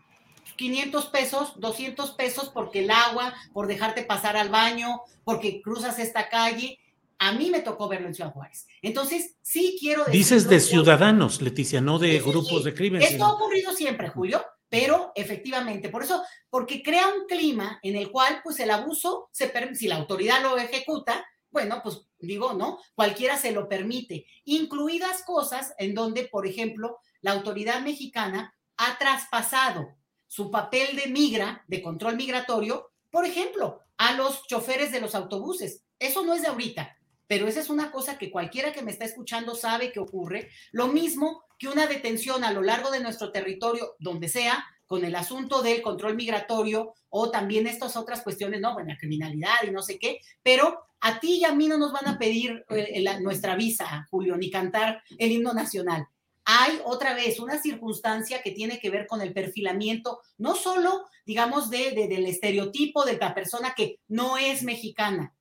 500 0.56 1.06
pesos, 1.06 1.52
200 1.56 2.10
pesos 2.12 2.50
porque 2.50 2.80
el 2.80 2.90
agua, 2.90 3.34
por 3.52 3.66
dejarte 3.66 4.02
pasar 4.02 4.36
al 4.36 4.50
baño, 4.50 5.00
porque 5.24 5.62
cruzas 5.62 5.98
esta 5.98 6.28
calle. 6.28 6.78
A 7.18 7.32
mí 7.32 7.50
me 7.50 7.60
tocó 7.60 7.88
verlo 7.88 8.08
en 8.08 8.14
Ciudad 8.14 8.32
Juárez. 8.32 8.66
Entonces, 8.82 9.36
sí 9.42 9.76
quiero 9.78 10.04
decir. 10.04 10.18
Dices 10.18 10.48
de 10.48 10.60
ciudadanos, 10.60 11.42
Leticia, 11.42 11.80
no 11.80 11.98
de 11.98 12.18
grupos 12.18 12.64
de 12.64 12.74
crimen. 12.74 13.02
Esto 13.02 13.24
ha 13.24 13.34
ocurrido 13.34 13.72
siempre, 13.72 14.08
Julio, 14.08 14.42
pero 14.68 15.12
efectivamente, 15.14 15.88
por 15.88 16.02
eso, 16.02 16.22
porque 16.48 16.82
crea 16.82 17.08
un 17.08 17.26
clima 17.26 17.78
en 17.82 17.96
el 17.96 18.10
cual, 18.10 18.40
pues 18.42 18.58
el 18.60 18.70
abuso, 18.70 19.28
se, 19.32 19.52
si 19.74 19.88
la 19.88 19.96
autoridad 19.96 20.42
lo 20.42 20.56
ejecuta, 20.56 21.26
bueno, 21.50 21.80
pues 21.82 22.06
digo, 22.18 22.52
¿no? 22.54 22.78
Cualquiera 22.94 23.36
se 23.36 23.52
lo 23.52 23.68
permite, 23.68 24.26
incluidas 24.44 25.22
cosas 25.24 25.74
en 25.78 25.94
donde, 25.94 26.28
por 26.28 26.46
ejemplo, 26.46 26.98
la 27.22 27.32
autoridad 27.32 27.80
mexicana 27.82 28.54
ha 28.76 28.98
traspasado 28.98 29.96
su 30.26 30.50
papel 30.50 30.96
de 30.96 31.08
migra, 31.08 31.64
de 31.66 31.82
control 31.82 32.16
migratorio, 32.16 32.92
por 33.10 33.24
ejemplo, 33.24 33.80
a 33.96 34.12
los 34.12 34.46
choferes 34.46 34.92
de 34.92 35.00
los 35.00 35.14
autobuses. 35.14 35.84
Eso 35.98 36.24
no 36.24 36.34
es 36.34 36.42
de 36.42 36.48
ahorita, 36.48 36.96
pero 37.26 37.46
esa 37.46 37.60
es 37.60 37.68
una 37.68 37.92
cosa 37.92 38.16
que 38.16 38.30
cualquiera 38.30 38.72
que 38.72 38.82
me 38.82 38.90
está 38.90 39.04
escuchando 39.04 39.54
sabe 39.54 39.92
que 39.92 40.00
ocurre. 40.00 40.50
Lo 40.72 40.88
mismo 40.88 41.42
que 41.58 41.68
una 41.68 41.86
detención 41.86 42.42
a 42.42 42.52
lo 42.52 42.62
largo 42.62 42.90
de 42.90 43.00
nuestro 43.00 43.30
territorio, 43.32 43.96
donde 43.98 44.28
sea, 44.28 44.64
con 44.86 45.04
el 45.04 45.14
asunto 45.14 45.62
del 45.62 45.82
control 45.82 46.16
migratorio 46.16 46.94
o 47.10 47.30
también 47.30 47.68
estas 47.68 47.96
otras 47.96 48.22
cuestiones, 48.22 48.60
¿no? 48.60 48.72
Bueno, 48.72 48.88
la 48.88 48.98
criminalidad 48.98 49.62
y 49.64 49.70
no 49.70 49.82
sé 49.82 49.98
qué, 49.98 50.18
pero 50.42 50.80
a 51.00 51.20
ti 51.20 51.38
y 51.38 51.44
a 51.44 51.54
mí 51.54 51.68
no 51.68 51.78
nos 51.78 51.92
van 51.92 52.08
a 52.08 52.18
pedir 52.18 52.64
eh, 52.70 53.20
nuestra 53.20 53.54
visa, 53.54 54.08
Julio, 54.10 54.36
ni 54.36 54.50
cantar 54.50 55.02
el 55.18 55.30
himno 55.30 55.52
nacional. 55.52 56.06
Hay 56.52 56.80
otra 56.84 57.14
vez 57.14 57.38
una 57.38 57.62
circunstancia 57.62 58.42
que 58.42 58.50
tiene 58.50 58.80
que 58.80 58.90
ver 58.90 59.06
con 59.06 59.22
el 59.22 59.32
perfilamiento, 59.32 60.20
no 60.36 60.56
solo, 60.56 61.06
digamos, 61.24 61.70
de, 61.70 61.92
del 61.92 62.26
estereotipo 62.26 63.04
de 63.04 63.16
la 63.18 63.32
persona 63.36 63.72
que 63.76 64.00
no 64.08 64.36
es 64.36 64.64
mexicana. 64.64 65.32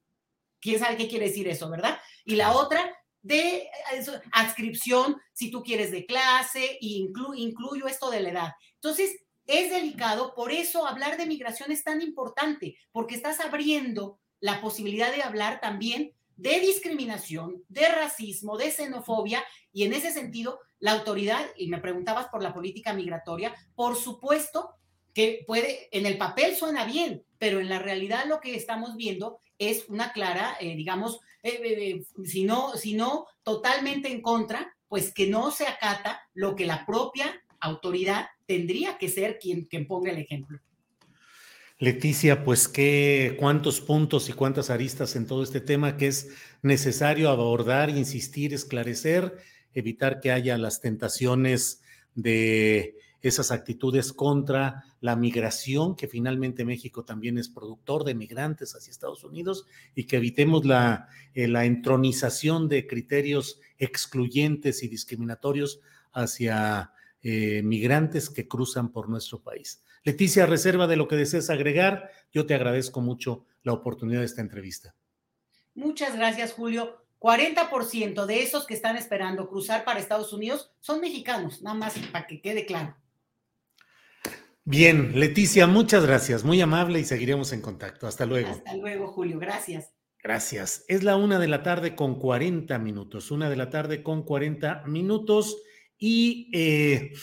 ¿Quién 0.59 0.77
sabe 0.77 0.97
qué 0.97 1.07
quiere 1.07 1.29
decir 1.29 1.47
eso, 1.47 1.67
verdad? 1.67 1.97
Y 2.25 2.35
la 2.35 2.51
otra, 2.55 2.95
de 3.23 3.67
adscripción, 4.33 5.19
si 5.33 5.49
tú 5.49 5.63
quieres, 5.63 5.89
de 5.89 6.05
clase, 6.05 6.77
e 6.79 7.07
incluyo 7.37 7.87
esto 7.87 8.11
de 8.11 8.19
la 8.19 8.29
edad. 8.29 8.51
Entonces, 8.75 9.17
es 9.47 9.71
delicado, 9.71 10.35
por 10.35 10.51
eso 10.51 10.85
hablar 10.85 11.17
de 11.17 11.25
migración 11.25 11.71
es 11.71 11.83
tan 11.83 12.03
importante, 12.03 12.77
porque 12.91 13.15
estás 13.15 13.39
abriendo 13.39 14.19
la 14.41 14.61
posibilidad 14.61 15.11
de 15.11 15.23
hablar 15.23 15.59
también 15.59 16.13
de 16.39 16.59
discriminación, 16.61 17.65
de 17.67 17.89
racismo, 17.89 18.57
de 18.57 18.71
xenofobia, 18.71 19.43
y 19.71 19.83
en 19.83 19.93
ese 19.93 20.11
sentido, 20.11 20.59
la 20.79 20.93
autoridad, 20.93 21.45
y 21.57 21.67
me 21.67 21.79
preguntabas 21.79 22.27
por 22.27 22.41
la 22.41 22.53
política 22.53 22.93
migratoria, 22.93 23.53
por 23.75 23.95
supuesto 23.95 24.75
que 25.13 25.43
puede, 25.45 25.89
en 25.91 26.05
el 26.05 26.17
papel 26.17 26.55
suena 26.55 26.85
bien, 26.85 27.23
pero 27.37 27.59
en 27.59 27.69
la 27.69 27.79
realidad 27.79 28.25
lo 28.27 28.39
que 28.39 28.55
estamos 28.55 28.95
viendo 28.95 29.39
es 29.57 29.85
una 29.89 30.13
clara, 30.13 30.55
eh, 30.59 30.75
digamos, 30.75 31.19
eh, 31.43 31.59
eh, 31.63 32.03
si, 32.25 32.43
no, 32.43 32.75
si 32.75 32.93
no 32.93 33.27
totalmente 33.43 34.09
en 34.11 34.21
contra, 34.21 34.75
pues 34.87 35.13
que 35.13 35.27
no 35.27 35.51
se 35.51 35.67
acata 35.67 36.21
lo 36.33 36.55
que 36.55 36.65
la 36.65 36.85
propia 36.85 37.43
autoridad 37.59 38.27
tendría 38.45 38.97
que 38.97 39.09
ser 39.09 39.37
quien, 39.37 39.65
quien 39.65 39.85
ponga 39.85 40.11
el 40.11 40.17
ejemplo. 40.17 40.59
Leticia, 41.77 42.43
pues 42.43 42.67
qué 42.67 43.37
cuántos 43.39 43.79
puntos 43.79 44.27
y 44.27 44.33
cuántas 44.33 44.69
aristas 44.69 45.15
en 45.15 45.25
todo 45.25 45.43
este 45.43 45.61
tema 45.61 45.95
que 45.95 46.07
es 46.07 46.29
necesario 46.61 47.29
abordar, 47.29 47.89
insistir, 47.89 48.53
esclarecer, 48.53 49.37
evitar 49.73 50.19
que 50.19 50.31
haya 50.31 50.57
las 50.57 50.81
tentaciones 50.81 51.81
de 52.15 52.95
esas 53.21 53.51
actitudes 53.51 54.13
contra 54.13 54.83
la 55.01 55.15
migración, 55.15 55.95
que 55.95 56.07
finalmente 56.07 56.63
México 56.63 57.03
también 57.03 57.37
es 57.37 57.49
productor 57.49 58.03
de 58.03 58.15
migrantes 58.15 58.75
hacia 58.75 58.91
Estados 58.91 59.23
Unidos, 59.23 59.65
y 59.93 60.05
que 60.05 60.17
evitemos 60.17 60.65
la, 60.65 61.09
eh, 61.33 61.47
la 61.47 61.65
entronización 61.65 62.69
de 62.69 62.87
criterios 62.87 63.59
excluyentes 63.77 64.83
y 64.83 64.87
discriminatorios 64.87 65.81
hacia 66.13 66.93
eh, 67.21 67.61
migrantes 67.63 68.29
que 68.29 68.47
cruzan 68.47 68.91
por 68.91 69.09
nuestro 69.09 69.41
país. 69.41 69.83
Leticia, 70.03 70.45
reserva 70.45 70.87
de 70.87 70.95
lo 70.95 71.07
que 71.07 71.17
desees 71.17 71.49
agregar, 71.49 72.09
yo 72.31 72.45
te 72.45 72.53
agradezco 72.53 73.01
mucho 73.01 73.45
la 73.63 73.73
oportunidad 73.73 74.19
de 74.19 74.25
esta 74.25 74.41
entrevista. 74.41 74.95
Muchas 75.75 76.15
gracias, 76.15 76.53
Julio. 76.53 77.03
40% 77.19 78.25
de 78.25 78.41
esos 78.41 78.65
que 78.65 78.73
están 78.73 78.95
esperando 78.95 79.49
cruzar 79.49 79.83
para 79.83 79.99
Estados 79.99 80.33
Unidos 80.33 80.71
son 80.79 81.01
mexicanos, 81.01 81.61
nada 81.61 81.75
más 81.75 81.97
para 82.11 82.27
que 82.27 82.41
quede 82.41 82.65
claro. 82.65 82.95
Bien, 84.63 85.19
Leticia, 85.19 85.67
muchas 85.67 86.05
gracias, 86.05 86.43
muy 86.43 86.61
amable 86.61 86.99
y 86.99 87.03
seguiremos 87.03 87.51
en 87.53 87.61
contacto. 87.61 88.07
Hasta 88.07 88.25
luego. 88.25 88.49
Hasta 88.49 88.75
luego, 88.75 89.07
Julio, 89.07 89.39
gracias. 89.39 89.91
Gracias. 90.21 90.85
Es 90.87 91.03
la 91.03 91.15
una 91.15 91.39
de 91.39 91.47
la 91.47 91.63
tarde 91.63 91.95
con 91.95 92.19
40 92.19 92.77
minutos, 92.77 93.31
una 93.31 93.49
de 93.49 93.55
la 93.55 93.69
tarde 93.69 94.03
con 94.03 94.23
40 94.23 94.83
minutos 94.85 95.57
y 95.97 96.49
eh, 96.53 97.13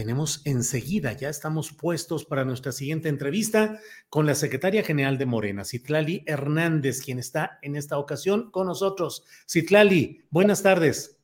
tenemos 0.00 0.40
enseguida, 0.46 1.12
ya 1.12 1.28
estamos 1.28 1.74
puestos 1.74 2.24
para 2.24 2.46
nuestra 2.46 2.72
siguiente 2.72 3.10
entrevista 3.10 3.78
con 4.08 4.24
la 4.24 4.34
secretaria 4.34 4.82
general 4.82 5.18
de 5.18 5.26
Morena, 5.26 5.62
Citlali 5.62 6.24
Hernández, 6.24 7.02
quien 7.04 7.18
está 7.18 7.58
en 7.60 7.76
esta 7.76 7.98
ocasión 7.98 8.50
con 8.50 8.66
nosotros. 8.66 9.26
Citlali, 9.46 10.24
buenas 10.30 10.62
tardes. 10.62 11.18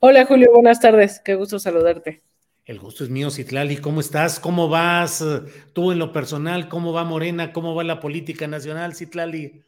Hola 0.00 0.26
Julio, 0.26 0.52
buenas 0.52 0.80
tardes, 0.80 1.22
qué 1.24 1.34
gusto 1.34 1.58
saludarte. 1.58 2.20
El 2.66 2.78
gusto 2.78 3.04
es 3.04 3.10
mío, 3.10 3.30
Citlali. 3.30 3.78
¿Cómo 3.78 4.00
estás? 4.00 4.38
¿Cómo 4.38 4.68
vas 4.68 5.22
eh, 5.22 5.40
tú 5.72 5.92
en 5.92 5.98
lo 5.98 6.12
personal? 6.12 6.68
¿Cómo 6.68 6.92
va 6.92 7.04
Morena? 7.04 7.54
¿Cómo 7.54 7.74
va 7.74 7.84
la 7.84 8.00
política 8.00 8.46
nacional, 8.46 8.94
Citlali? 8.94 9.62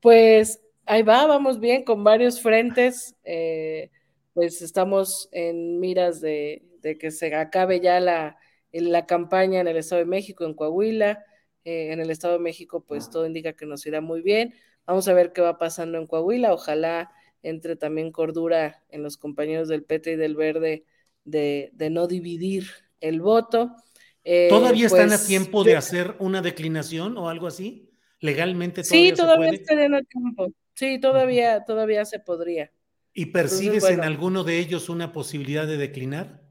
Pues 0.00 0.60
ahí 0.84 1.00
va, 1.00 1.24
vamos 1.24 1.60
bien 1.60 1.82
con 1.82 2.04
varios 2.04 2.42
frentes. 2.42 3.14
Eh, 3.24 3.90
pues 4.36 4.60
estamos 4.60 5.30
en 5.32 5.80
miras 5.80 6.20
de, 6.20 6.62
que 7.00 7.10
se 7.10 7.34
acabe 7.34 7.80
ya 7.80 8.00
la, 8.00 8.36
la, 8.70 9.06
campaña 9.06 9.62
en 9.62 9.66
el 9.66 9.78
Estado 9.78 10.00
de 10.00 10.04
México, 10.04 10.44
en 10.44 10.52
Coahuila. 10.52 11.24
Eh, 11.64 11.90
en 11.90 12.00
el 12.00 12.10
Estado 12.10 12.34
de 12.34 12.40
México, 12.40 12.84
pues 12.86 13.08
todo 13.08 13.26
indica 13.26 13.54
que 13.54 13.64
nos 13.64 13.86
irá 13.86 14.02
muy 14.02 14.20
bien. 14.20 14.52
Vamos 14.84 15.08
a 15.08 15.14
ver 15.14 15.32
qué 15.32 15.40
va 15.40 15.56
pasando 15.56 15.96
en 15.96 16.06
Coahuila. 16.06 16.52
Ojalá 16.52 17.10
entre 17.42 17.76
también 17.76 18.12
cordura 18.12 18.84
en 18.90 19.02
los 19.02 19.16
compañeros 19.16 19.68
del 19.68 19.84
PT 19.84 20.12
y 20.12 20.16
del 20.16 20.36
Verde 20.36 20.84
de, 21.24 21.72
no 21.90 22.06
dividir 22.06 22.66
el 23.00 23.22
voto. 23.22 23.74
Eh, 24.22 24.48
¿Todavía 24.50 24.84
están 24.84 25.14
a 25.14 25.16
pues, 25.16 25.28
tiempo 25.28 25.64
de 25.64 25.76
hacer 25.76 26.14
una 26.18 26.42
declinación 26.42 27.16
o 27.16 27.30
algo 27.30 27.46
así? 27.46 27.90
¿Legalmente 28.20 28.82
todavía 28.82 29.08
Sí, 29.08 29.16
todavía 29.16 29.50
están 29.52 29.94
a 29.94 30.02
tiempo. 30.02 30.52
Sí, 30.74 31.00
todavía, 31.00 31.64
todavía 31.64 32.04
se 32.04 32.18
podría. 32.18 32.70
¿Y 33.18 33.26
percibes 33.26 33.84
en 33.84 34.02
alguno 34.02 34.44
de 34.44 34.58
ellos 34.58 34.90
una 34.90 35.10
posibilidad 35.10 35.66
de 35.66 35.78
declinar? 35.78 36.42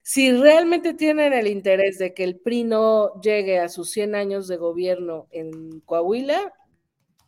Si 0.00 0.32
realmente 0.32 0.94
tienen 0.94 1.34
el 1.34 1.46
interés 1.46 1.98
de 1.98 2.14
que 2.14 2.24
el 2.24 2.40
PRI 2.40 2.64
no 2.64 3.20
llegue 3.20 3.58
a 3.58 3.68
sus 3.68 3.90
100 3.90 4.14
años 4.14 4.48
de 4.48 4.56
gobierno 4.56 5.28
en 5.30 5.80
Coahuila, 5.80 6.54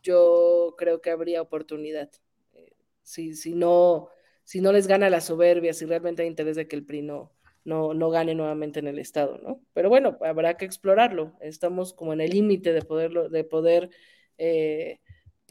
yo 0.01 0.73
creo 0.75 1.01
que 1.01 1.11
habría 1.11 1.43
oportunidad. 1.43 2.09
Eh, 2.53 2.73
si, 3.03 3.35
si, 3.35 3.53
no, 3.53 4.07
si 4.43 4.59
no 4.59 4.71
les 4.71 4.87
gana 4.87 5.11
la 5.11 5.21
soberbia, 5.21 5.73
si 5.73 5.85
realmente 5.85 6.23
hay 6.23 6.29
interés 6.29 6.55
de 6.55 6.67
que 6.67 6.77
el 6.77 6.83
PRI 6.83 7.03
no, 7.03 7.31
no, 7.63 8.09
gane 8.09 8.33
nuevamente 8.33 8.79
en 8.79 8.87
el 8.87 8.97
Estado, 8.97 9.37
¿no? 9.37 9.61
Pero 9.73 9.89
bueno, 9.89 10.17
habrá 10.21 10.57
que 10.57 10.65
explorarlo. 10.65 11.37
Estamos 11.41 11.93
como 11.93 12.13
en 12.13 12.21
el 12.21 12.31
límite 12.31 12.73
de, 12.73 12.81
poderlo, 12.81 13.29
de 13.29 13.43
poder 13.43 13.91
eh, 14.39 14.99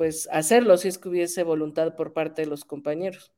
pues 0.00 0.30
hacerlo 0.32 0.78
si 0.78 0.88
es 0.88 0.96
que 0.96 1.10
hubiese 1.10 1.42
voluntad 1.42 1.94
por 1.94 2.14
parte 2.14 2.40
de 2.40 2.48
los 2.48 2.64
compañeros. 2.64 3.34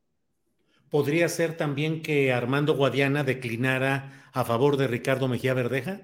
¿Podría 0.90 1.28
ser 1.28 1.56
también 1.56 2.02
que 2.02 2.32
Armando 2.32 2.76
Guadiana 2.76 3.24
declinara 3.24 4.30
a 4.32 4.44
favor 4.44 4.76
de 4.76 4.86
Ricardo 4.86 5.26
Mejía 5.26 5.54
Verdeja? 5.54 6.02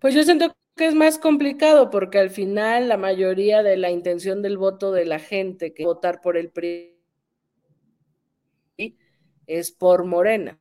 Pues 0.00 0.14
yo 0.14 0.22
siento 0.22 0.56
que 0.74 0.86
es 0.86 0.94
más 0.94 1.18
complicado 1.18 1.90
porque 1.90 2.16
al 2.16 2.30
final 2.30 2.88
la 2.88 2.96
mayoría 2.96 3.62
de 3.62 3.76
la 3.76 3.90
intención 3.90 4.40
del 4.40 4.56
voto 4.56 4.90
de 4.90 5.04
la 5.04 5.18
gente 5.18 5.74
que 5.74 5.84
votar 5.84 6.22
por 6.22 6.38
el 6.38 6.48
PRI 6.48 6.96
es 9.46 9.70
por 9.70 10.06
Morena. 10.06 10.58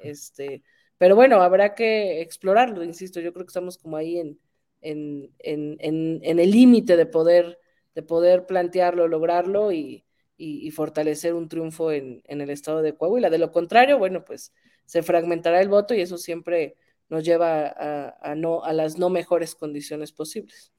Este, 0.00 0.64
pero 0.98 1.14
bueno, 1.14 1.42
habrá 1.42 1.76
que 1.76 2.22
explorarlo, 2.22 2.82
insisto, 2.82 3.20
yo 3.20 3.32
creo 3.32 3.46
que 3.46 3.50
estamos 3.50 3.78
como 3.78 3.96
ahí 3.96 4.18
en, 4.18 4.40
en, 4.84 5.32
en, 5.38 6.38
el 6.38 6.50
límite 6.50 6.96
de 6.96 7.06
poder, 7.06 7.58
de 7.94 8.02
poder 8.02 8.46
plantearlo, 8.46 9.08
lograrlo 9.08 9.72
y, 9.72 10.04
y, 10.36 10.70
fortalecer 10.70 11.34
un 11.34 11.48
triunfo 11.48 11.90
en, 11.90 12.22
el 12.26 12.50
estado 12.50 12.82
de 12.82 12.94
Coahuila. 12.94 13.30
De 13.30 13.38
lo 13.38 13.50
contrario, 13.50 13.98
bueno, 13.98 14.24
pues 14.24 14.52
se 14.84 15.02
fragmentará 15.02 15.60
el 15.60 15.68
voto 15.68 15.94
y 15.94 16.00
eso 16.00 16.18
siempre 16.18 16.76
nos 17.08 17.24
lleva 17.24 17.74
a, 18.20 18.34
no, 18.34 18.62
a 18.64 18.72
las 18.72 18.98
no 18.98 19.10
mejores 19.10 19.54
condiciones 19.54 20.12
posibles. 20.12 20.72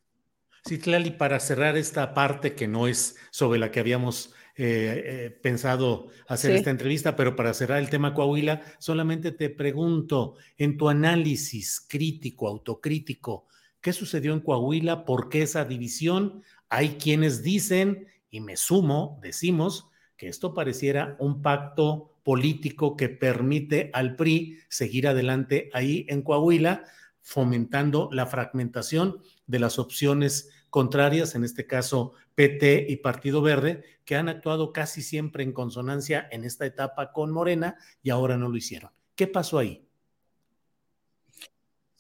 Sí, 0.66 0.80
Tlali, 0.80 1.12
para 1.12 1.40
cerrar 1.40 1.78
esta 1.78 2.14
parte 2.14 2.56
que 2.56 2.68
no 2.68 2.88
es 2.88 3.18
sobre 3.30 3.60
la 3.60 3.70
que 3.72 3.80
habíamos 3.80 4.34
eh, 4.58 5.04
eh, 5.06 5.30
pensado 5.30 6.08
hacer 6.28 6.56
esta 6.56 6.72
entrevista, 6.72 7.16
pero 7.16 7.36
para 7.36 7.54
cerrar 7.54 7.78
el 7.80 7.90
tema 7.90 8.14
Coahuila, 8.14 8.64
solamente 8.80 9.32
te 9.32 9.50
pregunto, 9.50 10.38
en 10.58 10.78
tu 10.78 10.90
análisis 10.90 11.86
crítico, 11.88 12.48
autocrítico, 12.48 13.46
¿qué 13.86 13.94
sucedió 13.94 14.34
en 14.34 14.40
Coahuila? 14.40 15.06
¿Por 15.06 15.30
qué 15.30 15.44
esa 15.44 15.64
división? 15.64 16.42
Hay 16.70 16.96
quienes 16.96 17.44
dicen, 17.44 18.08
y 18.32 18.42
me 18.42 18.58
sumo, 18.58 19.20
decimos, 19.22 19.92
que 20.18 20.28
esto 20.28 20.56
pareciera 20.56 21.16
un 21.20 21.44
pacto 21.44 22.18
político 22.24 22.98
que 22.98 23.10
permite 23.10 23.92
al 23.94 24.16
PRI 24.16 24.58
seguir 24.70 25.08
adelante 25.08 25.70
ahí 25.72 26.08
en 26.10 26.24
Coahuila, 26.24 26.86
fomentando 27.22 28.10
la 28.12 28.26
fragmentación 28.26 29.22
de 29.46 29.60
las 29.60 29.78
opciones 29.78 30.50
contrarias, 30.72 31.36
en 31.36 31.44
este 31.44 31.68
caso 31.68 32.14
PT 32.34 32.88
y 32.90 32.96
Partido 32.96 33.44
Verde, 33.44 33.84
que 34.04 34.16
han 34.16 34.30
actuado 34.30 34.74
casi 34.74 35.04
siempre 35.04 35.44
en 35.44 35.54
consonancia 35.54 36.28
en 36.32 36.44
esta 36.44 36.66
etapa 36.66 37.12
con 37.12 37.30
Morena 37.30 37.78
y 38.02 38.10
ahora 38.10 38.36
no 38.36 38.50
lo 38.50 38.58
hicieron. 38.58 38.90
¿Qué 39.14 39.28
pasó 39.28 39.60
ahí? 39.60 39.85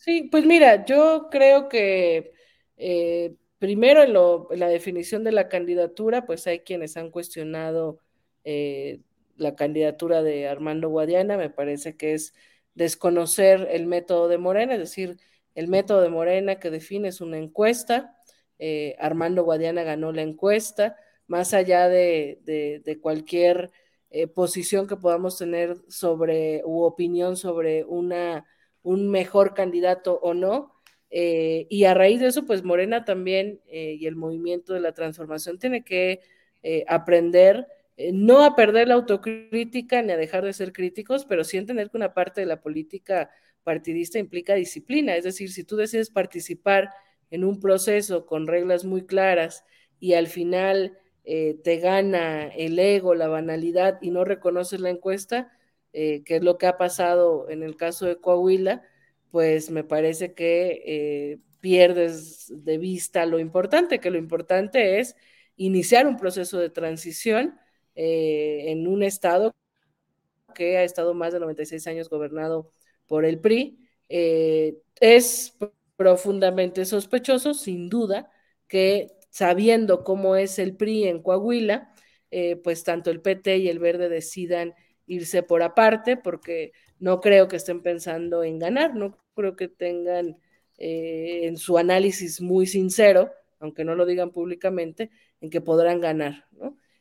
Sí, 0.05 0.29
pues 0.31 0.45
mira, 0.45 0.85
yo 0.85 1.29
creo 1.31 1.67
que 1.67 2.31
eh, 2.77 3.35
primero 3.57 4.03
en, 4.03 4.59
la 4.59 4.67
definición 4.67 5.23
de 5.23 5.31
la 5.31 5.49
candidatura, 5.49 6.27
pues 6.27 6.45
hay 6.45 6.59
quienes 6.59 6.95
han 6.95 7.09
cuestionado 7.09 7.99
eh, 8.43 9.01
la 9.35 9.55
candidatura 9.55 10.21
de 10.21 10.47
Armando 10.47 10.89
Guadiana, 10.89 11.37
me 11.37 11.49
parece 11.49 11.97
que 11.97 12.13
es 12.13 12.35
desconocer 12.75 13.67
el 13.71 13.87
método 13.87 14.27
de 14.27 14.37
Morena, 14.37 14.73
es 14.75 14.79
decir, 14.79 15.17
el 15.55 15.67
método 15.69 16.01
de 16.01 16.09
Morena 16.09 16.59
que 16.59 16.69
define 16.69 17.07
es 17.07 17.19
una 17.19 17.39
encuesta, 17.39 18.15
eh, 18.59 18.95
Armando 18.99 19.43
Guadiana 19.43 19.81
ganó 19.81 20.11
la 20.11 20.21
encuesta, 20.21 20.97
más 21.25 21.55
allá 21.55 21.89
de, 21.89 22.99
cualquier 23.01 23.71
posición 24.35 24.87
que 24.87 24.97
podamos 24.97 25.37
tener 25.39 25.77
sobre 25.89 26.61
u 26.63 26.83
opinión 26.83 27.37
sobre 27.37 27.83
una, 27.85 28.45
un 28.85 29.09
mejor 29.09 29.53
candidato 29.53 30.19
o 30.21 30.33
no. 30.33 30.73
Eh, 31.09 31.67
y 31.69 31.83
a 31.83 31.93
raíz 31.93 32.21
de 32.21 32.27
eso, 32.27 32.45
pues 32.45 32.63
Morena 32.63 33.03
también 33.05 33.61
y 33.69 34.05
el 34.05 34.15
movimiento 34.15 34.73
de 34.73 34.79
la 34.79 34.93
transformación 34.93 35.59
tiene 35.59 35.83
que 35.83 36.21
aprender 36.87 37.67
no 38.11 38.43
a 38.43 38.55
perder 38.55 38.89
la 38.89 38.95
autocrítica 38.95 40.01
ni 40.01 40.11
a 40.11 40.17
dejar 40.17 40.43
de 40.43 40.53
ser 40.53 40.73
críticos, 40.73 41.25
pero 41.25 41.43
sí 41.43 41.57
entender 41.57 41.89
que 41.89 41.97
una 41.97 42.13
parte 42.13 42.41
de 42.41 42.47
la 42.47 42.61
política 42.61 43.29
partidista 43.63 44.19
implica 44.19 44.53
disciplina. 44.53 45.15
Es 45.15 45.23
decir, 45.23 45.51
si 45.51 45.63
tú 45.63 45.75
decides 45.75 46.09
participar 46.09 46.91
en 47.31 47.43
un 47.43 47.59
proceso 47.59 48.25
con 48.25 48.47
reglas 48.47 48.85
muy 48.85 49.05
claras 49.05 49.65
y 49.99 50.13
al 50.13 50.27
final 50.27 50.97
eh, 51.23 51.57
te 51.63 51.77
gana 51.77 52.47
el 52.47 52.77
ego, 52.79 53.15
la 53.15 53.27
banalidad 53.27 53.97
y 54.01 54.11
no 54.11 54.23
reconoces 54.23 54.79
la 54.79 54.89
encuesta, 54.89 55.51
eh, 55.97 56.23
que 56.23 56.37
es 56.37 56.43
lo 56.43 56.57
que 56.57 56.67
ha 56.67 56.77
pasado 56.77 57.49
en 57.49 57.63
el 57.63 57.77
caso 57.77 58.05
de 58.05 58.17
Coahuila, 58.17 58.83
pues 59.31 59.71
me 59.71 59.83
parece 59.83 60.33
que 60.33 60.81
eh, 60.85 61.39
pierdes 61.61 62.51
de 62.53 62.77
vista 62.77 63.25
lo 63.25 63.39
importante, 63.39 63.99
que 63.99 64.11
lo 64.11 64.17
importante 64.17 64.99
es 64.99 65.15
iniciar 65.55 66.07
un 66.07 66.17
proceso 66.17 66.59
de 66.59 66.69
transición 66.69 67.57
en 67.97 68.87
un 68.87 69.03
estado 69.03 69.55
que 70.53 70.77
ha 70.77 70.83
estado 70.83 71.13
más 71.13 71.31
de 71.31 71.39
96 71.39 71.87
años 71.87 72.09
gobernado 72.09 72.71
por 73.07 73.23
el 73.23 73.39
PRI. 73.39 73.79
es 74.99 75.57
profundamente 75.95 76.85
sospechoso, 76.85 77.53
sin 77.53 77.89
duda, 77.89 78.29
que 78.67 79.15
sabiendo 79.29 80.03
cómo 80.03 80.35
es 80.35 80.59
el 80.59 80.75
PRI 80.75 81.09
en 81.09 81.21
Coahuila, 81.21 81.93
eh, 82.31 82.55
pues 82.57 82.83
tanto 82.83 83.11
el 83.11 83.21
PT 83.21 83.57
y 83.57 83.69
el 83.69 83.79
Verde 83.79 84.09
decidan 84.09 84.73
irse 85.07 85.43
por 85.43 85.63
aparte, 85.63 86.17
porque 86.17 86.71
no 86.99 87.21
creo 87.21 87.47
que 87.47 87.57
estén 87.57 87.81
pensando 87.81 88.43
en 88.43 88.59
ganar, 88.59 88.95
no 88.95 89.17
creo 89.35 89.55
que 89.55 89.67
tengan 89.67 90.37
eh, 90.77 91.41
en 91.43 91.57
su 91.57 91.77
análisis 91.77 92.41
muy 92.41 92.65
sincero, 92.67 93.31
aunque 93.59 93.85
no 93.85 93.95
lo 93.95 94.05
digan 94.05 94.31
públicamente, 94.31 95.11
en 95.41 95.49
que 95.49 95.61
podrán 95.61 96.01
ganar. 96.01 96.45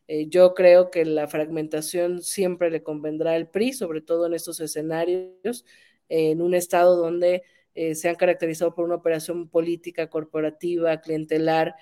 Eh, 0.06 0.26
yo 0.28 0.54
creo 0.54 0.90
que 0.90 1.04
la 1.04 1.28
fragmentación 1.28 2.22
siempre 2.22 2.70
le 2.70 2.82
convendrá 2.82 3.32
al 3.32 3.48
PRI, 3.48 3.72
sobre 3.72 4.00
todo 4.00 4.26
en 4.26 4.34
estos 4.34 4.60
escenarios, 4.60 5.64
en 6.08 6.42
un 6.42 6.54
estado 6.54 6.96
donde 6.96 7.42
eh, 7.74 7.94
se 7.94 8.08
han 8.08 8.16
caracterizado 8.16 8.74
por 8.74 8.84
una 8.84 8.96
operación 8.96 9.48
política, 9.48 10.08
corporativa, 10.08 11.00
clientelar 11.00 11.74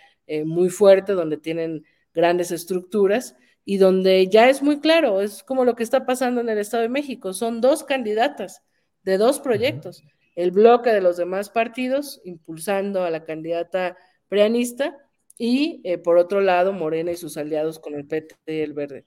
muy 0.47 0.71
fuerte, 0.71 1.13
donde 1.13 1.37
tienen 1.37 1.85
grandes 2.15 2.53
estructuras 2.53 3.37
y 3.65 3.77
donde 3.77 4.29
ya 4.29 4.49
es 4.49 4.63
muy 4.63 4.81
claro, 4.81 5.21
es 5.21 5.43
como 5.43 5.65
lo 5.65 5.75
que 5.75 5.83
está 5.83 6.07
pasando 6.07 6.41
en 6.41 6.49
el 6.49 6.59
Estado 6.59 6.83
de 6.83 6.89
México, 6.89 7.33
son 7.33 7.61
dos 7.61 7.85
candidatas 7.85 8.63
de 9.03 9.19
dos 9.19 9.41
proyectos, 9.41 10.03
el 10.37 10.51
bloque 10.51 10.91
de 10.91 11.01
los 11.01 11.17
demás 11.17 11.51
partidos 11.51 12.21
impulsando 12.25 13.05
a 13.05 13.11
la 13.11 13.25
candidata 13.25 13.97
preanista 14.29 14.97
y 15.39 15.81
eh, 15.85 15.99
por 15.99 16.19
otro 16.19 16.41
lado 16.41 16.73
Morena 16.73 17.13
y 17.13 17.17
sus 17.17 17.37
aliados 17.37 17.79
con 17.79 17.95
el 17.95 18.07
PT 18.07 18.37
y 18.47 18.61
el 18.61 18.73
Verde. 18.73 19.07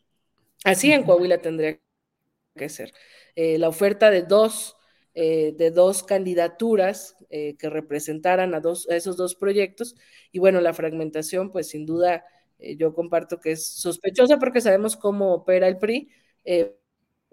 Así 0.63 0.91
en 0.91 1.03
Coahuila 1.03 1.41
tendría 1.41 1.79
que 2.55 2.69
ser. 2.69 2.91
la 3.35 3.67
oferta 3.67 4.09
de 4.09 4.23
dos 4.23 4.75
eh, 5.17 5.53
de 5.57 5.71
dos 5.71 6.03
candidaturas 6.03 7.15
eh, 7.29 7.55
que 7.57 7.69
representaran 7.69 8.53
a, 8.53 8.59
dos, 8.59 8.85
esos 8.89 9.15
dos 9.15 9.35
proyectos. 9.35 9.95
Y 10.33 10.39
bueno, 10.39 10.59
la 10.59 10.73
fragmentación, 10.73 11.53
pues 11.53 11.69
sin 11.69 11.85
duda, 11.85 12.25
eh, 12.59 12.75
yo 12.77 12.93
comparto 12.93 13.39
que 13.39 13.51
es 13.53 13.65
sospechosa 13.67 14.37
porque 14.39 14.61
sabemos 14.61 14.95
cómo 14.97 15.33
opera 15.33 15.67
el 15.67 15.77
PRI. 15.77 16.09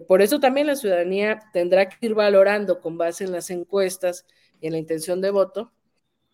por 0.07 0.21
eso 0.21 0.39
también 0.39 0.67
la 0.67 0.75
ciudadanía 0.75 1.39
tendrá 1.53 1.87
que 1.89 2.05
ir 2.05 2.13
valorando 2.15 2.81
con 2.81 2.97
base 2.97 3.23
en 3.23 3.31
las 3.31 3.49
encuestas 3.49 4.25
y 4.59 4.67
en 4.67 4.73
la 4.73 4.79
intención 4.79 5.21
de 5.21 5.31
voto, 5.31 5.71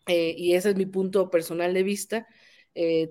y 0.07 0.53
ese 0.55 0.71
es 0.71 0.75
mi 0.75 0.85
punto 0.85 1.29
personal 1.29 1.73
de 1.73 1.83
vista, 1.83 2.27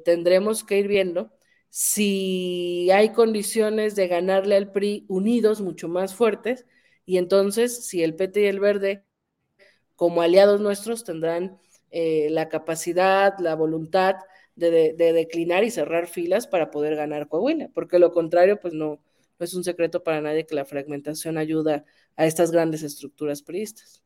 tendremos 0.04 0.64
que 0.64 0.78
ir 0.78 0.88
viendo 0.88 1.32
si 1.70 2.90
hay 2.90 3.12
condiciones 3.12 3.94
de 3.94 4.08
ganarle 4.08 4.56
al 4.56 4.72
PRI 4.72 5.04
unidos, 5.08 5.60
mucho 5.60 5.88
más 5.88 6.14
fuertes, 6.14 6.66
y 7.04 7.18
entonces, 7.18 7.86
si 7.86 8.02
el 8.02 8.14
PT 8.16 8.42
y 8.42 8.46
el 8.46 8.60
Verde, 8.60 9.04
como 9.96 10.22
aliados 10.22 10.60
nuestros, 10.60 11.04
tendrán 11.04 11.58
eh, 11.90 12.28
la 12.30 12.48
capacidad, 12.48 13.38
la 13.38 13.54
voluntad 13.54 14.16
de, 14.58 15.12
declinar 15.12 15.64
y 15.64 15.70
cerrar 15.70 16.06
filas 16.06 16.46
para 16.46 16.70
poder 16.70 16.96
ganar 16.96 17.28
Coahuila, 17.28 17.70
porque 17.72 17.98
lo 17.98 18.12
contrario, 18.12 18.58
pues 18.60 18.74
no, 18.74 19.00
no 19.38 19.44
es 19.44 19.54
un 19.54 19.64
secreto 19.64 20.02
para 20.02 20.20
nadie 20.20 20.46
que 20.46 20.54
la 20.54 20.64
fragmentación 20.64 21.38
ayuda 21.38 21.84
a 22.16 22.26
estas 22.26 22.50
grandes 22.50 22.82
estructuras 22.82 23.42
priistas. 23.42 24.02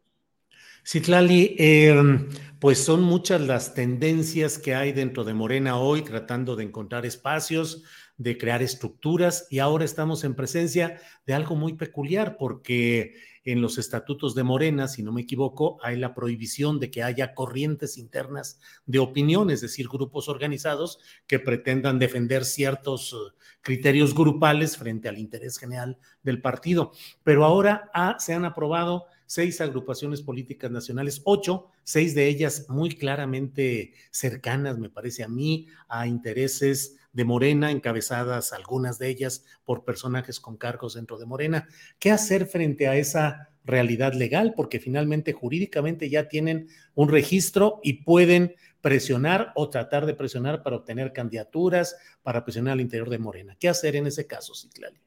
Citlali, 0.84 1.55
em, 1.59 2.28
pues 2.59 2.78
son 2.78 3.03
muchas 3.03 3.40
las 3.40 3.74
tendencias 3.74 4.59
que 4.59 4.74
hay 4.74 4.92
dentro 4.92 5.24
de 5.24 5.32
Morena 5.32 5.78
hoy, 5.78 6.03
tratando 6.03 6.57
de 6.57 6.64
encontrar 6.64 7.07
espacios, 7.07 7.84
de 8.16 8.36
crear 8.36 8.62
estructuras 8.62 9.46
y 9.50 9.61
ahora 9.61 9.84
estamos 9.84 10.24
en 10.24 10.34
presencia 10.34 11.00
de 11.26 11.34
algo 11.34 11.57
muy 11.57 11.74
peculiar 11.74 12.36
porque 12.36 13.14
en 13.45 13.61
los 13.61 13.78
estatutos 13.78 14.34
de 14.34 14.43
Morena, 14.43 14.88
si 14.88 15.03
no 15.03 15.12
me 15.12 15.22
equivoco, 15.22 15.78
hay 15.82 15.97
la 15.97 16.14
prohibición 16.14 16.78
de 16.78 16.90
que 16.90 17.03
haya 17.03 17.34
corrientes 17.34 17.99
internas 17.99 18.61
de 18.86 18.99
opinión, 18.99 19.51
es 19.51 19.61
decir, 19.61 19.88
grupos 19.88 20.28
organizados 20.28 20.99
que 21.26 21.38
pretendan 21.38 21.99
defender 21.99 22.45
ciertos 22.45 23.12
eh, 23.12 23.36
criterios 23.61 24.14
grupales 24.14 24.76
frente 24.76 25.09
al 25.09 25.18
interés 25.18 25.59
general 25.59 25.99
del 26.22 26.40
partido. 26.40 26.93
Pero 27.24 27.45
ahora 27.45 27.90
ah, 27.95 28.16
se 28.18 28.34
han 28.34 28.45
aprobado 28.45 29.07
seis 29.26 29.61
agrupaciones 29.61 30.20
políticas 30.20 30.70
nacionales, 30.70 31.22
ocho, 31.24 31.70
seis 31.84 32.14
de 32.14 32.28
ellas 32.28 32.66
muy 32.68 32.90
claramente 32.90 33.95
cercanas, 34.11 34.78
me 34.78 34.90
parece 34.90 35.24
a 35.24 35.28
mí, 35.28 35.66
a 35.88 36.07
intereses 36.07 36.97
de 37.12 37.24
Morena, 37.24 37.70
encabezadas 37.70 38.52
algunas 38.52 38.98
de 38.98 39.08
ellas 39.08 39.44
por 39.64 39.84
personajes 39.84 40.40
con 40.40 40.56
cargos 40.56 40.94
dentro 40.94 41.18
de 41.18 41.26
Morena. 41.26 41.68
¿Qué 41.98 42.10
hacer 42.10 42.46
frente 42.46 42.88
a 42.88 42.96
esa 42.96 43.50
realidad 43.64 44.14
legal? 44.14 44.54
Porque 44.56 44.80
finalmente 44.80 45.32
jurídicamente 45.32 46.08
ya 46.08 46.28
tienen 46.28 46.68
un 46.94 47.08
registro 47.08 47.80
y 47.82 48.04
pueden 48.04 48.54
presionar 48.80 49.52
o 49.54 49.70
tratar 49.70 50.06
de 50.06 50.14
presionar 50.14 50.62
para 50.62 50.76
obtener 50.76 51.12
candidaturas, 51.12 51.96
para 52.22 52.44
presionar 52.44 52.72
al 52.72 52.80
interior 52.80 53.10
de 53.10 53.18
Morena. 53.18 53.56
¿Qué 53.58 53.68
hacer 53.68 53.96
en 53.96 54.06
ese 54.06 54.26
caso, 54.26 54.54
Citlali? 54.54 55.00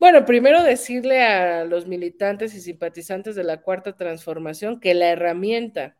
Bueno, 0.00 0.24
primero 0.24 0.62
decirle 0.62 1.22
a 1.22 1.64
los 1.64 1.86
militantes 1.86 2.54
y 2.54 2.60
simpatizantes 2.60 3.36
de 3.36 3.44
la 3.44 3.62
Cuarta 3.62 3.94
Transformación 3.94 4.80
que 4.80 4.94
la 4.94 5.10
herramienta 5.10 5.96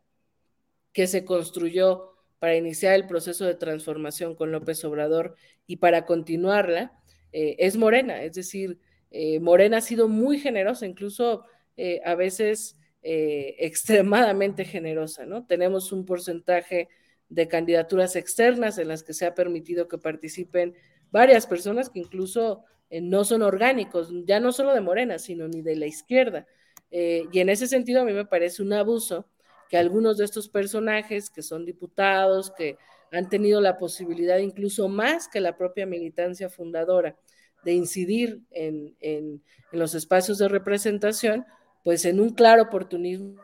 que 0.91 1.07
se 1.07 1.23
construyó 1.23 2.12
para 2.43 2.57
iniciar 2.57 2.95
el 2.95 3.07
proceso 3.07 3.45
de 3.45 3.55
transformación 3.55 4.35
con 4.35 4.51
López 4.51 4.83
Obrador 4.83 5.37
y 5.65 5.77
para 5.77 6.05
continuarla, 6.05 6.91
eh, 7.31 7.55
es 7.57 7.77
Morena. 7.77 8.21
Es 8.21 8.33
decir, 8.33 8.79
eh, 9.11 9.39
Morena 9.39 9.77
ha 9.77 9.81
sido 9.81 10.09
muy 10.09 10.39
generosa, 10.39 10.85
incluso 10.85 11.45
eh, 11.77 12.01
a 12.03 12.15
veces 12.15 12.77
extremadamente 13.01 14.65
generosa, 14.65 15.25
¿no? 15.25 15.45
Tenemos 15.45 15.93
un 15.93 16.03
porcentaje 16.03 16.89
de 17.29 17.47
candidaturas 17.47 18.17
externas 18.17 18.77
en 18.77 18.89
las 18.89 19.03
que 19.03 19.13
se 19.13 19.25
ha 19.25 19.33
permitido 19.35 19.87
que 19.87 19.97
participen 19.97 20.75
varias 21.11 21.47
personas 21.47 21.89
que 21.89 21.99
incluso 21.99 22.65
no 22.91 23.23
son 23.23 23.41
orgánicos, 23.41 24.11
ya 24.25 24.41
no 24.41 24.51
solo 24.51 24.73
de 24.73 24.81
Morena, 24.81 25.17
sino 25.17 25.47
ni 25.47 25.61
de 25.61 25.77
la 25.77 25.85
izquierda. 25.85 26.45
y 26.91 27.39
en 27.39 27.47
ese 27.47 27.67
sentido 27.67 28.01
a 28.01 28.05
mí 28.05 28.11
me 28.11 28.25
parece 28.25 28.61
un 28.61 28.73
abuso 28.73 29.29
que 29.69 29.77
algunos 29.77 30.17
de 30.17 30.25
estos 30.25 30.49
personajes 30.49 31.29
que 31.29 31.41
son 31.41 31.65
diputados, 31.65 32.51
que 32.51 32.77
han 33.11 33.29
tenido 33.29 33.61
la 33.61 33.77
posibilidad 33.77 34.37
incluso 34.39 34.89
más 34.89 35.27
que 35.27 35.39
la 35.39 35.55
propia 35.55 35.85
militancia 35.85 36.49
fundadora 36.49 37.15
de 37.63 37.73
incidir 37.73 38.41
en, 38.51 39.41
los 39.71 39.95
espacios 39.95 40.37
de 40.37 40.49
representación, 40.49 41.45
pues 41.83 42.05
en 42.05 42.19
un 42.19 42.33
claro 42.33 42.63
oportunismo, 42.63 43.37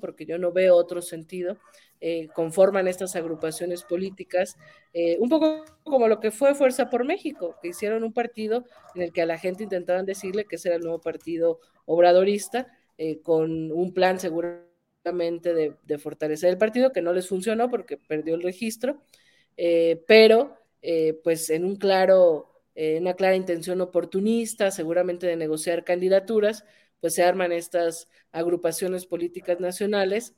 porque 0.00 0.26
yo 0.26 0.38
no 0.38 0.52
veo 0.52 0.76
otro 0.76 1.00
sentido, 1.00 1.56
eh, 2.00 2.28
conforman 2.34 2.88
estas 2.88 3.16
agrupaciones 3.16 3.82
políticas, 3.82 4.56
eh, 4.92 5.16
un 5.20 5.28
poco 5.28 5.64
como 5.82 6.08
lo 6.08 6.20
que 6.20 6.30
fue 6.30 6.54
Fuerza 6.54 6.90
por 6.90 7.04
México, 7.04 7.56
que 7.60 7.68
hicieron 7.68 8.04
un 8.04 8.12
partido 8.12 8.64
en 8.94 9.02
el 9.02 9.12
que 9.12 9.22
a 9.22 9.26
la 9.26 9.38
gente 9.38 9.64
intentaban 9.64 10.06
decirle 10.06 10.44
que 10.44 10.56
ese 10.56 10.68
era 10.68 10.76
el 10.76 10.82
nuevo 10.82 11.00
partido 11.00 11.60
obradorista, 11.86 12.66
eh, 12.98 13.20
con 13.22 13.72
un 13.72 13.92
plan 13.94 14.18
seguro 14.20 14.69
de, 15.02 15.74
de, 15.82 15.98
fortalecer 15.98 16.50
el 16.50 16.58
partido, 16.58 16.92
que 16.92 17.02
no 17.02 17.12
les 17.12 17.28
funcionó 17.28 17.70
porque 17.70 17.96
perdió 17.96 18.34
el 18.34 18.42
registro, 18.42 19.00
eh, 19.56 20.02
pero 20.06 20.58
eh, 20.82 21.18
pues 21.24 21.50
en 21.50 21.64
un 21.64 21.76
claro 21.76 22.62
eh, 22.74 22.98
una 23.00 23.14
clara 23.14 23.36
intención 23.36 23.80
oportunista, 23.80 24.70
seguramente 24.70 25.26
de 25.26 25.36
negociar 25.36 25.84
candidaturas, 25.84 26.64
pues 27.00 27.14
se 27.14 27.22
arman 27.22 27.52
estas 27.52 28.08
agrupaciones 28.30 29.06
políticas 29.06 29.60
nacionales 29.60 30.34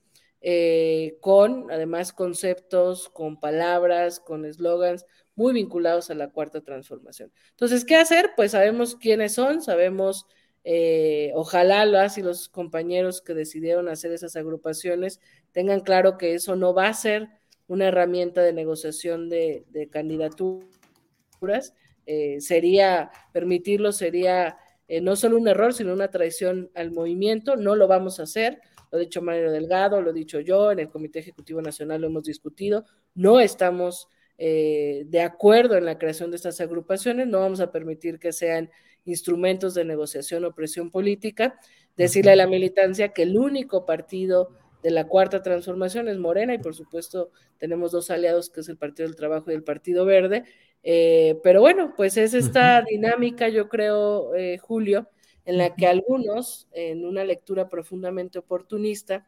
con 1.21 1.71
además 1.71 2.13
conceptos, 2.13 3.09
con 3.09 3.39
palabras, 3.39 4.19
con 4.19 4.45
eslogans 4.45 5.07
muy 5.37 5.53
vinculados 5.53 6.11
a 6.11 6.15
la 6.15 6.31
cuarta 6.31 6.63
transformación. 6.63 7.33
Entonces, 7.51 7.85
¿qué 7.85 7.95
hacer? 7.95 8.31
Pues 8.35 8.51
sabemos 8.51 8.97
quiénes 8.97 9.35
son, 9.35 9.63
sabemos, 9.63 10.27
eh, 10.65 11.33
ojalá 11.35 11.85
las 11.85 12.19
y 12.19 12.23
los 12.23 12.49
compañeros 12.49 13.21
que 13.21 13.35
decidieron 13.35 13.89
hacer 13.89 14.13
esas 14.13 14.37
agrupaciones 14.37 15.21
tengan 15.51 15.81
claro 15.81 16.17
que 16.19 16.35
eso 16.35 16.55
no 16.55 16.73
va 16.73 16.89
a 16.89 16.95
ser 16.95 17.29
una 17.67 17.89
herramienta 17.89 18.43
de 18.43 18.53
negociación 18.53 19.29
de, 19.29 19.65
candidaturas. 19.91 21.75
Eh, 22.07 22.41
sería, 22.41 23.11
permitirlo 23.33 23.93
sería 23.93 24.59
eh, 24.89 25.01
no 25.01 25.17
solo 25.17 25.37
un 25.39 25.49
error, 25.49 25.73
sino 25.73 25.93
una 25.93 26.11
traición 26.11 26.71
al 26.75 26.93
movimiento. 26.93 27.57
No 27.57 27.75
lo 27.75 27.89
vamos 27.89 28.21
a 28.21 28.25
hacer. 28.25 28.61
Lo 28.91 28.99
ha 28.99 29.01
dicho 29.01 29.23
Mario 29.23 29.51
Delgado, 29.51 30.03
lo 30.03 30.11
he 30.11 30.15
dicho 30.15 30.41
yo, 30.41 30.71
en 30.71 30.81
el 30.81 30.91
Comité 30.91 31.21
Ejecutivo 31.21 31.63
Nacional 31.63 32.03
lo 32.03 32.09
hemos 32.09 32.25
discutido. 32.25 32.85
No 33.15 33.41
estamos 33.41 34.09
de 34.39 35.23
acuerdo 35.23 35.77
en 35.77 35.85
la 35.85 35.99
creación 35.99 36.33
de 36.33 36.37
estas 36.37 36.61
agrupaciones, 36.61 37.29
no 37.29 37.39
vamos 37.39 37.61
a 37.61 37.71
permitir 37.71 38.19
que 38.19 38.33
sean 38.33 38.71
instrumentos 39.05 39.75
de 39.75 39.85
negociación 39.85 40.45
o 40.45 40.55
presión 40.55 40.91
política. 40.91 41.59
Decirle 41.97 42.33
a 42.33 42.37
la 42.37 42.47
militancia 42.47 43.09
que 43.09 43.23
el 43.23 43.37
único 43.37 43.85
partido 43.85 44.51
de 44.83 44.91
la 44.91 45.07
cuarta 45.07 45.43
transformación 45.43 46.09
es 46.09 46.19
Morena 46.19 46.55
y 46.55 46.59
por 46.59 46.75
supuesto 46.75 47.31
tenemos 47.59 47.93
dos 47.93 48.11
aliados 48.11 48.51
que 48.51 48.61
es 48.61 48.69
el 48.69 48.77
Partido 48.77 49.09
del 49.09 49.17
Trabajo 49.17 49.51
y 49.51 49.55
el 49.55 49.63
Partido 49.63 50.05
Verde. 50.05 50.45
Eh, 50.83 51.39
pero 51.43 51.61
bueno, 51.61 51.95
pues 51.97 52.17
es 52.17 52.35
esta 52.35 52.83
dinámica, 52.83 53.49
yo 53.49 53.69
creo, 53.69 54.35
eh, 54.35 54.59
Julio, 54.59 55.09
en 55.45 55.59
la 55.59 55.75
que 55.75 55.87
algunos, 55.87 56.69
en 56.73 57.05
una 57.05 57.25
lectura 57.25 57.69
profundamente 57.69 58.39
oportunista, 58.39 59.27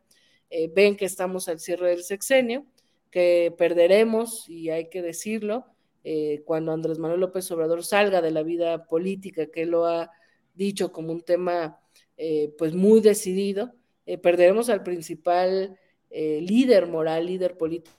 ven 0.72 0.96
que 0.96 1.04
estamos 1.04 1.48
al 1.48 1.58
cierre 1.58 1.90
del 1.90 2.04
sexenio, 2.04 2.64
que 3.10 3.52
perderemos, 3.58 4.48
y 4.48 4.70
hay 4.70 4.88
que 4.88 5.02
decirlo, 5.02 5.73
eh, 6.05 6.42
cuando 6.44 6.72
Andrés 6.72 6.98
Manuel 6.98 7.20
López 7.20 7.50
Obrador 7.50 7.82
salga 7.82 8.20
de 8.20 8.30
la 8.30 8.42
vida 8.42 8.86
política, 8.86 9.46
que 9.46 9.64
lo 9.64 9.86
ha 9.86 10.11
dicho 10.52 10.92
como 10.92 11.12
un 11.12 11.22
tema 11.22 11.80
eh, 12.18 12.55
pues 12.59 12.74
muy 12.74 13.00
decidido, 13.00 13.72
eh, 14.07 14.18
perderemos 14.18 14.68
al 14.68 14.82
principal 14.82 15.78
líder 16.11 16.86
moral, 16.86 17.26
líder 17.26 17.57
político. 17.57 17.90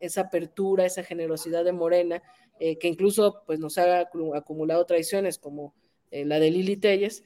esa 0.00 0.20
apertura, 0.20 0.86
esa 0.86 1.02
generosidad 1.02 1.64
de 1.64 1.72
Morena, 1.72 2.22
que 2.58 2.86
incluso 2.86 3.42
pues, 3.46 3.58
nos 3.58 3.78
ha 3.78 4.00
acumulado 4.34 4.86
traiciones 4.86 5.38
como 5.38 5.74
la 6.12 6.38
de 6.38 6.50
Lili 6.52 6.76
Telles, 6.76 7.24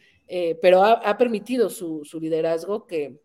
pero 0.63 0.83
ha, 0.85 1.19
permitido 1.19 1.69
su, 1.69 2.03
liderazgo 2.19 2.87
que, 2.87 3.21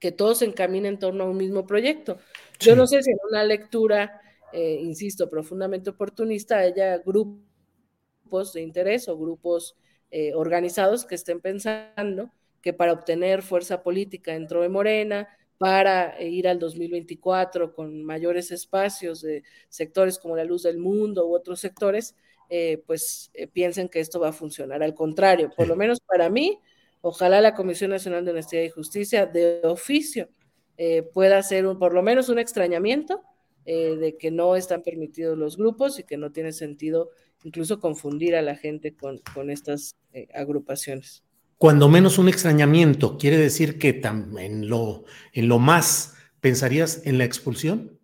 que 0.00 0.12
todos 0.12 0.38
se 0.38 0.46
encaminen 0.46 0.94
en 0.94 0.98
torno 0.98 1.24
a 1.24 1.30
un 1.30 1.36
mismo 1.36 1.66
proyecto. 1.66 2.18
Yo 2.58 2.74
no 2.74 2.86
sé 2.86 3.02
si 3.02 3.10
en 3.10 3.18
una 3.28 3.44
lectura, 3.44 4.20
eh, 4.52 4.78
insisto, 4.82 5.28
profundamente 5.28 5.90
oportunista, 5.90 6.58
haya 6.58 6.98
grupos 6.98 8.52
de 8.54 8.62
interés 8.62 9.08
o 9.08 9.18
grupos 9.18 9.76
eh, 10.10 10.34
organizados 10.34 11.04
que 11.04 11.14
estén 11.14 11.40
pensando 11.40 12.32
que 12.62 12.72
para 12.72 12.92
obtener 12.92 13.42
fuerza 13.42 13.82
política 13.82 14.32
dentro 14.32 14.62
de 14.62 14.68
Morena, 14.68 15.28
para 15.58 16.20
ir 16.22 16.48
al 16.48 16.58
2024 16.58 17.74
con 17.74 18.02
mayores 18.02 18.50
espacios 18.50 19.20
de 19.20 19.42
sectores 19.68 20.18
como 20.18 20.36
la 20.36 20.44
luz 20.44 20.62
del 20.62 20.78
mundo 20.78 21.26
u 21.26 21.34
otros 21.34 21.60
sectores, 21.60 22.14
eh, 22.48 22.82
pues 22.86 23.30
eh, 23.34 23.46
piensen 23.46 23.88
que 23.88 24.00
esto 24.00 24.18
va 24.18 24.30
a 24.30 24.32
funcionar. 24.32 24.82
Al 24.82 24.94
contrario, 24.94 25.50
por 25.54 25.68
lo 25.68 25.76
menos 25.76 26.00
para 26.00 26.30
mí, 26.30 26.58
ojalá 27.00 27.40
la 27.40 27.54
Comisión 27.54 27.90
Nacional 27.90 28.24
de 28.24 28.32
Honestidad 28.32 28.62
y 28.62 28.70
Justicia 28.70 29.26
de 29.26 29.60
oficio 29.64 30.28
eh, 30.76 31.02
pueda 31.02 31.38
hacer 31.38 31.66
un, 31.66 31.78
por 31.78 31.94
lo 31.94 32.02
menos 32.02 32.28
un 32.28 32.38
extrañamiento 32.38 33.22
de 33.66 34.16
que 34.18 34.32
no 34.32 34.56
están 34.56 34.82
permitidos 34.82 35.38
los 35.38 35.56
grupos 35.56 36.00
y 36.00 36.02
que 36.02 36.16
no 36.16 36.32
tiene 36.32 36.50
sentido 36.52 37.10
incluso 37.44 37.78
confundir 37.78 38.34
a 38.34 38.42
la 38.42 38.56
gente 38.56 38.96
con, 38.96 39.20
con 39.32 39.48
estas 39.48 39.96
agrupaciones. 40.34 41.22
Cuando 41.60 41.90
menos 41.90 42.16
un 42.16 42.30
extrañamiento, 42.30 43.18
¿quiere 43.18 43.36
decir 43.36 43.78
que 43.78 44.00
en 44.38 44.68
lo, 44.70 45.04
en 45.34 45.46
lo 45.46 45.58
más 45.58 46.16
pensarías 46.40 47.02
en 47.04 47.18
la 47.18 47.24
expulsión? 47.24 48.00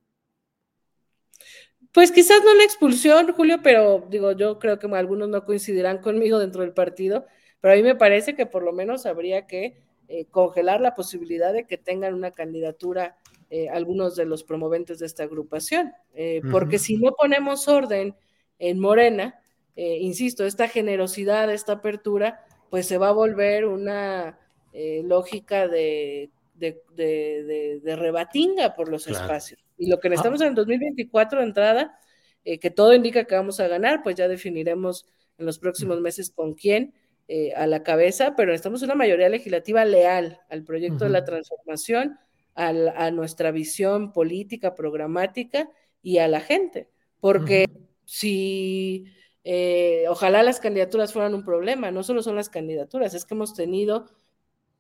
Pues 1.91 2.13
quizás 2.13 2.43
no 2.45 2.55
la 2.55 2.65
expulsión, 2.65 3.33
Julio, 3.33 3.61
pero 3.63 4.07
digo, 4.11 4.33
yo 4.33 4.59
creo 4.59 4.79
que 4.79 4.87
algunos 4.89 5.31
no 5.31 5.47
coincidirán 5.47 6.03
conmigo 6.03 6.39
dentro 6.39 6.61
del 6.61 6.75
partido, 6.75 7.25
pero 7.61 7.75
a 7.75 7.77
mí 7.77 7.83
me 7.83 7.95
parece 7.95 8.35
que 8.35 8.47
por 8.47 8.63
lo 8.63 8.73
menos 8.73 9.07
habría 9.07 9.47
que 9.47 9.77
eh, 10.09 10.27
congelar 10.27 10.81
la 10.81 10.95
posibilidad 10.95 11.53
de 11.53 11.67
que 11.67 11.79
tengan 11.79 12.15
una 12.15 12.31
candidatura 12.31 13.17
eh, 13.51 13.69
algunos 13.69 14.15
de 14.15 14.25
los 14.25 14.45
promoventes 14.45 15.01
de 15.01 15.07
esta 15.07 15.25
agrupación, 15.25 15.93
eh, 16.15 16.43
porque 16.53 16.79
si 16.79 16.97
no 16.97 17.13
ponemos 17.13 17.67
orden 17.67 18.15
en 18.59 18.79
Morena, 18.79 19.41
insisto, 19.77 20.47
esta 20.47 20.69
generosidad, 20.69 21.53
esta 21.53 21.75
apertura, 21.75 22.41
pues 22.71 22.87
se 22.87 22.99
va 22.99 23.09
a 23.09 23.13
volver 23.13 23.67
una 23.67 24.39
lógica 24.73 25.69
de, 25.69 26.31
de, 26.55 27.97
rebatinga 27.97 28.75
por 28.75 28.89
los 28.89 29.07
espacios. 29.07 29.63
Y 29.77 29.91
lo 29.91 30.01
que 30.01 30.09
necesitamos 30.09 30.41
ah. 30.41 30.45
en 30.45 30.51
el 30.51 30.55
2024 30.55 31.41
de 31.41 31.45
entrada, 31.45 31.99
que 32.43 32.71
todo 32.71 32.95
indica 32.95 33.25
que 33.25 33.35
vamos 33.35 33.61
a 33.61 33.69
ganar, 33.69 34.03
pues 34.03 34.17
ya 34.17 34.29
definiremos 34.29 35.05
en 35.37 35.45
los 35.45 35.59
próximos 35.59 36.01
meses 36.01 36.31
con 36.31 36.55
quién 36.55 36.95
eh, 37.29 37.53
a 37.55 37.67
la 37.67 37.83
cabeza, 37.83 38.35
pero 38.37 38.53
necesitamos 38.53 38.83
una 38.83 38.95
mayoría 38.95 39.29
legislativa 39.29 39.85
leal 39.85 40.41
al 40.49 40.63
proyecto 40.65 41.05
de 41.05 41.11
la 41.11 41.25
transformación, 41.25 42.19
a 42.55 43.11
nuestra 43.11 43.51
visión 43.51 44.15
política, 44.15 44.75
programática 44.75 45.69
y 46.03 46.19
a 46.19 46.29
la 46.29 46.41
gente. 46.41 46.89
Porque 47.21 47.67
si 48.07 49.07
eh, 49.45 50.07
ojalá 50.09 50.43
las 50.43 50.59
candidaturas 50.59 51.13
fueran 51.13 51.35
un 51.35 51.45
problema, 51.45 51.91
no 51.91 52.03
solo 52.03 52.23
son 52.23 52.35
las 52.37 52.49
candidaturas, 52.49 53.15
es 53.15 53.25
que 53.25 53.35
hemos 53.35 53.55
tenido 53.55 54.07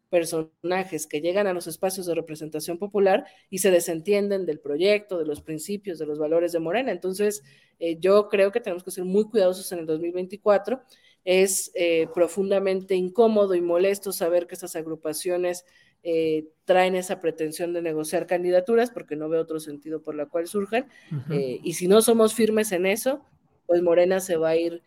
personajes 0.08 1.06
que 1.06 1.20
llegan 1.20 1.46
a 1.46 1.52
los 1.52 1.66
espacios 1.66 2.06
de 2.06 2.14
representación 2.14 2.78
popular 2.78 3.26
y 3.50 3.58
se 3.58 3.70
desentienden 3.70 4.46
del 4.46 4.60
proyecto, 4.60 5.18
de 5.18 5.26
los 5.26 5.40
principios, 5.42 5.98
de 5.98 6.06
los 6.06 6.18
valores 6.18 6.52
de 6.52 6.60
Morena. 6.60 6.92
Entonces, 6.92 7.42
eh, 7.78 7.98
yo 8.00 8.28
creo 8.28 8.52
que 8.52 8.60
tenemos 8.60 8.84
que 8.84 8.90
ser 8.90 9.04
muy 9.04 9.24
cuidadosos 9.24 9.70
en 9.72 9.80
el 9.80 9.86
2024. 9.86 10.80
Es 11.26 11.70
eh, 11.74 12.08
profundamente 12.14 12.94
incómodo 12.94 13.54
y 13.54 13.60
molesto 13.60 14.12
saber 14.12 14.46
que 14.46 14.54
estas 14.54 14.76
agrupaciones 14.76 15.66
eh, 16.02 16.46
traen 16.64 16.94
esa 16.94 17.20
pretensión 17.20 17.74
de 17.74 17.82
negociar 17.82 18.26
candidaturas 18.26 18.90
porque 18.90 19.16
no 19.16 19.28
veo 19.28 19.42
otro 19.42 19.60
sentido 19.60 20.02
por 20.02 20.14
la 20.14 20.26
cual 20.26 20.46
surjan. 20.46 20.88
y 21.30 21.74
si 21.74 21.88
no 21.88 22.00
somos 22.00 22.32
firmes 22.32 22.72
en 22.72 22.86
eso, 22.86 23.22
pues 23.66 23.82
Morena 23.82 24.20
se 24.20 24.38
va 24.38 24.50
a 24.50 24.56
ir 24.56 24.82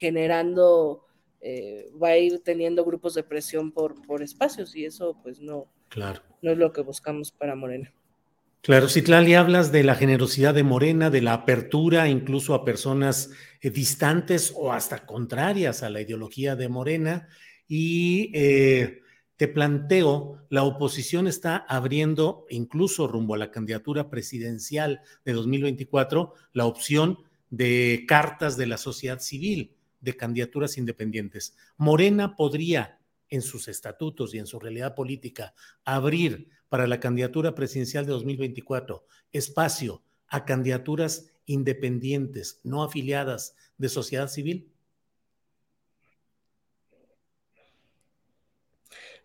generando 0.00 1.04
eh, 1.42 1.90
va 2.00 2.08
a 2.08 2.18
ir 2.18 2.42
teniendo 2.42 2.84
grupos 2.84 3.14
de 3.14 3.22
presión 3.22 3.72
por, 3.72 4.02
por 4.06 4.22
espacios 4.22 4.76
y 4.76 4.84
eso 4.84 5.16
pues 5.22 5.40
no, 5.40 5.72
claro. 5.88 6.20
no 6.42 6.52
es 6.52 6.58
lo 6.58 6.70
que 6.70 6.82
buscamos 6.82 7.32
para 7.32 7.54
Morena. 7.54 7.90
Claro, 8.62 8.90
Citlali, 8.90 9.32
hablas 9.32 9.72
de 9.72 9.82
la 9.82 9.94
generosidad 9.94 10.52
de 10.52 10.64
Morena, 10.64 11.08
de 11.08 11.22
la 11.22 11.32
apertura 11.32 12.10
incluso 12.10 12.52
a 12.52 12.62
personas 12.62 13.30
eh, 13.62 13.70
distantes 13.70 14.52
o 14.54 14.70
hasta 14.70 15.06
contrarias 15.06 15.82
a 15.82 15.88
la 15.88 16.02
ideología 16.02 16.56
de 16.56 16.68
Morena 16.68 17.28
y 17.66 18.30
eh, 18.34 19.00
te 19.36 19.48
planteo, 19.48 20.44
la 20.50 20.64
oposición 20.64 21.26
está 21.26 21.56
abriendo 21.56 22.44
incluso 22.50 23.08
rumbo 23.08 23.34
a 23.34 23.38
la 23.38 23.50
candidatura 23.50 24.10
presidencial 24.10 25.00
de 25.24 25.32
2024 25.32 26.34
la 26.52 26.66
opción 26.66 27.20
de 27.48 28.04
cartas 28.06 28.58
de 28.58 28.66
la 28.66 28.76
sociedad 28.76 29.20
civil 29.20 29.74
de 30.02 30.18
candidaturas 30.18 30.76
independientes. 30.76 31.56
Morena 31.78 32.36
podría, 32.36 32.98
en 33.30 33.40
sus 33.40 33.68
estatutos 33.68 34.34
y 34.34 34.38
en 34.38 34.46
su 34.46 34.60
realidad 34.60 34.94
política, 34.94 35.54
abrir 35.82 36.48
para 36.70 36.86
la 36.86 37.00
candidatura 37.00 37.54
presidencial 37.54 38.06
de 38.06 38.12
2024 38.12 39.04
espacio 39.32 40.02
a 40.28 40.46
candidaturas 40.46 41.30
independientes, 41.44 42.60
no 42.62 42.82
afiliadas 42.82 43.56
de 43.76 43.88
sociedad 43.90 44.28
civil? 44.28 44.72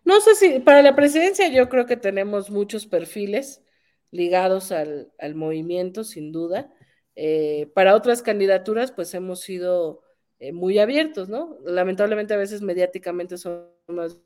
No 0.04 0.20
sé 0.20 0.34
si 0.34 0.58
para 0.60 0.82
la 0.82 0.94
presidencia 0.94 1.48
yo 1.48 1.68
creo 1.68 1.86
que 1.86 1.96
tenemos 1.96 2.50
muchos 2.50 2.86
perfiles 2.86 3.62
ligados 4.10 4.72
al, 4.72 5.10
movimiento, 5.34 6.04
sin 6.04 6.32
duda. 6.32 6.72
Eh, 7.14 7.70
para 7.74 7.94
otras 7.94 8.22
candidaturas, 8.22 8.92
pues 8.92 9.14
hemos 9.14 9.40
sido 9.40 10.02
eh, 10.38 10.52
muy 10.52 10.78
abiertos, 10.78 11.28
¿no? 11.28 11.58
Lamentablemente 11.64 12.34
a 12.34 12.38
veces 12.38 12.62
mediáticamente 12.62 13.36
son 13.36 13.68
más 13.88 14.18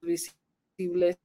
visibles 0.00 1.16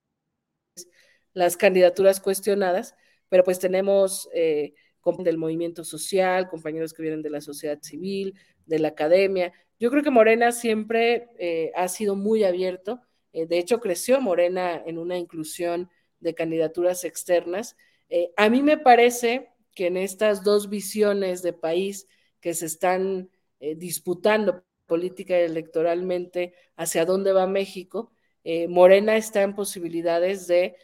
las 1.34 1.57
candidaturas 1.57 2.19
cuestionadas, 2.19 2.95
pero 3.30 3.43
pues 3.43 3.59
tenemos 3.59 4.30
eh, 4.34 4.73
del 5.19 5.38
movimiento 5.38 5.84
social, 5.84 6.49
compañeros 6.49 6.93
que 6.93 7.01
vienen 7.01 7.21
de 7.21 7.30
la 7.30 7.41
sociedad 7.41 7.80
civil, 7.82 8.38
de 8.65 8.80
la 8.80 8.89
academia. 8.89 9.53
Yo 9.80 9.89
creo 9.89 10.03
que 10.03 10.09
Morena 10.09 10.51
siempre 10.51 11.30
eh, 11.39 11.71
ha 11.75 11.88
sido 11.88 12.15
muy 12.15 12.43
abierto. 12.43 13.01
Eh, 13.32 13.45
de 13.45 13.57
hecho, 13.57 13.80
creció 13.80 14.19
Morena 14.19 14.82
en 14.86 14.97
una 14.97 15.17
inclusión 15.17 15.89
de 16.19 16.36
candidaturas 16.36 17.03
externas. 17.05 17.78
Eh, 18.09 18.32
a 18.36 18.49
mí 18.49 18.61
me 18.61 18.78
parece 18.78 19.49
que 19.73 19.88
en 19.88 19.97
estas 19.97 20.43
dos 20.43 20.69
visiones 20.69 21.41
de 21.41 21.53
país 21.53 22.07
que 22.41 22.53
se 22.53 22.65
están 22.65 23.30
disputando 23.59 24.63
política 24.86 25.39
y 25.39 25.43
electoralmente 25.43 26.53
hacia 26.75 27.05
dónde 27.05 27.34
va 27.34 27.47
México, 27.47 28.11
Morena 28.69 29.17
está 29.17 29.41
en 29.41 29.55
posibilidades 29.55 30.45
de, 30.45 30.75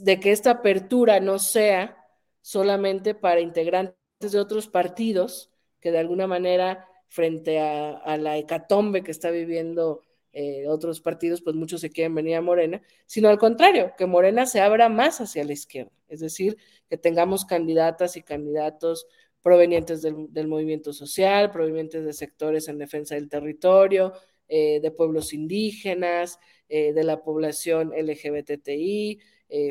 de 0.00 0.20
que 0.20 0.32
esta 0.32 0.50
apertura 0.50 1.20
no 1.20 1.38
sea 1.38 1.96
solamente 2.40 3.14
para 3.14 3.40
integrantes 3.40 3.96
de 4.20 4.38
otros 4.38 4.68
partidos 4.68 5.50
que 5.80 5.90
de 5.90 5.98
alguna 5.98 6.26
manera 6.26 6.88
frente 7.08 7.60
a, 7.60 8.16
la 8.16 8.38
hecatombe 8.38 9.02
que 9.02 9.10
está 9.10 9.30
viviendo 9.30 10.02
eh, 10.32 10.66
otros 10.68 11.00
partidos, 11.00 11.42
pues 11.42 11.54
muchos 11.54 11.80
se 11.80 11.90
quieren 11.90 12.14
venir 12.14 12.36
a 12.36 12.40
Morena, 12.40 12.82
sino 13.06 13.28
al 13.28 13.38
contrario, 13.38 13.92
que 13.96 14.06
Morena 14.06 14.46
se 14.46 14.60
abra 14.60 14.88
más 14.88 15.20
hacia 15.20 15.44
la 15.44 15.52
izquierda, 15.52 15.92
es 16.08 16.20
decir, 16.20 16.56
que 16.88 16.96
tengamos 16.96 17.44
candidatas 17.44 18.16
y 18.16 18.22
candidatos 18.22 19.06
provenientes 19.42 20.02
del, 20.02 20.48
movimiento 20.48 20.92
social, 20.92 21.50
provenientes 21.52 22.04
de 22.04 22.14
sectores 22.14 22.66
en 22.68 22.78
defensa 22.78 23.14
del 23.14 23.28
territorio, 23.28 24.14
eh, 24.48 24.80
de 24.80 24.90
pueblos 24.90 25.32
indígenas, 25.34 26.38
eh, 26.68 26.92
de 26.94 27.04
la 27.04 27.22
población 27.22 27.92
LGBTI, 27.94 29.20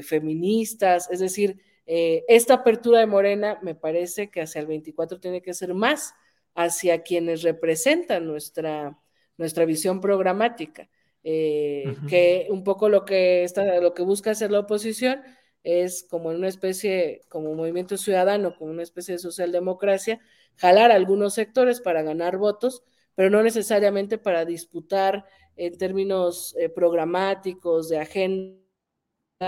feministas, 0.04 1.10
es 1.12 1.20
decir, 1.20 1.60
eh, 1.86 2.24
esta 2.28 2.56
apertura 2.56 3.00
de 3.00 3.08
Morena 3.08 3.60
me 3.62 3.76
parece 3.76 4.30
que 4.30 4.42
hacia 4.42 4.62
el 4.62 4.68
24 4.68 5.20
tiene 5.20 5.42
que 5.42 5.54
ser 5.54 5.74
más 5.74 6.14
hacia 6.56 7.02
quienes 7.02 7.42
representan 7.42 8.26
nuestra, 8.26 8.98
nuestra 9.38 9.66
visión 9.66 10.00
programática, 10.00 10.90
eh, 11.24 11.96
que 12.08 12.48
un 12.50 12.64
poco 12.64 12.90
lo 12.90 13.06
que, 13.06 13.44
está, 13.44 13.80
lo 13.82 13.94
que 13.94 14.04
busca 14.04 14.32
hacer 14.32 14.52
la 14.52 14.60
oposición 14.60 15.22
es 15.64 16.06
como 16.10 16.32
en 16.32 16.38
una 16.38 16.50
especie, 16.50 17.22
como 17.30 17.54
movimiento 17.54 17.98
ciudadano, 17.98 18.56
como 18.58 18.72
una 18.72 18.84
especie 18.84 19.14
de 19.14 19.20
socialdemocracia, 19.20 20.20
jalar 20.58 20.92
algunos 20.92 21.34
sectores 21.34 21.82
para 21.82 22.02
ganar 22.04 22.38
votos, 22.38 22.84
pero 23.16 23.30
no 23.30 23.42
necesariamente 23.42 24.18
para 24.18 24.46
disputar 24.46 25.26
en 25.56 25.78
términos 25.78 26.56
eh, 26.60 26.70
programáticos, 26.70 27.90
de 27.90 28.00
agenda, 28.00 28.63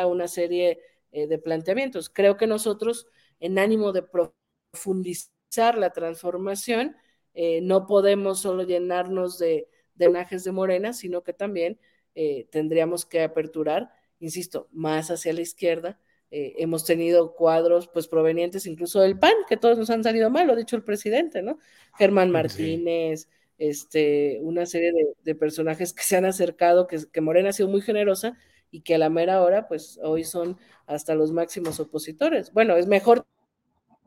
una 0.05 0.27
serie 0.27 0.79
eh, 1.11 1.27
de 1.27 1.37
planteamientos. 1.37 2.09
Creo 2.09 2.35
que 2.35 2.45
nosotros, 2.45 3.07
en 3.39 3.57
ánimo 3.57 3.93
de 3.93 4.03
profundizar 4.03 5.77
la 5.77 5.91
transformación, 5.91 6.97
eh, 7.33 7.61
no 7.61 7.87
podemos 7.87 8.41
solo 8.41 8.63
llenarnos 8.63 9.39
de, 9.39 9.69
de 9.95 10.09
de 10.09 10.51
Morena, 10.51 10.91
sino 10.91 11.23
que 11.23 11.31
también 11.31 11.79
eh, 12.15 12.47
tendríamos 12.51 13.05
que 13.05 13.21
aperturar, 13.21 13.93
insisto, 14.19 14.67
más 14.71 15.09
hacia 15.09 15.31
la 15.31 15.41
izquierda. 15.41 15.99
hemos 16.31 16.83
tenido 16.83 17.33
cuadros 17.33 17.87
pues 17.87 18.07
provenientes 18.09 18.65
incluso 18.65 18.99
del 18.99 19.17
PAN, 19.17 19.35
que 19.47 19.55
todos 19.55 19.77
nos 19.77 19.89
han 19.89 20.03
salido 20.03 20.29
mal, 20.29 20.47
lo 20.47 20.53
ha 20.53 20.57
dicho 20.57 20.75
el 20.75 20.83
presidente, 20.83 21.41
¿no? 21.41 21.59
Germán 21.97 22.29
Martínez, 22.29 23.29
este, 23.57 24.39
una 24.41 24.65
serie 24.65 24.91
de, 25.23 25.35
personajes 25.35 25.93
que 25.93 26.03
se 26.03 26.17
han 26.17 26.25
acercado, 26.25 26.87
que, 26.87 26.99
que 27.09 27.21
Morena 27.21 27.49
ha 27.49 27.53
sido 27.53 27.69
muy 27.69 27.81
generosa, 27.81 28.37
y 28.71 28.81
que 28.81 28.95
a 28.95 28.97
la 28.97 29.09
mera 29.09 29.41
hora, 29.41 29.67
pues 29.67 29.99
hoy 30.03 30.23
son 30.23 30.57
hasta 30.87 31.15
los 31.15 31.31
máximos 31.31 31.79
opositores. 31.79 32.51
Bueno, 32.53 32.75
es 32.75 32.87
mejor 32.87 33.25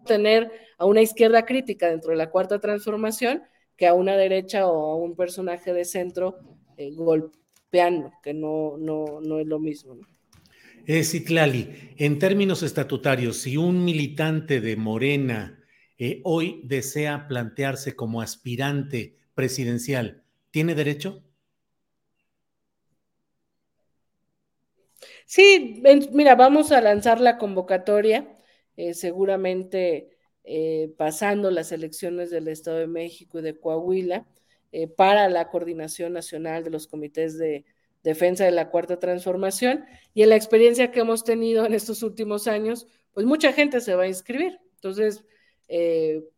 tener 0.07 0.51
a 0.79 0.87
una 0.87 1.03
izquierda 1.03 1.45
crítica 1.45 1.89
dentro 1.89 2.11
de 2.11 2.17
la 2.17 2.31
cuarta 2.31 2.59
transformación 2.59 3.43
que 3.77 3.87
a 3.87 3.95
una 3.95 4.17
derecha 4.17 4.67
o 4.67 4.93
a 4.93 4.97
un 4.97 5.15
personaje 5.15 5.73
de 5.73 5.85
centro 5.85 6.39
eh, 6.77 6.91
golpeando, 6.95 8.13
que 8.23 8.35
no, 8.35 8.77
no, 8.79 9.21
no 9.21 9.39
es 9.39 9.47
lo 9.47 9.59
mismo. 9.59 9.95
¿no? 9.95 10.03
Eh, 10.87 11.05
Citlali, 11.05 11.95
en 11.97 12.19
términos 12.19 12.63
estatutarios, 12.63 13.37
si 13.37 13.57
un 13.57 13.85
militante 13.85 14.61
de 14.61 14.75
Morena 14.77 15.63
eh, 15.99 16.21
hoy 16.25 16.61
desea 16.65 17.29
plantearse 17.29 17.95
como 17.95 18.23
aspirante 18.23 19.17
presidencial, 19.35 20.23
¿tiene 20.51 20.75
derecho? 20.75 21.23
Sí, 25.31 25.83
mira, 26.13 26.35
vamos 26.37 26.73
a 26.73 26.81
lanzar 26.81 27.21
la 27.21 27.37
convocatoria, 27.37 28.35
eh, 28.79 28.95
seguramente 28.95 30.17
eh, 30.43 30.95
pasando 30.97 31.51
las 31.51 31.71
elecciones 31.71 32.31
del 32.31 32.49
Estado 32.49 32.79
de 32.79 32.87
México 32.87 33.39
y 33.39 33.43
de 33.43 33.61
Coahuila, 33.61 34.27
eh, 34.73 34.89
para 34.89 35.29
la 35.29 35.51
coordinación 35.51 36.15
nacional 36.15 36.65
de 36.65 36.71
los 36.71 36.87
comités 36.87 37.37
de 37.37 37.67
defensa 38.03 38.47
de 38.47 38.53
la 38.53 38.71
cuarta 38.71 38.99
transformación. 38.99 39.85
Y 40.15 40.23
en 40.23 40.31
la 40.31 40.37
experiencia 40.37 40.91
que 40.93 41.01
hemos 41.01 41.25
tenido 41.25 41.67
en 41.67 41.75
estos 41.75 42.03
últimos 42.03 42.49
años, 42.49 42.87
pues 43.13 43.27
mucha 43.27 43.53
gente 43.53 43.83
se 43.83 43.95
va 43.95 44.05
a 44.05 44.09
inscribir. 44.09 44.59
Entonces, 44.77 45.27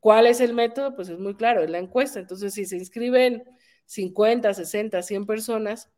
¿cuál 0.01 0.27
es 0.27 0.41
el 0.41 0.53
método? 0.53 0.97
Pues 0.97 1.09
es 1.11 1.19
muy 1.21 1.37
claro, 1.37 1.63
es 1.63 1.71
la 1.71 1.79
encuesta. 1.79 2.19
Entonces, 2.19 2.55
si 2.55 2.65
se 2.65 2.77
inscriben 2.77 3.45
50, 3.87 4.53
60, 4.53 5.01
100 5.03 5.27
personas, 5.27 5.91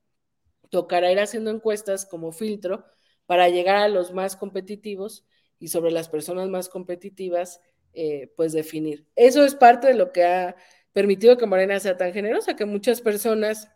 tocará 0.73 1.13
ir 1.13 1.21
haciendo 1.21 1.51
encuestas 1.51 2.07
como 2.07 2.33
filtro 2.33 2.87
para 3.27 3.51
llegar 3.51 3.77
a 3.77 3.89
los 3.89 4.15
más 4.15 4.37
competitivos 4.37 5.27
y 5.59 5.69
sobre 5.69 5.91
las 5.93 6.09
personas 6.09 6.49
más 6.49 6.71
competitivas, 6.71 7.61
eh, 7.93 8.33
pues 8.37 8.55
definir. 8.55 9.07
Eso 9.15 9.45
es 9.45 9.55
parte 9.55 9.89
de 9.89 9.95
lo 9.95 10.13
que 10.13 10.25
ha 10.25 10.57
permitido 10.95 11.37
que 11.37 11.45
Morena 11.45 11.79
sea 11.79 11.99
tan 11.99 12.15
generosa, 12.15 12.57
que 12.57 12.65
muchas 12.65 13.03
personas 13.03 13.69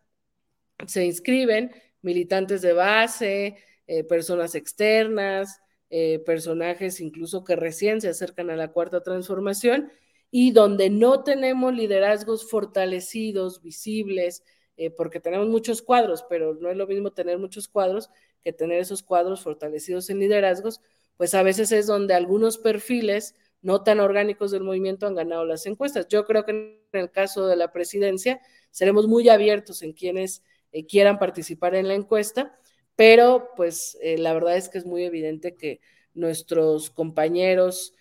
se 0.86 1.04
inscriben, 1.04 1.70
militantes 2.00 2.62
de 2.62 2.72
base, 2.72 3.58
eh, 3.86 4.02
personas 4.04 4.54
externas, 4.54 5.60
eh, 5.90 6.22
personajes 6.24 7.00
incluso 7.00 7.44
que 7.44 7.56
recién 7.56 8.00
se 8.00 8.08
acercan 8.08 8.48
a 8.48 8.56
la 8.56 8.72
cuarta 8.72 9.02
transformación 9.02 9.92
y 10.30 10.52
donde 10.52 10.88
no 10.88 11.24
tenemos 11.24 11.74
liderazgos 11.74 12.48
fortalecidos, 12.50 13.62
visibles, 13.62 14.42
eh, 14.78 14.90
porque 14.90 15.20
tenemos 15.20 15.48
muchos 15.48 15.80
cuadros, 15.80 16.24
pero 16.28 16.54
no 16.54 16.70
es 16.70 16.76
lo 16.76 16.86
mismo 16.86 17.10
tener 17.12 17.38
muchos 17.38 17.66
cuadros 17.66 18.10
que 18.42 18.52
tener 18.52 18.78
esos 18.78 19.02
cuadros 19.02 19.42
fortalecidos 19.42 20.10
en 20.10 20.18
liderazgos, 20.18 20.82
pues 21.16 21.34
a 21.34 21.42
veces 21.42 21.72
es 21.72 21.86
donde 21.86 22.12
algunos 22.12 22.58
perfiles 22.58 23.34
no 23.62 23.82
tan 23.82 24.00
orgánicos 24.00 24.50
del 24.50 24.62
movimiento 24.62 25.06
han 25.06 25.14
ganado 25.14 25.46
las 25.46 25.64
encuestas. 25.64 26.08
Yo 26.08 26.26
creo 26.26 26.44
que 26.44 26.50
en 26.92 27.00
el 27.00 27.10
caso 27.10 27.46
de 27.46 27.56
la 27.56 27.72
presidencia 27.72 28.40
seremos 28.70 29.08
muy 29.08 29.28
abiertos 29.30 29.82
en 29.82 29.94
quienes 29.94 30.42
eh, 30.72 30.86
quieran 30.86 31.18
participar 31.18 31.74
en 31.74 31.88
la 31.88 31.94
encuesta, 31.94 32.58
pero 32.96 33.52
pues 33.56 33.96
eh, 34.02 34.18
la 34.18 34.34
verdad 34.34 34.58
es 34.58 34.68
que 34.68 34.76
es 34.76 34.84
muy 34.84 35.04
evidente 35.04 35.56
que 35.56 35.80
nuestros 36.14 36.90
compañeros 36.90 37.94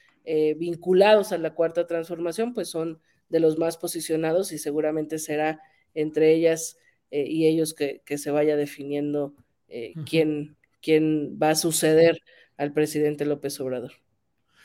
vinculados 0.57 1.32
a 1.32 1.38
la 1.38 1.53
cuarta 1.53 1.86
transformación 1.86 2.55
pues 2.55 2.67
son 2.67 2.99
de 3.30 3.39
los 3.39 3.59
más 3.59 3.78
posicionados 3.78 4.51
y 4.53 4.57
seguramente 4.57 5.19
será 5.19 5.61
entre 5.95 6.33
ellas 6.33 6.77
eh, 7.09 7.25
y 7.27 7.47
ellos 7.47 7.73
que, 7.73 8.01
se 8.17 8.31
vaya 8.31 8.55
definiendo 8.55 9.33
eh, 9.67 9.93
quién, 10.07 10.57
quién 10.81 11.39
va 11.41 11.51
a 11.51 11.55
suceder 11.55 12.19
al 12.57 12.73
presidente 12.73 13.25
López 13.25 13.59
Obrador. 13.59 13.93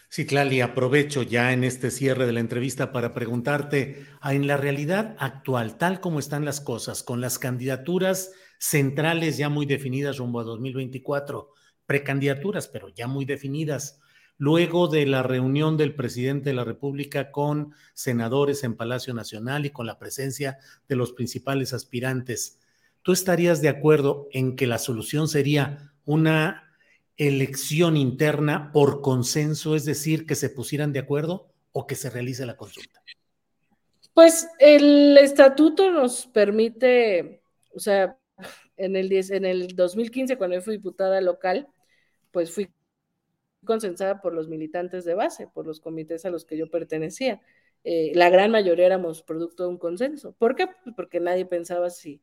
Sí, 0.09 0.27
Clali, 0.27 0.61
aprovecho 0.61 1.23
ya 1.23 1.53
en 1.53 1.63
este 1.63 1.93
cierre 1.93 2.27
de 2.27 2.33
la 2.33 2.41
entrevista 2.41 2.91
para 2.91 3.15
preguntarte, 3.15 4.07
ah, 4.21 4.35
en 4.35 4.49
la 4.49 4.57
realidad 4.57 5.15
actual, 5.21 5.79
tal 5.79 6.01
como 6.01 6.19
están 6.19 6.45
las 6.45 6.61
cosas, 6.61 7.05
con 7.05 7.21
las 7.21 7.39
candidaturas 7.39 8.33
centrales 8.59 9.37
ya 9.37 9.49
muy 9.49 9.67
definidas 9.67 10.19
rumbo 10.19 10.41
a 10.41 10.45
2024, 10.45 11.53
precandidaturas, 11.87 12.67
pero 12.67 12.89
ya 12.89 13.07
muy 13.07 13.25
definidas, 13.25 14.00
luego 14.41 14.89
de 14.89 15.05
la 15.05 15.23
reunión 15.23 15.77
del 15.77 15.95
presidente 15.95 16.49
de 16.49 16.55
la 16.55 16.65
República 16.65 17.31
con 17.31 17.75
senadores 17.93 18.65
en 18.65 18.75
Palacio 18.75 19.13
Nacional 19.13 19.67
y 19.67 19.71
con 19.71 19.87
la 19.87 19.99
presencia 19.99 20.57
de 20.89 20.97
los 20.97 21.13
principales 21.13 21.75
aspirantes, 21.75 22.59
¿tú 23.03 23.13
estarías 23.13 23.61
de 23.61 23.69
acuerdo 23.69 24.29
en 24.33 24.57
que 24.57 24.67
la 24.67 24.79
solución 24.79 25.29
sería 25.29 25.93
una 26.07 26.73
elección 27.19 27.99
interna 27.99 28.73
por 28.73 29.03
consenso, 29.03 29.77
es 29.77 29.85
decir, 29.85 30.25
que 30.25 30.35
se 30.35 30.49
pusieran 30.49 30.95
de 30.95 31.01
acuerdo 31.01 31.53
o 31.73 31.87
que 31.87 31.95
se 31.95 32.09
realice 32.09 32.47
la 32.47 32.57
consulta? 32.57 33.03
Pues 34.15 34.49
el 34.59 35.19
estatuto 35.19 35.91
nos 35.91 36.27
permite, 36.27 37.43
o 37.75 37.79
sea, 37.79 38.17
en 38.79 38.97
el, 38.97 39.13
en 39.13 39.45
el 39.45 39.77
2015, 39.77 40.39
cuando 40.39 40.57
yo 40.57 40.63
fui 40.63 40.77
diputada 40.79 41.21
local, 41.21 41.69
pues 42.31 42.51
fui 42.51 42.71
consensada 43.65 44.21
por 44.21 44.35
los 44.35 44.49
militantes 44.49 45.05
de 45.05 45.15
base, 45.15 45.49
por 45.49 45.67
los 45.67 45.81
comités 45.81 46.25
a 46.25 46.31
los 46.31 46.45
que 46.45 46.57
yo 46.57 46.71
pertenecía. 46.71 47.41
Eh, 47.85 48.13
la 48.15 48.31
gran 48.31 48.51
mayoría 48.51 48.87
éramos 48.87 49.23
producto 49.23 49.65
de 49.65 49.71
un 49.71 49.79
consenso. 49.79 50.35
¿Por 50.39 50.55
qué? 50.55 50.69
Pues 50.85 50.95
porque 50.97 51.21
nadie 51.21 51.47
pensaba 51.47 51.91
si, 51.91 52.21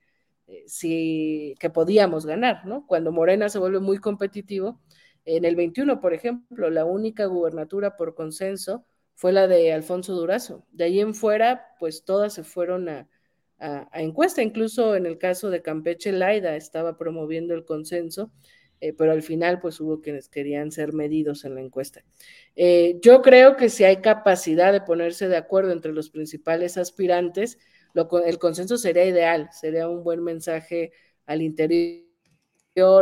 eh, 0.47 0.63
si 0.67 1.55
que 1.59 1.69
podíamos 1.69 2.25
ganar, 2.25 2.65
¿no? 2.65 2.85
Cuando 2.87 3.11
Morena 3.11 3.49
se 3.49 3.59
vuelve 3.59 3.79
muy 3.79 3.97
competitivo, 3.99 4.81
En 5.25 5.43
el 5.45 5.57
21, 5.57 5.99
por 5.99 6.13
ejemplo, 6.13 6.69
la 6.69 6.85
única 6.85 7.25
gubernatura 7.25 7.97
por 7.97 8.15
consenso 8.15 8.85
fue 9.17 9.33
la 9.33 9.47
de 9.47 9.73
Alfonso 9.73 10.13
Durazo. 10.15 10.65
De 10.71 10.85
ahí 10.85 11.01
en 11.01 11.13
fuera, 11.15 11.75
pues 11.79 12.05
todas 12.05 12.33
se 12.33 12.43
fueron 12.43 12.87
a, 12.87 13.09
encuesta. 13.93 14.41
Incluso 14.43 14.95
en 14.95 15.05
el 15.05 15.17
caso 15.17 15.49
de 15.49 15.61
Campeche, 15.61 16.11
Laida 16.11 16.55
estaba 16.55 16.97
promoviendo 16.97 17.53
el 17.55 17.65
consenso, 17.65 18.31
eh, 18.79 18.93
pero 18.93 19.11
al 19.11 19.23
final, 19.23 19.59
pues 19.59 19.79
hubo 19.79 20.01
quienes 20.01 20.29
querían 20.29 20.71
ser 20.71 20.93
medidos 20.93 21.45
en 21.45 21.55
la 21.55 21.61
encuesta. 21.61 22.03
Eh, 22.55 22.99
yo 23.01 23.21
creo 23.21 23.55
que 23.55 23.69
si 23.69 23.83
hay 23.83 23.97
capacidad 23.97 24.71
de 24.71 24.81
ponerse 24.81 25.27
de 25.27 25.37
acuerdo 25.37 25.71
entre 25.71 25.93
los 25.93 26.09
principales 26.09 26.77
aspirantes, 26.77 27.57
el 28.25 28.37
consenso 28.37 28.77
sería 28.77 29.05
ideal, 29.05 29.49
sería 29.51 29.89
un 29.89 30.03
buen 30.03 30.23
mensaje 30.23 30.91
al 31.25 31.41
interior, 31.41 32.05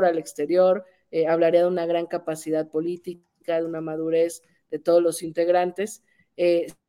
al 0.06 0.18
exterior, 0.18 0.86
eh, 1.12 1.28
hablaría 1.28 1.62
de 1.62 1.68
una 1.68 1.86
gran 1.86 2.06
capacidad 2.06 2.70
política, 2.70 3.58
de 3.60 3.66
una 3.66 3.82
madurez 3.82 4.42
de 4.72 4.80
todos 4.80 5.04
los 5.04 5.22
integrantes. 5.22 6.04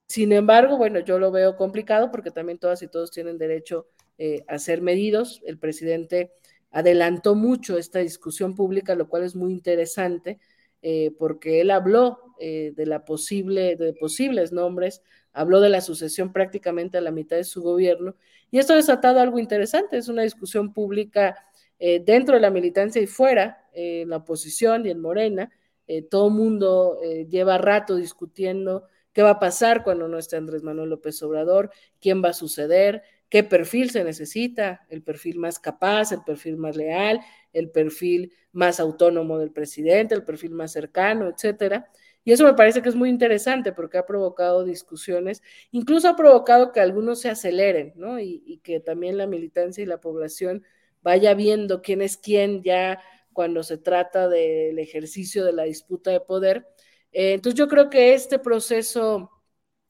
Sin 0.09 0.33
embargo, 0.33 0.77
bueno, 0.77 1.01
yo 1.01 1.19
lo 1.19 1.33
veo 1.33 1.57
complicado 1.57 2.13
porque 2.13 2.31
también 2.31 2.59
todas 2.59 2.83
y 2.83 2.89
todos 2.89 3.11
tienen 3.11 3.39
derecho 3.39 3.89
a 4.47 4.59
ser 4.59 4.81
medidos. 4.81 5.43
El 5.45 5.59
presidente 5.59 6.33
adelantó 6.71 7.35
mucho 7.35 7.79
esta 7.79 8.01
discusión 8.01 8.55
pública, 8.55 8.95
lo 8.95 9.09
cual 9.09 9.25
es 9.25 9.35
muy 9.35 9.53
interesante, 9.53 10.39
porque 11.19 11.61
él 11.61 11.73
habló 11.73 12.21
de 12.39 12.87
la 12.87 13.05
posible, 13.05 13.75
de 13.77 13.93
posibles 13.95 14.53
nombres 14.53 15.03
habló 15.37 15.61
de 15.61 15.69
la 15.69 15.83
sucesión 15.83 16.33
prácticamente 16.33 16.97
a 16.97 17.03
la 17.03 17.11
mitad 17.11 17.37
de 17.37 17.45
su 17.45 17.63
gobierno, 17.63 18.17
y 18.51 18.59
esto 18.59 18.73
ha 18.73 18.77
desatado 18.77 19.21
algo 19.21 19.39
interesante, 19.39 19.99
es 19.99 20.09
una 20.09 20.23
discusión 20.23 20.73
pública 20.73 21.37
eh, 21.79 22.01
dentro 22.01 22.35
de 22.35 22.41
la 22.41 22.51
militancia 22.51 23.03
y 23.03 23.07
fuera, 23.07 23.67
eh, 23.75 24.03
en 24.03 24.11
la 24.11 24.17
oposición 24.17 24.87
y 24.87 24.91
en 24.91 25.01
Morena, 25.01 25.53
eh, 25.87 26.03
todo 26.03 26.31
mundo 26.31 26.99
lleva 27.29 27.59
rato 27.59 27.97
discutiendo 27.97 28.85
qué 29.13 29.23
va 29.23 29.31
a 29.31 29.39
pasar 29.39 29.85
cuando 29.85 30.09
no 30.09 30.19
esté 30.19 30.37
Andrés 30.37 30.63
Manuel 30.63 30.89
López 30.89 31.23
Obrador, 31.23 31.71
quién 32.01 32.25
va 32.25 32.31
a 32.31 32.33
suceder, 32.33 33.03
qué 33.29 33.43
perfil 33.43 33.91
se 33.91 34.05
necesita, 34.05 34.87
el 34.89 35.03
perfil 35.03 35.39
más 35.39 35.59
capaz, 35.59 36.13
el 36.13 36.23
perfil 36.25 36.57
más 36.57 36.77
leal, 36.77 37.21
el 37.53 37.71
perfil 37.71 38.33
más 38.53 38.81
autónomo 38.81 39.39
del 39.39 39.53
presidente, 39.53 40.15
el 40.15 40.25
perfil 40.25 40.53
más 40.53 40.73
cercano, 40.73 41.29
etcétera. 41.29 41.91
Y 42.25 42.33
eso 42.33 42.45
me 42.45 42.55
parece 42.55 42.83
que 42.83 42.89
es 42.89 42.97
muy 42.97 43.09
interesante 43.09 43.73
porque 43.73 43.99
ha 43.99 44.07
provocado 44.07 44.65
discusiones, 44.65 45.43
incluso 45.71 46.09
ha 46.09 46.17
provocado 46.17 46.73
que 46.73 46.81
algunos 46.81 47.21
se 47.21 47.31
aceleren, 47.31 47.93
¿no? 47.97 48.19
Y, 48.19 48.61
que 48.65 48.81
también 48.81 49.17
la 49.17 49.29
militancia 49.29 49.83
y 49.83 49.87
la 49.87 50.01
población 50.01 50.65
vaya 51.03 51.35
viendo 51.35 51.83
quién 51.83 52.03
es 52.03 52.17
quién 52.17 52.63
ya 52.65 53.01
cuando 53.33 53.63
se 53.63 53.79
trata 53.79 54.29
del 54.29 54.79
ejercicio 54.81 55.45
de 55.45 55.53
la 55.53 55.65
disputa 55.65 56.11
de 56.11 56.21
poder. 56.21 56.67
Eh, 57.13 57.35
entonces 57.35 57.59
yo 57.59 57.69
creo 57.69 57.91
que 57.91 58.15
este 58.15 58.39
proceso 58.41 59.31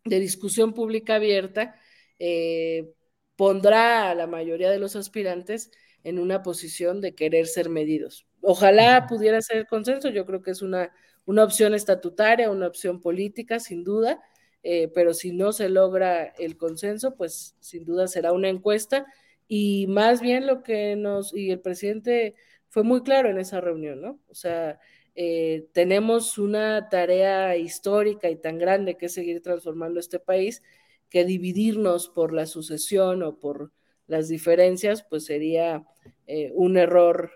de 0.04 0.20
discusión 0.20 0.74
pública 0.74 1.14
abierta 1.16 1.74
eh, 2.18 2.92
pondrá 3.36 4.10
a 4.10 4.14
la 4.14 4.26
mayoría 4.26 4.70
de 4.70 4.78
los 4.78 4.96
aspirantes 4.96 5.70
en 6.04 6.18
una 6.18 6.42
posición 6.42 7.00
de 7.00 7.14
querer 7.14 7.46
ser 7.46 7.68
medidos. 7.68 8.26
Ojalá 8.40 9.06
pudiera 9.08 9.40
ser 9.42 9.66
consenso, 9.66 10.08
yo 10.08 10.24
creo 10.26 10.42
que 10.42 10.52
es 10.52 10.62
una 10.62 10.92
una 11.26 11.44
opción 11.44 11.74
estatutaria, 11.74 12.50
una 12.50 12.68
opción 12.68 13.00
política, 13.00 13.60
sin 13.60 13.84
duda, 13.84 14.20
eh, 14.62 14.88
pero 14.94 15.12
si 15.12 15.32
no 15.32 15.52
se 15.52 15.68
logra 15.68 16.24
el 16.38 16.56
consenso, 16.56 17.16
pues 17.16 17.56
sin 17.60 17.84
duda 17.84 18.08
será 18.08 18.32
una 18.32 18.48
encuesta 18.48 19.06
y 19.48 19.86
más 19.88 20.20
bien 20.20 20.46
lo 20.46 20.62
que 20.62 20.96
nos, 20.96 21.34
y 21.34 21.50
el 21.50 21.60
presidente 21.60 22.34
fue 22.68 22.84
muy 22.84 23.02
claro 23.02 23.28
en 23.28 23.38
esa 23.38 23.60
reunión, 23.60 24.00
¿no? 24.00 24.20
O 24.28 24.34
sea, 24.34 24.78
eh, 25.14 25.66
tenemos 25.72 26.38
una 26.38 26.88
tarea 26.88 27.56
histórica 27.56 28.28
y 28.30 28.36
tan 28.36 28.58
grande 28.58 28.96
que 28.96 29.06
es 29.06 29.14
seguir 29.14 29.42
transformando 29.42 30.00
este 30.00 30.18
país, 30.18 30.62
que 31.10 31.24
dividirnos 31.24 32.08
por 32.08 32.32
la 32.32 32.46
sucesión 32.46 33.22
o 33.22 33.38
por 33.38 33.72
las 34.06 34.28
diferencias, 34.28 35.04
pues 35.08 35.24
sería 35.24 35.84
eh, 36.26 36.50
un 36.54 36.76
error, 36.76 37.32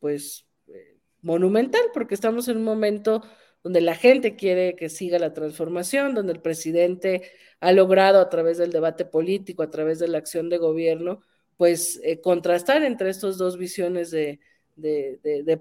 pues 0.00 0.46
monumental, 1.20 1.82
porque 1.92 2.14
estamos 2.14 2.48
en 2.48 2.56
un 2.56 2.64
momento 2.64 3.22
donde 3.62 3.80
la 3.80 3.94
gente 3.94 4.36
quiere 4.36 4.76
que 4.76 4.88
siga 4.88 5.18
la 5.18 5.32
transformación, 5.32 6.14
donde 6.14 6.32
el 6.32 6.40
presidente 6.40 7.30
ha 7.60 7.72
logrado 7.72 8.20
a 8.20 8.28
través 8.28 8.58
del 8.58 8.72
debate 8.72 9.04
político, 9.04 9.62
a 9.62 9.70
través 9.70 9.98
de 9.98 10.08
la 10.08 10.18
acción 10.18 10.48
de 10.48 10.58
gobierno, 10.58 11.20
pues 11.56 12.00
eh, 12.04 12.20
contrastar 12.20 12.84
entre 12.84 13.10
estas 13.10 13.36
dos 13.36 13.58
visiones 13.58 14.10
de, 14.10 14.38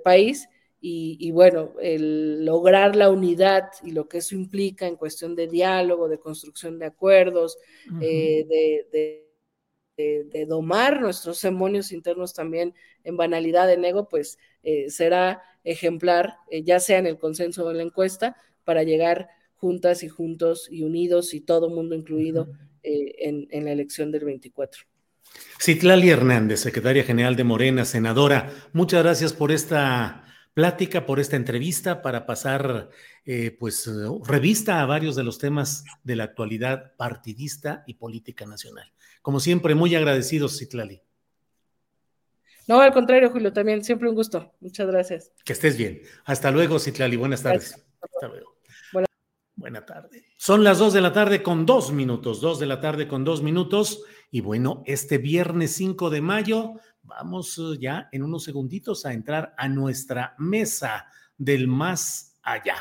país 0.03 0.47
y, 0.89 1.31
bueno, 1.31 1.73
el 1.81 2.45
lograr 2.45 2.95
la 2.95 3.09
unidad 3.09 3.69
y 3.83 3.91
lo 3.91 4.07
que 4.07 4.19
eso 4.19 4.35
implica 4.35 4.87
en 4.87 4.95
cuestión 4.95 5.35
de 5.35 5.47
diálogo, 5.47 6.07
de 6.07 6.19
construcción 6.19 6.79
de 6.79 6.85
acuerdos, 6.85 7.57
eh, 8.01 8.45
de 8.47 9.27
de, 9.97 10.45
domar 10.47 11.01
nuestros 11.01 11.41
demonios 11.41 11.91
internos 11.91 12.33
también 12.33 12.73
en 13.03 13.17
banalidad, 13.17 13.67
de 13.67 13.73
ego, 13.87 14.07
pues 14.07 14.37
eh, 14.63 14.89
será 14.89 15.41
ejemplar, 15.63 16.35
eh, 16.51 16.63
ya 16.63 16.79
sea 16.79 16.99
en 16.99 17.07
el 17.07 17.17
consenso 17.17 17.65
o 17.65 17.71
en 17.71 17.77
la 17.77 17.83
encuesta, 17.83 18.37
para 18.63 18.83
llegar 18.83 19.27
juntas 19.55 20.03
y 20.03 20.07
juntos 20.07 20.67
y 20.69 20.83
unidos 20.83 21.33
y 21.33 21.41
todo 21.41 21.69
mundo 21.69 21.95
incluido 21.95 22.49
en, 22.83 23.47
en, 23.49 23.65
la 23.65 23.71
elección 23.71 24.11
del 24.11 24.23
24. 24.25 24.83
Citlali 25.59 26.09
Hernández, 26.09 26.59
secretaria 26.59 27.03
general 27.03 27.35
de 27.35 27.43
Morena, 27.43 27.83
senadora, 27.83 28.51
muchas 28.73 29.03
gracias 29.03 29.33
por 29.33 29.51
esta 29.51 30.23
plática, 30.57 31.05
por 31.05 31.19
esta 31.19 31.35
entrevista, 31.35 32.01
para 32.01 32.25
pasar 32.25 32.89
pues 33.59 33.87
revista 34.25 34.81
a 34.81 34.87
varios 34.87 35.15
de 35.15 35.23
los 35.23 35.37
temas 35.37 35.85
de 36.03 36.15
la 36.15 36.23
actualidad 36.23 36.95
partidista 36.97 37.83
y 37.85 37.93
política 37.93 38.47
nacional. 38.47 38.91
Como 39.21 39.39
siempre, 39.39 39.75
muy 39.75 39.93
agradecidos, 39.93 40.57
Citlali. 40.57 41.03
No, 42.67 42.81
al 42.81 42.91
contrario, 42.91 43.29
Julio, 43.29 43.53
también 43.53 43.83
siempre 43.83 44.09
un 44.09 44.15
gusto. 44.15 44.55
Muchas 44.59 44.87
gracias. 44.87 45.31
Que 45.45 45.53
estés 45.53 45.77
bien. 45.77 46.01
Hasta 46.25 46.49
luego, 46.49 46.79
Citlali. 46.79 47.17
Buenas 47.17 47.43
tardes. 47.43 47.85
Hasta 48.01 48.27
luego. 48.27 48.57
Buena 49.55 49.85
tarde. 49.85 50.25
Son 50.37 50.63
las 50.63 50.79
dos 50.79 50.91
de 50.91 51.01
la 51.01 51.13
tarde 51.13 51.43
con 51.43 51.67
dos 51.67 51.91
minutos, 51.91 52.41
dos 52.41 52.59
de 52.59 52.65
la 52.65 52.81
tarde 52.81 53.07
con 53.07 53.23
dos 53.23 53.43
minutos. 53.43 54.03
Y 54.31 54.41
bueno, 54.41 54.81
este 54.87 55.19
viernes 55.19 55.71
5 55.73 56.09
de 56.09 56.21
mayo 56.21 56.73
vamos 57.07 57.57
eh, 57.57 57.77
ya 57.79 58.09
en 58.11 58.23
unos 58.23 58.43
segunditos 58.43 59.05
a 59.05 59.13
entrar 59.13 59.55
a 59.57 59.67
nuestra 59.67 60.35
mesa 60.37 61.07
del 61.37 61.67
más 61.67 62.37
allá. 62.43 62.75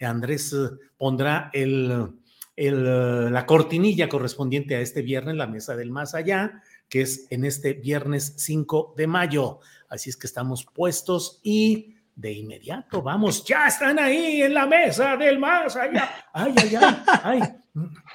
Andrés 0.00 0.52
eh, 0.52 0.70
pondrá 0.96 1.50
el 1.52 2.14
la 2.56 3.46
cortinilla 3.46 4.08
correspondiente 4.08 4.76
a 4.76 4.80
este 4.80 5.02
viernes, 5.02 5.36
la 5.36 5.46
mesa 5.46 5.74
del 5.74 5.90
más 5.90 6.14
allá, 6.14 6.62
que 6.88 7.02
es 7.02 7.26
en 7.30 7.44
este 7.44 7.72
viernes 7.72 8.34
5 8.36 8.94
de 8.96 9.06
mayo. 9.06 9.60
Así 9.88 10.10
es 10.10 10.16
que 10.16 10.26
estamos 10.26 10.64
puestos 10.66 11.40
y 11.42 11.96
de 12.14 12.32
inmediato 12.32 13.00
vamos, 13.00 13.42
ya 13.44 13.66
están 13.66 13.98
ahí 13.98 14.42
en 14.42 14.52
la 14.52 14.66
mesa 14.66 15.16
del 15.16 15.38
más 15.38 15.74
allá. 15.76 16.10
Ay, 16.32 16.54
ay, 16.58 16.76
ay, 16.76 17.02
ay. 17.24 17.40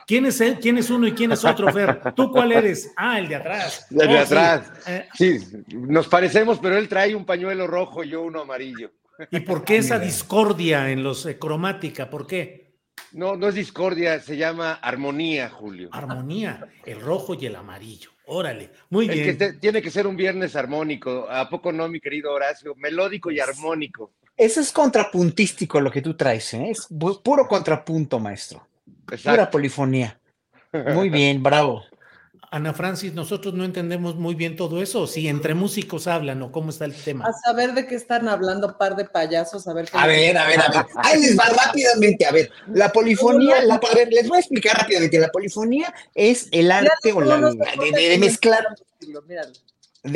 ¿Quién 0.08 0.26
es 0.26 0.40
él? 0.40 0.58
¿Quién 0.62 0.78
es 0.78 0.90
uno 0.90 1.06
y 1.06 1.12
quién 1.12 1.34
es 1.34 1.44
otro, 1.44 1.72
Fer? 1.74 2.14
¿Tú 2.16 2.32
cuál 2.32 2.54
eres? 2.54 2.94
Ah, 2.96 3.20
el 3.20 3.28
de 3.28 3.36
atrás. 3.36 3.88
El 3.92 3.98
de 3.98 4.16
oh, 4.16 4.20
atrás. 4.20 4.72
Eh, 4.88 5.06
sí. 5.14 5.38
nos 5.68 6.08
parecemos, 6.08 6.60
pero 6.60 6.78
él 6.78 6.88
trae 6.88 7.14
un 7.14 7.26
pañuelo 7.26 7.68
rojo 7.68 8.06
y 8.06 8.12
yo 8.12 8.22
uno 8.22 8.40
amarillo. 8.40 8.90
¿Y 9.32 9.42
por 9.42 9.66
qué 9.66 9.76
esa 9.76 10.00
discordia 10.10 10.90
en 10.92 11.04
los 11.04 11.26
eh, 11.26 11.38
cromática? 11.38 12.10
¿Por 12.10 12.26
qué? 12.26 12.78
No, 13.12 13.36
no 13.36 13.50
es 13.50 13.56
discordia, 13.56 14.22
se 14.22 14.38
llama 14.38 14.76
armonía, 14.76 15.50
Julio. 15.50 15.90
Armonía, 15.92 16.66
el 16.86 17.02
rojo 17.02 17.34
y 17.34 17.46
el 17.46 17.58
amarillo. 17.58 18.12
Órale, 18.28 18.72
muy 18.90 19.10
bien. 19.10 19.38
que 19.38 19.54
tiene 19.54 19.82
que 19.82 19.92
ser 19.92 20.08
un 20.08 20.16
viernes 20.16 20.56
armónico. 20.56 21.30
¿A 21.30 21.50
poco 21.50 21.74
no, 21.74 21.90
mi 21.90 22.00
querido 22.00 22.32
Horacio? 22.32 22.76
Melódico 22.76 23.30
y 23.30 23.42
armónico. 23.42 24.14
Eso 24.38 24.62
es 24.62 24.72
contrapuntístico 24.72 25.82
lo 25.82 25.92
que 25.92 26.02
tú 26.02 26.14
traes, 26.14 26.54
¿eh? 26.54 26.70
es 26.70 26.88
puro 26.88 27.46
contrapunto, 27.48 28.20
maestro. 28.20 28.66
Pura 29.08 29.50
polifonía. 29.50 30.20
Muy 30.94 31.10
bien, 31.10 31.42
bravo. 31.42 31.84
Ana 32.50 32.74
Francis, 32.74 33.14
nosotros 33.14 33.54
no 33.54 33.66
entendemos 33.66 34.16
muy 34.16 34.34
bien 34.34 34.56
todo 34.56 34.82
eso, 34.82 35.06
si 35.06 35.28
entre 35.28 35.54
músicos 35.54 36.08
hablan 36.08 36.42
o 36.42 36.52
cómo 36.52 36.70
está 36.70 36.86
el 36.86 36.94
tema. 36.96 37.26
A 37.26 37.34
saber 37.34 37.74
de 37.74 37.86
qué 37.88 37.96
están 37.96 38.30
hablando 38.30 38.78
par 38.78 38.96
de 38.96 39.04
payasos, 39.04 39.68
a 39.68 39.74
ver. 39.74 39.90
a 39.92 40.08
ver, 40.08 40.38
a 40.38 40.48
ver, 40.48 40.62
a 40.62 40.70
ver. 40.70 40.86
Ahí 40.96 41.22
les 41.22 41.38
va 41.38 41.44
rápidamente, 41.44 42.26
a 42.26 42.32
ver. 42.32 42.50
La 42.74 42.90
polifonía, 42.94 43.62
la, 43.64 43.76
a 43.76 43.96
ver, 43.96 44.08
les 44.14 44.30
voy 44.30 44.38
a 44.38 44.40
explicar 44.40 44.78
rápidamente. 44.78 45.20
La 45.20 45.28
polifonía 45.28 45.94
es 46.16 46.48
el 46.52 46.72
arte 46.72 47.12
o 47.12 47.20
la, 47.20 47.38
de, 47.38 48.18
mezclar. 48.18 48.66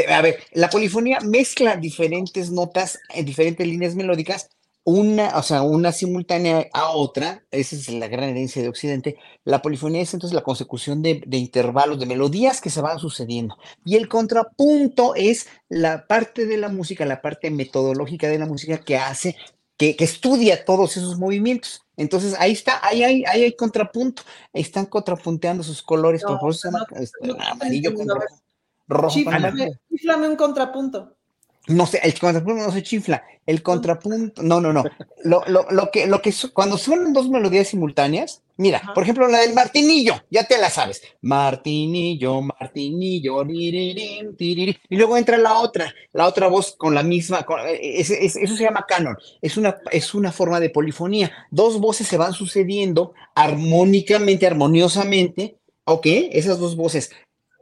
a 0.07 0.21
ver, 0.21 0.39
la 0.53 0.69
polifonía 0.69 1.19
mezcla 1.19 1.75
diferentes 1.75 2.49
notas 2.49 2.97
en 3.09 3.25
diferentes 3.25 3.67
líneas 3.67 3.93
melódicas 3.93 4.49
una, 4.83 5.37
o 5.37 5.43
sea, 5.43 5.61
una 5.61 5.91
simultánea 5.91 6.67
a 6.73 6.89
otra, 6.91 7.43
esa 7.51 7.75
es 7.75 7.89
la 7.89 8.07
gran 8.07 8.29
herencia 8.29 8.61
de 8.61 8.69
Occidente, 8.69 9.17
la 9.43 9.61
polifonía 9.61 10.01
es 10.01 10.13
entonces 10.13 10.33
la 10.33 10.43
consecución 10.43 11.01
de, 11.03 11.21
intervalos, 11.31 11.99
de 11.99 12.07
melodías 12.07 12.61
que 12.61 12.69
se 12.69 12.81
van 12.81 12.99
sucediendo. 12.99 13.57
Y 13.85 13.95
el 13.95 14.07
contrapunto 14.07 15.13
es 15.15 15.47
la 15.69 16.07
parte 16.07 16.45
de 16.45 16.57
la 16.57 16.69
música, 16.69 17.05
la 17.05 17.21
parte 17.21 17.51
metodológica 17.51 18.27
de 18.27 18.39
la 18.39 18.47
música 18.47 18.79
que 18.79 18.97
hace 18.97 19.35
que, 19.77 19.95
que 19.95 20.03
estudia 20.03 20.65
todos 20.65 20.97
esos 20.97 21.17
movimientos. 21.17 21.83
Entonces 21.97 22.35
ahí 22.39 22.51
está, 22.51 22.79
ahí 22.85 23.03
hay, 23.03 23.23
ahí 23.25 23.43
hay 23.43 23.55
contrapunto, 23.55 24.23
ahí 24.53 24.61
están 24.61 24.87
contrapunteando 24.87 25.63
sus 25.63 25.83
colores, 25.83 26.23
por 26.23 26.37
eso 26.49 26.53
se 26.53 26.67
llama 26.67 26.85
este, 26.99 27.17
amarillo 27.51 27.93
con 27.93 28.07
rojo. 28.87 29.13
Chiflame, 29.13 29.79
chiflame 29.89 30.27
un 30.27 30.35
contrapunto. 30.35 31.15
No 31.67 31.85
sé, 31.85 31.99
el 32.03 32.17
contrapunto 32.19 32.63
no 32.63 32.71
se 32.71 32.81
chifla. 32.83 33.23
El 33.45 33.61
contrapunto, 33.63 34.41
no, 34.43 34.59
no, 34.61 34.71
no. 34.73 34.83
Lo, 35.23 35.43
lo, 35.47 35.65
lo 35.71 35.91
que, 35.91 36.05
lo 36.07 36.21
que 36.21 36.33
cuando 36.53 36.77
suenan 36.77 37.13
dos 37.13 37.29
melodías 37.29 37.67
simultáneas, 37.67 38.41
mira, 38.57 38.81
por 38.93 39.03
ejemplo, 39.03 39.27
la 39.27 39.39
del 39.39 39.53
martinillo, 39.53 40.13
ya 40.29 40.43
te 40.43 40.57
la 40.57 40.69
sabes. 40.69 41.01
Martinillo, 41.21 42.41
martinillo, 42.41 43.43
ririrín, 43.43 44.35
tiriri. 44.35 44.77
y 44.89 44.95
luego 44.95 45.17
entra 45.17 45.37
la 45.37 45.59
otra, 45.59 45.93
la 46.13 46.27
otra 46.27 46.47
voz 46.47 46.75
con 46.77 46.95
la 46.95 47.03
misma, 47.03 47.43
con- 47.43 47.59
eh, 47.67 47.99
es- 47.99 48.09
es- 48.09 48.35
eso 48.35 48.55
se 48.55 48.63
llama 48.63 48.85
canon. 48.87 49.17
Es 49.41 49.57
una, 49.57 49.75
es 49.91 50.13
una 50.13 50.31
forma 50.31 50.59
de 50.59 50.69
polifonía. 50.69 51.31
Dos 51.51 51.79
voces 51.79 52.07
se 52.07 52.17
van 52.17 52.33
sucediendo 52.33 53.13
armónicamente, 53.35 54.47
armoniosamente. 54.47 55.57
Ok, 55.85 56.05
esas 56.31 56.59
dos 56.59 56.75
voces 56.75 57.11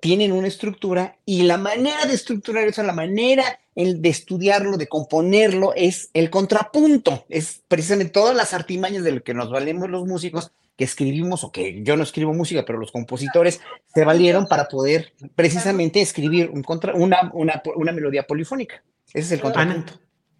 tienen 0.01 0.31
una 0.31 0.47
estructura 0.47 1.17
y 1.25 1.43
la 1.43 1.57
manera 1.57 2.05
de 2.05 2.13
estructurar 2.13 2.67
eso, 2.67 2.83
la 2.83 2.93
manera 2.93 3.59
el 3.75 4.01
de 4.01 4.09
estudiarlo, 4.09 4.77
de 4.77 4.87
componerlo, 4.87 5.73
es 5.73 6.09
el 6.13 6.29
contrapunto. 6.29 7.25
Es 7.29 7.61
precisamente 7.67 8.11
todas 8.11 8.35
las 8.35 8.53
artimañas 8.53 9.03
de 9.03 9.13
lo 9.13 9.23
que 9.23 9.33
nos 9.33 9.49
valemos 9.49 9.89
los 9.89 10.05
músicos 10.05 10.51
que 10.75 10.83
escribimos, 10.83 11.43
o 11.43 11.51
que 11.51 11.83
yo 11.83 11.97
no 11.97 12.03
escribo 12.03 12.33
música, 12.33 12.63
pero 12.65 12.79
los 12.79 12.91
compositores 12.91 13.61
se 13.93 14.05
valieron 14.05 14.47
para 14.47 14.67
poder 14.67 15.13
precisamente 15.35 16.01
escribir 16.01 16.49
un 16.49 16.63
contra, 16.63 16.93
una, 16.93 17.31
una, 17.33 17.61
una 17.75 17.91
melodía 17.91 18.27
polifónica. 18.27 18.83
Ese 19.07 19.19
es 19.19 19.31
el 19.33 19.41
contrapunto. 19.41 19.93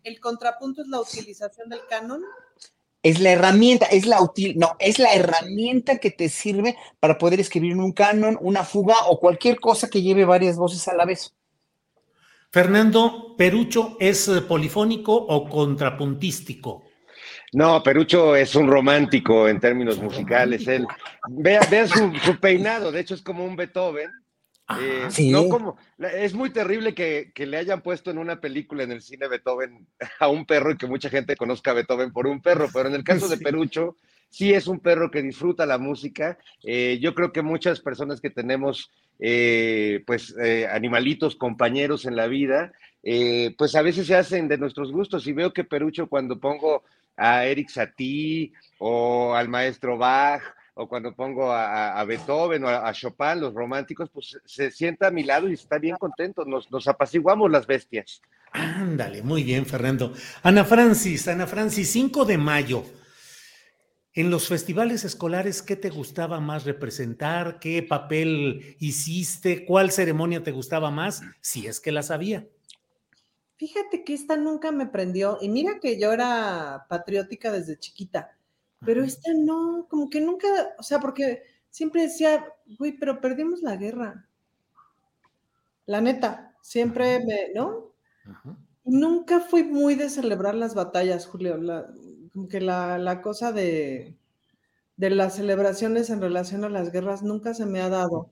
El 0.04 0.20
contrapunto 0.20 0.82
es 0.82 0.88
la 0.88 1.02
utilización 1.02 1.70
del 1.70 1.82
canon. 1.90 2.22
Es 3.02 3.20
la 3.20 3.32
herramienta, 3.32 3.86
es 3.86 4.06
la 4.06 4.22
útil, 4.22 4.58
no, 4.58 4.76
es 4.80 5.00
la 5.00 5.14
herramienta 5.14 6.00
que 6.00 6.12
te 6.12 6.28
sirve 6.28 6.76
para 7.00 7.18
poder 7.18 7.40
escribir 7.40 7.76
un 7.78 7.94
canon, 7.94 8.38
una 8.42 8.64
fuga 8.66 8.96
o 9.08 9.20
cualquier 9.20 9.60
cosa 9.60 9.90
que 9.90 10.02
lleve 10.02 10.26
varias 10.26 10.58
voces 10.58 10.88
a 10.88 10.96
la 10.96 11.06
vez. 11.06 11.34
Fernando, 12.52 13.36
¿Perucho 13.38 13.96
es 14.00 14.28
eh, 14.28 14.42
polifónico 14.42 15.14
o 15.14 15.48
contrapuntístico? 15.48 16.84
No, 17.54 17.82
Perucho 17.82 18.36
es 18.36 18.56
un 18.56 18.68
romántico 18.68 19.48
en 19.48 19.60
términos 19.60 20.00
musicales. 20.00 20.68
Él, 20.68 20.86
vean, 21.30 21.64
vean 21.70 21.88
su, 21.88 22.12
su 22.24 22.40
peinado, 22.40 22.92
de 22.92 23.00
hecho 23.00 23.16
es 23.16 23.22
como 23.22 23.46
un 23.46 23.56
Beethoven. 23.56 24.10
Eh, 24.80 25.08
Sí. 25.10 25.32
no 25.32 25.50
como, 25.50 25.78
es 25.98 26.34
muy 26.34 26.52
terrible 26.52 26.94
que, 26.94 27.32
que 27.34 27.46
le 27.48 27.58
hayan 27.58 27.82
puesto 27.82 28.12
en 28.12 28.18
una 28.20 28.40
película 28.40 28.84
en 28.84 28.92
el 28.92 29.02
cine 29.02 29.28
Beethoven 29.28 29.88
a 30.20 30.28
un 30.28 30.46
perro 30.46 30.72
y 30.72 30.78
que 30.78 30.88
mucha 30.88 31.10
gente 31.10 31.36
conozca 31.36 31.72
a 31.72 31.76
Beethoven 31.76 32.12
por 32.12 32.28
un 32.28 32.42
perro, 32.42 32.68
pero 32.72 32.90
en 32.90 32.96
el 32.96 33.04
caso 33.04 33.28
de. 33.28 33.38
Perucho, 33.38 33.96
sí 34.30 34.54
es 34.54 34.68
un 34.68 34.80
perro 34.80 35.10
que 35.10 35.22
disfruta 35.24 35.66
la 35.66 35.78
música. 35.78 36.38
Eh, 36.64 37.00
yo 37.02 37.16
creo 37.16 37.32
que 37.32 37.42
muchas 37.42 37.80
personas 37.80 38.22
que 38.22 38.30
tenemos, 38.30 38.92
eh, 39.18 40.04
pues, 40.06 40.36
eh, 40.40 40.68
animalitos, 40.72 41.36
compañeros 41.36 42.06
en 42.06 42.16
la 42.16 42.28
vida, 42.28 42.72
pues 43.58 43.76
a 43.76 43.82
veces 43.82 44.06
se 44.06 44.16
hacen 44.16 44.48
de 44.48 44.58
nuestros 44.58 44.92
gustos. 44.92 45.26
Y 45.26 45.34
veo 45.34 45.52
que 45.52 45.64
Perucho, 45.64 46.08
cuando 46.08 46.40
pongo 46.40 46.84
a 47.18 47.46
Eric 47.46 47.70
Satie 47.70 48.52
o 48.78 49.34
al 49.34 49.50
maestro 49.50 49.98
Bach, 49.98 50.42
o 50.80 50.88
cuando 50.88 51.14
pongo 51.14 51.52
a, 51.52 52.02
Beethoven 52.06 52.64
o 52.64 52.70
a, 52.70 52.88
a 52.88 52.94
Chopin, 52.94 53.42
los 53.42 53.54
románticos, 53.54 54.10
pues 54.10 54.40
se 54.46 54.72
sienta 54.72 55.08
a 55.08 55.12
mi 55.12 55.24
lado 55.24 55.50
y 55.50 55.54
está 55.54 55.78
bien 55.78 55.98
contento. 55.98 56.46
Nos, 56.46 56.72
nos 56.72 56.88
apaciguamos 56.88 57.52
las 57.52 57.68
bestias. 57.68 58.22
Ándale, 58.54 59.22
muy 59.22 59.44
bien, 59.44 59.66
Fernando. 59.66 60.14
Ana 60.42 60.64
Francis, 60.64 61.28
Ana 61.28 61.48
Francis, 61.48 61.92
5 61.92 62.24
de 62.24 62.38
mayo. 62.38 62.86
En 64.14 64.32
los 64.32 64.48
festivales 64.48 65.04
escolares, 65.04 65.62
¿qué 65.62 65.76
te 65.76 65.90
gustaba 65.90 66.40
más 66.40 66.64
representar? 66.64 67.60
¿Qué 67.60 67.84
papel 67.84 68.78
hiciste? 68.80 69.66
¿Cuál 69.66 69.92
ceremonia 69.92 70.44
te 70.44 70.52
gustaba 70.52 70.92
más? 70.92 71.22
Si 71.42 71.68
es 71.68 71.82
que 71.82 71.92
la 71.92 72.04
sabía. 72.04 72.48
Fíjate 73.58 74.06
que 74.06 74.14
esta 74.14 74.38
nunca 74.38 74.72
me 74.72 74.88
prendió. 74.88 75.38
Y 75.42 75.50
mira 75.50 75.80
que 75.82 76.00
yo 76.00 76.14
era 76.14 76.86
patriótica 76.88 77.52
desde 77.52 77.78
chiquita, 77.78 78.39
pero 78.86 79.04
esta 79.04 79.32
no, 79.36 79.88
como 79.90 80.10
que 80.10 80.22
nunca, 80.22 80.48
o 80.78 80.84
sea, 80.84 81.00
porque 81.00 81.44
siempre 81.70 82.04
decía, 82.04 82.46
güey, 82.78 82.94
pero 82.94 83.20
perdimos 83.22 83.62
la 83.62 83.76
guerra. 83.76 84.26
La 85.86 86.02
neta, 86.02 86.56
siempre 86.62 87.20
me, 87.26 87.54
¿no? 87.56 87.92
Nunca 88.86 89.40
fui 89.40 89.64
muy 89.64 89.96
de 89.96 90.10
celebrar 90.10 90.56
las 90.56 90.76
batallas, 90.76 91.26
Julio. 91.26 91.58
La- 91.58 91.88
como 92.34 92.48
que 92.48 92.62
la, 92.62 92.98
la 93.00 93.22
cosa 93.22 93.52
de, 93.52 94.16
de 94.98 95.10
las 95.10 95.36
celebraciones 95.36 96.10
en 96.10 96.22
relación 96.22 96.64
a 96.64 96.70
las 96.70 96.92
guerras 96.92 97.24
nunca 97.24 97.54
se 97.54 97.66
me 97.66 97.82
ha 97.82 97.90
dado. 97.90 98.30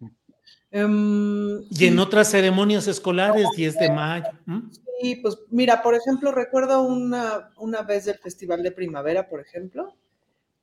Em, 0.71 1.63
Y 1.71 1.85
en 1.87 1.99
otras 1.99 2.29
ceremonias 2.29 2.87
escolares, 2.87 3.47
10 3.55 3.77
de 3.79 3.91
mayo. 3.91 4.27
¿m? 4.47 4.63
Sí, 5.01 5.15
pues 5.17 5.37
mira, 5.49 5.81
por 5.81 5.95
ejemplo, 5.95 6.31
recuerdo 6.31 6.81
una, 6.83 7.49
una 7.57 7.81
vez 7.81 8.05
del 8.05 8.17
Festival 8.17 8.61
de 8.63 8.71
Primavera, 8.71 9.27
por 9.29 9.39
ejemplo, 9.39 9.93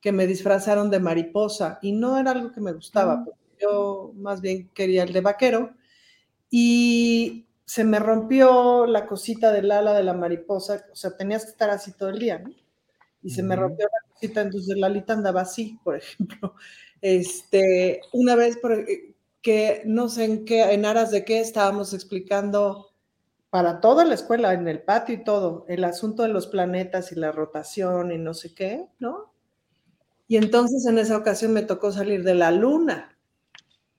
que 0.05 0.13
me 0.13 0.27
disfrazaron 0.27 0.91
de 0.91 1.01
mariposa 1.01 1.79
y 1.81 1.93
no 1.93 2.19
era 2.19 2.31
algo 2.33 2.53
que 2.53 2.61
me 2.61 2.73
gustaba, 2.73 3.25
porque 3.25 3.41
yo 3.59 4.13
más 4.17 4.39
bien 4.41 4.69
quería 4.75 5.03
el 5.03 5.13
de 5.13 5.21
vaquero 5.21 5.75
y 6.49 7.47
se 7.65 7.83
me 7.83 7.99
rompió 7.99 8.85
la 8.87 9.07
cosita 9.07 9.51
del 9.51 9.71
ala 9.71 9.93
de 9.93 10.03
la 10.03 10.13
mariposa, 10.13 10.85
o 10.91 10.95
sea, 10.95 11.17
tenías 11.17 11.45
que 11.45 11.51
estar 11.51 11.69
así 11.69 11.93
todo 11.97 12.09
el 12.09 12.19
día, 12.19 12.39
¿no? 12.39 12.51
Y 13.23 13.31
se 13.31 13.43
me 13.43 13.55
rompió 13.55 13.85
la 13.87 14.11
cosita, 14.13 14.41
entonces 14.41 14.77
la 14.77 14.87
alita 14.87 15.13
andaba 15.13 15.41
así, 15.41 15.79
por 15.83 15.95
ejemplo. 15.97 16.55
Este, 17.01 18.01
una 18.13 18.35
vez 18.35 18.57
por- 18.57 18.73
eh, 18.73 19.15
que 19.41 19.83
no 19.85 20.09
sé 20.09 20.25
en 20.25 20.45
qué, 20.45 20.63
en 20.73 20.85
aras 20.85 21.11
de 21.11 21.25
qué 21.25 21.39
estábamos 21.39 21.93
explicando 21.93 22.91
para 23.51 23.81
toda 23.81 24.05
la 24.05 24.15
escuela, 24.15 24.53
en 24.53 24.67
el 24.69 24.83
patio 24.83 25.15
y 25.15 25.23
todo, 25.25 25.65
el 25.69 25.85
asunto 25.85 26.23
de 26.23 26.29
los 26.29 26.47
planetas 26.47 27.11
y 27.13 27.15
la 27.15 27.31
rotación 27.33 28.11
y 28.13 28.19
no 28.19 28.33
sé 28.35 28.55
qué, 28.55 28.87
¿no? 28.99 29.34
Y 30.27 30.37
entonces 30.37 30.85
en 30.87 30.97
esa 30.97 31.17
ocasión 31.17 31.53
me 31.53 31.61
tocó 31.61 31.91
salir 31.91 32.23
de 32.23 32.35
la 32.35 32.51
luna 32.51 33.17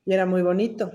y 0.05 0.13
era 0.13 0.27
muy 0.27 0.43
bonito. 0.43 0.93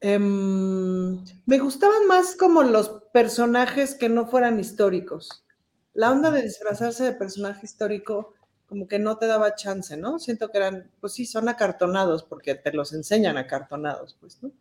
Em, 0.00 1.22
me 1.46 1.58
gustaban 1.58 2.06
más 2.06 2.36
como 2.36 2.62
los 2.62 3.02
personajes 3.12 3.94
que 3.94 4.08
no 4.08 4.26
fueran 4.28 4.58
históricos. 4.60 5.44
La 5.92 6.10
onda 6.10 6.30
de 6.30 6.42
disfrazarse 6.42 7.04
de 7.04 7.12
personaje 7.12 7.66
histórico 7.66 8.34
como 8.66 8.86
que 8.86 8.98
no 9.00 9.18
te 9.18 9.26
daba 9.26 9.56
chance, 9.56 9.96
¿no? 9.96 10.18
Siento 10.20 10.50
que 10.50 10.58
eran, 10.58 10.90
pues 11.00 11.14
sí, 11.14 11.26
son 11.26 11.48
acartonados 11.48 12.22
porque 12.22 12.54
te 12.54 12.72
los 12.72 12.92
enseñan 12.92 13.36
acartonados, 13.36 14.16
pues, 14.20 14.40
¿no? 14.42 14.52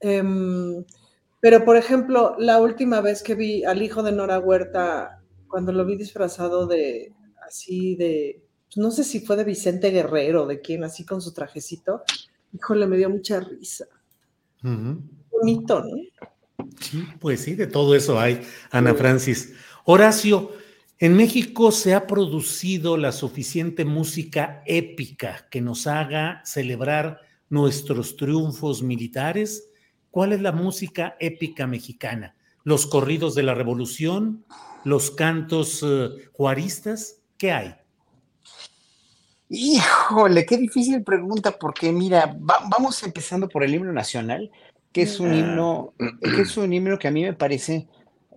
Em, 0.00 0.84
pero, 1.40 1.64
por 1.64 1.76
ejemplo, 1.76 2.34
la 2.38 2.60
última 2.60 3.00
vez 3.00 3.22
que 3.22 3.34
vi 3.34 3.64
al 3.64 3.82
hijo 3.82 4.02
de 4.02 4.12
Nora 4.12 4.38
Huerta, 4.38 5.22
cuando 5.48 5.72
lo 5.72 5.84
vi 5.84 5.96
disfrazado 5.96 6.66
de, 6.66 7.12
así 7.46 7.96
de, 7.96 8.42
no 8.76 8.90
sé 8.90 9.04
si 9.04 9.20
fue 9.20 9.36
de 9.36 9.44
Vicente 9.44 9.90
Guerrero, 9.90 10.46
de 10.46 10.60
quién, 10.60 10.84
así 10.84 11.04
con 11.04 11.20
su 11.20 11.32
trajecito, 11.32 12.02
híjole, 12.52 12.86
me 12.86 12.96
dio 12.96 13.10
mucha 13.10 13.40
risa. 13.40 13.86
Bonito, 14.62 15.82
¿no? 15.82 16.66
Sí, 16.80 17.04
pues 17.18 17.40
sí, 17.40 17.54
de 17.54 17.66
todo 17.66 17.94
eso 17.94 18.20
hay, 18.20 18.42
Ana 18.70 18.94
Francis. 18.94 19.54
Horacio, 19.84 20.52
en 20.98 21.16
México 21.16 21.72
se 21.72 21.94
ha 21.94 22.06
producido 22.06 22.96
la 22.96 23.12
suficiente 23.12 23.84
música 23.84 24.62
épica 24.66 25.48
que 25.50 25.62
nos 25.62 25.86
haga 25.86 26.42
celebrar 26.44 27.20
nuestros 27.48 28.16
triunfos 28.16 28.82
militares. 28.82 29.70
¿Cuál 30.10 30.34
es 30.34 30.42
la 30.42 30.52
música 30.52 31.16
épica 31.18 31.66
mexicana? 31.66 32.36
¿Los 32.64 32.86
corridos 32.86 33.34
de 33.34 33.44
la 33.44 33.54
revolución? 33.54 34.44
¿Los 34.84 35.10
cantos 35.10 35.82
eh, 35.82 36.10
juaristas? 36.32 37.22
¿Qué 37.38 37.52
hay? 37.52 37.74
Híjole, 39.48 40.46
qué 40.46 40.56
difícil 40.56 41.02
pregunta, 41.02 41.58
porque 41.58 41.90
mira, 41.92 42.26
va- 42.26 42.62
vamos 42.70 43.02
empezando 43.02 43.48
por 43.48 43.64
el 43.64 43.74
himno 43.74 43.92
nacional, 43.92 44.50
que 44.92 45.02
es 45.02 45.18
un 45.18 45.34
himno, 45.34 45.94
que 46.20 46.42
es 46.42 46.56
un 46.56 46.72
himno 46.72 46.98
que 46.98 47.08
a 47.08 47.10
mí 47.10 47.22
me 47.22 47.32
parece 47.32 47.88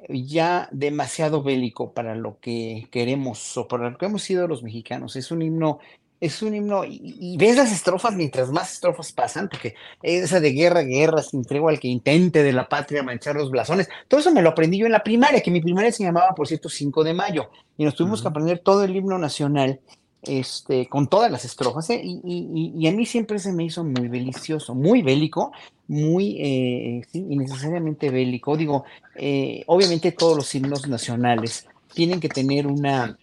ya 0.09 0.67
demasiado 0.71 1.43
bélico 1.43 1.93
para 1.93 2.15
lo 2.15 2.39
que 2.39 2.87
queremos 2.91 3.55
o 3.57 3.67
para 3.67 3.89
lo 3.91 3.97
que 3.97 4.05
hemos 4.07 4.23
sido 4.23 4.47
los 4.47 4.63
mexicanos. 4.63 5.15
Es 5.15 5.31
un 5.31 5.43
himno, 5.43 5.79
es 6.25 6.41
un 6.41 6.55
himno, 6.55 6.85
y, 6.85 7.15
y 7.19 7.37
ves 7.37 7.57
las 7.57 7.71
estrofas 7.71 8.15
mientras 8.15 8.49
más 8.51 8.73
estrofas 8.73 9.11
pasan, 9.11 9.49
porque 9.49 9.75
esa 10.01 10.39
de 10.39 10.51
guerra, 10.51 10.81
guerra, 10.83 11.21
sin 11.21 11.43
tregua 11.43 11.71
al 11.71 11.79
que 11.79 11.87
intente 11.87 12.43
de 12.43 12.53
la 12.53 12.69
patria 12.69 13.03
manchar 13.03 13.35
los 13.35 13.51
blasones, 13.51 13.89
todo 14.07 14.19
eso 14.19 14.31
me 14.31 14.41
lo 14.41 14.49
aprendí 14.49 14.77
yo 14.77 14.85
en 14.85 14.91
la 14.93 15.03
primaria, 15.03 15.41
que 15.41 15.51
mi 15.51 15.61
primaria 15.61 15.91
se 15.91 16.03
llamaba, 16.03 16.33
por 16.35 16.47
cierto, 16.47 16.69
5 16.69 17.03
de 17.03 17.13
mayo, 17.13 17.49
y 17.77 17.85
nos 17.85 17.95
tuvimos 17.95 18.21
que 18.21 18.27
aprender 18.29 18.59
todo 18.59 18.83
el 18.83 18.95
himno 18.95 19.17
nacional 19.17 19.79
este, 20.25 20.87
con 20.87 21.07
todas 21.07 21.29
las 21.29 21.43
estrofas, 21.43 21.89
¿eh? 21.89 21.99
y, 22.01 22.21
y- 22.23 22.73
y- 22.77 22.87
a 22.87 22.93
mí 22.93 23.05
siempre 23.05 23.39
se 23.39 23.51
me 23.51 23.65
hizo 23.65 23.83
muy 23.83 24.07
delicioso, 24.07 24.73
muy 24.73 25.01
bélico, 25.01 25.51
muy 25.87 26.37
eh, 26.39 27.01
sí, 27.11 27.25
innecesariamente 27.29 28.09
bélico. 28.09 28.55
Digo, 28.55 28.85
eh, 29.15 29.63
obviamente 29.67 30.13
todos 30.13 30.37
los 30.37 30.55
himnos 30.55 30.87
nacionales 30.87 31.67
tienen 31.93 32.21
que 32.21 32.29
tener 32.29 32.67
una, 32.67 33.17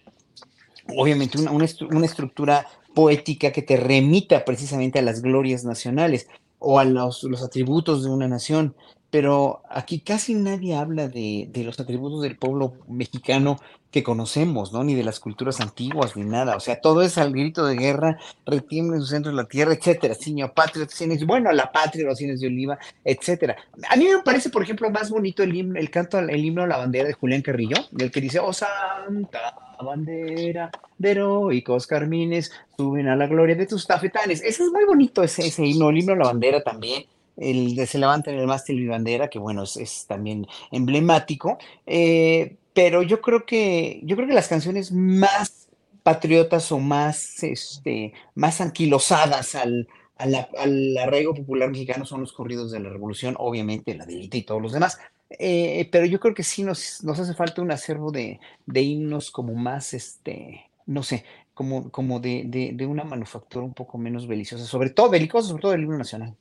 obviamente, 0.95 1.39
una, 1.39 1.51
una 1.51 2.05
estructura 2.05 2.67
poética 2.93 3.51
que 3.51 3.61
te 3.61 3.77
remita 3.77 4.45
precisamente 4.45 4.99
a 4.99 5.01
las 5.01 5.21
glorias 5.21 5.63
nacionales 5.63 6.27
o 6.59 6.79
a 6.79 6.85
los, 6.85 7.23
los 7.23 7.43
atributos 7.43 8.03
de 8.03 8.09
una 8.09 8.27
nación 8.27 8.75
pero 9.11 9.61
aquí 9.69 9.99
casi 9.99 10.33
nadie 10.33 10.75
habla 10.75 11.09
de, 11.09 11.49
de, 11.51 11.63
los 11.65 11.79
atributos 11.79 12.21
del 12.21 12.37
pueblo 12.37 12.73
mexicano 12.87 13.57
que 13.91 14.03
conocemos, 14.03 14.71
¿no? 14.71 14.85
Ni 14.85 14.95
de 14.95 15.03
las 15.03 15.19
culturas 15.19 15.59
antiguas, 15.59 16.15
ni 16.15 16.23
nada. 16.23 16.55
O 16.55 16.61
sea, 16.61 16.79
todo 16.79 17.01
es 17.01 17.17
al 17.17 17.33
grito 17.33 17.65
de 17.65 17.75
guerra, 17.75 18.17
retiembla 18.45 18.95
en 18.95 19.01
su 19.01 19.09
centro 19.09 19.31
de 19.31 19.35
la 19.35 19.49
tierra, 19.49 19.73
etcétera. 19.73 20.15
Señor 20.15 20.53
patria, 20.53 20.87
bueno, 21.25 21.51
la 21.51 21.71
patria, 21.71 22.05
los 22.05 22.17
cines 22.17 22.39
de 22.39 22.47
oliva, 22.47 22.79
etcétera. 23.03 23.57
A 23.89 23.97
mí 23.97 24.05
me 24.05 24.23
parece, 24.23 24.49
por 24.49 24.63
ejemplo, 24.63 24.89
más 24.89 25.09
bonito 25.09 25.43
el, 25.43 25.53
himno, 25.53 25.77
el 25.77 25.89
canto, 25.89 26.17
el 26.19 26.45
himno 26.45 26.63
a 26.63 26.67
la 26.67 26.77
bandera 26.77 27.07
de 27.09 27.13
Julián 27.13 27.41
Carrillo, 27.41 27.75
del 27.91 28.11
que 28.11 28.21
dice, 28.21 28.39
oh 28.39 28.53
santa 28.53 29.57
bandera 29.83 30.71
de 30.97 31.11
heroicos 31.11 31.85
carmines, 31.87 32.51
suben 32.77 33.09
a 33.09 33.15
la 33.17 33.27
gloria 33.27 33.55
de 33.55 33.67
tus 33.67 33.85
tafetanes. 33.85 34.41
Ese 34.41 34.63
es 34.63 34.71
muy 34.71 34.85
bonito, 34.85 35.21
ese, 35.21 35.45
ese 35.45 35.65
himno, 35.65 35.89
el 35.89 35.97
himno 35.97 36.13
a 36.13 36.17
la 36.17 36.25
bandera 36.27 36.63
también 36.63 37.03
el 37.41 37.75
de 37.75 37.87
Se 37.87 37.97
levanta 37.97 38.31
en 38.31 38.39
el 38.39 38.47
mástil 38.47 38.79
y 38.79 38.87
bandera, 38.87 39.29
que 39.29 39.39
bueno, 39.39 39.63
es, 39.63 40.05
también 40.07 40.47
emblemático, 40.71 41.57
eh, 41.85 42.57
pero 42.73 43.03
yo 43.03 43.21
creo 43.21 43.45
que, 43.45 43.99
yo 44.03 44.15
creo 44.15 44.27
que 44.27 44.33
las 44.33 44.47
canciones 44.47 44.91
más 44.91 45.67
patriotas 46.03 46.71
o 46.71 46.79
más, 46.79 47.43
este, 47.43 48.13
más 48.35 48.61
anquilosadas 48.61 49.55
al, 49.55 49.87
al, 50.17 50.97
arraigo 50.97 51.33
popular 51.33 51.69
mexicano 51.69 52.05
son 52.05 52.21
los 52.21 52.33
corridos 52.33 52.71
de 52.71 52.79
la 52.79 52.89
revolución, 52.89 53.35
obviamente 53.37 53.95
la 53.95 54.05
delita 54.05 54.37
y 54.37 54.43
todos 54.43 54.61
los 54.61 54.71
demás. 54.73 54.99
Eh, 55.39 55.87
pero 55.91 56.05
yo 56.05 56.19
creo 56.19 56.33
que 56.33 56.43
sí 56.43 56.63
nos, 56.63 57.03
nos 57.03 57.19
hace 57.19 57.33
falta 57.33 57.61
un 57.61 57.71
acervo 57.71 58.11
de, 58.11 58.39
de 58.65 58.81
himnos 58.81 59.31
como 59.31 59.53
más, 59.55 59.93
este, 59.93 60.65
no 60.85 61.03
sé, 61.03 61.25
como, 61.53 61.89
como 61.91 62.19
de, 62.19 62.43
de, 62.45 62.71
de, 62.73 62.85
una 62.85 63.03
manufactura 63.03 63.65
un 63.65 63.73
poco 63.73 63.97
menos 63.97 64.27
beliciosa, 64.27 64.65
sobre 64.65 64.89
todo 64.89 65.09
belicosa, 65.09 65.49
sobre 65.49 65.61
todo 65.61 65.73
el 65.73 65.83
himno 65.83 65.97
nacional. 65.97 66.35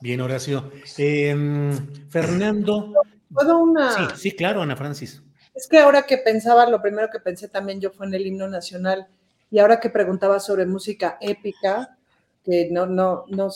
Bien, 0.00 0.20
Horacio. 0.20 0.70
Em, 0.96 2.08
Fernando. 2.08 2.92
¿Puedo 3.32 3.58
una? 3.58 3.92
Sí, 3.92 4.14
sí, 4.16 4.30
claro, 4.32 4.62
Ana 4.62 4.76
Francis. 4.76 5.22
Es 5.54 5.66
que 5.66 5.78
ahora 5.78 6.02
que 6.02 6.18
pensaba, 6.18 6.68
lo 6.68 6.80
primero 6.80 7.08
que 7.10 7.18
pensé 7.18 7.48
también 7.48 7.80
yo 7.80 7.90
fue 7.90 8.06
en 8.06 8.14
el 8.14 8.26
himno 8.26 8.48
nacional, 8.48 9.08
y 9.50 9.58
ahora 9.58 9.80
que 9.80 9.90
preguntaba 9.90 10.38
sobre 10.38 10.66
música 10.66 11.18
épica, 11.20 11.96
que 12.44 12.68
no, 12.70 12.86
no, 12.86 13.24
no, 13.28 13.50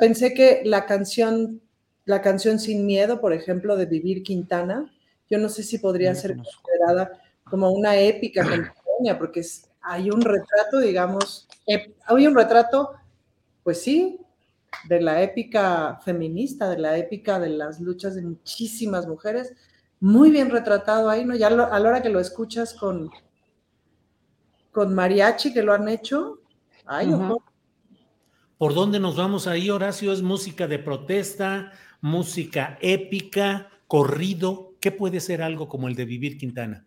pensé 0.00 0.34
que 0.34 0.62
la 0.64 0.86
canción, 0.86 1.60
la 2.04 2.22
canción 2.22 2.58
Sin 2.60 2.86
Miedo, 2.86 3.20
por 3.20 3.32
ejemplo, 3.32 3.76
de 3.76 3.86
Vivir 3.86 4.22
Quintana, 4.22 4.92
yo 5.28 5.38
no 5.38 5.48
sé 5.48 5.64
si 5.64 5.78
podría 5.78 6.14
ser 6.14 6.36
considerada 6.36 7.20
como 7.42 7.72
una 7.72 7.96
épica 7.96 8.42
contemporánea, 8.42 9.18
porque 9.18 9.42
hay 9.82 10.10
un 10.10 10.20
retrato, 10.20 10.78
digamos, 10.78 11.48
hay 12.06 12.26
un 12.26 12.34
retrato, 12.36 12.92
pues 13.64 13.82
sí, 13.82 14.20
de 14.84 15.00
la 15.00 15.22
épica 15.22 15.98
feminista, 16.04 16.68
de 16.68 16.78
la 16.78 16.96
épica 16.96 17.38
de 17.38 17.50
las 17.50 17.80
luchas 17.80 18.14
de 18.14 18.22
muchísimas 18.22 19.06
mujeres, 19.06 19.54
muy 20.00 20.30
bien 20.30 20.50
retratado 20.50 21.08
ahí, 21.08 21.24
¿no? 21.24 21.34
Ya 21.34 21.48
a 21.48 21.50
la 21.50 21.88
hora 21.88 22.02
que 22.02 22.10
lo 22.10 22.20
escuchas 22.20 22.74
con, 22.74 23.10
con 24.70 24.94
mariachi, 24.94 25.52
que 25.52 25.62
lo 25.62 25.72
han 25.72 25.88
hecho, 25.88 26.40
ay, 26.84 27.12
¿Por 28.58 28.72
dónde 28.72 28.98
nos 29.00 29.16
vamos 29.16 29.46
ahí, 29.46 29.68
Horacio? 29.68 30.12
¿Es 30.12 30.22
música 30.22 30.66
de 30.66 30.78
protesta, 30.78 31.72
música 32.00 32.78
épica, 32.80 33.68
corrido? 33.86 34.72
¿Qué 34.80 34.90
puede 34.92 35.20
ser 35.20 35.42
algo 35.42 35.68
como 35.68 35.88
el 35.88 35.94
de 35.94 36.06
Vivir 36.06 36.38
Quintana? 36.38 36.86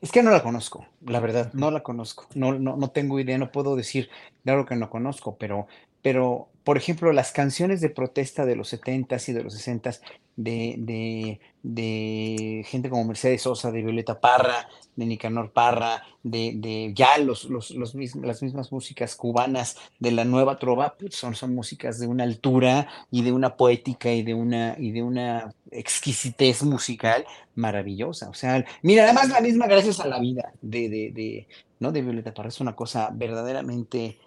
Es 0.00 0.10
que 0.10 0.22
no 0.22 0.30
la 0.30 0.42
conozco, 0.42 0.86
la 1.06 1.20
verdad, 1.20 1.52
no 1.54 1.70
la 1.70 1.84
conozco. 1.84 2.26
No, 2.34 2.58
no, 2.58 2.76
no 2.76 2.90
tengo 2.90 3.20
idea, 3.20 3.38
no 3.38 3.52
puedo 3.52 3.76
decir, 3.76 4.10
claro 4.44 4.66
que 4.66 4.74
no 4.74 4.90
conozco, 4.90 5.36
pero, 5.38 5.66
pero 6.02 6.48
por 6.68 6.76
ejemplo, 6.76 7.14
las 7.14 7.32
canciones 7.32 7.80
de 7.80 7.88
protesta 7.88 8.44
de 8.44 8.54
los 8.54 8.74
70s 8.74 9.30
y 9.30 9.32
de 9.32 9.42
los 9.42 9.54
60s 9.54 10.00
de, 10.36 11.40
de, 11.62 12.62
gente 12.66 12.90
como 12.90 13.06
Mercedes 13.06 13.40
Sosa, 13.40 13.72
de 13.72 13.80
Violeta 13.80 14.20
Parra, 14.20 14.68
de 14.94 15.06
Nicanor 15.06 15.50
Parra, 15.50 16.02
de, 16.22 16.92
ya 16.94 17.16
los, 17.16 17.44
los, 17.44 17.70
los 17.70 17.94
las 17.94 18.42
mismas 18.42 18.70
músicas 18.70 19.16
cubanas 19.16 19.78
de 19.98 20.10
la 20.10 20.26
nueva 20.26 20.58
trova, 20.58 20.94
pues 20.98 21.14
son, 21.14 21.34
son 21.34 21.54
músicas 21.54 22.00
de 22.00 22.06
una 22.06 22.24
altura 22.24 22.86
y 23.10 23.22
de 23.22 23.32
una 23.32 23.56
poética 23.56 24.12
y 24.12 24.22
de 24.22 24.34
una, 24.34 24.76
y 24.78 24.90
de 24.90 25.02
una 25.02 25.54
exquisitez 25.70 26.62
musical 26.64 27.24
maravillosa. 27.54 28.28
O 28.28 28.34
sea, 28.34 28.62
mira, 28.82 29.04
además 29.04 29.30
la 29.30 29.40
misma 29.40 29.68
gracias 29.68 30.00
a 30.00 30.06
la 30.06 30.20
vida 30.20 30.52
de, 30.60 30.90
de, 30.90 31.48
¿no? 31.80 31.92
de 31.92 32.02
Violeta 32.02 32.34
Parra 32.34 32.50
es 32.50 32.60
una 32.60 32.76
cosa 32.76 33.08
verdaderamente 33.10 34.18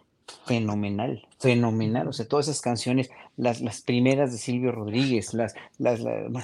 fenomenal, 0.46 1.28
fenomenal. 1.40 2.08
O 2.08 2.14
sea, 2.14 2.28
todas 2.28 2.48
esas 2.48 2.62
canciones, 2.62 3.10
las, 3.38 3.62
las 3.62 3.82
primeras 3.82 4.32
de 4.32 4.38
Silvio 4.38 4.72
Rodríguez, 4.72 5.34
las, 5.34 5.54
las, 5.78 6.02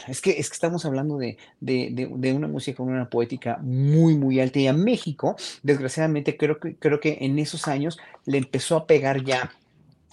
es, 0.07 0.21
que, 0.21 0.31
es 0.31 0.49
que 0.49 0.53
estamos 0.53 0.85
hablando 0.85 1.17
de, 1.17 1.37
de, 1.59 2.09
de, 2.11 2.33
una 2.33 2.47
música 2.47 2.77
con 2.77 2.89
una 2.89 3.09
poética 3.09 3.57
muy, 3.61 4.15
muy 4.15 4.39
alta. 4.39 4.59
Y 4.59 4.67
a 4.67 4.73
México, 4.73 5.35
desgraciadamente, 5.63 6.37
creo 6.37 6.59
que, 6.59 6.75
creo 6.75 6.99
que 6.99 7.17
en 7.21 7.39
esos 7.39 7.67
años 7.67 7.97
le 8.25 8.37
empezó 8.37 8.77
a 8.77 8.87
pegar 8.87 9.23
ya 9.23 9.51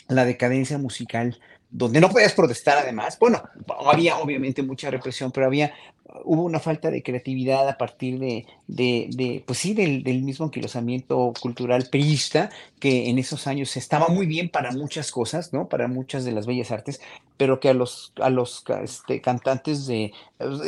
la 0.09 0.25
decadencia 0.25 0.79
musical 0.79 1.39
donde 1.71 2.01
no 2.01 2.09
podías 2.09 2.35
protestar 2.35 2.79
además. 2.79 3.19
Bueno, 3.19 3.43
había 3.85 4.17
obviamente 4.19 4.63
mucha 4.63 4.91
represión, 4.91 5.33
pero 5.33 5.47
había 5.47 5.75
hubo 6.25 6.45
una 6.45 6.61
falta 6.61 6.91
de 6.91 7.03
creatividad 7.03 7.69
a 7.69 7.79
partir 7.79 8.19
de, 8.19 8.47
de, 8.67 9.43
pues 9.47 9.59
sí, 9.59 9.75
del, 9.75 10.03
del, 10.03 10.23
mismo 10.23 10.47
anquilosamiento 10.47 11.33
cultural 11.41 11.89
priista, 11.91 12.51
que 12.79 13.09
en 13.09 13.19
esos 13.19 13.47
años 13.47 13.77
estaba 13.77 14.09
muy 14.09 14.27
bien 14.27 14.49
para 14.49 14.73
muchas 14.73 15.11
cosas, 15.11 15.53
¿no? 15.53 15.69
Para 15.69 15.89
muchas 15.89 16.25
de 16.25 16.33
las 16.33 16.47
bellas 16.47 16.71
artes, 16.71 17.01
pero 17.37 17.59
que 17.59 17.71
a 17.71 17.75
los, 17.75 18.13
a 18.21 18.31
los 18.31 18.65
este, 18.83 19.21
cantantes 19.21 19.87
de, 19.87 20.13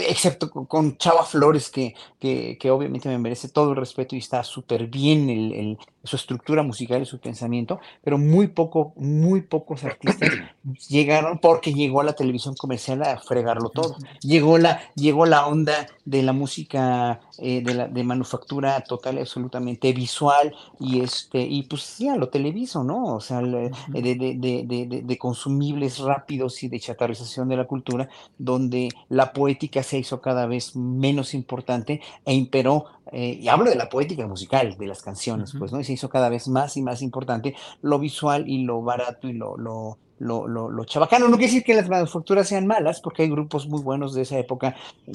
excepto 0.09 0.51
con 0.51 0.97
Chava 0.97 1.25
Flores, 1.25 1.71
que, 1.71 1.95
que, 2.19 2.57
que, 2.59 2.71
obviamente 2.71 3.09
me 3.09 3.19
merece 3.19 3.49
todo 3.49 3.71
el 3.71 3.77
respeto 3.77 4.17
y 4.17 4.19
está 4.19 4.43
súper 4.43 4.87
bien 4.87 5.29
el, 5.29 5.53
el, 5.53 5.79
su 6.03 6.17
estructura 6.17 6.63
musical 6.63 7.03
y 7.03 7.07
su 7.07 7.19
pensamiento, 7.19 7.81
pero 8.03 8.19
muy 8.19 8.49
poco, 8.49 8.93
muy 8.97 9.43
pocos 9.43 9.85
artistas 9.85 10.31
llegaron 10.89 11.39
porque 11.39 11.73
llegó 11.75 12.01
a 12.01 12.05
la 12.05 12.15
televisión 12.15 12.55
comercial 12.55 13.03
a 13.03 13.19
fregarlo 13.19 13.69
todo. 13.71 13.97
Llegó 14.23 14.59
la, 14.59 14.81
llegó 14.95 15.26
la 15.27 15.47
onda 15.47 15.87
de 16.05 16.23
la 16.23 16.33
música 16.33 17.21
eh, 17.39 17.63
de, 17.63 17.75
la, 17.75 17.89
de 17.89 18.05
manufactura 18.05 18.81
total 18.81 19.19
absolutamente 19.19 19.93
visual 19.93 20.55
y 20.81 21.01
este 21.01 21.41
y 21.41 21.65
pues 21.65 21.99
ya 21.99 22.17
lo 22.17 22.29
televiso, 22.29 22.85
¿no? 22.85 23.17
O 23.17 23.21
sea, 23.21 23.41
de, 23.41 23.71
de, 23.89 25.03
de, 25.05 25.19
consumibles 25.19 25.99
rápidos 25.99 26.63
y 26.63 26.69
de 26.69 26.81
chatarrización 26.81 27.49
de 27.49 27.57
la 27.57 27.67
cultura, 27.67 28.09
donde 28.39 28.89
la 29.09 29.33
poética 29.33 29.83
se 29.83 29.99
hizo 29.99 30.21
cada 30.21 30.47
vez 30.47 30.77
menos 30.77 31.35
importante 31.35 32.01
e 32.25 32.35
imperó 32.35 32.87
eh, 33.13 33.39
y 33.41 33.49
hablo 33.49 33.71
de 33.71 33.77
la 33.77 33.89
poética 33.89 34.27
musical 34.27 34.77
de 34.77 34.87
las 34.87 35.03
canciones, 35.03 35.55
pues, 35.59 35.73
¿no? 35.73 35.81
Y 35.81 35.85
se 35.85 35.93
hizo 35.93 36.09
cada 36.09 36.29
vez 36.29 36.49
más 36.49 36.77
y 36.77 36.83
más 36.83 37.03
importante 37.03 37.55
lo 37.83 37.99
visual 37.99 38.49
y 38.49 38.65
lo 38.65 38.83
barato 38.83 39.29
y 39.29 39.33
lo, 39.33 39.57
lo, 39.57 39.99
lo, 40.19 40.47
lo, 40.49 40.85
chabacano. 40.85 41.29
No 41.29 41.37
quiere 41.37 41.53
decir 41.53 41.65
que 41.65 41.75
las 41.75 41.89
manufacturas 41.89 42.49
sean 42.49 42.67
malas, 42.67 43.01
porque 43.01 43.23
hay 43.23 43.29
grupos 43.29 43.67
muy 43.67 43.83
buenos 43.83 44.15
de 44.15 44.23
esa 44.23 44.39
época, 44.39 44.75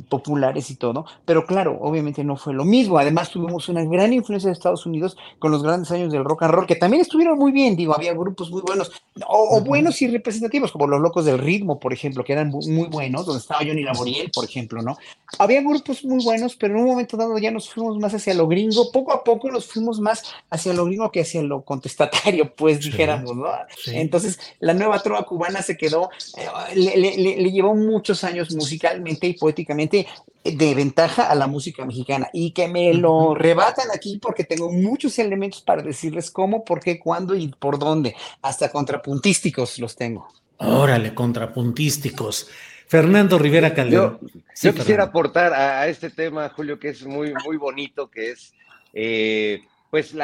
populares 0.10 0.70
y 0.70 0.76
todo, 0.76 1.06
pero 1.26 1.46
claro, 1.46 1.78
obviamente 1.82 2.24
no 2.24 2.36
fue 2.38 2.54
lo 2.54 2.66
mismo. 2.66 2.98
Además, 2.98 3.30
tuvimos 3.32 3.68
una 3.70 3.84
gran 3.84 4.14
influencia 4.14 4.48
de 4.48 4.54
Estados 4.54 4.86
Unidos 4.86 5.18
con 5.40 5.52
los 5.52 5.64
grandes 5.64 5.92
años 5.92 6.12
del 6.12 6.24
rock 6.24 6.44
and 6.44 6.54
roll, 6.54 6.68
que 6.68 6.76
también 6.76 7.02
estuvieron 7.02 7.38
muy 7.38 7.52
bien, 7.52 7.76
digo, 7.76 7.96
había 7.96 8.14
grupos 8.14 8.52
muy 8.52 8.62
buenos, 8.62 8.92
o, 9.28 9.62
buenos 9.62 10.02
y 10.02 10.08
representativos, 10.08 10.72
como 10.72 10.88
los 10.88 11.02
Locos 11.02 11.26
del 11.26 11.40
Ritmo, 11.40 11.80
por 11.80 11.94
ejemplo, 11.94 12.24
que 12.24 12.34
eran 12.34 12.50
muy, 12.50 12.88
buenos, 12.88 13.26
donde 13.26 13.40
estaba 13.40 13.62
Johnny 13.62 13.84
Laboriel, 13.84 14.30
por 14.32 14.46
ejemplo, 14.46 14.82
¿no? 14.82 14.98
Había 15.40 15.62
grupos 15.62 16.04
muy 16.06 16.24
buenos, 16.24 16.56
pero 16.56 16.76
en 16.76 16.82
un 16.82 16.88
momento 16.88 17.18
dado 17.18 17.38
ya 17.38 17.52
nos 17.52 17.70
fuimos 17.70 17.98
más 17.98 18.14
hacia 18.14 18.34
lo 18.34 18.48
gringo, 18.48 18.92
poco 18.92 19.14
a 19.14 19.24
poco 19.24 19.50
nos 19.50 19.66
fuimos 19.66 20.00
más 20.00 20.24
hacia 20.50 20.74
lo 20.74 20.86
gringo 20.86 21.12
que 21.12 21.22
hacia 21.22 21.42
lo 21.42 21.64
contestatario, 21.64 22.54
pues 22.56 22.80
dijéramos, 22.80 23.36
¿no? 23.36 23.48
Entonces, 23.88 24.40
la 24.60 24.74
nueva 24.74 24.91
trova 25.00 25.24
cubana 25.24 25.62
se 25.62 25.78
quedó, 25.78 26.10
eh, 26.38 26.98
le, 26.98 27.52
llevó 27.52 27.76
muchos 27.76 28.24
años 28.24 28.54
musicalmente 28.54 29.28
y 29.28 29.34
poéticamente 29.34 30.08
de 30.44 30.76
ventaja 30.76 31.30
a 31.30 31.36
la 31.36 31.48
música 31.48 31.86
mexicana 31.86 32.30
y 32.34 32.52
que 32.52 32.68
me 32.68 32.94
lo 32.94 33.36
rebatan 33.36 33.88
aquí 33.94 34.20
porque 34.22 34.44
tengo 34.44 34.72
muchos 34.72 35.20
elementos 35.20 35.62
para 35.62 35.84
decirles 35.84 36.32
cómo, 36.32 36.64
por 36.64 36.80
qué, 36.80 37.00
cuándo 37.00 37.36
y 37.36 37.48
por 37.48 37.78
dónde, 37.78 38.16
hasta 38.42 38.72
contrapuntísticos 38.72 39.80
los 39.80 39.96
tengo. 39.96 40.28
Órale, 40.58 41.14
contrapuntísticos. 41.14 42.50
Fernando 42.88 43.40
Rivera 43.40 43.74
Calderón. 43.74 44.20
Yo, 44.62 44.74
quisiera 44.74 45.06
aportar 45.06 45.54
a, 45.54 45.88
este 45.88 46.10
tema, 46.10 46.50
Julio, 46.50 46.78
que 46.78 46.90
es 46.90 47.06
muy, 47.06 47.34
muy 47.46 47.56
bonito, 47.56 48.10
que 48.10 48.32
es 48.32 48.54
eh, 48.94 49.62
pues, 49.92 50.16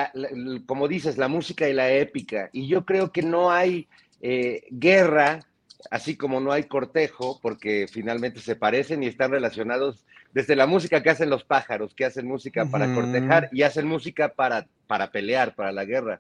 como 0.66 0.88
dices, 0.88 1.18
la 1.18 1.28
música 1.28 1.68
y 1.68 1.74
la 1.74 1.92
épica. 1.92 2.50
Y 2.54 2.68
yo 2.68 2.86
creo 2.86 3.12
que 3.12 3.22
no 3.22 3.52
hay 3.52 3.88
eh, 4.22 4.64
guerra 4.72 5.42
así 5.92 6.16
como 6.16 6.40
no 6.40 6.52
hay 6.52 6.64
cortejo, 6.64 7.40
porque 7.42 7.88
finalmente 7.92 8.40
se 8.40 8.56
parecen 8.56 9.04
y 9.04 9.08
están 9.08 9.32
relacionados 9.32 10.06
desde 10.34 10.56
la 10.56 10.68
música 10.68 11.02
que 11.02 11.10
hacen 11.10 11.30
los 11.30 11.44
pájaros, 11.44 11.94
que 11.94 12.06
hacen 12.06 12.28
música 12.28 12.66
para 12.66 12.94
cortejar 12.94 13.50
y 13.52 13.64
hacen 13.64 13.88
música 13.88 14.30
para, 14.30 14.68
para 14.88 15.12
pelear, 15.12 15.56
para 15.56 15.72
la 15.72 15.86
guerra. 15.86 16.20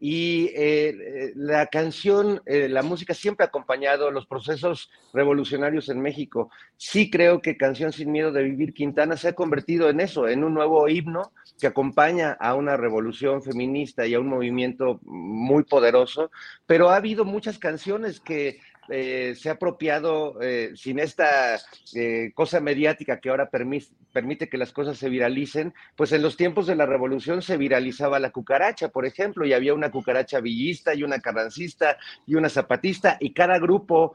Y 0.00 0.50
eh, 0.54 1.32
la 1.34 1.66
canción, 1.66 2.40
eh, 2.46 2.68
la 2.68 2.82
música 2.82 3.14
siempre 3.14 3.44
ha 3.44 3.48
acompañado 3.48 4.10
los 4.10 4.26
procesos 4.26 4.90
revolucionarios 5.12 5.88
en 5.88 6.00
México. 6.00 6.50
Sí 6.76 7.10
creo 7.10 7.40
que 7.42 7.56
Canción 7.56 7.92
sin 7.92 8.12
Miedo 8.12 8.30
de 8.30 8.44
Vivir 8.44 8.74
Quintana 8.74 9.16
se 9.16 9.28
ha 9.28 9.32
convertido 9.32 9.88
en 9.90 10.00
eso, 10.00 10.28
en 10.28 10.44
un 10.44 10.54
nuevo 10.54 10.88
himno 10.88 11.32
que 11.60 11.66
acompaña 11.66 12.32
a 12.32 12.54
una 12.54 12.76
revolución 12.76 13.42
feminista 13.42 14.06
y 14.06 14.14
a 14.14 14.20
un 14.20 14.28
movimiento 14.28 15.00
muy 15.02 15.64
poderoso, 15.64 16.30
pero 16.66 16.90
ha 16.90 16.96
habido 16.96 17.24
muchas 17.24 17.58
canciones 17.58 18.20
que 18.20 18.60
eh, 18.90 19.34
se 19.36 19.50
ha 19.50 19.52
apropiado 19.52 20.40
eh, 20.40 20.72
sin 20.74 20.98
esta 20.98 21.58
eh, 21.94 22.32
cosa 22.34 22.60
mediática 22.60 23.20
que 23.20 23.28
ahora 23.28 23.50
permite 23.50 24.48
que 24.48 24.56
las 24.56 24.72
cosas 24.72 24.96
se 24.96 25.10
viralicen, 25.10 25.74
pues 25.94 26.12
en 26.12 26.22
los 26.22 26.36
tiempos 26.36 26.66
de 26.66 26.74
la 26.74 26.86
revolución 26.86 27.42
se 27.42 27.58
viralizaba 27.58 28.18
la 28.18 28.30
cucaracha, 28.30 28.88
por 28.88 29.04
ejemplo, 29.04 29.44
y 29.44 29.52
había 29.52 29.74
una 29.74 29.90
cucaracha 29.90 30.40
villista 30.40 30.94
y 30.94 31.02
una 31.02 31.18
carrancista 31.18 31.98
y 32.26 32.34
una 32.34 32.48
zapatista, 32.48 33.18
y 33.20 33.32
cada 33.32 33.58
grupo 33.58 34.14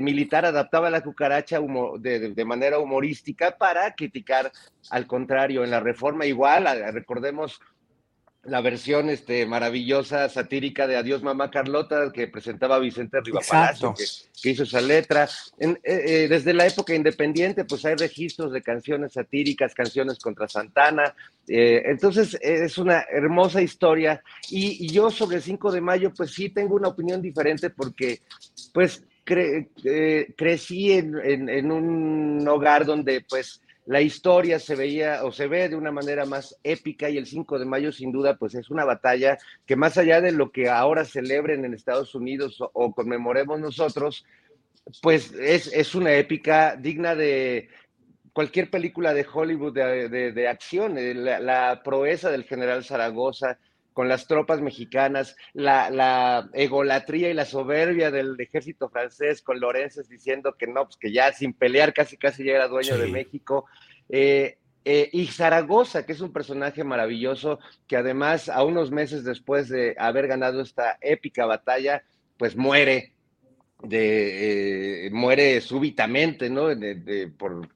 militar 0.00 0.44
adaptaba 0.44 0.90
la 0.90 1.00
cucaracha 1.00 1.58
de, 1.98 2.44
manera 2.44 2.78
humorística 2.78 3.56
para 3.56 3.94
criticar 3.94 4.52
al 4.90 5.06
contrario. 5.06 5.64
En 5.64 5.70
la 5.70 5.80
reforma 5.80 6.26
igual, 6.26 6.66
recordemos 6.92 7.58
la 8.48 8.60
versión 8.60 9.10
este, 9.10 9.46
maravillosa, 9.46 10.28
satírica 10.28 10.86
de 10.86 10.96
Adiós 10.96 11.22
Mamá 11.22 11.50
Carlota 11.50 12.10
que 12.12 12.28
presentaba 12.28 12.78
Vicente 12.78 13.20
Rivapalacio, 13.20 13.94
que, 13.94 14.04
que, 14.40 14.50
hizo 14.50 14.62
esa 14.62 14.80
letra. 14.80 15.28
Eh, 15.58 15.76
eh, 15.84 16.26
desde 16.28 16.54
la 16.54 16.66
época 16.66 16.94
independiente, 16.94 17.64
pues 17.64 17.84
hay 17.84 17.94
registros 17.96 18.52
de 18.52 18.62
canciones 18.62 19.12
satíricas, 19.12 19.74
canciones 19.74 20.18
contra 20.18 20.48
Santana. 20.48 21.14
Eh, 21.48 21.82
entonces, 21.86 22.38
es 22.40 22.78
una 22.78 23.04
hermosa 23.10 23.60
historia. 23.62 24.22
Y, 24.50 24.88
yo 24.88 25.10
sobre 25.10 25.36
el 25.36 25.42
5 25.42 25.72
de 25.72 25.80
mayo, 25.80 26.12
pues 26.14 26.30
sí 26.32 26.48
tengo 26.48 26.76
una 26.76 26.88
opinión 26.88 27.20
diferente 27.20 27.70
porque, 27.70 28.20
pues, 28.72 29.02
crecí 29.24 30.92
en, 30.92 31.48
en 31.48 31.72
un 31.72 32.46
hogar 32.46 32.84
donde, 32.84 33.24
pues, 33.28 33.60
la 33.86 34.00
historia 34.00 34.58
se 34.58 34.74
veía 34.74 35.24
o 35.24 35.30
se 35.30 35.46
ve 35.46 35.68
de 35.68 35.76
una 35.76 35.92
manera 35.92 36.26
más 36.26 36.58
épica 36.64 37.08
y 37.08 37.18
el 37.18 37.26
5 37.26 37.58
de 37.60 37.64
mayo 37.64 37.92
sin 37.92 38.10
duda 38.10 38.36
pues 38.36 38.56
es 38.56 38.68
una 38.68 38.84
batalla 38.84 39.38
que 39.64 39.76
más 39.76 39.96
allá 39.96 40.20
de 40.20 40.32
lo 40.32 40.50
que 40.50 40.68
ahora 40.68 41.04
celebren 41.04 41.64
en 41.64 41.72
Estados 41.72 42.14
Unidos 42.14 42.58
o, 42.60 42.92
conmemoremos 42.92 43.60
nosotros, 43.60 44.26
pues 45.02 45.32
es, 45.32 45.94
una 45.94 46.14
épica 46.14 46.74
digna 46.76 47.14
de 47.14 47.68
cualquier 48.32 48.70
película 48.70 49.14
de 49.14 49.26
Hollywood 49.32 49.72
de, 49.72 50.48
acción, 50.48 50.98
eh, 50.98 51.14
la, 51.14 51.80
proeza 51.84 52.30
del 52.30 52.44
general 52.44 52.84
Zaragoza, 52.84 53.58
con 53.96 54.10
las 54.10 54.26
tropas 54.26 54.60
mexicanas, 54.60 55.38
la, 55.54 56.50
egolatría 56.52 57.30
y 57.30 57.32
la 57.32 57.46
soberbia 57.46 58.10
del 58.10 58.38
ejército 58.38 58.90
francés 58.90 59.40
con 59.40 59.58
Lorences 59.58 60.06
diciendo 60.06 60.54
que 60.58 60.66
no, 60.66 60.84
pues 60.84 60.98
que 60.98 61.12
ya 61.12 61.32
sin 61.32 61.54
pelear 61.54 61.94
casi 61.94 62.18
casi 62.18 62.44
ya 62.44 62.56
era 62.56 62.68
dueño 62.68 62.98
de 62.98 63.06
México. 63.06 63.64
Eh, 64.10 64.58
eh, 64.84 65.08
y 65.14 65.28
Zaragoza, 65.28 66.04
que 66.04 66.12
es 66.12 66.20
un 66.20 66.30
personaje 66.30 66.84
maravilloso, 66.84 67.58
que 67.86 67.96
además 67.96 68.50
a 68.50 68.64
unos 68.64 68.90
meses 68.90 69.24
después 69.24 69.70
de 69.70 69.96
haber 69.98 70.26
ganado 70.26 70.60
esta 70.60 70.98
épica 71.00 71.46
batalla, 71.46 72.02
pues 72.36 72.54
muere, 72.54 73.14
de, 73.82 75.06
eh, 75.06 75.10
muere 75.10 75.62
súbitamente, 75.62 76.50
¿no? 76.50 76.68
por, 77.38 77.66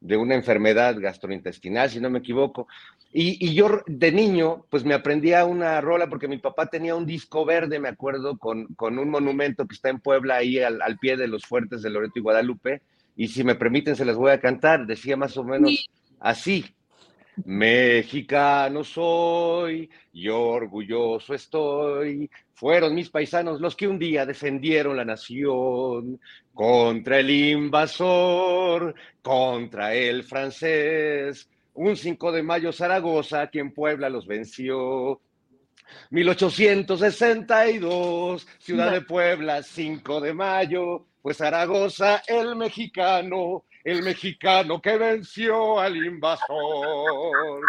de 0.00 0.16
una 0.18 0.34
enfermedad 0.34 1.00
gastrointestinal, 1.00 1.88
si 1.88 2.00
no 2.00 2.10
me 2.10 2.18
equivoco. 2.18 2.68
Y, 3.12 3.54
yo 3.54 3.82
de 3.86 4.12
niño, 4.12 4.66
pues 4.70 4.84
me 4.84 4.94
aprendía 4.94 5.44
una 5.44 5.80
rola 5.80 6.08
porque 6.08 6.28
mi 6.28 6.38
papá 6.38 6.66
tenía 6.66 6.94
un 6.94 7.06
disco 7.06 7.44
verde, 7.44 7.80
me 7.80 7.88
acuerdo, 7.88 8.38
con, 8.38 8.66
con 8.74 8.98
un 9.00 9.10
monumento 9.10 9.66
que 9.66 9.74
está 9.74 9.88
en 9.88 9.98
Puebla, 9.98 10.36
ahí 10.36 10.60
al, 10.60 10.98
pie 11.00 11.16
de 11.16 11.26
los 11.26 11.44
fuertes 11.44 11.82
de 11.82 11.90
Loreto 11.90 12.14
y 12.16 12.22
Guadalupe. 12.22 12.82
Y 13.16 13.26
si 13.28 13.42
me 13.42 13.56
permiten, 13.56 13.96
se 13.96 14.04
las 14.04 14.16
voy 14.16 14.30
a 14.30 14.40
cantar. 14.40 14.86
Decía 14.86 15.16
más 15.16 15.36
o 15.36 15.42
menos 15.42 15.90
así. 16.20 16.64
Mexicano 17.44 18.84
soy 18.84 19.90
y 20.12 20.28
orgulloso 20.28 21.34
estoy. 21.34 22.30
Fueron 22.54 22.94
mis 22.94 23.10
paisanos 23.10 23.60
los 23.60 23.74
que 23.74 23.88
un 23.88 23.98
día 23.98 24.24
defendieron 24.24 24.96
la 24.96 25.04
nación 25.04 26.20
contra 26.54 27.18
el 27.18 27.30
invasor, 27.30 28.94
contra 29.22 29.94
el 29.94 30.22
francés 30.22 31.48
un 31.80 31.96
5 31.96 32.32
de 32.32 32.42
mayo 32.42 32.72
Zaragoza, 32.72 33.46
quien 33.46 33.72
Puebla 33.72 34.10
los 34.10 34.26
venció. 34.26 35.18
1862, 36.10 38.46
Ciudad 38.58 38.92
de 38.92 39.00
Puebla, 39.00 39.62
5 39.62 40.20
de 40.20 40.34
mayo, 40.34 41.06
pues 41.22 41.38
Zaragoza, 41.38 42.22
el 42.26 42.54
mexicano, 42.54 43.64
el 43.82 44.02
mexicano 44.02 44.82
que 44.82 44.98
venció 44.98 45.80
al 45.80 45.96
invasor. 45.96 47.62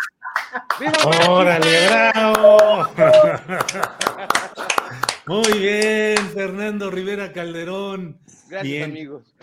¡Órale, 1.30 1.88
bravo! 1.88 2.90
Muy 5.28 5.58
bien, 5.58 6.18
Fernando 6.34 6.92
Rivera 6.92 7.32
Calderón. 7.32 8.20
Gracias, 8.50 8.84
amigos. 8.84 9.34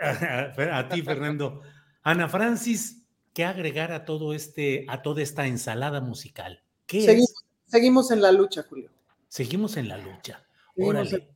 A 0.00 0.88
ti, 0.88 1.02
Fernando. 1.02 1.60
Ana 2.02 2.28
Francis, 2.28 3.05
¿qué 3.36 3.44
agregar 3.44 3.92
a 3.92 4.06
todo 4.06 4.32
este, 4.32 4.86
a 4.88 5.02
toda 5.02 5.20
esta 5.20 5.46
ensalada 5.46 6.00
musical? 6.00 6.62
¿Qué 6.86 7.02
seguimos, 7.02 7.30
es? 7.30 7.44
seguimos 7.70 8.10
en 8.10 8.22
la 8.22 8.32
lucha, 8.32 8.64
Julio. 8.66 8.88
Seguimos 9.28 9.76
en 9.76 9.88
la 9.88 9.98
lucha. 9.98 10.42
Órale. 10.74 11.28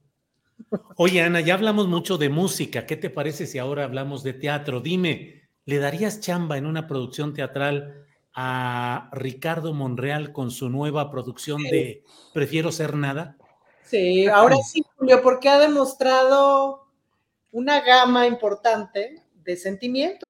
Oye, 0.97 1.21
Ana, 1.21 1.43
ya 1.43 1.53
hablamos 1.53 1.89
mucho 1.89 2.17
de 2.17 2.31
música. 2.31 2.87
¿Qué 2.87 2.97
te 2.97 3.11
parece 3.11 3.47
si 3.47 3.59
ahora 3.59 3.85
hablamos 3.85 4.23
de 4.23 4.33
teatro? 4.33 4.81
Dime, 4.81 5.43
¿le 5.67 5.77
darías 5.77 6.21
chamba 6.21 6.57
en 6.57 6.65
una 6.65 6.87
producción 6.87 7.35
teatral 7.35 8.07
a 8.33 9.11
Ricardo 9.13 9.75
Monreal 9.75 10.33
con 10.33 10.51
su 10.51 10.71
nueva 10.71 11.11
producción 11.11 11.63
de 11.65 12.03
Prefiero 12.33 12.73
ser 12.73 12.95
nada? 12.95 13.37
Sí, 13.85 14.27
ahora 14.27 14.57
sí, 14.67 14.83
Julio, 14.97 15.21
porque 15.21 15.51
ha 15.51 15.59
demostrado 15.59 16.87
una 17.53 17.83
gama 17.83 18.27
importante 18.27 19.23
de 19.35 19.57
sentimientos. 19.59 20.30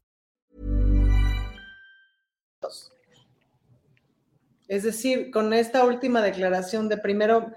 Es 4.67 4.83
decir, 4.83 5.31
con 5.31 5.53
esta 5.53 5.83
última 5.83 6.21
declaración 6.21 6.87
de 6.87 6.97
primero, 6.97 7.51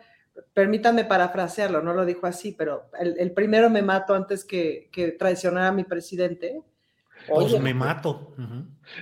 permítanme 0.53 1.05
parafrasearlo, 1.05 1.81
no 1.81 1.95
lo 1.95 2.05
dijo 2.05 2.27
así, 2.27 2.53
pero 2.53 2.91
el, 2.99 3.17
el 3.19 3.33
primero 3.33 3.71
me 3.71 3.83
mato 3.83 4.15
antes 4.15 4.45
que, 4.45 4.89
que 4.93 5.13
traicionar 5.13 5.67
a 5.67 5.73
mi 5.73 5.85
presidente. 5.85 6.61
Pues 7.29 7.47
Oye, 7.47 7.61
me 7.61 7.73
mato. 7.73 8.35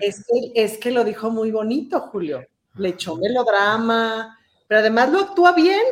es, 0.00 0.24
que, 0.26 0.52
es 0.54 0.78
que 0.78 0.90
lo 0.90 1.04
dijo 1.04 1.30
muy 1.30 1.50
bonito, 1.50 2.00
Julio. 2.00 2.46
Le 2.76 2.90
echó 2.90 3.16
melodrama, 3.16 4.38
pero 4.66 4.80
además 4.80 5.10
lo 5.10 5.20
actúa 5.20 5.52
bien. 5.52 5.82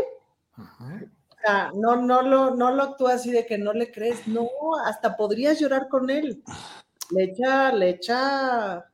sea, 1.42 1.70
no, 1.74 1.96
no 1.96 2.22
lo, 2.22 2.54
no 2.54 2.70
lo 2.74 2.82
actúa 2.82 3.14
así 3.14 3.30
de 3.30 3.46
que 3.46 3.58
no 3.58 3.72
le 3.72 3.90
crees, 3.90 4.26
no, 4.26 4.48
hasta 4.84 5.16
podrías 5.16 5.58
llorar 5.58 5.88
con 5.88 6.10
él. 6.10 6.42
Le 7.10 7.24
echa, 7.24 7.72
le 7.72 7.90
echa. 7.90 8.89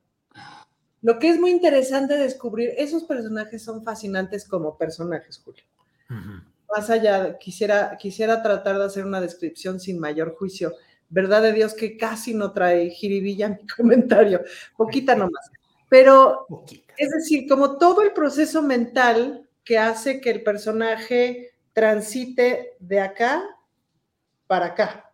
Lo 1.07 1.21
que 1.21 1.29
es 1.29 1.39
muy 1.39 1.53
interesante 1.53 2.19
descubrir, 2.19 2.75
esos 2.77 3.05
personajes 3.05 3.63
son 3.63 3.85
fascinantes 3.85 4.45
como 4.45 4.77
personajes, 4.77 5.39
Julio. 5.39 5.63
Más 6.69 6.91
allá, 6.91 7.39
quisiera, 7.39 7.97
quisiera 7.97 8.43
tratar 8.43 8.77
de 8.77 8.87
hacer 8.87 9.07
una 9.07 9.21
descripción 9.21 9.79
sin 9.79 10.01
mayor 10.01 10.35
juicio. 10.35 10.73
Verdad 11.09 11.43
de 11.43 11.53
Dios 11.53 11.75
que 11.75 11.97
casi 11.97 12.35
no 12.35 12.51
trae 12.51 12.91
jiribilla 12.91 13.51
mi 13.51 13.65
comentario, 13.77 14.41
poquita 14.77 15.15
nomás. 15.15 15.49
Pero, 15.89 16.49
es 16.97 17.11
decir, 17.11 17.49
como 17.49 17.79
todo 17.79 18.03
el 18.03 18.11
proceso 18.11 18.61
mental 18.61 19.49
que 19.63 19.79
hace 19.79 20.21
que 20.21 20.31
el 20.31 20.43
personaje 20.43 21.53
transite 21.73 22.75
de 22.81 23.01
acá 23.01 23.45
para 24.49 24.67
acá, 24.67 25.13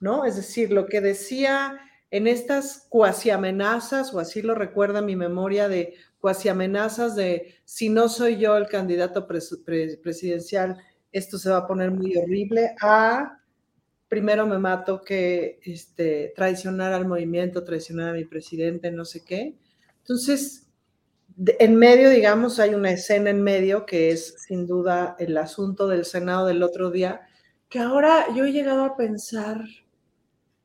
¿no? 0.00 0.24
Es 0.24 0.34
decir, 0.34 0.72
lo 0.72 0.86
que 0.86 1.00
decía 1.00 1.83
en 2.14 2.28
estas 2.28 2.86
cuasi 2.90 3.30
amenazas, 3.30 4.14
o 4.14 4.20
así 4.20 4.40
lo 4.40 4.54
recuerda 4.54 5.02
mi 5.02 5.16
memoria 5.16 5.66
de 5.68 5.94
cuasi 6.20 6.48
amenazas 6.48 7.16
de 7.16 7.56
si 7.64 7.88
no 7.88 8.08
soy 8.08 8.36
yo 8.36 8.56
el 8.56 8.68
candidato 8.68 9.26
presidencial, 9.26 10.78
esto 11.10 11.38
se 11.38 11.50
va 11.50 11.56
a 11.56 11.66
poner 11.66 11.90
muy 11.90 12.16
horrible, 12.16 12.76
a 12.80 13.40
primero 14.06 14.46
me 14.46 14.58
mato 14.58 15.02
que 15.02 15.58
este, 15.64 16.32
traicionar 16.36 16.92
al 16.92 17.08
movimiento, 17.08 17.64
traicionar 17.64 18.10
a 18.10 18.12
mi 18.12 18.24
presidente, 18.24 18.92
no 18.92 19.04
sé 19.04 19.24
qué. 19.24 19.56
Entonces, 19.98 20.68
en 21.36 21.74
medio, 21.74 22.10
digamos, 22.10 22.60
hay 22.60 22.74
una 22.74 22.92
escena 22.92 23.30
en 23.30 23.42
medio 23.42 23.86
que 23.86 24.12
es 24.12 24.36
sin 24.46 24.68
duda 24.68 25.16
el 25.18 25.36
asunto 25.36 25.88
del 25.88 26.04
Senado 26.04 26.46
del 26.46 26.62
otro 26.62 26.92
día, 26.92 27.22
que 27.68 27.80
ahora 27.80 28.26
yo 28.36 28.44
he 28.44 28.52
llegado 28.52 28.84
a 28.84 28.96
pensar 28.96 29.64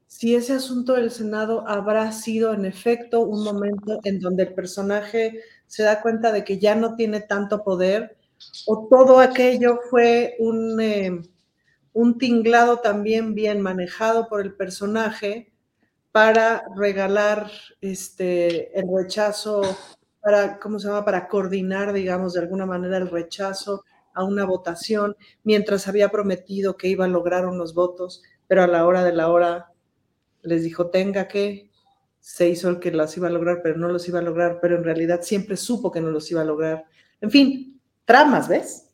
si 0.09 0.35
ese 0.35 0.53
asunto 0.53 0.93
del 0.93 1.11
Senado 1.11 1.63
habrá 1.67 2.11
sido 2.11 2.51
en 2.51 2.65
efecto 2.65 3.21
un 3.21 3.43
momento 3.43 3.99
en 4.03 4.19
donde 4.19 4.43
el 4.43 4.53
personaje 4.55 5.39
se 5.67 5.83
da 5.83 6.01
cuenta 6.01 6.31
de 6.31 6.43
que 6.43 6.57
ya 6.57 6.73
no 6.73 6.95
tiene 6.95 7.21
tanto 7.21 7.63
poder 7.63 8.17
o 8.65 8.87
todo 8.89 9.19
aquello 9.19 9.79
fue 9.91 10.35
un, 10.39 10.81
eh, 10.81 11.21
un 11.93 12.17
tinglado 12.17 12.79
también 12.79 13.35
bien 13.35 13.61
manejado 13.61 14.27
por 14.27 14.41
el 14.41 14.55
personaje 14.55 15.53
para 16.11 16.63
regalar 16.75 17.51
este, 17.79 18.75
el 18.79 18.87
rechazo, 18.91 19.61
para, 20.21 20.57
¿cómo 20.57 20.79
se 20.79 20.87
llama? 20.87 21.05
Para 21.05 21.27
coordinar, 21.27 21.93
digamos, 21.93 22.33
de 22.33 22.39
alguna 22.39 22.65
manera 22.65 22.97
el 22.97 23.11
rechazo 23.11 23.83
a 24.15 24.23
una 24.23 24.43
votación, 24.43 25.15
mientras 25.43 25.87
había 25.87 26.09
prometido 26.09 26.77
que 26.77 26.87
iba 26.87 27.05
a 27.05 27.09
lograr 27.09 27.45
unos 27.45 27.75
votos, 27.75 28.23
pero 28.47 28.63
a 28.63 28.67
la 28.67 28.87
hora 28.87 29.03
de 29.03 29.13
la 29.13 29.29
hora 29.29 29.71
les 30.49 30.63
dijo, 30.63 30.87
tenga 30.87 31.27
que, 31.27 31.69
se 32.19 32.49
hizo 32.49 32.69
el 32.69 32.79
que 32.79 32.91
las 32.91 33.15
iba 33.15 33.27
a 33.27 33.31
lograr, 33.31 33.61
pero 33.63 33.77
no 33.77 33.87
los 33.87 34.07
iba 34.07 34.19
a 34.19 34.23
lograr, 34.23 34.59
pero 34.61 34.75
en 34.75 34.83
realidad 34.83 35.21
siempre 35.21 35.55
supo 35.55 35.91
que 35.91 36.01
no 36.01 36.11
los 36.11 36.29
iba 36.31 36.41
a 36.41 36.45
lograr. 36.45 36.85
En 37.21 37.31
fin, 37.31 37.79
tramas, 38.05 38.47
¿ves? 38.49 38.89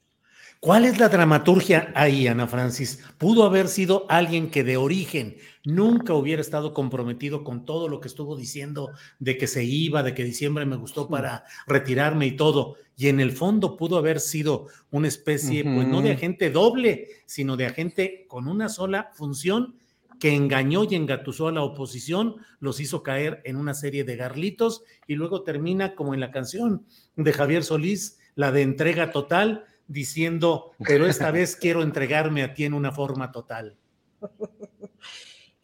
¿Cuál 0.59 0.85
es 0.85 0.99
la 0.99 1.09
dramaturgia 1.09 1.91
ahí, 1.93 2.27
Ana 2.27 2.47
Francis? 2.47 2.99
Pudo 3.17 3.43
haber 3.43 3.67
sido 3.67 4.05
alguien 4.09 4.49
que 4.49 4.63
de 4.63 4.77
origen 4.77 5.37
nunca 5.63 6.13
hubiera 6.13 6.41
estado 6.41 6.73
comprometido 6.73 7.43
con 7.43 7.65
todo 7.65 7.87
lo 7.87 7.99
que 7.99 8.07
estuvo 8.07 8.35
diciendo 8.35 8.89
de 9.19 9.37
que 9.37 9.45
se 9.45 9.63
iba, 9.63 10.01
de 10.01 10.15
que 10.15 10.23
diciembre 10.23 10.65
me 10.65 10.75
gustó 10.75 11.07
para 11.07 11.43
retirarme 11.67 12.25
y 12.25 12.35
todo. 12.35 12.77
Y 12.97 13.09
en 13.09 13.19
el 13.19 13.31
fondo 13.31 13.77
pudo 13.77 13.97
haber 13.97 14.19
sido 14.19 14.67
una 14.89 15.07
especie, 15.07 15.63
pues 15.63 15.87
no 15.87 16.01
de 16.01 16.13
agente 16.13 16.49
doble, 16.49 17.09
sino 17.25 17.57
de 17.57 17.67
agente 17.67 18.25
con 18.27 18.47
una 18.47 18.69
sola 18.69 19.11
función 19.13 19.75
que 20.19 20.33
engañó 20.33 20.83
y 20.83 20.95
engatusó 20.95 21.47
a 21.47 21.51
la 21.51 21.63
oposición, 21.63 22.37
los 22.59 22.79
hizo 22.79 23.03
caer 23.03 23.41
en 23.45 23.57
una 23.57 23.73
serie 23.73 24.03
de 24.03 24.15
garlitos 24.15 24.83
y 25.07 25.15
luego 25.15 25.43
termina 25.43 25.95
como 25.95 26.13
en 26.13 26.19
la 26.19 26.31
canción 26.31 26.85
de 27.15 27.33
Javier 27.33 27.63
Solís, 27.63 28.19
la 28.35 28.51
de 28.51 28.61
entrega 28.61 29.11
total, 29.11 29.65
diciendo, 29.87 30.71
pero 30.79 31.05
esta 31.05 31.31
vez 31.31 31.55
quiero 31.61 31.81
entregarme 31.81 32.43
a 32.43 32.53
ti 32.53 32.65
en 32.65 32.73
una 32.73 32.91
forma 32.91 33.31
total. 33.31 33.77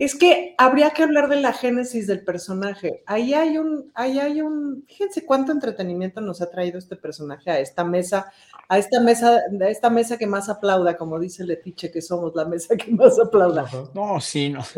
Es 0.02 0.16
que 0.16 0.56
habría 0.58 0.90
que 0.90 1.04
hablar 1.04 1.30
de 1.30 1.40
la 1.40 1.54
génesis 1.54 2.08
del 2.08 2.24
personaje. 2.24 3.04
Ahí 3.06 3.36
hay 3.36 3.60
un, 3.60 3.92
ahí 3.94 4.18
hay 4.18 4.42
un, 4.42 4.84
fíjense 4.88 5.28
cuánto 5.28 5.52
entretenimiento 5.52 6.22
nos 6.22 6.42
ha 6.42 6.50
traído 6.50 6.80
este 6.80 6.96
personaje 6.96 7.52
a 7.52 7.60
esta 7.60 7.84
mesa, 7.84 8.34
a 8.72 8.78
esta 8.78 9.00
mesa, 9.00 9.42
a 9.60 9.70
esta 9.70 9.90
mesa 9.90 10.18
que 10.18 10.28
más 10.28 10.50
aplauda, 10.50 10.96
como 10.96 11.20
dice 11.20 11.44
Letiche, 11.44 11.92
que 11.92 12.02
somos 12.02 12.34
la 12.36 12.46
mesa 12.46 12.76
que 12.78 12.92
más 12.92 13.20
aplauda. 13.20 13.70
No, 13.94 14.20
sí, 14.22 14.50
no. 14.50 14.62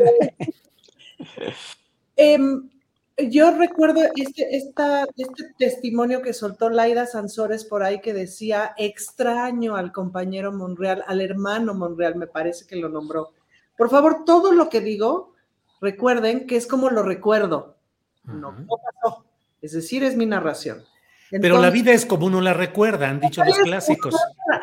Em, 2.16 2.70
yo 3.16 3.50
recuerdo 3.50 4.00
este, 4.14 4.56
esta, 4.56 5.04
este 5.16 5.52
testimonio 5.58 6.22
que 6.22 6.32
soltó 6.32 6.70
Laida 6.70 7.06
Sansores 7.06 7.64
por 7.64 7.82
ahí 7.82 8.00
que 8.00 8.14
decía 8.14 8.72
extraño 8.76 9.74
al 9.74 9.90
compañero 9.90 10.52
Monreal, 10.52 11.02
al 11.08 11.20
hermano 11.20 11.74
Monreal, 11.74 12.14
me 12.14 12.28
parece 12.28 12.66
que 12.66 12.76
lo 12.76 12.88
nombró 12.88 13.32
por 13.76 13.90
favor, 13.90 14.24
todo 14.24 14.52
lo 14.52 14.68
que 14.68 14.80
digo, 14.80 15.32
recuerden 15.80 16.46
que 16.46 16.56
es 16.56 16.66
como 16.66 16.90
lo 16.90 17.02
recuerdo. 17.02 17.76
No, 18.24 18.54
pasó. 19.02 19.24
Es 19.60 19.72
decir, 19.72 20.04
es 20.04 20.16
mi 20.16 20.26
narración. 20.26 20.84
Pero 21.30 21.60
la 21.60 21.70
vida 21.70 21.92
es 21.92 22.06
como 22.06 22.26
uno 22.26 22.40
la 22.40 22.52
recuerda, 22.52 23.08
han 23.08 23.20
dicho 23.20 23.44
los 23.44 23.58
clásicos. 23.58 24.14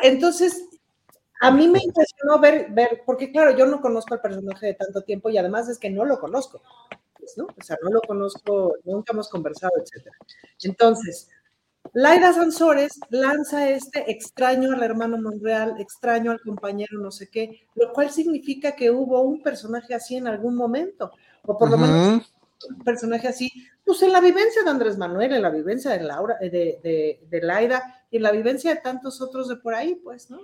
Entonces, 0.02 0.64
a 1.40 1.50
mí 1.50 1.68
me 1.68 1.80
impresionó 1.82 2.38
ver, 2.38 2.68
ver, 2.70 3.02
porque 3.04 3.32
claro, 3.32 3.56
yo 3.56 3.66
no 3.66 3.80
conozco 3.80 4.14
al 4.14 4.20
personaje 4.20 4.66
de 4.66 4.74
tanto 4.74 5.02
tiempo 5.02 5.28
y 5.28 5.38
además 5.38 5.68
es 5.68 5.78
que 5.78 5.90
no 5.90 6.04
lo 6.04 6.20
conozco, 6.20 6.62
pues, 7.18 7.36
¿no? 7.36 7.46
O 7.46 7.62
sea, 7.62 7.76
no 7.82 7.90
lo 7.90 8.00
conozco, 8.00 8.76
nunca 8.84 9.12
hemos 9.12 9.28
conversado, 9.28 9.72
etcétera. 9.76 10.16
Entonces, 10.62 11.28
Laida 11.94 12.32
Sansores 12.32 13.00
lanza 13.10 13.68
este 13.68 14.10
extraño 14.10 14.72
al 14.72 14.82
hermano 14.82 15.18
Monreal, 15.18 15.74
extraño 15.80 16.30
al 16.30 16.40
compañero 16.40 16.98
no 16.98 17.10
sé 17.10 17.28
qué, 17.28 17.66
lo 17.74 17.92
cual 17.92 18.10
significa 18.10 18.76
que 18.76 18.90
hubo 18.90 19.20
un 19.22 19.42
personaje 19.42 19.94
así 19.94 20.16
en 20.16 20.28
algún 20.28 20.54
momento, 20.54 21.10
o 21.44 21.58
por 21.58 21.70
lo 21.70 21.76
menos 21.76 22.32
personaje 22.84 23.28
así, 23.28 23.50
pues 23.84 24.02
en 24.02 24.12
la 24.12 24.20
vivencia 24.20 24.62
de 24.62 24.70
Andrés 24.70 24.98
Manuel, 24.98 25.32
en 25.32 25.42
la 25.42 25.50
vivencia 25.50 25.90
de 25.92 26.02
Laura, 26.02 26.36
de, 26.40 27.20
de, 27.28 27.40
Laida 27.42 28.04
y 28.10 28.16
en 28.16 28.22
la 28.22 28.32
vivencia 28.32 28.74
de 28.74 28.80
tantos 28.80 29.20
otros 29.20 29.48
de 29.48 29.56
por 29.56 29.74
ahí, 29.74 29.96
pues, 29.96 30.30
¿no? 30.30 30.40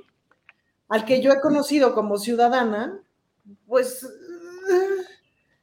Al 0.89 1.05
que 1.05 1.21
yo 1.21 1.33
he 1.33 1.41
conocido 1.41 1.95
como 1.95 2.19
ciudadana, 2.19 3.03
pues, 3.67 4.07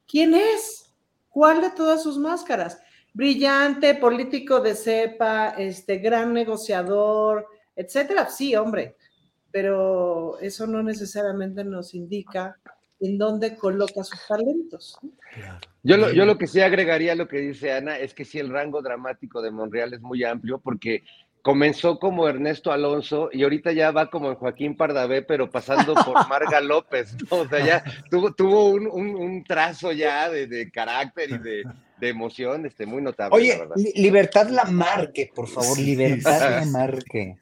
¿quién 0.08 0.36
es? 0.36 0.94
¿Cuál 1.30 1.62
de 1.62 1.72
todas 1.72 2.04
sus 2.04 2.18
máscaras? 2.18 2.80
brillante, 3.16 3.96
político 3.96 4.60
de 4.60 4.76
cepa, 4.76 5.52
este, 5.58 6.00
gran 6.00 6.34
negociador, 6.34 7.48
etcétera. 7.74 8.30
Sí, 8.30 8.58
hombre, 8.58 8.98
pero 9.52 10.38
eso 10.40 10.68
no 10.68 10.84
necesariamente 10.84 11.64
nos 11.64 11.94
indica 11.94 12.60
en 13.06 13.18
dónde 13.18 13.56
coloca 13.56 14.04
sus 14.04 14.20
talentos. 14.28 14.98
Yo 15.84 15.98
lo, 15.98 16.12
yo 16.12 16.26
lo 16.26 16.38
que 16.38 16.48
sí 16.48 16.62
agregaría 16.62 17.14
a 17.14 17.16
lo 17.16 17.28
que 17.28 17.40
dice 17.40 17.72
Ana 17.74 17.98
es 17.98 18.14
que 18.14 18.26
sí 18.26 18.40
el 18.40 18.50
rango 18.50 18.82
dramático 18.82 19.42
de 19.42 19.52
Monreal 19.52 19.94
es 19.94 20.02
muy 20.02 20.24
amplio 20.24 20.60
porque 20.60 21.04
comenzó 21.46 22.00
como 22.00 22.28
Ernesto 22.28 22.72
Alonso 22.72 23.30
y 23.32 23.44
ahorita 23.44 23.72
ya 23.72 23.92
va 23.92 24.10
como 24.10 24.30
en 24.30 24.36
Joaquín 24.36 24.76
Pardavé, 24.76 25.22
pero 25.22 25.48
pasando 25.48 25.94
por 25.94 26.16
Marga 26.28 26.60
López, 26.60 27.16
O 27.30 27.48
sea, 27.48 27.64
ya 27.64 27.84
tuvo, 28.10 28.34
tuvo 28.34 28.70
un, 28.70 29.44
trazo 29.44 29.92
ya 29.92 30.28
de, 30.28 30.72
carácter 30.72 31.30
y 31.30 31.38
de, 31.38 31.64
emoción 32.10 32.66
este, 32.66 32.88
muy 32.88 33.00
notable. 33.04 33.38
Oye, 33.38 33.60
Libertad 33.94 34.50
Lamarque, 34.50 35.32
por 35.36 35.48
favor, 35.48 35.78
Libertad 35.78 36.62
Lamarque. 36.66 37.38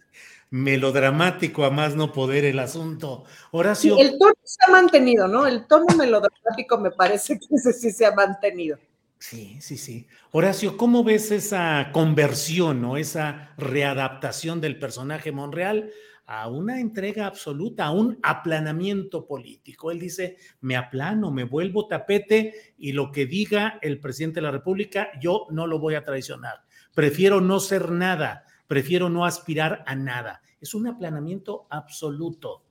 Melodramático 0.54 1.66
a 1.66 1.72
más 1.72 1.96
no 1.96 2.12
poder 2.12 2.46
el 2.46 2.60
asunto. 2.60 3.24
Horacio. 3.50 3.98
el 3.98 4.20
tono 4.20 4.36
se 4.44 4.60
ha 4.68 4.72
mantenido, 4.72 5.28
¿no? 5.28 5.48
El 5.48 5.66
tono 5.66 5.88
melodramático 5.98 6.78
me 6.78 6.92
parece 6.92 7.40
que 7.40 7.56
ese 7.56 7.74
sí 7.74 7.90
se 7.90 8.06
ha 8.06 8.12
mantenido. 8.12 8.78
Sí, 9.18 9.58
sí, 9.62 9.78
sí. 9.78 10.06
Horacio, 10.30 10.78
¿cómo 10.78 11.04
ves 11.04 11.32
esa 11.32 11.90
conversión 11.92 12.86
o 12.86 12.98
esa 12.98 13.56
readaptación 13.58 14.62
del 14.62 14.78
personaje 14.78 15.32
Monreal 15.32 15.90
a 16.28 16.48
una 16.50 16.80
entrega 16.80 17.26
absoluta, 17.26 17.86
a 17.86 17.92
un 17.92 18.20
aplanamiento 18.22 19.26
político? 19.26 19.90
Él 19.90 19.98
dice, 19.98 20.38
me 20.62 20.76
aplano, 20.76 21.32
me 21.32 21.46
vuelvo 21.46 21.88
tapete 21.88 22.76
y 22.78 22.92
lo 22.92 23.12
que 23.12 23.26
diga 23.26 23.80
el 23.82 24.00
presidente 24.00 24.36
de 24.36 24.44
la 24.44 24.52
República, 24.52 25.10
yo 25.20 25.48
no 25.50 25.66
lo 25.66 25.80
voy 25.80 25.96
a 25.96 26.06
traicionar. 26.06 26.62
Prefiero 26.94 27.42
no 27.42 27.60
ser 27.60 27.90
nada, 27.90 28.46
prefiero 28.68 29.10
no 29.10 29.26
aspirar 29.26 29.84
a 29.88 29.96
nada. 29.96 30.42
Es 30.60 30.74
un 30.74 30.88
aplanamiento 30.88 31.68
absoluto. 31.70 32.64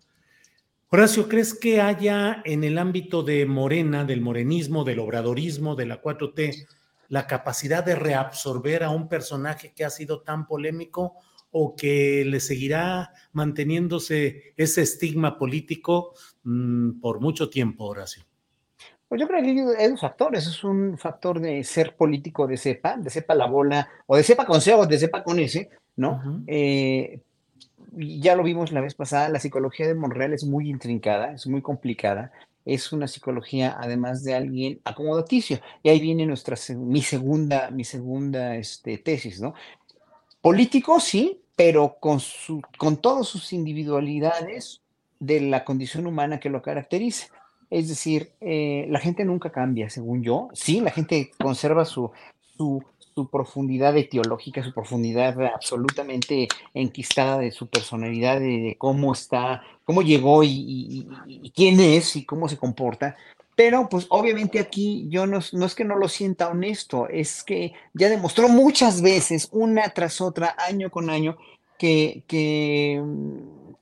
Horacio, 0.89 1.29
¿crees 1.29 1.55
que 1.55 1.81
haya 1.81 2.43
en 2.45 2.65
el 2.65 2.77
ámbito 2.77 3.23
de 3.23 3.47
Morena, 3.47 4.05
del 4.05 4.21
morenismo, 4.21 4.85
del 4.85 4.99
obradorismo, 4.99 5.75
de 5.75 5.87
la 5.87 6.03
4T, 6.03 6.67
la 7.09 7.27
capacidad 7.27 7.85
de 7.85 7.95
reabsorber 7.95 8.85
a 8.85 8.91
un 8.91 9.09
personaje 9.09 9.73
que 9.75 9.85
ha 9.85 9.91
sido 9.91 10.21
tan 10.21 10.47
polémico 10.47 11.15
o 11.51 11.77
que 11.77 12.25
le 12.27 12.41
seguirá 12.41 13.13
manteniéndose 13.33 14.55
ese 14.57 14.83
estigma 14.83 15.39
político 15.39 16.15
mm, 16.45 17.01
por 17.01 17.21
mucho 17.21 17.49
tiempo, 17.49 17.85
Horacio? 17.85 18.25
Pues 19.09 19.21
yo 19.21 19.29
creo 19.29 19.43
que 19.43 19.85
es 19.85 19.91
un 19.91 19.99
factor, 19.99 20.35
es 20.35 20.65
un 20.65 20.97
factor 20.97 21.39
de 21.39 21.63
ser 21.65 21.97
político 21.97 22.47
de 22.47 22.57
cepa, 22.57 22.97
de 22.97 23.11
cepa 23.11 23.35
la 23.35 23.47
bola, 23.47 23.87
o 24.07 24.17
de 24.17 24.23
cepa 24.23 24.47
con 24.47 24.63
C 24.63 24.73
o 24.73 24.87
de 24.87 24.99
cepa 24.99 25.23
con 25.23 25.39
S, 25.39 25.69
¿no? 25.97 26.43
Eh, 26.47 27.21
ya 27.95 28.37
lo 28.37 28.43
vimos 28.43 28.73
la 28.73 28.81
vez 28.81 28.95
pasada, 28.95 29.29
la 29.29 29.41
psicología 29.41 29.87
de 29.87 29.95
Monreal 29.95 30.33
es 30.33 30.45
muy 30.45 30.69
intrincada, 30.71 31.33
es 31.33 31.47
muy 31.47 31.61
complicada, 31.61 32.33
es 32.65 32.93
una 32.93 33.09
psicología 33.09 33.77
además 33.79 34.23
de 34.25 34.35
alguien 34.35 34.81
acomodaticio. 34.85 35.61
Y 35.83 35.89
ahí 35.89 36.01
viene 36.01 36.27
nuestra, 36.27 36.57
mi 36.77 37.03
segunda, 37.03 37.71
mi 37.71 37.85
segunda 37.85 38.57
este, 38.57 38.99
tesis, 38.99 39.41
¿no? 39.41 39.55
Político, 40.41 41.01
sí, 41.01 41.41
pero 41.57 41.97
con, 42.01 42.21
su, 42.21 42.63
con 42.79 42.97
todas 42.97 43.27
sus 43.27 43.53
individualidades 43.53 44.81
de 45.21 45.41
la 45.41 45.65
condición 45.65 46.07
humana 46.07 46.41
que 46.41 46.51
lo 46.51 46.63
caracteriza. 46.63 47.29
Es 47.71 47.89
decir, 47.89 48.33
eh, 48.41 48.87
la 48.91 48.99
gente 48.99 49.25
nunca 49.25 49.51
cambia, 49.51 49.89
según 49.89 50.23
yo. 50.23 50.49
Sí, 50.53 50.81
la 50.81 50.91
gente 50.91 51.31
conserva 51.41 51.85
su, 51.85 52.11
su, 52.57 52.83
profundidad 53.31 53.97
etiológica, 53.97 54.63
su 54.63 54.73
profundidad 54.73 55.41
absolutamente 55.47 56.49
enquistada 56.75 57.39
de 57.39 57.51
su 57.51 57.69
personalidad, 57.69 58.41
de, 58.41 58.77
cómo 58.79 59.13
está, 59.13 59.63
cómo 59.85 60.03
llegó 60.03 60.43
y, 60.45 61.07
quién 61.55 61.81
es 61.81 62.17
y 62.17 62.25
cómo 62.25 62.49
se 62.49 62.57
comporta. 62.57 63.17
Pero 63.55 63.89
pues 63.89 64.07
obviamente 64.09 64.59
aquí 64.59 65.07
yo 65.11 65.27
no, 65.27 65.39
es 65.39 65.75
que 65.75 65.85
no 65.85 65.97
lo 65.97 66.09
sienta 66.09 66.49
honesto, 66.49 67.09
es 67.09 67.43
que 67.45 67.75
ya 67.93 68.09
demostró 68.09 68.49
muchas 68.49 69.03
veces, 69.03 69.49
una 69.53 69.91
tras 69.91 70.21
otra, 70.21 70.57
año 70.59 70.91
con 70.91 71.11
año, 71.11 71.37
que, 71.79 72.23
que, 72.27 73.03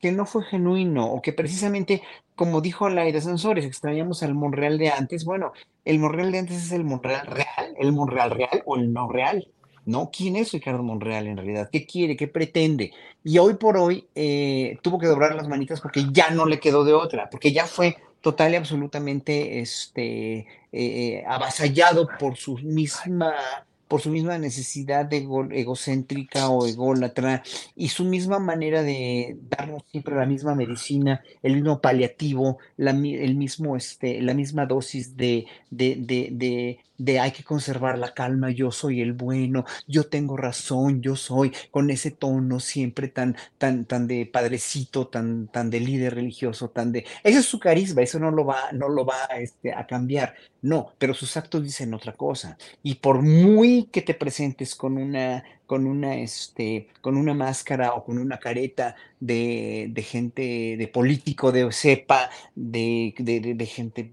que 0.00 0.12
no 0.12 0.26
fue 0.26 0.44
genuino 0.44 1.06
o 1.12 1.22
que 1.22 1.32
precisamente 1.32 2.02
como 2.40 2.62
dijo 2.62 2.88
Laida 2.88 3.20
Sansores, 3.20 3.66
extrañamos 3.66 4.22
al 4.22 4.34
Monreal 4.34 4.78
de 4.78 4.88
antes. 4.88 5.26
Bueno, 5.26 5.52
el 5.84 5.98
Monreal 5.98 6.32
de 6.32 6.38
antes 6.38 6.56
es 6.56 6.72
el 6.72 6.84
Monreal 6.84 7.26
real, 7.26 7.59
el 7.80 7.92
Monreal 7.92 8.30
real 8.30 8.62
o 8.66 8.76
el 8.76 8.92
no 8.92 9.10
real. 9.10 9.48
¿No? 9.86 10.10
¿Quién 10.12 10.36
es 10.36 10.52
Ricardo 10.52 10.82
Monreal 10.82 11.26
en 11.26 11.38
realidad? 11.38 11.70
¿Qué 11.72 11.86
quiere? 11.86 12.14
¿Qué 12.14 12.28
pretende? 12.28 12.92
Y 13.24 13.38
hoy 13.38 13.54
por 13.54 13.78
hoy 13.78 14.06
eh, 14.14 14.78
tuvo 14.82 14.98
que 14.98 15.06
doblar 15.06 15.34
las 15.34 15.48
manitas 15.48 15.80
porque 15.80 16.04
ya 16.12 16.30
no 16.30 16.44
le 16.44 16.60
quedó 16.60 16.84
de 16.84 16.92
otra, 16.92 17.28
porque 17.30 17.50
ya 17.50 17.66
fue 17.66 17.96
total 18.20 18.52
y 18.52 18.56
absolutamente 18.56 19.60
este, 19.60 20.38
eh, 20.38 20.46
eh, 20.72 21.24
avasallado 21.26 22.08
por 22.18 22.36
su 22.36 22.58
misma 22.58 23.34
por 23.88 24.00
su 24.00 24.10
misma 24.10 24.38
necesidad 24.38 25.04
de 25.04 25.26
egocéntrica 25.50 26.48
o 26.48 26.64
ególatra 26.64 27.42
y 27.74 27.88
su 27.88 28.04
misma 28.04 28.38
manera 28.38 28.84
de 28.84 29.36
darnos 29.48 29.82
siempre 29.90 30.14
la 30.14 30.26
misma 30.26 30.54
medicina, 30.54 31.24
el 31.42 31.54
mismo 31.54 31.80
paliativo, 31.80 32.58
la, 32.76 32.92
el 32.92 33.34
mismo, 33.34 33.74
este, 33.74 34.22
la 34.22 34.32
misma 34.32 34.66
dosis 34.66 35.16
de, 35.16 35.46
de, 35.70 35.96
de 35.96 36.28
de 36.30 36.78
hay 37.20 37.32
que 37.32 37.44
conservar 37.44 37.98
la 37.98 38.14
calma, 38.14 38.50
yo 38.50 38.70
soy 38.70 39.00
el 39.00 39.12
bueno, 39.12 39.64
yo 39.86 40.08
tengo 40.08 40.36
razón, 40.36 41.02
yo 41.02 41.16
soy, 41.16 41.52
con 41.70 41.90
ese 41.90 42.10
tono 42.10 42.60
siempre 42.60 43.08
tan, 43.08 43.36
tan, 43.58 43.84
tan 43.84 44.06
de 44.06 44.26
padrecito, 44.26 45.08
tan, 45.08 45.48
tan 45.48 45.70
de 45.70 45.80
líder 45.80 46.14
religioso, 46.14 46.70
tan 46.70 46.92
de, 46.92 47.06
ese 47.24 47.38
es 47.40 47.46
su 47.46 47.58
carisma, 47.58 48.02
eso 48.02 48.18
no 48.18 48.30
lo 48.30 48.44
va, 48.44 48.72
no 48.72 48.88
lo 48.88 49.04
va 49.04 49.24
este, 49.38 49.72
a 49.72 49.86
cambiar, 49.86 50.34
no, 50.62 50.92
pero 50.98 51.14
sus 51.14 51.36
actos 51.36 51.62
dicen 51.62 51.94
otra 51.94 52.12
cosa. 52.12 52.58
Y 52.82 52.96
por 52.96 53.22
muy 53.22 53.84
que 53.92 54.02
te 54.02 54.14
presentes 54.14 54.74
con 54.74 54.98
una, 54.98 55.42
con 55.66 55.86
una, 55.86 56.16
este, 56.16 56.88
con 57.00 57.16
una 57.16 57.34
máscara 57.34 57.94
o 57.94 58.04
con 58.04 58.18
una 58.18 58.38
careta 58.38 58.96
de, 59.20 59.88
de 59.90 60.02
gente, 60.02 60.76
de 60.76 60.88
político, 60.88 61.52
de 61.52 61.70
cepa, 61.72 62.30
de, 62.54 63.14
de, 63.18 63.54
de 63.54 63.66
gente 63.66 64.12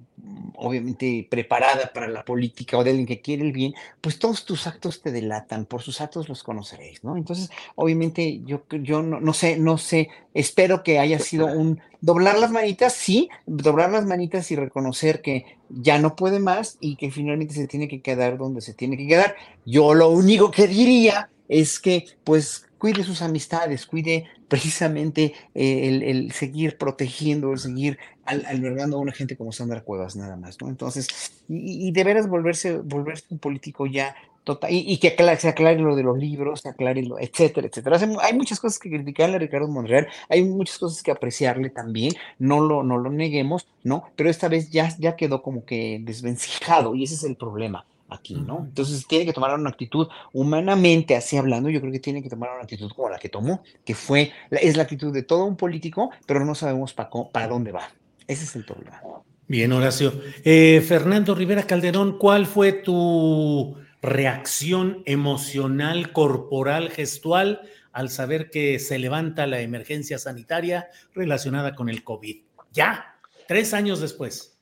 obviamente 0.55 1.27
preparada 1.29 1.91
para 1.93 2.07
la 2.07 2.25
política 2.25 2.77
o 2.77 2.83
de 2.83 2.89
alguien 2.91 3.07
que 3.07 3.21
quiere 3.21 3.43
el 3.43 3.51
bien, 3.51 3.73
pues 4.01 4.19
todos 4.19 4.45
tus 4.45 4.67
actos 4.67 5.01
te 5.01 5.11
delatan, 5.11 5.65
por 5.65 5.81
sus 5.81 6.01
actos 6.01 6.29
los 6.29 6.43
conoceréis, 6.43 7.03
¿no? 7.03 7.15
Entonces, 7.15 7.49
obviamente, 7.75 8.41
yo, 8.45 8.63
yo 8.69 9.01
no, 9.01 9.19
no 9.19 9.33
sé, 9.33 9.57
no 9.57 9.77
sé, 9.77 10.09
espero 10.33 10.83
que 10.83 10.99
haya 10.99 11.19
sido 11.19 11.47
un 11.47 11.79
doblar 12.01 12.37
las 12.39 12.51
manitas, 12.51 12.93
sí, 12.93 13.29
doblar 13.45 13.91
las 13.91 14.05
manitas 14.05 14.51
y 14.51 14.55
reconocer 14.55 15.21
que 15.21 15.45
ya 15.69 15.99
no 15.99 16.15
puede 16.15 16.39
más 16.39 16.77
y 16.79 16.95
que 16.95 17.11
finalmente 17.11 17.53
se 17.53 17.67
tiene 17.67 17.87
que 17.87 18.01
quedar 18.01 18.37
donde 18.37 18.61
se 18.61 18.73
tiene 18.73 18.97
que 18.97 19.07
quedar. 19.07 19.35
Yo 19.65 19.93
lo 19.93 20.09
único 20.09 20.51
que 20.51 20.67
diría 20.67 21.29
es 21.47 21.79
que, 21.79 22.05
pues, 22.23 22.67
cuide 22.77 23.03
sus 23.03 23.21
amistades, 23.21 23.85
cuide 23.85 24.25
precisamente 24.47 25.33
eh, 25.53 26.01
el, 26.03 26.31
seguir 26.31 26.77
protegiendo, 26.77 27.51
el 27.51 27.59
seguir 27.59 27.97
albergando 28.25 28.97
a 28.97 28.99
una 28.99 29.13
gente 29.13 29.37
como 29.37 29.51
Sandra 29.51 29.81
Cuevas, 29.81 30.15
nada 30.15 30.35
más, 30.35 30.57
¿no? 30.61 30.67
Entonces, 30.67 31.07
y, 31.47 31.91
de 31.91 32.03
veras 32.03 32.27
volverse, 32.27 32.77
volverse 32.77 33.25
un 33.29 33.39
político 33.39 33.85
ya 33.85 34.15
total, 34.43 34.69
y, 34.71 34.97
que 34.97 35.15
se 35.39 35.47
aclare 35.49 35.79
lo 35.79 35.95
de 35.95 36.03
los 36.03 36.17
libros, 36.17 36.61
se 36.61 36.69
aclare 36.69 37.03
lo, 37.03 37.19
etcétera, 37.19 37.67
etcétera. 37.67 37.97
hay 38.21 38.33
muchas 38.33 38.59
cosas 38.59 38.79
que 38.79 38.89
criticarle 38.89 39.37
a 39.37 39.39
Ricardo 39.39 39.67
Monreal, 39.67 40.07
hay 40.29 40.43
muchas 40.43 40.77
cosas 40.77 41.03
que 41.03 41.11
apreciarle 41.11 41.69
también, 41.69 42.13
no 42.37 42.61
lo, 42.61 42.83
no 42.83 42.97
lo 42.97 43.09
neguemos, 43.09 43.67
¿no? 43.83 44.09
Pero 44.15 44.29
esta 44.29 44.47
vez 44.47 44.69
ya, 44.69 44.93
ya 44.99 45.15
quedó 45.15 45.41
como 45.41 45.65
que 45.65 45.99
desvencijado, 46.01 46.95
y 46.95 47.03
ese 47.03 47.15
es 47.15 47.23
el 47.23 47.35
problema 47.35 47.85
aquí, 48.09 48.35
¿no? 48.35 48.65
Entonces 48.67 49.05
tiene 49.07 49.25
que 49.25 49.33
tomar 49.33 49.53
una 49.53 49.69
actitud 49.69 50.07
humanamente, 50.33 51.15
así 51.15 51.37
hablando, 51.37 51.69
yo 51.69 51.81
creo 51.81 51.91
que 51.91 51.99
tiene 51.99 52.23
que 52.23 52.29
tomar 52.29 52.51
una 52.51 52.61
actitud 52.61 52.91
como 52.95 53.09
la 53.09 53.19
que 53.19 53.29
tomó, 53.29 53.63
que 53.85 53.95
fue, 53.95 54.31
es 54.51 54.77
la 54.77 54.83
actitud 54.83 55.13
de 55.13 55.23
todo 55.23 55.45
un 55.45 55.57
político, 55.57 56.11
pero 56.25 56.45
no 56.45 56.55
sabemos 56.55 56.93
para, 56.93 57.09
para 57.31 57.47
dónde 57.47 57.71
va. 57.71 57.89
Ese 58.27 58.43
es 58.43 58.55
el 58.55 58.65
problema. 58.65 59.01
Bien, 59.47 59.71
Horacio. 59.71 60.13
Eh, 60.43 60.83
Fernando 60.85 61.33
Rivera 61.33 61.63
Calderón, 61.63 62.17
¿cuál 62.17 62.45
fue 62.45 62.73
tu 62.73 63.77
reacción 64.01 65.03
emocional, 65.05 66.11
corporal, 66.11 66.89
gestual 66.89 67.61
al 67.93 68.09
saber 68.09 68.49
que 68.49 68.77
se 68.79 68.99
levanta 68.99 69.47
la 69.47 69.61
emergencia 69.61 70.19
sanitaria 70.19 70.89
relacionada 71.13 71.75
con 71.75 71.87
el 71.87 72.03
COVID? 72.03 72.41
Ya, 72.73 73.15
tres 73.47 73.73
años 73.73 74.01
después. 74.01 74.59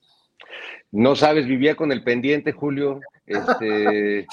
No 0.92 1.16
sabes, 1.16 1.48
vivía 1.48 1.76
con 1.76 1.92
el 1.92 2.04
pendiente, 2.04 2.52
Julio. 2.52 3.02
Este, 3.26 4.28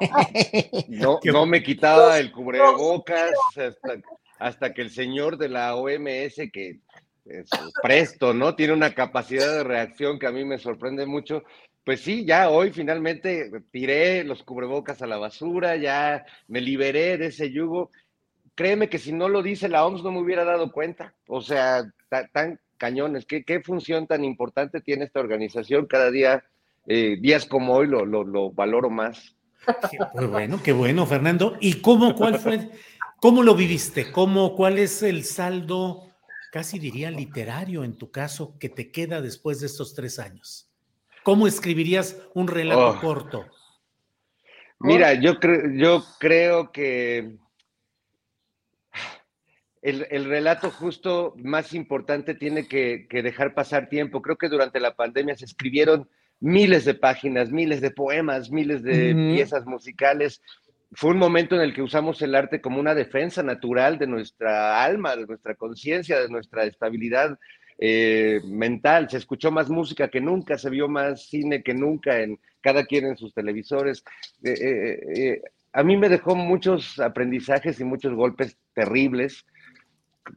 no, 0.88 1.20
no 1.24 1.46
me 1.46 1.62
quitaba 1.62 2.18
el 2.18 2.32
cubrebocas 2.32 3.32
hasta, 3.56 4.00
hasta, 4.38 4.74
que 4.74 4.82
el 4.82 4.90
señor 4.90 5.38
de 5.38 5.48
la 5.48 5.76
OMS, 5.76 6.50
que 6.52 6.80
es 7.26 7.48
presto, 7.82 8.34
¿no? 8.34 8.54
Tiene 8.54 8.72
una 8.72 8.94
capacidad 8.94 9.52
de 9.52 9.64
reacción 9.64 10.18
que 10.18 10.26
a 10.26 10.32
mí 10.32 10.44
me 10.44 10.58
sorprende 10.58 11.06
mucho. 11.06 11.44
Pues 11.84 12.00
sí, 12.00 12.24
ya 12.24 12.50
hoy 12.50 12.70
finalmente 12.72 13.50
tiré 13.70 14.24
los 14.24 14.42
cubrebocas 14.42 15.02
a 15.02 15.06
la 15.06 15.18
basura, 15.18 15.76
ya 15.76 16.24
me 16.48 16.60
liberé 16.60 17.18
de 17.18 17.26
ese 17.26 17.50
yugo. 17.50 17.90
Créeme 18.54 18.88
que 18.88 18.98
si 18.98 19.12
no 19.12 19.28
lo 19.28 19.42
dice 19.42 19.68
la 19.68 19.86
OMS 19.86 20.02
no 20.02 20.10
me 20.10 20.20
hubiera 20.20 20.44
dado 20.44 20.72
cuenta. 20.72 21.14
O 21.28 21.40
sea, 21.40 21.84
tan, 22.32 22.58
cañones. 22.78 23.26
¿Qué, 23.26 23.44
¿Qué 23.44 23.60
función 23.60 24.06
tan 24.06 24.24
importante 24.24 24.80
tiene 24.80 25.04
esta 25.04 25.20
organización? 25.20 25.86
Cada 25.86 26.10
día 26.10 26.44
eh, 26.86 27.16
días 27.20 27.46
como 27.46 27.74
hoy 27.74 27.86
lo, 27.86 28.04
lo, 28.04 28.50
valoro 28.52 28.90
más. 28.90 29.36
Qué 29.90 30.26
bueno, 30.26 30.60
qué 30.62 30.72
bueno, 30.72 31.06
Fernando. 31.06 31.56
¿Y 31.60 31.80
cómo, 31.80 32.14
cuál 32.14 32.38
fue, 32.38 32.70
cómo 33.20 33.42
lo 33.42 33.54
viviste? 33.54 34.12
¿Cómo, 34.12 34.54
cuál 34.54 34.78
es 34.78 35.02
el 35.02 35.24
saldo, 35.24 36.02
casi 36.52 36.78
diría 36.78 37.10
literario 37.10 37.84
en 37.84 37.96
tu 37.96 38.10
caso, 38.10 38.58
que 38.58 38.68
te 38.68 38.90
queda 38.92 39.22
después 39.22 39.60
de 39.60 39.66
estos 39.66 39.94
tres 39.94 40.18
años? 40.18 40.70
¿Cómo 41.22 41.46
escribirías 41.46 42.20
un 42.34 42.48
relato 42.48 42.90
oh. 42.90 43.00
corto? 43.00 43.46
Mira, 44.80 45.14
yo, 45.14 45.40
creo, 45.40 45.70
yo 45.72 46.04
creo 46.18 46.70
que 46.70 47.38
el, 49.80 50.06
el, 50.10 50.26
relato 50.26 50.70
justo 50.70 51.32
más 51.38 51.72
importante 51.72 52.34
tiene 52.34 52.68
que, 52.68 53.06
que, 53.08 53.22
dejar 53.22 53.54
pasar 53.54 53.88
tiempo. 53.88 54.20
Creo 54.20 54.36
que 54.36 54.50
durante 54.50 54.80
la 54.80 54.94
pandemia 54.94 55.36
se 55.36 55.46
escribieron 55.46 56.10
miles 56.44 56.84
de 56.84 56.92
páginas, 56.92 57.50
miles 57.50 57.80
de 57.80 57.90
poemas, 57.90 58.50
miles 58.50 58.82
de 58.82 59.14
piezas 59.14 59.64
musicales. 59.64 60.42
Fue 60.92 61.12
un 61.12 61.18
momento 61.18 61.54
en 61.54 61.62
el 61.62 61.72
que 61.72 61.80
usamos 61.80 62.20
el 62.20 62.34
arte 62.34 62.60
como 62.60 62.78
una 62.78 62.94
defensa 62.94 63.42
natural 63.42 63.98
de 63.98 64.06
nuestra 64.06 64.84
alma, 64.84 65.16
de 65.16 65.26
nuestra 65.26 65.54
conciencia, 65.54 66.20
de 66.20 66.28
nuestra 66.28 66.64
estabilidad 66.64 67.38
eh, 67.78 68.42
mental. 68.44 69.08
Se 69.08 69.16
escuchó 69.16 69.50
más 69.50 69.70
música 69.70 70.08
que 70.08 70.20
nunca, 70.20 70.58
se 70.58 70.68
vio 70.68 70.86
más 70.86 71.30
cine 71.30 71.62
que 71.62 71.72
nunca 71.72 72.20
en 72.20 72.38
cada 72.60 72.84
quien 72.84 73.06
en 73.06 73.16
sus 73.16 73.32
televisores. 73.32 74.04
Eh, 74.44 75.00
eh, 75.16 75.42
a 75.72 75.82
mí 75.82 75.96
me 75.96 76.10
dejó 76.10 76.36
muchos 76.36 77.00
aprendizajes 77.00 77.80
y 77.80 77.84
muchos 77.84 78.12
golpes 78.12 78.58
terribles 78.74 79.46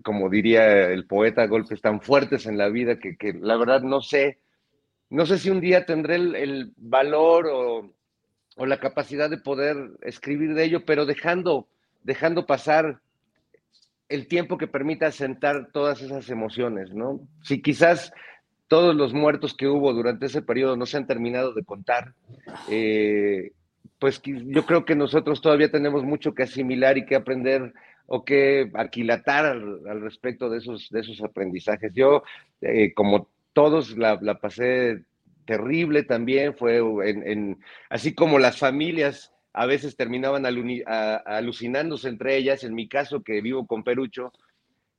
como 0.04 0.30
diría 0.30 0.90
el 0.90 1.06
poeta, 1.06 1.48
golpes 1.48 1.80
tan 1.80 2.02
fuertes 2.02 2.46
en 2.46 2.58
la 2.58 2.68
vida 2.68 3.00
que, 3.00 3.16
que 3.16 3.32
la 3.32 3.56
verdad 3.56 3.82
no 3.84 4.02
sé 4.02 4.38
no 5.10 5.26
sé 5.26 5.38
si 5.38 5.50
un 5.50 5.62
día 5.62 5.86
tendré 5.86 6.16
el, 6.16 6.74
valor 6.78 7.48
o, 7.52 7.94
la 8.66 8.80
capacidad 8.80 9.30
de 9.30 9.38
poder 9.38 9.92
escribir 10.02 10.54
de 10.54 10.64
ello, 10.64 10.86
pero 10.86 11.06
dejando, 11.06 11.68
dejando 12.04 12.46
pasar 12.46 13.00
el 14.10 14.28
tiempo 14.28 14.58
que 14.58 14.68
permita 14.68 15.12
sentar 15.12 15.70
todas 15.72 16.02
esas 16.02 16.30
emociones, 16.30 16.94
¿no? 16.94 17.20
Si 17.44 17.62
quizás 17.62 18.12
todos 18.68 18.96
los 18.96 19.14
muertos 19.14 19.54
que 19.54 19.68
hubo 19.68 19.94
durante 19.94 20.26
ese 20.26 20.42
periodo 20.42 20.76
no 20.76 20.86
se 20.86 20.98
han 20.98 21.08
terminado 21.08 21.54
de 21.54 21.64
contar, 21.64 22.14
eh, 22.70 23.52
pues 24.00 24.22
yo 24.24 24.66
creo 24.66 24.86
que 24.86 24.96
nosotros 24.96 25.42
todavía 25.42 25.72
tenemos 25.72 26.04
mucho 26.04 26.34
que 26.34 26.44
asimilar 26.44 26.98
y 26.98 27.06
que 27.06 27.16
aprender 27.16 27.74
o 28.08 28.24
que 28.24 28.72
aquilatar 28.74 29.46
al, 29.46 30.02
respecto 30.02 30.50
de 30.50 30.60
esos, 30.60 30.90
de 30.90 31.02
esos 31.02 31.22
aprendizajes. 31.22 31.92
Yo, 31.94 32.24
eh, 32.62 32.94
como 32.94 33.30
todos, 33.58 33.98
la, 33.98 34.20
pasé 34.40 35.04
terrible 35.46 36.04
también, 36.04 36.54
fue 36.54 36.78
en, 36.78 37.58
así 37.90 38.14
como 38.14 38.38
las 38.38 38.60
familias 38.60 39.34
a 39.52 39.66
veces 39.66 39.96
terminaban 39.96 40.46
alucinándose 40.46 42.08
entre 42.08 42.38
ellas, 42.38 42.64
en 42.64 42.76
mi 42.76 42.88
caso 42.88 43.24
que 43.24 43.42
vivo 43.42 43.66
con 43.66 43.84
Perucho, 43.84 44.32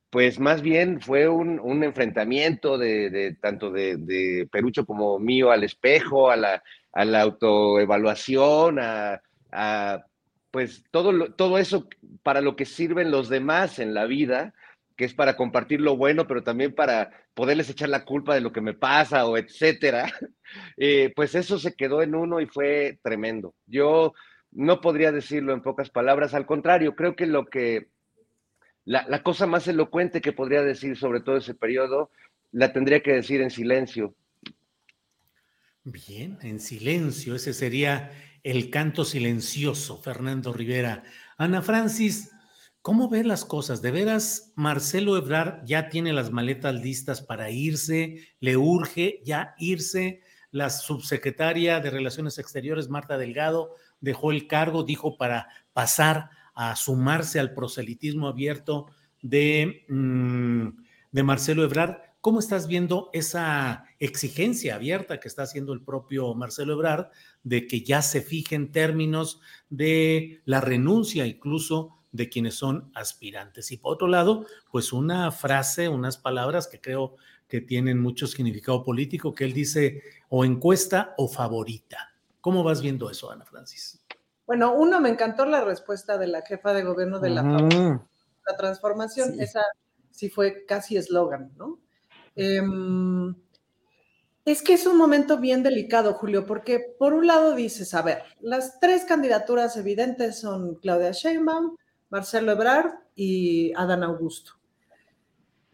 pues 0.09 0.41
más 0.41 0.61
bien 0.61 0.99
fue 0.99 1.29
un, 1.29 1.83
enfrentamiento 1.85 2.77
de, 2.77 3.37
tanto 3.39 3.71
de, 3.71 4.45
Perucho 4.51 4.85
como 4.85 5.19
mío 5.19 5.51
al 5.51 5.63
espejo, 5.63 6.29
a 6.29 6.35
la, 6.35 6.61
autoevaluación, 6.93 8.79
a, 8.81 10.03
pues 10.51 10.83
todo, 10.91 11.31
todo 11.31 11.57
eso 11.57 11.87
para 12.23 12.41
lo 12.41 12.57
que 12.57 12.65
sirven 12.65 13.09
los 13.09 13.29
demás 13.29 13.79
en 13.79 13.93
la 13.93 14.03
vida, 14.03 14.53
que 14.99 15.05
es 15.05 15.13
para 15.13 15.37
compartir 15.37 15.79
lo 15.79 15.95
bueno, 15.95 16.27
pero 16.27 16.43
también 16.43 16.75
para 16.75 17.09
poderles 17.33 17.69
echar 17.69 17.87
la 17.87 18.03
culpa 18.03 18.35
de 18.35 18.41
lo 18.41 18.51
que 18.51 18.59
me 18.59 18.73
pasa 18.73 19.25
o 19.27 19.37
etcétera, 19.37 20.11
eh, 20.77 21.13
pues 21.15 21.35
eso 21.35 21.57
se 21.57 21.73
quedó 21.73 22.01
en 22.01 22.15
uno 22.15 22.41
y 22.41 22.47
fue 22.47 22.99
tremendo. 23.01 23.55
Yo 23.65 24.11
no 24.51 24.81
podría 24.81 25.13
decirlo 25.13 25.53
en 25.53 25.61
pocas 25.61 25.89
palabras, 25.89 26.33
al 26.33 26.45
contrario, 26.45 26.97
creo 26.97 27.15
que 27.15 27.27
lo 27.27 27.45
que 27.45 27.87
la, 28.83 29.23
cosa 29.23 29.47
más 29.47 29.69
elocuente 29.69 30.19
que 30.19 30.33
podría 30.33 30.63
decir 30.63 30.97
sobre 30.97 31.21
todo 31.21 31.37
ese 31.37 31.53
periodo, 31.53 32.11
la 32.51 32.73
tendría 32.73 33.01
que 33.01 33.13
decir 33.13 33.39
en 33.39 33.51
silencio. 33.51 34.15
Bien, 35.85 36.39
en 36.41 36.59
silencio, 36.59 37.35
ese 37.35 37.53
sería 37.53 38.11
el 38.43 38.69
canto 38.69 39.05
silencioso, 39.05 39.97
Fernando 40.01 40.51
Rivera. 40.51 41.03
Ana 41.37 41.61
Francis, 41.61 42.33
¿cómo 42.81 43.09
ven 43.09 43.27
las 43.27 43.45
cosas? 43.45 43.81
¿De 43.81 43.91
veras 43.91 44.53
Marcelo 44.55 45.17
Ebrard 45.17 45.65
ya 45.65 45.89
tiene 45.89 46.13
las 46.13 46.31
maletas 46.31 46.75
listas 46.75 47.21
para 47.21 47.51
irse? 47.51 48.27
¿Le 48.39 48.57
urge 48.57 49.21
ya 49.23 49.55
irse? 49.57 50.21
La 50.51 50.71
subsecretaria 50.71 51.79
de 51.79 51.91
Relaciones 51.91 52.39
Exteriores, 52.39 52.89
Marta 52.89 53.17
Delgado, 53.17 53.75
dejó 54.01 54.31
el 54.31 54.47
cargo, 54.47 54.83
dijo, 54.83 55.15
para 55.17 55.47
pasar 55.73 56.31
a 56.55 56.75
sumarse 56.75 57.39
al 57.39 57.53
proselitismo 57.53 58.27
abierto 58.27 58.87
de, 59.21 59.85
mm, 59.89 60.69
de 61.11 61.23
Marcelo 61.23 61.63
Ebrard. 61.63 61.97
¿Cómo 62.21 62.39
estás 62.39 62.67
viendo 62.67 63.09
esa 63.13 63.85
exigencia 63.99 64.75
abierta 64.75 65.19
que 65.19 65.27
está 65.27 65.43
haciendo 65.43 65.71
el 65.71 65.83
propio 65.83 66.33
Marcelo 66.33 66.73
Ebrard 66.73 67.07
de 67.43 67.67
que 67.67 67.81
ya 67.81 68.01
se 68.01 68.21
fijen 68.21 68.71
términos 68.71 69.39
de 69.69 70.41
la 70.45 70.59
renuncia 70.59 71.25
incluso 71.27 71.98
de 72.11 72.29
quienes 72.29 72.55
son 72.55 72.91
aspirantes? 72.95 73.71
Y 73.71 73.77
por 73.77 73.93
otro 73.93 74.07
lado, 74.07 74.45
pues 74.71 74.93
una 74.93 75.31
frase, 75.31 75.89
unas 75.89 76.17
palabras 76.17 76.67
que 76.67 76.81
creo 76.81 77.15
que 77.47 77.61
tienen 77.61 77.99
mucho 77.99 78.27
significado 78.27 78.83
político, 78.83 79.33
que 79.33 79.43
él 79.43 79.53
dice 79.53 80.03
o 80.29 80.45
encuesta 80.45 81.13
o 81.17 81.27
favorita. 81.27 82.13
¿Cómo 82.41 82.63
vas 82.63 82.81
viendo 82.81 83.09
eso, 83.09 83.31
Ana 83.31 83.45
Francis? 83.45 84.01
Bueno, 84.45 84.73
uno, 84.73 84.99
me 84.99 85.09
encantó 85.09 85.45
la 85.45 85.63
respuesta 85.63 86.17
de 86.17 86.27
la 86.27 86.41
jefa 86.41 86.73
de 86.73 86.83
gobierno 86.83 87.19
de 87.19 87.29
la, 87.29 87.43
la 87.43 88.57
transformación. 88.57 89.39
Esa 89.39 89.61
sí 90.11 90.29
fue 90.29 90.65
casi 90.65 90.97
eslogan, 90.97 91.51
¿no? 91.55 91.79
Em, 92.35 93.35
es 94.45 94.63
que 94.63 94.73
es 94.73 94.87
un 94.87 94.97
momento 94.97 95.37
bien 95.37 95.61
delicado, 95.61 96.13
Julio, 96.13 96.45
porque 96.45 96.95
por 96.97 97.13
un 97.13 97.27
lado 97.27 97.53
dices, 97.55 97.93
a 97.93 98.01
ver, 98.01 98.23
las 98.39 98.79
tres 98.79 99.05
candidaturas 99.05 99.77
evidentes 99.77 100.39
son 100.39 100.75
Claudia 100.75 101.11
Sheinbaum, 101.11 101.75
Marcelo 102.09 102.51
Ebrard 102.51 102.91
y 103.15 103.73
Adán 103.75 104.03
Augusto. 104.03 104.53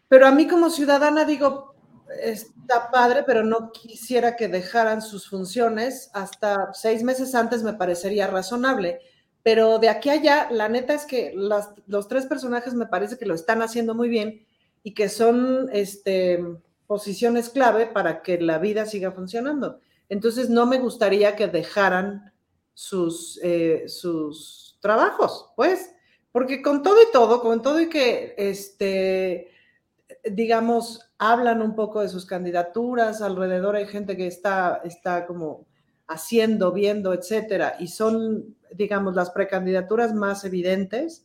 Pero 0.08 0.26
a 0.26 0.30
mí 0.30 0.46
como 0.46 0.70
ciudadana 0.70 1.24
digo, 1.24 1.74
está 2.22 2.90
padre, 2.90 3.24
pero 3.26 3.42
no 3.44 3.72
quisiera 3.72 4.36
que 4.36 4.48
dejaran 4.48 5.02
sus 5.02 5.28
funciones 5.28 6.10
hasta 6.12 6.72
seis 6.72 7.02
meses 7.02 7.34
antes, 7.34 7.62
me 7.62 7.74
parecería 7.74 8.26
razonable. 8.26 9.00
Pero 9.42 9.78
de 9.78 9.88
aquí 9.88 10.08
a 10.08 10.14
allá, 10.14 10.48
la 10.50 10.68
neta 10.68 10.94
es 10.94 11.06
que 11.06 11.32
los 11.34 12.08
tres 12.08 12.26
personajes 12.26 12.74
me 12.74 12.86
parece 12.86 13.16
que 13.16 13.26
lo 13.26 13.34
están 13.34 13.62
haciendo 13.62 13.94
muy 13.94 14.08
bien 14.08 14.44
y 14.82 14.94
que 14.94 15.08
son 15.08 15.68
este, 15.72 16.44
posiciones 16.86 17.48
clave 17.50 17.86
para 17.86 18.22
que 18.22 18.40
la 18.40 18.58
vida 18.58 18.86
siga 18.86 19.12
funcionando. 19.12 19.80
Entonces, 20.08 20.50
no 20.50 20.66
me 20.66 20.78
gustaría 20.78 21.36
que 21.36 21.48
dejaran 21.48 22.32
sus, 22.74 23.40
eh, 23.42 23.84
sus 23.88 24.78
trabajos, 24.80 25.52
pues, 25.56 25.90
porque 26.36 26.60
con 26.60 26.82
todo 26.82 26.96
y 27.00 27.10
todo, 27.10 27.40
con 27.40 27.62
todo 27.62 27.80
y 27.80 27.88
que 27.88 28.34
este, 28.36 29.52
digamos, 30.22 31.10
hablan 31.16 31.62
un 31.62 31.74
poco 31.74 32.02
de 32.02 32.10
sus 32.10 32.26
candidaturas, 32.26 33.22
alrededor 33.22 33.74
hay 33.74 33.86
gente 33.86 34.18
que 34.18 34.26
está, 34.26 34.82
está 34.84 35.24
como 35.24 35.64
haciendo, 36.06 36.72
viendo, 36.72 37.14
etcétera, 37.14 37.76
y 37.78 37.88
son, 37.88 38.54
digamos, 38.74 39.14
las 39.14 39.30
precandidaturas 39.30 40.12
más 40.12 40.44
evidentes, 40.44 41.24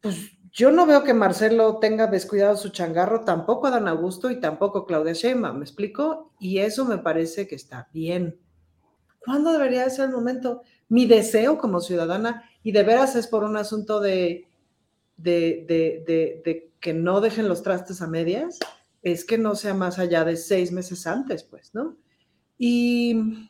pues 0.00 0.32
yo 0.50 0.72
no 0.72 0.84
veo 0.84 1.04
que 1.04 1.14
Marcelo 1.14 1.78
tenga 1.78 2.08
descuidado 2.08 2.56
su 2.56 2.70
changarro, 2.70 3.20
tampoco 3.20 3.68
a 3.68 3.70
Dan 3.70 3.86
Augusto 3.86 4.32
y 4.32 4.40
tampoco 4.40 4.84
Claudia 4.84 5.12
Sheinbaum, 5.12 5.58
¿me 5.58 5.64
explico? 5.64 6.32
Y 6.40 6.58
eso 6.58 6.84
me 6.86 6.98
parece 6.98 7.46
que 7.46 7.54
está 7.54 7.88
bien. 7.92 8.36
¿Cuándo 9.20 9.52
debería 9.52 9.88
ser 9.90 10.06
el 10.06 10.16
momento? 10.16 10.62
Mi 10.88 11.06
deseo 11.06 11.56
como 11.56 11.80
ciudadana, 11.80 12.49
y 12.62 12.72
de 12.72 12.82
veras 12.82 13.16
es 13.16 13.26
por 13.26 13.44
un 13.44 13.56
asunto 13.56 14.00
de, 14.00 14.46
que 15.22 16.94
no 16.94 17.20
dejen 17.20 17.48
los 17.48 17.62
trastes 17.62 18.02
a 18.02 18.06
medias, 18.06 18.58
es 19.02 19.24
que 19.24 19.38
no 19.38 19.54
sea 19.54 19.74
más 19.74 19.98
allá 19.98 20.24
de 20.24 20.36
seis 20.36 20.72
meses 20.72 21.06
antes, 21.06 21.42
pues, 21.42 21.74
¿no? 21.74 21.96
Y 22.58 23.48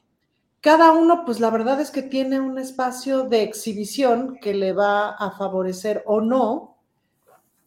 cada 0.61 0.93
uno, 0.93 1.25
pues 1.25 1.41
la 1.41 1.51
verdad 1.51 1.81
es 1.81 1.91
que 1.91 2.03
tiene 2.03 2.39
un 2.39 2.59
espacio 2.59 3.25
de 3.25 3.43
exhibición 3.43 4.39
que 4.41 4.55
le 4.55 4.73
va 4.73 5.11
a 5.11 5.33
favorecer 5.33 6.03
o 6.07 6.21
no 6.21 6.77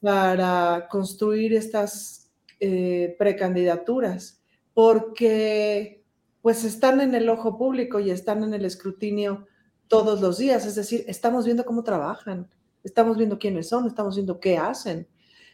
para 0.01 0.87
construir 0.89 1.53
estas 1.53 2.29
eh, 2.59 3.15
precandidaturas, 3.17 4.41
porque 4.73 6.03
pues 6.41 6.65
están 6.65 6.99
en 7.01 7.15
el 7.15 7.29
ojo 7.29 7.57
público 7.57 7.99
y 7.99 8.11
están 8.11 8.43
en 8.43 8.53
el 8.53 8.65
escrutinio 8.65 9.47
todos 9.93 10.21
los 10.21 10.39
días, 10.39 10.65
es 10.65 10.73
decir, 10.73 11.05
estamos 11.07 11.45
viendo 11.45 11.63
cómo 11.65 11.83
trabajan, 11.83 12.49
estamos 12.83 13.15
viendo 13.15 13.37
quiénes 13.37 13.69
son, 13.69 13.85
estamos 13.85 14.15
viendo 14.15 14.39
qué 14.39 14.57
hacen. 14.57 15.07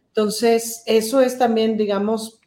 Entonces, 0.07 0.82
eso 0.86 1.20
es 1.20 1.38
también, 1.38 1.76
digamos, 1.76 2.40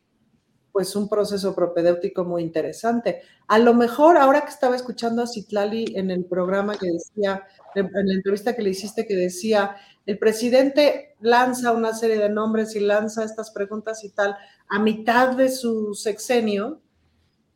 pues 0.73 0.97
un 0.97 1.07
proceso 1.07 1.55
propedéutico 1.55 2.25
muy 2.25 2.45
interesante. 2.45 3.21
A 3.47 3.59
lo 3.59 3.75
mejor, 3.75 4.17
ahora 4.17 4.41
que 4.41 4.49
estaba 4.49 4.75
escuchando 4.75 5.21
a 5.23 5.27
Citlali 5.27 5.93
en 5.95 6.11
el 6.11 6.25
programa 6.25 6.79
que 6.79 6.87
decía, 6.91 7.45
en 7.75 7.91
la 7.93 8.15
entrevista 8.15 8.57
que 8.57 8.63
le 8.63 8.71
hiciste, 8.71 9.07
que 9.07 9.15
decía, 9.15 9.77
el 10.07 10.19
presidente 10.19 11.15
lanza 11.21 11.73
una 11.73 11.93
serie 11.93 12.17
de 12.17 12.31
nombres 12.31 12.75
y 12.75 12.81
lanza 12.81 13.23
estas 13.23 13.51
preguntas 13.51 14.03
y 14.03 14.09
tal 14.09 14.35
a 14.71 14.79
mitad 14.79 15.37
de 15.37 15.51
su 15.51 15.93
sexenio, 15.93 16.81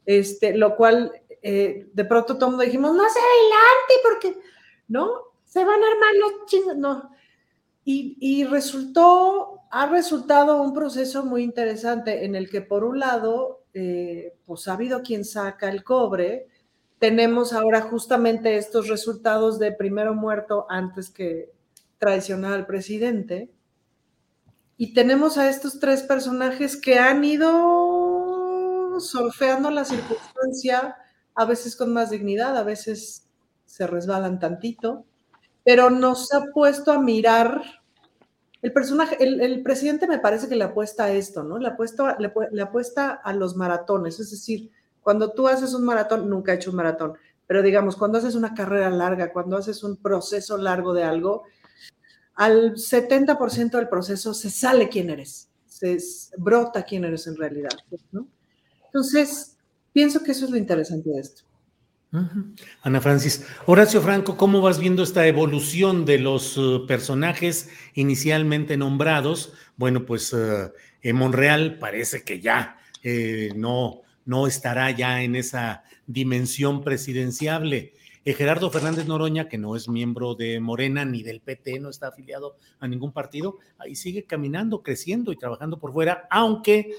este, 0.04 0.54
lo 0.54 0.76
cual 0.76 1.10
eh, 1.48 1.88
de 1.92 2.04
pronto 2.04 2.36
todo 2.36 2.50
mundo 2.50 2.64
dijimos, 2.64 2.92
no 2.92 3.04
se 3.08 3.20
adelante 3.20 3.94
porque, 4.02 4.36
¿no? 4.88 5.12
Se 5.44 5.64
van 5.64 5.80
a 5.80 5.86
armar 5.92 6.14
los 6.18 6.46
chingos, 6.46 6.76
no. 6.76 7.10
Y, 7.84 8.42
resultó, 8.46 9.60
ha 9.70 9.86
resultado 9.86 10.60
un 10.60 10.74
proceso 10.74 11.24
muy 11.24 11.44
interesante 11.44 12.24
en 12.24 12.34
el 12.34 12.50
que 12.50 12.62
por 12.62 12.82
un 12.82 12.98
lado, 12.98 13.62
eh, 13.74 14.34
pues 14.44 14.66
ha 14.66 14.72
habido 14.72 15.04
quien 15.04 15.24
saca 15.24 15.70
el 15.70 15.84
cobre, 15.84 16.48
tenemos 16.98 17.52
ahora 17.52 17.80
justamente 17.80 18.56
estos 18.56 18.88
resultados 18.88 19.60
de 19.60 19.70
primero 19.70 20.14
muerto 20.14 20.66
antes 20.68 21.10
que 21.10 21.52
traicionar 21.98 22.54
al 22.54 22.66
presidente, 22.66 23.52
y 24.76 24.94
tenemos 24.94 25.38
a 25.38 25.48
estos 25.48 25.78
tres 25.78 26.02
personajes 26.02 26.76
que 26.76 26.98
han 26.98 27.22
ido 27.22 28.98
surfeando 28.98 29.70
la 29.70 29.84
circunstancia, 29.84 30.96
a 31.36 31.44
veces 31.44 31.76
con 31.76 31.92
más 31.92 32.10
dignidad, 32.10 32.56
a 32.56 32.64
veces 32.64 33.28
se 33.66 33.86
resbalan 33.86 34.40
tantito, 34.40 35.04
pero 35.64 35.90
nos 35.90 36.32
ha 36.32 36.46
puesto 36.52 36.92
a 36.92 36.98
mirar 36.98 37.62
el 38.62 38.72
personaje, 38.72 39.16
el, 39.20 39.62
presidente 39.62 40.08
me 40.08 40.18
parece 40.18 40.48
que 40.48 40.56
le 40.56 40.64
apuesta 40.64 41.04
a 41.04 41.12
esto, 41.12 41.44
¿no? 41.44 41.58
Le 41.58 41.68
apuesta, 41.68 42.16
le, 42.18 42.62
apuesta 42.62 43.10
a 43.12 43.32
los 43.32 43.54
maratones, 43.54 44.18
es 44.18 44.30
decir, 44.30 44.70
cuando 45.02 45.32
tú 45.32 45.46
haces 45.46 45.72
un 45.74 45.84
maratón, 45.84 46.28
nunca 46.28 46.52
he 46.52 46.56
hecho 46.56 46.70
un 46.70 46.76
maratón, 46.76 47.12
pero 47.46 47.62
digamos, 47.62 47.96
cuando 47.96 48.18
haces 48.18 48.34
una 48.34 48.54
carrera 48.54 48.90
larga, 48.90 49.32
cuando 49.32 49.56
haces 49.56 49.84
un 49.84 49.98
proceso 49.98 50.56
largo 50.56 50.94
de 50.94 51.04
algo, 51.04 51.44
al 52.34 52.74
70% 52.74 53.70
del 53.70 53.88
proceso 53.88 54.34
se 54.34 54.50
sale 54.50 54.88
quién 54.88 55.10
eres, 55.10 55.50
se 55.66 55.98
brota 56.38 56.82
quién 56.82 57.04
eres 57.04 57.26
en 57.28 57.36
realidad, 57.36 57.70
¿no? 58.10 58.26
Entonces, 58.86 59.55
pienso 59.96 60.22
que 60.22 60.32
eso 60.32 60.44
es 60.44 60.50
lo 60.50 60.58
interesante 60.58 61.08
de 61.08 61.20
esto. 61.20 61.42
Ana 62.82 63.00
Francis. 63.00 63.46
Horacio 63.64 64.02
Franco, 64.02 64.36
¿cómo 64.36 64.60
vas 64.60 64.78
viendo 64.78 65.02
esta 65.02 65.26
evolución 65.26 66.04
de 66.04 66.18
los 66.18 66.58
uh, 66.58 66.84
personajes 66.86 67.70
inicialmente 67.94 68.76
nombrados? 68.76 69.54
Bueno, 69.78 70.04
pues 70.04 70.36
en 71.00 71.16
Monreal 71.16 71.78
parece 71.78 72.24
que 72.24 72.42
ya 72.42 72.76
eh, 73.02 73.54
no, 73.56 74.02
no 74.26 74.46
estará 74.46 74.90
ya 74.90 75.22
en 75.22 75.34
esa 75.34 75.82
dimensión 76.06 76.84
presidenciable. 76.84 77.94
Eh, 78.26 78.34
Gerardo 78.34 78.70
Fernández 78.70 79.06
Noroña, 79.06 79.48
que 79.48 79.56
no 79.56 79.76
es 79.76 79.88
miembro 79.88 80.34
de 80.34 80.60
Morena 80.60 81.06
ni 81.06 81.22
del 81.22 81.40
PT, 81.40 81.80
no 81.80 81.88
está 81.88 82.08
afiliado 82.08 82.58
a 82.80 82.86
ningún 82.86 83.12
partido, 83.12 83.60
ahí 83.78 83.94
sigue 83.94 84.24
caminando, 84.24 84.82
creciendo 84.82 85.32
y 85.32 85.36
trabajando 85.36 85.78
por 85.78 85.94
fuera, 85.94 86.28
aunque 86.30 86.92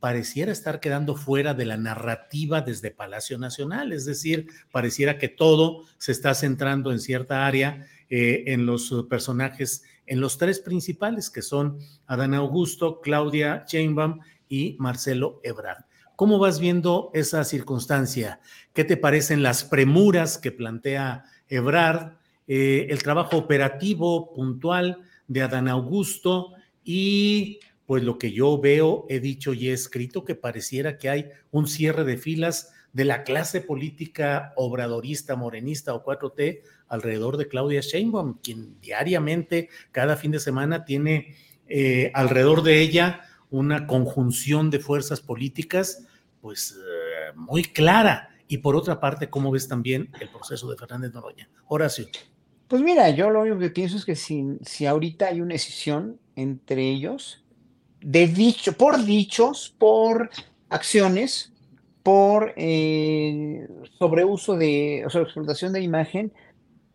pareciera 0.00 0.52
estar 0.52 0.80
quedando 0.80 1.16
fuera 1.16 1.54
de 1.54 1.64
la 1.64 1.76
narrativa 1.76 2.60
desde 2.60 2.90
Palacio 2.90 3.38
Nacional, 3.38 3.92
es 3.92 4.04
decir, 4.04 4.48
pareciera 4.70 5.18
que 5.18 5.28
todo 5.28 5.84
se 5.98 6.12
está 6.12 6.34
centrando 6.34 6.92
en 6.92 7.00
cierta 7.00 7.46
área, 7.46 7.86
eh, 8.10 8.44
en 8.46 8.64
los 8.64 8.94
personajes, 9.08 9.82
en 10.06 10.20
los 10.20 10.38
tres 10.38 10.60
principales, 10.60 11.30
que 11.30 11.42
son 11.42 11.78
Adán 12.06 12.34
Augusto, 12.34 13.00
Claudia 13.00 13.64
Sheinbaum 13.68 14.20
y 14.48 14.76
Marcelo 14.78 15.40
Ebrard. 15.42 15.84
¿Cómo 16.16 16.38
vas 16.38 16.58
viendo 16.58 17.10
esa 17.14 17.44
circunstancia? 17.44 18.40
¿Qué 18.72 18.84
te 18.84 18.96
parecen 18.96 19.42
las 19.42 19.62
premuras 19.62 20.38
que 20.38 20.50
plantea 20.50 21.24
Ebrard, 21.48 22.16
eh, 22.46 22.86
el 22.90 23.02
trabajo 23.02 23.36
operativo 23.36 24.32
puntual 24.32 25.02
de 25.26 25.42
Adán 25.42 25.68
Augusto 25.68 26.54
y 26.82 27.60
pues 27.88 28.02
lo 28.02 28.18
que 28.18 28.32
yo 28.32 28.60
veo, 28.60 29.06
he 29.08 29.18
dicho 29.18 29.54
y 29.54 29.70
he 29.70 29.72
escrito, 29.72 30.22
que 30.22 30.34
pareciera 30.34 30.98
que 30.98 31.08
hay 31.08 31.30
un 31.50 31.66
cierre 31.66 32.04
de 32.04 32.18
filas 32.18 32.70
de 32.92 33.06
la 33.06 33.22
clase 33.22 33.62
política 33.62 34.52
obradorista, 34.56 35.36
morenista 35.36 35.94
o 35.94 36.04
4T 36.04 36.60
alrededor 36.88 37.38
de 37.38 37.48
Claudia 37.48 37.80
Sheinbaum, 37.80 38.40
quien 38.42 38.78
diariamente, 38.82 39.70
cada 39.90 40.16
fin 40.16 40.32
de 40.32 40.38
semana, 40.38 40.84
tiene 40.84 41.34
eh, 41.66 42.10
alrededor 42.12 42.62
de 42.62 42.82
ella 42.82 43.22
una 43.48 43.86
conjunción 43.86 44.68
de 44.68 44.80
fuerzas 44.80 45.22
políticas, 45.22 46.06
pues 46.42 46.76
eh, 46.76 47.32
muy 47.36 47.64
clara. 47.64 48.36
Y 48.48 48.58
por 48.58 48.76
otra 48.76 49.00
parte, 49.00 49.30
¿cómo 49.30 49.50
ves 49.50 49.66
también 49.66 50.10
el 50.20 50.28
proceso 50.28 50.70
de 50.70 50.76
Fernández 50.76 51.14
Noroña? 51.14 51.48
Horacio. 51.68 52.06
Pues 52.66 52.82
mira, 52.82 53.08
yo 53.08 53.30
lo 53.30 53.40
único 53.40 53.58
que 53.58 53.70
pienso 53.70 53.96
es 53.96 54.04
que 54.04 54.14
si, 54.14 54.44
si 54.60 54.84
ahorita 54.84 55.28
hay 55.28 55.40
una 55.40 55.54
decisión 55.54 56.20
entre 56.36 56.86
ellos, 56.86 57.46
de 58.00 58.26
dicho, 58.28 58.72
por 58.74 59.04
dichos, 59.04 59.74
por 59.78 60.30
acciones, 60.68 61.52
por 62.02 62.54
eh, 62.56 63.68
sobreuso 63.98 64.56
de, 64.56 65.04
o 65.06 65.10
sea, 65.10 65.22
explotación 65.22 65.72
de 65.72 65.82
imagen, 65.82 66.32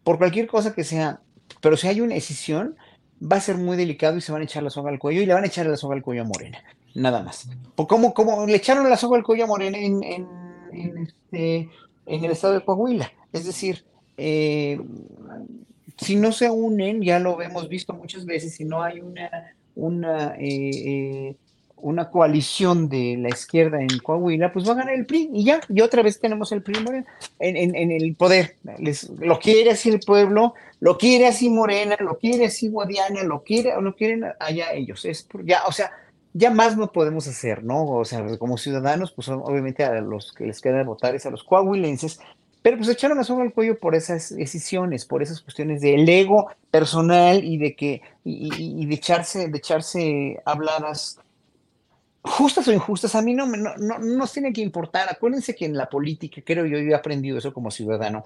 por 0.03 0.17
cualquier 0.17 0.47
cosa 0.47 0.73
que 0.73 0.83
sea, 0.83 1.21
pero 1.61 1.77
si 1.77 1.87
hay 1.87 2.01
una 2.01 2.15
decisión, 2.15 2.75
va 3.21 3.37
a 3.37 3.41
ser 3.41 3.57
muy 3.57 3.77
delicado 3.77 4.17
y 4.17 4.21
se 4.21 4.31
van 4.31 4.41
a 4.41 4.45
echar 4.45 4.63
la 4.63 4.69
soga 4.69 4.89
al 4.89 4.99
cuello 4.99 5.21
y 5.21 5.25
le 5.25 5.33
van 5.33 5.43
a 5.43 5.47
echar 5.47 5.65
la 5.65 5.77
soga 5.77 5.95
al 5.95 6.01
cuello 6.01 6.23
a 6.23 6.25
Morena, 6.25 6.63
nada 6.95 7.21
más. 7.21 7.47
¿Cómo, 7.75 8.13
cómo 8.13 8.45
le 8.45 8.55
echaron 8.55 8.89
la 8.89 8.97
soga 8.97 9.17
al 9.17 9.23
cuello 9.23 9.45
a 9.45 9.47
Morena 9.47 9.77
en, 9.77 10.03
en, 10.03 10.27
en, 10.71 10.97
este, 10.97 11.69
el 12.05 12.25
estado 12.25 12.55
de 12.55 12.65
Coahuila? 12.65 13.11
Es 13.31 13.45
decir, 13.45 13.85
eh, 14.17 14.79
si 15.97 16.15
no 16.15 16.31
se 16.31 16.49
unen, 16.49 17.01
ya 17.01 17.19
lo 17.19 17.41
hemos 17.41 17.69
visto 17.69 17.93
muchas 17.93 18.25
veces, 18.25 18.55
si 18.55 18.65
no 18.65 18.83
hay 18.83 18.99
una 18.99 19.55
una, 19.75 20.35
eh, 20.37 20.71
eh, 21.29 21.35
una 21.77 22.09
coalición 22.09 22.87
de 22.87 23.17
la 23.19 23.29
izquierda 23.29 23.81
en 23.81 23.99
Coahuila, 23.99 24.53
pues 24.53 24.67
va 24.67 24.71
a 24.71 24.75
ganar 24.75 24.93
el 24.93 25.05
PRI 25.05 25.29
y 25.33 25.43
ya, 25.43 25.59
y 25.67 25.81
otra 25.81 26.01
vez 26.01 26.19
tenemos 26.19 26.51
el 26.51 26.63
PRI 26.63 26.75
en, 27.39 27.75
en, 27.75 27.91
el 27.91 28.15
poder. 28.15 28.55
Lo 29.19 29.39
quiere 29.39 29.71
así 29.71 29.89
el 29.89 29.99
pueblo, 29.99 30.53
lo 30.79 30.97
quiere 30.97 31.27
así 31.27 31.49
Morena, 31.49 31.97
lo 31.99 32.17
quiere 32.17 32.45
así 32.45 32.69
Guadiana, 32.69 33.23
lo 33.23 33.43
quiere 33.43 33.75
o 33.75 33.81
lo 33.81 33.95
quieren 33.95 34.25
allá 34.39 34.71
ellos. 34.73 35.03
Es 35.03 35.27
ya, 35.43 35.63
o 35.67 35.73
sea, 35.73 35.91
ya 36.33 36.51
más 36.51 36.77
no 36.77 36.91
podemos 36.91 37.27
hacer, 37.27 37.63
¿no? 37.63 37.85
O 37.85 38.05
sea, 38.05 38.25
como 38.37 38.57
ciudadanos, 38.57 39.11
pues 39.11 39.27
obviamente 39.29 39.83
a 39.83 40.01
los 40.01 40.31
que 40.31 40.45
les 40.45 40.61
queda 40.61 40.83
votar 40.83 41.15
es 41.15 41.25
a 41.25 41.31
los 41.31 41.43
coahuilenses, 41.43 42.19
pero 42.63 42.77
pues 42.77 42.89
echaron 42.89 43.17
la 43.17 43.25
soga 43.25 43.43
al 43.43 43.53
cuello 43.53 43.77
por 43.77 43.93
esas 43.93 44.33
decisiones, 44.33 45.05
por 45.05 45.21
esas 45.21 45.41
cuestiones 45.41 45.81
del 45.81 46.07
ego 46.07 46.47
personal 46.71 47.43
y 47.43 47.57
de 47.57 47.75
que, 47.75 48.01
y, 48.23 48.85
de 48.85 48.95
echarse, 48.95 49.49
de 49.49 49.57
echarse 49.57 50.41
habladas 50.45 51.19
justas 52.23 52.65
o 52.69 52.71
injustas, 52.71 53.15
a 53.15 53.21
mí 53.21 53.33
no, 53.33 53.45
no, 53.45 53.75
no, 53.75 53.99
nos 53.99 54.31
tiene 54.31 54.53
que 54.53 54.61
importar. 54.61 55.09
Acuérdense 55.11 55.53
que 55.53 55.65
en 55.65 55.75
la 55.75 55.89
política, 55.89 56.41
creo 56.43 56.65
yo, 56.65 56.77
yo 56.77 56.91
he 56.91 56.95
aprendido 56.95 57.37
eso 57.37 57.53
como 57.53 57.69
ciudadano. 57.69 58.23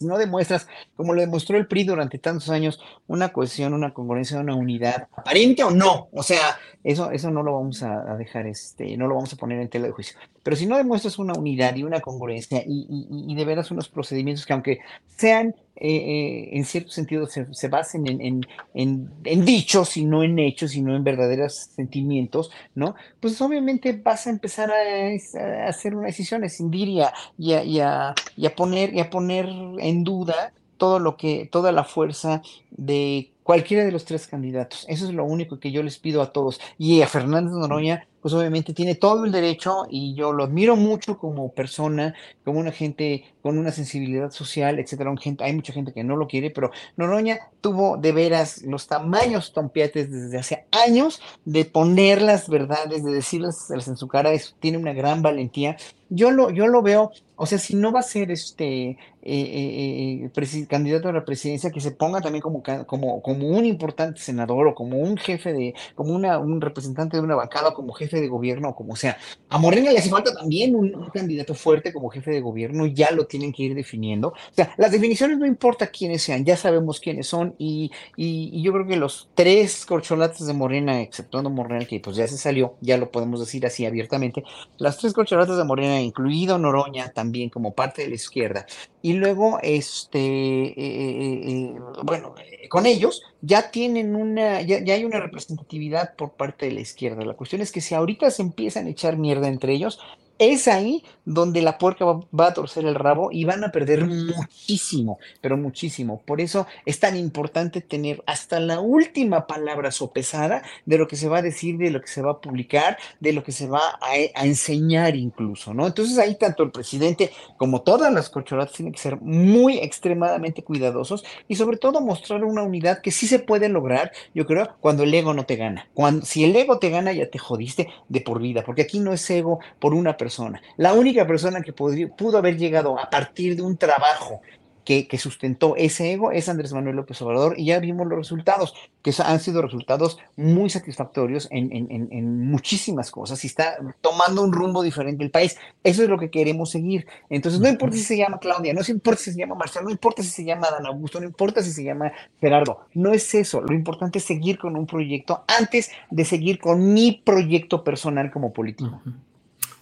No 0.00 0.16
demuestras, 0.18 0.66
como 0.96 1.12
lo 1.12 1.20
demostró 1.20 1.58
el 1.58 1.66
PRI 1.66 1.84
durante 1.84 2.18
tantos 2.18 2.48
años, 2.48 2.80
una 3.06 3.32
cohesión, 3.32 3.74
una 3.74 3.92
congruencia, 3.92 4.40
una 4.40 4.54
unidad, 4.54 5.08
aparente 5.14 5.62
o 5.62 5.70
no, 5.70 6.08
o 6.12 6.22
sea, 6.22 6.58
eso, 6.82 7.10
eso 7.10 7.30
no 7.30 7.42
lo 7.42 7.52
vamos 7.52 7.82
a, 7.82 8.16
dejar, 8.16 8.46
este, 8.46 8.96
no 8.96 9.06
lo 9.06 9.16
vamos 9.16 9.32
a 9.34 9.36
poner 9.36 9.60
en 9.60 9.68
tela 9.68 9.86
de 9.86 9.92
juicio. 9.92 10.18
Pero 10.42 10.56
si 10.56 10.66
no 10.66 10.78
demuestras 10.78 11.18
una 11.18 11.34
unidad 11.34 11.76
y 11.76 11.82
una 11.82 12.00
congruencia 12.00 12.62
y, 12.66 12.86
y, 12.88 13.32
y 13.32 13.34
de 13.34 13.44
veras 13.44 13.70
unos 13.70 13.88
procedimientos 13.88 14.46
que 14.46 14.52
aunque 14.54 14.80
sean 15.08 15.54
eh, 15.80 15.96
eh, 15.96 16.48
en 16.52 16.64
cierto 16.64 16.90
sentido 16.90 17.26
se, 17.26 17.52
se 17.54 17.68
basen 17.68 18.06
en, 18.06 18.46
en, 18.74 19.10
en, 19.24 19.44
dichos 19.44 19.96
y 19.96 20.04
no 20.04 20.22
en 20.22 20.38
hechos 20.38 20.74
y 20.74 20.82
no 20.82 20.94
en 20.94 21.02
verdaderos 21.02 21.54
sentimientos, 21.74 22.50
¿no? 22.74 22.94
Pues 23.18 23.40
obviamente 23.40 23.92
vas 23.92 24.26
a 24.26 24.30
empezar 24.30 24.70
a, 24.70 25.68
hacer 25.68 25.94
una 25.94 26.08
decisión, 26.08 26.42
a 26.42 26.46
escindir 26.46 26.88
y 26.88 27.00
a, 27.00 27.12
y 27.38 27.80
a, 27.80 28.14
y 28.36 28.46
a 28.46 28.54
poner, 28.54 28.94
y 28.94 29.00
a 29.00 29.08
poner 29.08 29.48
en 29.78 30.04
duda 30.04 30.52
todo 30.76 30.98
lo 30.98 31.16
que, 31.16 31.48
toda 31.50 31.72
la 31.72 31.84
fuerza 31.84 32.42
de 32.70 33.30
cualquiera 33.42 33.84
de 33.84 33.92
los 33.92 34.04
tres 34.04 34.26
candidatos. 34.26 34.86
Eso 34.88 35.06
es 35.06 35.14
lo 35.14 35.24
único 35.24 35.58
que 35.58 35.72
yo 35.72 35.82
les 35.82 35.98
pido 35.98 36.22
a 36.22 36.32
todos. 36.32 36.60
Y 36.78 37.02
a 37.02 37.06
Fernández 37.06 37.52
Noroña, 37.52 38.06
pues 38.20 38.34
obviamente 38.34 38.74
tiene 38.74 38.94
todo 38.94 39.24
el 39.24 39.32
derecho 39.32 39.86
y 39.88 40.14
yo 40.14 40.32
lo 40.32 40.44
admiro 40.44 40.76
mucho 40.76 41.18
como 41.18 41.52
persona, 41.52 42.14
como 42.44 42.60
una 42.60 42.72
gente 42.72 43.24
con 43.42 43.58
una 43.58 43.72
sensibilidad 43.72 44.30
social, 44.30 44.78
etcétera. 44.78 45.12
Hay 45.40 45.52
mucha 45.54 45.72
gente 45.72 45.92
que 45.92 46.04
no 46.04 46.16
lo 46.16 46.26
quiere, 46.28 46.50
pero 46.50 46.70
Noroña 46.96 47.38
tuvo 47.60 47.96
de 47.96 48.12
veras 48.12 48.62
los 48.62 48.86
tamaños 48.86 49.52
tompiates 49.52 50.10
desde 50.10 50.38
hace 50.38 50.66
años 50.70 51.20
de 51.44 51.64
poner 51.64 52.22
las 52.22 52.48
verdades, 52.48 53.04
de 53.04 53.12
decirlas 53.12 53.70
en 53.70 53.96
su 53.96 54.08
cara, 54.08 54.32
eso 54.32 54.54
tiene 54.60 54.78
una 54.78 54.92
gran 54.92 55.22
valentía. 55.22 55.76
Yo 56.08 56.32
lo, 56.32 56.50
yo 56.50 56.66
lo 56.66 56.82
veo, 56.82 57.12
o 57.36 57.46
sea, 57.46 57.58
si 57.58 57.76
no 57.76 57.92
va 57.92 58.00
a 58.00 58.02
ser 58.02 58.32
este 58.32 58.90
eh, 58.90 58.98
eh, 59.22 60.30
eh 60.34 60.66
candidato 60.68 61.08
a 61.08 61.12
la 61.12 61.24
presidencia, 61.24 61.70
que 61.70 61.80
se 61.80 61.92
ponga 61.92 62.20
también 62.20 62.42
como, 62.42 62.62
como, 62.86 63.22
como 63.22 63.46
un 63.46 63.64
importante 63.64 64.20
senador 64.20 64.66
o 64.66 64.74
como 64.74 64.98
un 64.98 65.16
jefe 65.16 65.52
de, 65.52 65.74
como 65.94 66.12
una, 66.12 66.38
un 66.38 66.60
representante 66.60 67.16
de 67.16 67.22
una 67.22 67.36
bancada, 67.36 67.74
como 67.74 67.92
jefe 67.92 68.09
de 68.18 68.28
gobierno 68.28 68.70
o 68.70 68.74
como 68.74 68.96
sea. 68.96 69.18
A 69.50 69.58
Morena 69.58 69.92
le 69.92 69.98
hace 69.98 70.08
falta 70.08 70.34
también 70.34 70.74
un, 70.74 71.10
candidato 71.12 71.54
fuerte 71.54 71.92
como 71.92 72.08
jefe 72.08 72.30
de 72.30 72.40
gobierno, 72.40 72.86
ya 72.86 73.10
lo 73.10 73.26
tienen 73.26 73.52
que 73.52 73.64
ir 73.64 73.74
definiendo. 73.74 74.28
O 74.28 74.54
sea, 74.54 74.72
las 74.78 74.90
definiciones 74.90 75.38
no 75.38 75.46
importa 75.46 75.88
quiénes 75.88 76.22
sean, 76.22 76.44
ya 76.44 76.56
sabemos 76.56 77.00
quiénes 77.00 77.26
son 77.26 77.54
y, 77.58 77.90
y, 78.16 78.62
yo 78.62 78.72
creo 78.72 78.86
que 78.86 78.96
los 78.96 79.28
tres 79.34 79.84
corcholates 79.86 80.46
de 80.46 80.54
Morena, 80.54 81.00
exceptuando 81.00 81.50
Morena, 81.50 81.84
que 81.84 82.00
pues 82.00 82.16
ya 82.16 82.26
se 82.26 82.38
salió, 82.38 82.74
ya 82.80 82.96
lo 82.96 83.10
podemos 83.10 83.40
decir 83.40 83.66
así 83.66 83.86
abiertamente, 83.86 84.42
las 84.78 84.98
tres 84.98 85.12
corcholates 85.12 85.56
de 85.56 85.64
Morena, 85.64 86.00
incluido 86.00 86.58
Noroña 86.58 87.10
también 87.12 87.50
como 87.50 87.74
parte 87.74 88.02
de 88.02 88.08
la 88.08 88.14
izquierda, 88.14 88.66
y 89.02 89.14
luego, 89.14 89.58
este, 89.62 90.18
eh, 90.18 90.74
eh, 90.76 91.42
eh, 91.48 91.74
bueno, 92.02 92.34
con 92.68 92.84
ellos 92.84 93.22
ya 93.40 93.70
tienen 93.70 94.14
una, 94.14 94.60
ya, 94.60 94.84
ya, 94.84 94.94
hay 94.94 95.04
una 95.04 95.20
representatividad 95.20 96.14
por 96.16 96.32
parte 96.32 96.66
de 96.66 96.72
la 96.72 96.80
izquierda. 96.80 97.24
La 97.24 97.34
cuestión 97.34 97.62
es 97.62 97.72
que 97.72 97.80
si 97.80 97.94
ahorita 98.00 98.30
se 98.30 98.42
empiezan 98.42 98.86
a 98.86 98.90
echar 98.90 99.16
mierda 99.16 99.48
entre 99.48 99.72
ellos, 99.72 100.00
es 100.40 100.68
ahí 100.68 101.04
donde 101.26 101.60
la 101.60 101.76
puerca 101.76 102.06
va, 102.06 102.46
a 102.46 102.54
torcer 102.54 102.86
el 102.86 102.94
rabo 102.94 103.30
y 103.30 103.44
van 103.44 103.62
a 103.62 103.70
perder 103.70 104.06
muchísimo, 104.06 105.18
pero 105.42 105.58
muchísimo. 105.58 106.22
Por 106.24 106.40
eso 106.40 106.66
es 106.86 106.98
tan 106.98 107.14
importante 107.14 107.82
tener 107.82 108.24
hasta 108.26 108.58
la 108.58 108.80
última 108.80 109.46
palabra 109.46 109.90
sopesada 109.90 110.62
de 110.86 110.96
lo 110.96 111.06
que 111.06 111.16
se 111.16 111.28
va 111.28 111.38
a 111.38 111.42
decir, 111.42 111.76
de 111.76 111.90
lo 111.90 112.00
que 112.00 112.08
se 112.08 112.22
va 112.22 112.32
a 112.32 112.40
publicar, 112.40 112.96
de 113.20 113.34
lo 113.34 113.44
que 113.44 113.52
se 113.52 113.68
va 113.68 113.82
a, 114.00 114.16
enseñar 114.42 115.14
incluso, 115.14 115.74
¿no? 115.74 115.86
Entonces 115.86 116.18
ahí 116.18 116.34
tanto 116.36 116.62
el 116.62 116.70
presidente 116.70 117.30
como 117.58 117.82
todas 117.82 118.10
las 118.10 118.30
corcholatas 118.30 118.74
tienen 118.74 118.94
que 118.94 118.98
ser 118.98 119.20
muy 119.20 119.78
extremadamente 119.78 120.64
cuidadosos 120.64 121.22
y 121.48 121.56
sobre 121.56 121.76
todo 121.76 122.00
mostrar 122.00 122.44
una 122.44 122.62
unidad 122.62 123.02
que 123.02 123.10
sí 123.10 123.26
se 123.26 123.40
puede 123.40 123.68
lograr, 123.68 124.10
yo 124.34 124.46
creo, 124.46 124.70
cuando 124.80 125.02
el 125.02 125.12
ego 125.12 125.34
no 125.34 125.44
te 125.44 125.56
gana. 125.56 125.86
Cuando, 125.92 126.24
si 126.24 126.44
el 126.44 126.56
ego 126.56 126.78
te 126.78 126.88
gana, 126.88 127.12
ya 127.12 127.28
te 127.28 127.38
jodiste 127.38 127.90
de 128.08 128.20
por 128.22 128.40
vida, 128.40 128.64
porque 128.64 128.82
aquí 128.82 129.00
no 129.00 129.12
es 129.12 129.28
ego 129.28 129.60
por 129.78 129.92
una 129.92 130.16
persona 130.16 130.29
la 130.76 130.92
única 130.94 131.26
persona 131.26 131.60
que 131.62 131.72
pudo 131.72 132.38
haber 132.38 132.56
llegado 132.56 132.98
a 132.98 133.10
partir 133.10 133.56
de 133.56 133.62
un 133.62 133.76
trabajo 133.76 134.40
que, 134.84 135.06
que, 135.06 135.18
sustentó 135.18 135.76
ese 135.76 136.12
ego 136.12 136.32
es 136.32 136.48
Andrés 136.48 136.72
Manuel 136.72 136.96
López 136.96 137.20
Obrador 137.22 137.54
y 137.58 137.66
ya 137.66 137.78
vimos 137.78 138.06
los 138.06 138.18
resultados, 138.18 138.74
que 139.02 139.12
han 139.24 139.40
sido 139.40 139.62
resultados 139.62 140.18
muy 140.36 140.70
satisfactorios 140.70 141.48
en, 141.50 141.74
en, 141.74 142.08
en, 142.10 142.50
muchísimas 142.50 143.10
cosas 143.10 143.42
y 143.44 143.46
está 143.46 143.76
tomando 144.00 144.42
un 144.42 144.52
rumbo 144.52 144.82
diferente 144.82 145.22
el 145.22 145.30
país. 145.30 145.56
Eso 145.84 146.02
es 146.02 146.08
lo 146.08 146.18
que 146.18 146.30
queremos 146.30 146.70
seguir. 146.70 147.06
Entonces, 147.28 147.60
no 147.60 147.68
importa 147.68 147.96
si 147.96 148.02
se 148.02 148.16
llama 148.16 148.38
Claudia, 148.38 148.74
no 148.74 148.80
importa 148.88 149.20
si 149.20 149.32
se 149.32 149.38
llama 149.38 149.54
Marcelo, 149.54 149.84
no 149.84 149.90
importa 149.90 150.22
si 150.22 150.30
se 150.30 150.44
llama 150.44 150.70
Dan 150.70 150.86
Augusto, 150.86 151.20
no 151.20 151.26
importa 151.26 151.62
si 151.62 151.70
se 151.72 151.84
llama 151.84 152.12
Gerardo, 152.40 152.80
no 152.94 153.12
es 153.12 153.34
eso. 153.34 153.60
Lo 153.60 153.74
importante 153.74 154.18
es 154.18 154.24
seguir 154.24 154.58
con 154.58 154.76
un 154.76 154.86
proyecto 154.86 155.44
antes 155.46 155.90
de 156.10 156.24
seguir 156.24 156.58
con 156.58 156.92
mi 156.92 157.22
proyecto 157.24 157.84
personal 157.84 158.30
como 158.30 158.52
político. 158.52 159.00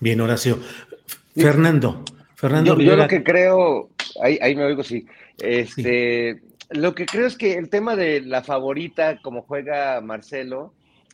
Bien, 0.01 0.21
Horacio. 0.21 0.59
Fernando. 1.35 2.05
Fernando 2.35 2.79
yo, 2.79 2.91
yo 2.91 2.97
lo 2.97 3.09
que 3.09 3.23
creo, 3.25 3.91
ahí, 4.23 4.39
ahí 4.41 4.55
me 4.55 4.65
oigo, 4.65 4.85
sí. 4.85 5.07
Este, 5.39 6.41
Lo 6.71 6.95
que 6.95 7.07
creo 7.07 7.27
es 7.27 7.37
que 7.37 7.55
el 7.55 7.69
tema 7.69 7.97
de 7.97 8.21
la 8.21 8.43
favorita, 8.43 9.21
como 9.23 9.43
juega 9.43 10.01
Marcelo, 10.01 10.73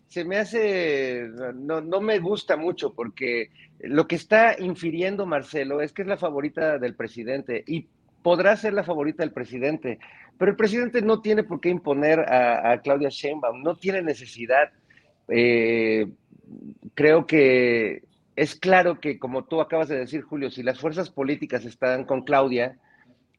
se 0.09 0.25
me 0.25 0.37
hace, 0.37 1.29
no, 1.55 1.81
no 1.81 2.01
me 2.01 2.19
gusta 2.19 2.57
mucho 2.57 2.93
porque 2.93 3.51
lo 3.81 4.07
que 4.07 4.17
está 4.17 4.57
infiriendo 4.59 5.27
Marcelo 5.27 5.81
es 5.81 5.93
que 5.93 6.03
es 6.03 6.09
la 6.09 6.17
favorita 6.17 6.79
del 6.79 6.95
presidente 6.95 7.65
y 7.67 7.87
podrá 8.23 8.57
ser 8.57 8.75
la 8.75 8.85
favorita 8.85 9.23
del 9.23 9.33
presidente, 9.33 9.99
pero 10.39 10.51
el 10.51 10.57
presidente 10.57 11.03
no 11.03 11.21
tiene 11.21 11.43
por 11.43 11.61
qué 11.61 11.69
imponer 11.69 12.21
a, 12.21 12.73
a 12.73 12.81
Claudia 12.81 13.09
Sheinbaum, 13.09 13.63
no 13.63 13.77
tiene 13.77 14.03
necesidad. 14.03 14.71
Eh, 15.29 16.07
creo 16.95 17.27
que 17.27 18.03
es 18.37 18.55
claro 18.55 19.01
que, 19.01 19.19
como 19.19 19.45
tú 19.45 19.61
acabas 19.61 19.89
de 19.89 19.99
decir, 19.99 20.23
Julio, 20.23 20.51
si 20.51 20.63
las 20.63 20.81
fuerzas 20.81 21.11
políticas 21.11 21.65
están 21.65 22.05
con 22.05 22.23
Claudia, 22.23 22.77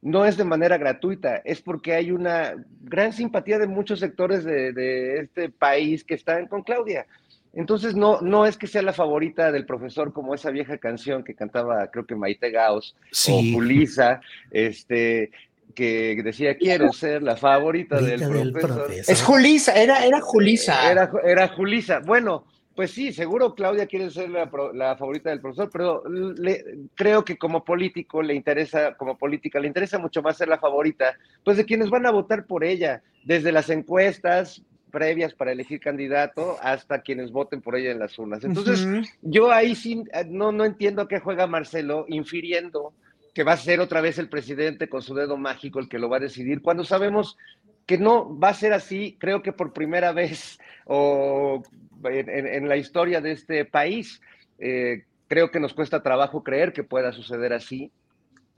no 0.02 0.26
es 0.26 0.38
de 0.38 0.44
manera 0.44 0.78
gratuita, 0.78 1.38
es 1.46 1.62
porque 1.62 1.94
hay 1.96 2.12
una 2.12 2.54
gran 2.82 3.12
simpatía 3.12 3.58
de 3.58 3.68
muchos 3.68 4.00
sectores 4.00 4.44
de, 4.44 4.72
de 4.72 5.20
este 5.22 5.50
país 5.50 6.04
que 6.04 6.14
están 6.14 6.48
con 6.48 6.62
Claudia. 6.64 7.08
Entonces, 7.54 7.96
no, 7.96 8.20
no 8.22 8.46
es 8.46 8.58
que 8.58 8.68
sea 8.68 8.82
la 8.82 8.94
favorita 8.94 9.52
del 9.52 9.66
profesor 9.66 10.12
como 10.14 10.36
esa 10.36 10.52
vieja 10.52 10.78
canción 10.78 11.24
que 11.24 11.34
cantaba, 11.36 11.88
creo 11.88 12.06
que 12.06 12.16
Maite 12.16 12.52
Gaos 12.52 12.96
Sí. 13.12 13.32
o 13.32 13.56
Julisa, 13.58 14.20
este, 14.52 15.32
que 15.74 16.22
decía, 16.24 16.58
quiero 16.58 16.92
ser 16.92 17.24
la 17.24 17.38
favorita 17.38 17.96
del, 18.02 18.20
Favorita 18.20 18.44
del 18.44 18.52
profesor. 18.52 18.86
profesor. 18.86 19.14
Es 19.14 19.24
Julisa, 19.24 19.74
era, 19.74 20.06
era 20.06 20.20
Julisa. 20.22 20.92
Era, 20.92 21.10
era 21.24 21.48
Julisa. 21.48 22.00
Bueno, 22.00 22.46
pues 22.76 22.92
sí, 22.92 23.14
seguro 23.14 23.56
Claudia 23.56 23.88
quiere 23.88 24.10
ser 24.10 24.30
la, 24.30 24.50
la 24.74 24.98
favorita 24.98 25.30
del 25.30 25.40
profesor, 25.42 25.70
pero 25.72 26.04
le- 26.08 26.64
creo 26.94 27.24
que 27.24 27.38
como 27.38 27.64
político 27.64 28.22
le 28.22 28.34
interesa, 28.34 28.96
como 28.96 29.18
política, 29.18 29.60
le 29.60 29.68
interesa 29.68 29.98
mucho 29.98 30.22
más 30.22 30.38
ser 30.38 30.50
la 30.50 30.60
favorita, 30.60 31.18
pues 31.44 31.58
de 31.58 31.66
quienes 31.66 31.90
van 31.90 32.06
a 32.06 32.12
votar 32.12 32.46
por 32.46 32.64
ella, 32.64 33.02
desde 33.24 33.52
las 33.52 33.70
encuestas 33.70 34.62
previas 34.92 35.34
para 35.34 35.52
elegir 35.52 35.80
candidato 35.80 36.58
hasta 36.62 37.02
quienes 37.02 37.32
voten 37.32 37.62
por 37.62 37.76
ella 37.76 37.92
en 37.92 38.00
las 38.00 38.18
urnas. 38.20 38.44
Entonces, 38.44 38.88
yo 39.22 39.52
ahí 39.52 39.76
sí 39.76 40.04
no, 40.28 40.52
no 40.52 40.64
entiendo 40.66 41.02
a 41.02 41.08
qué 41.08 41.20
juega 41.20 41.48
Marcelo, 41.48 42.06
infiriendo 42.08 42.94
que 43.34 43.44
va 43.44 43.54
a 43.54 43.58
ser 43.58 43.82
otra 43.82 44.00
vez 44.00 44.18
el 44.20 44.30
presidente 44.30 44.88
con 44.88 45.02
su 45.02 45.14
dedo 45.14 45.36
mágico 45.38 45.80
el 45.80 45.90
que 45.90 46.00
lo 46.00 46.10
va 46.10 46.18
a 46.18 46.22
decidir, 46.22 46.62
cuando 46.62 46.86
sabemos 46.86 47.38
que 47.86 47.98
no 47.98 48.40
va 48.40 48.50
a 48.50 48.54
ser 48.54 48.72
así, 48.74 49.18
creo 49.20 49.42
que 49.44 49.52
por 49.52 49.74
primera 49.74 50.12
vez 50.14 50.58
o 50.86 51.62
en, 52.10 52.30
en- 52.30 52.48
en 52.48 52.68
la 52.70 52.78
historia 52.78 53.22
de 53.22 53.32
este 53.32 53.66
país. 53.66 54.22
Eh, 54.60 55.04
creo 55.28 55.52
que 55.52 55.60
nos 55.60 55.74
cuesta 55.74 56.04
trabajo 56.04 56.44
creer 56.44 56.72
que 56.74 56.84
pueda 56.84 57.12
suceder 57.12 57.52
así, 57.54 57.92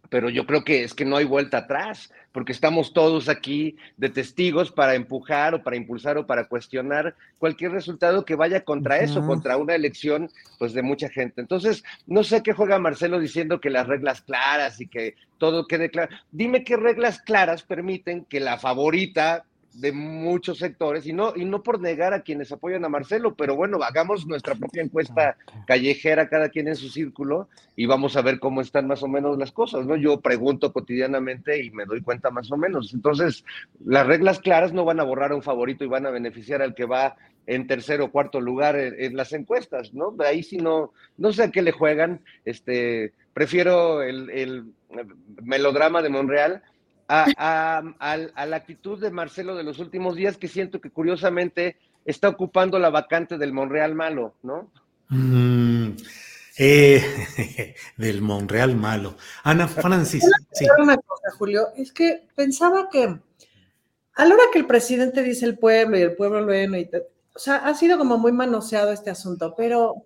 pero 0.10 0.30
yo 0.30 0.46
creo 0.46 0.64
que 0.64 0.84
es 0.84 0.94
que 0.94 1.04
no 1.06 1.18
hay 1.18 1.26
vuelta 1.26 1.58
atrás, 1.60 2.14
porque 2.32 2.54
estamos 2.54 2.94
todos 2.94 3.28
aquí 3.28 3.76
de 3.98 4.10
testigos 4.10 4.72
para 4.72 4.96
empujar 4.96 5.54
o 5.56 5.64
para 5.64 5.76
impulsar 5.76 6.18
o 6.18 6.26
para 6.26 6.48
cuestionar 6.48 7.16
cualquier 7.40 7.72
resultado 7.72 8.24
que 8.24 8.36
vaya 8.36 8.62
contra 8.64 9.00
eso, 9.00 9.20
Ujú. 9.20 9.28
contra 9.28 9.58
una 9.58 9.76
elección 9.76 10.30
pues 10.60 10.72
de 10.74 10.82
mucha 10.82 11.10
gente. 11.10 11.42
Entonces, 11.42 11.84
no 12.06 12.24
sé 12.24 12.42
qué 12.42 12.54
juega 12.54 12.80
Marcelo 12.80 13.20
diciendo 13.20 13.60
que 13.60 13.70
las 13.70 13.88
reglas 13.88 14.22
claras 14.22 14.80
y 14.80 14.88
que 14.88 15.16
todo 15.40 15.68
quede 15.68 15.90
claro. 15.90 16.16
Dime 16.32 16.64
qué 16.64 16.78
reglas 16.78 17.20
claras 17.22 17.64
permiten 17.64 18.24
que 18.24 18.40
la 18.40 18.58
favorita 18.60 19.44
de 19.78 19.92
muchos 19.92 20.58
sectores, 20.58 21.06
y 21.06 21.14
no, 21.14 21.34
y 21.36 21.46
no 21.46 21.62
por 21.62 21.80
negar 21.80 22.14
a 22.14 22.22
quienes 22.22 22.52
apoyan 22.52 22.84
a 22.84 22.90
Marcelo, 22.90 23.36
pero 23.36 23.56
bueno, 23.56 23.78
hagamos 23.84 24.26
nuestra 24.26 24.56
propia 24.56 24.82
encuesta 24.82 25.38
callejera, 25.68 26.30
cada 26.30 26.50
quien 26.50 26.68
en 26.68 26.76
su 26.76 26.90
círculo, 26.90 27.48
y 27.76 27.86
vamos 27.86 28.18
a 28.18 28.24
ver 28.24 28.40
cómo 28.40 28.62
están 28.62 28.88
más 28.88 29.04
o 29.04 29.08
menos 29.08 29.38
las 29.38 29.52
cosas, 29.52 29.86
¿no? 29.86 29.96
Yo 29.96 30.20
pregunto 30.20 30.74
cotidianamente 30.74 31.64
y 31.64 31.70
me 31.70 31.86
doy 31.86 32.02
cuenta 32.02 32.32
más 32.32 32.52
o 32.52 32.58
menos. 32.58 32.92
Entonces, 32.92 33.46
las 33.86 34.08
reglas 34.08 34.40
claras 34.40 34.74
no 34.74 34.84
van 34.84 35.00
a 35.00 35.04
borrar 35.04 35.32
a 35.32 35.36
un 35.36 35.44
favorito 35.44 35.84
y 35.84 35.88
van 35.88 36.08
a 36.08 36.12
beneficiar 36.12 36.64
al 36.64 36.74
que 36.74 36.86
va 36.86 37.16
en 37.46 37.68
tercer 37.68 38.02
o 38.02 38.12
cuarto 38.12 38.42
lugar 38.42 38.76
en, 38.76 38.96
en 38.98 39.16
las 39.16 39.32
encuestas, 39.32 39.94
¿no? 39.94 40.10
De 40.12 40.26
ahí 40.26 40.42
sí 40.42 40.58
no, 40.58 40.92
no 41.18 41.32
sé 41.32 41.44
a 41.44 41.52
qué 41.52 41.62
le 41.62 41.72
juegan, 41.72 42.22
este, 42.46 43.14
prefiero 43.34 44.02
el, 44.02 44.32
el 44.32 44.66
melodrama 45.44 46.02
de 46.02 46.10
Monreal 46.10 46.64
a, 47.08 47.26
a- 47.38 47.84
al- 48.00 48.32
a 48.36 48.46
la 48.46 48.56
actitud 48.58 49.00
de 49.00 49.12
Marcelo 49.12 49.56
de 49.56 49.64
los 49.64 49.80
últimos 49.80 50.16
días, 50.16 50.38
que 50.38 50.48
siento 50.48 50.82
que 50.82 50.92
curiosamente 50.92 51.78
está 52.06 52.30
ocupando 52.30 52.80
la 52.80 52.90
vacante 52.90 53.38
del 53.38 53.54
Monreal 53.54 53.96
malo, 53.96 54.34
¿no? 54.44 54.72
Mm, 55.10 55.92
eh, 56.58 57.76
del 57.98 58.22
Monreal 58.22 58.76
malo. 58.76 59.16
Ana 59.44 59.68
Francis. 59.68 60.24
Sí. 60.52 60.66
Una 60.80 60.98
cosa, 60.98 61.32
Julio, 61.38 61.68
es 61.76 61.92
que 61.92 62.28
pensaba 62.36 62.90
que 62.90 63.04
a 64.16 64.26
la 64.26 64.34
hora 64.34 64.44
que 64.52 64.60
el 64.60 64.66
presidente 64.68 65.22
dice 65.24 65.46
el 65.46 65.58
pueblo 65.58 65.98
y 65.98 66.02
el 66.02 66.16
pueblo 66.16 66.42
lo 66.42 66.54
y 66.78 66.86
te- 66.86 67.08
o 67.36 67.40
sea, 67.40 67.58
ha 67.58 67.74
sido 67.76 68.00
como 68.00 68.18
muy 68.18 68.32
manoseado 68.32 68.92
este 68.92 69.12
asunto, 69.12 69.54
pero 69.56 70.06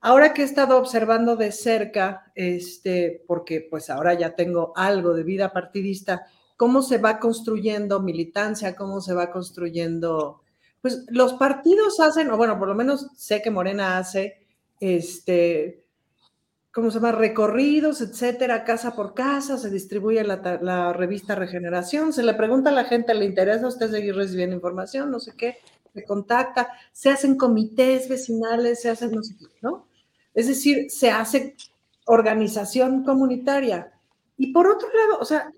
ahora 0.00 0.32
que 0.32 0.42
he 0.42 0.44
estado 0.44 0.78
observando 0.78 1.36
de 1.36 1.52
cerca, 1.52 2.30
este, 2.34 3.24
porque 3.26 3.66
pues 3.68 3.90
ahora 3.90 4.14
ya 4.14 4.34
tengo 4.36 4.72
algo 4.76 5.14
de 5.14 5.24
vida 5.24 5.52
partidista, 5.52 6.26
cómo 6.56 6.82
se 6.82 6.98
va 6.98 7.18
construyendo 7.18 8.00
militancia, 8.00 8.76
cómo 8.76 9.00
se 9.00 9.14
va 9.14 9.30
construyendo, 9.30 10.42
pues 10.80 11.06
los 11.08 11.34
partidos 11.34 12.00
hacen, 12.00 12.30
o 12.30 12.36
bueno, 12.36 12.58
por 12.58 12.68
lo 12.68 12.74
menos 12.74 13.08
sé 13.16 13.42
que 13.42 13.50
Morena 13.50 13.98
hace, 13.98 14.46
este, 14.80 15.84
¿cómo 16.72 16.90
se 16.90 16.98
llama? 17.00 17.12
Recorridos, 17.12 18.00
etcétera, 18.00 18.64
casa 18.64 18.94
por 18.94 19.14
casa, 19.14 19.58
se 19.58 19.70
distribuye 19.70 20.22
la, 20.24 20.60
la 20.62 20.92
revista 20.92 21.34
Regeneración, 21.34 22.12
se 22.12 22.22
le 22.22 22.34
pregunta 22.34 22.70
a 22.70 22.72
la 22.74 22.84
gente, 22.84 23.14
¿le 23.14 23.24
interesa 23.24 23.66
a 23.66 23.68
usted 23.68 23.90
seguir 23.90 24.14
recibiendo 24.14 24.54
información? 24.54 25.10
No 25.10 25.18
sé 25.18 25.32
qué, 25.36 25.58
se 25.92 26.04
contacta, 26.04 26.68
se 26.92 27.10
hacen 27.10 27.36
comités 27.36 28.08
vecinales, 28.08 28.82
se 28.82 28.90
hacen 28.90 29.10
no 29.10 29.22
sé 29.22 29.34
qué, 29.36 29.46
¿no? 29.62 29.87
Es 30.38 30.46
decir, 30.46 30.88
se 30.88 31.10
hace 31.10 31.56
organización 32.04 33.02
comunitaria. 33.02 33.90
Y 34.36 34.52
por 34.52 34.68
otro 34.68 34.86
lado, 34.94 35.18
o 35.20 35.24
sea, 35.24 35.50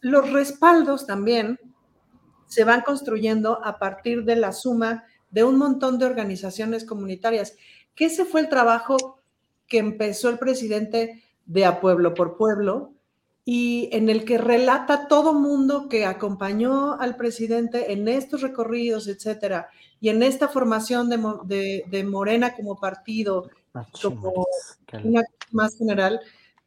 los 0.00 0.32
respaldos 0.32 1.06
también 1.06 1.56
se 2.48 2.64
van 2.64 2.80
construyendo 2.80 3.64
a 3.64 3.78
partir 3.78 4.24
de 4.24 4.34
la 4.34 4.50
suma 4.50 5.04
de 5.30 5.44
un 5.44 5.56
montón 5.56 6.00
de 6.00 6.06
organizaciones 6.06 6.84
comunitarias, 6.84 7.54
que 7.94 8.06
ese 8.06 8.24
fue 8.24 8.40
el 8.40 8.48
trabajo 8.48 9.20
que 9.68 9.78
empezó 9.78 10.30
el 10.30 10.40
presidente 10.40 11.22
de 11.46 11.64
A 11.64 11.80
Pueblo 11.80 12.14
por 12.14 12.36
Pueblo 12.36 12.92
y 13.50 13.88
en 13.92 14.10
el 14.10 14.26
que 14.26 14.36
relata 14.36 15.08
todo 15.08 15.32
mundo 15.32 15.88
que 15.88 16.04
acompañó 16.04 17.00
al 17.00 17.16
presidente 17.16 17.92
en 17.94 18.06
estos 18.06 18.42
recorridos, 18.42 19.08
etcétera, 19.08 19.70
y 20.00 20.10
en 20.10 20.22
esta 20.22 20.48
formación 20.48 21.08
de, 21.08 21.16
de- 21.46 21.84
de 21.88 22.04
Morena 22.04 22.54
como 22.54 22.78
partido, 22.78 23.48
como 24.02 24.46
una 25.08 25.22
más 25.50 25.78
general, 25.78 26.20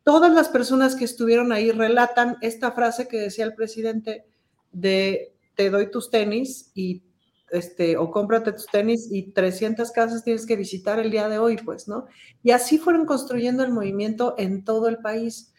todas 0.04 0.34
las 0.34 0.50
personas 0.50 0.96
que 0.96 1.06
estuvieron 1.06 1.52
ahí 1.52 1.70
relatan 1.72 2.38
esta 2.42 2.72
frase 2.72 3.08
que 3.08 3.18
decía 3.20 3.46
el 3.46 3.54
presidente 3.54 4.26
de 4.72 5.34
te 5.56 5.70
doy 5.70 5.92
tus 5.92 6.10
tenis 6.10 6.72
y 6.74 7.04
este 7.52 7.96
o 7.98 8.10
cómprate 8.10 8.54
tus 8.54 8.66
tenis 8.66 9.08
y 9.12 9.34
300 9.34 9.92
casas 9.92 10.24
tienes 10.24 10.48
que 10.48 10.56
visitar 10.56 10.98
el 11.00 11.12
día 11.12 11.30
de 11.30 11.38
hoy, 11.38 11.58
pues, 11.58 11.88
¿no? 11.88 12.06
Y 12.42 12.50
así 12.52 12.80
fueron 12.80 13.06
construyendo 13.06 13.64
el 13.64 13.72
movimiento 13.72 14.34
en 14.40 14.64
todo 14.64 14.88
el 14.88 14.98
país. 14.98 15.51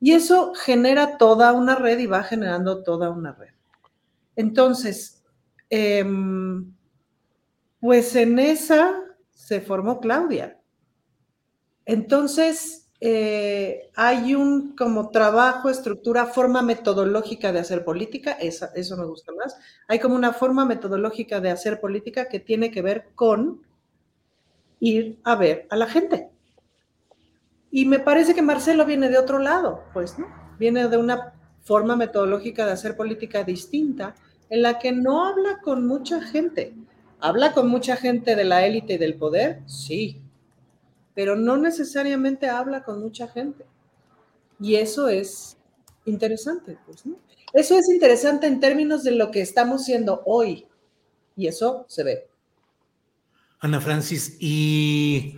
Y 0.00 0.12
eso 0.12 0.52
genera 0.54 1.18
toda 1.18 1.52
una 1.52 1.76
red 1.76 1.98
y 1.98 2.06
va 2.06 2.22
generando 2.24 2.82
toda 2.82 3.10
una 3.10 3.32
red. 3.32 3.50
Entonces, 4.36 5.22
em, 5.70 6.72
pues 7.80 8.14
en 8.14 8.38
esa 8.38 8.94
se 9.32 9.60
formó 9.60 10.00
Claudia. 10.00 10.56
Entonces, 11.84 12.88
eh, 13.00 13.90
hay 13.96 14.34
un 14.34 14.74
como 14.76 15.10
trabajo, 15.10 15.68
estructura, 15.70 16.26
forma 16.26 16.62
metodológica 16.62 17.52
de 17.52 17.60
hacer 17.60 17.84
política, 17.84 18.32
esa- 18.32 18.70
eso 18.74 18.96
me 18.96 19.06
gusta 19.06 19.32
más. 19.32 19.56
Hay 19.88 19.98
como 19.98 20.14
una 20.14 20.32
forma 20.32 20.64
metodológica 20.66 21.40
de 21.40 21.50
hacer 21.50 21.80
política 21.80 22.28
que 22.28 22.40
tiene 22.40 22.70
que 22.70 22.82
ver 22.82 23.08
con 23.14 23.62
ir 24.80 25.20
a 25.24 25.36
ver 25.36 25.66
a 25.70 25.76
la 25.76 25.86
gente. 25.86 26.29
Y 27.70 27.84
me 27.86 27.98
parece 28.00 28.34
que 28.34 28.42
Marcelo 28.42 28.84
viene 28.84 29.08
de 29.08 29.18
otro 29.18 29.38
lado, 29.38 29.84
pues, 29.92 30.18
¿no? 30.18 30.26
viene 30.60 30.88
de 30.88 30.98
una 30.98 31.32
forma 31.62 31.96
metodológica 31.96 32.66
de 32.66 32.72
hacer 32.72 32.96
política 32.96 33.42
distinta, 33.42 34.14
en 34.50 34.62
la 34.62 34.78
que 34.78 34.92
no 34.92 35.24
habla 35.24 35.58
con 35.62 35.86
mucha 35.86 36.20
gente. 36.20 36.74
¿Habla 37.18 37.52
con 37.52 37.68
mucha 37.68 37.96
gente 37.96 38.36
de 38.36 38.44
la 38.44 38.66
élite 38.66 38.94
y 38.94 38.98
del 38.98 39.14
poder? 39.14 39.62
Sí, 39.66 40.20
pero 41.14 41.36
no 41.36 41.56
necesariamente 41.56 42.48
habla 42.48 42.82
con 42.82 43.00
mucha 43.00 43.26
gente. 43.28 43.64
Y 44.60 44.76
eso 44.76 45.08
es 45.08 45.56
interesante, 46.04 46.78
pues, 46.86 47.06
¿no? 47.06 47.16
Eso 47.52 47.76
es 47.76 47.88
interesante 47.88 48.46
en 48.46 48.60
términos 48.60 49.02
de 49.02 49.12
lo 49.12 49.30
que 49.30 49.40
estamos 49.40 49.84
siendo 49.84 50.22
hoy. 50.24 50.66
Y 51.36 51.46
eso 51.46 51.84
se 51.88 52.04
ve. 52.04 52.28
Ana 53.60 53.80
Francis, 53.80 54.36
¿y 54.40 55.36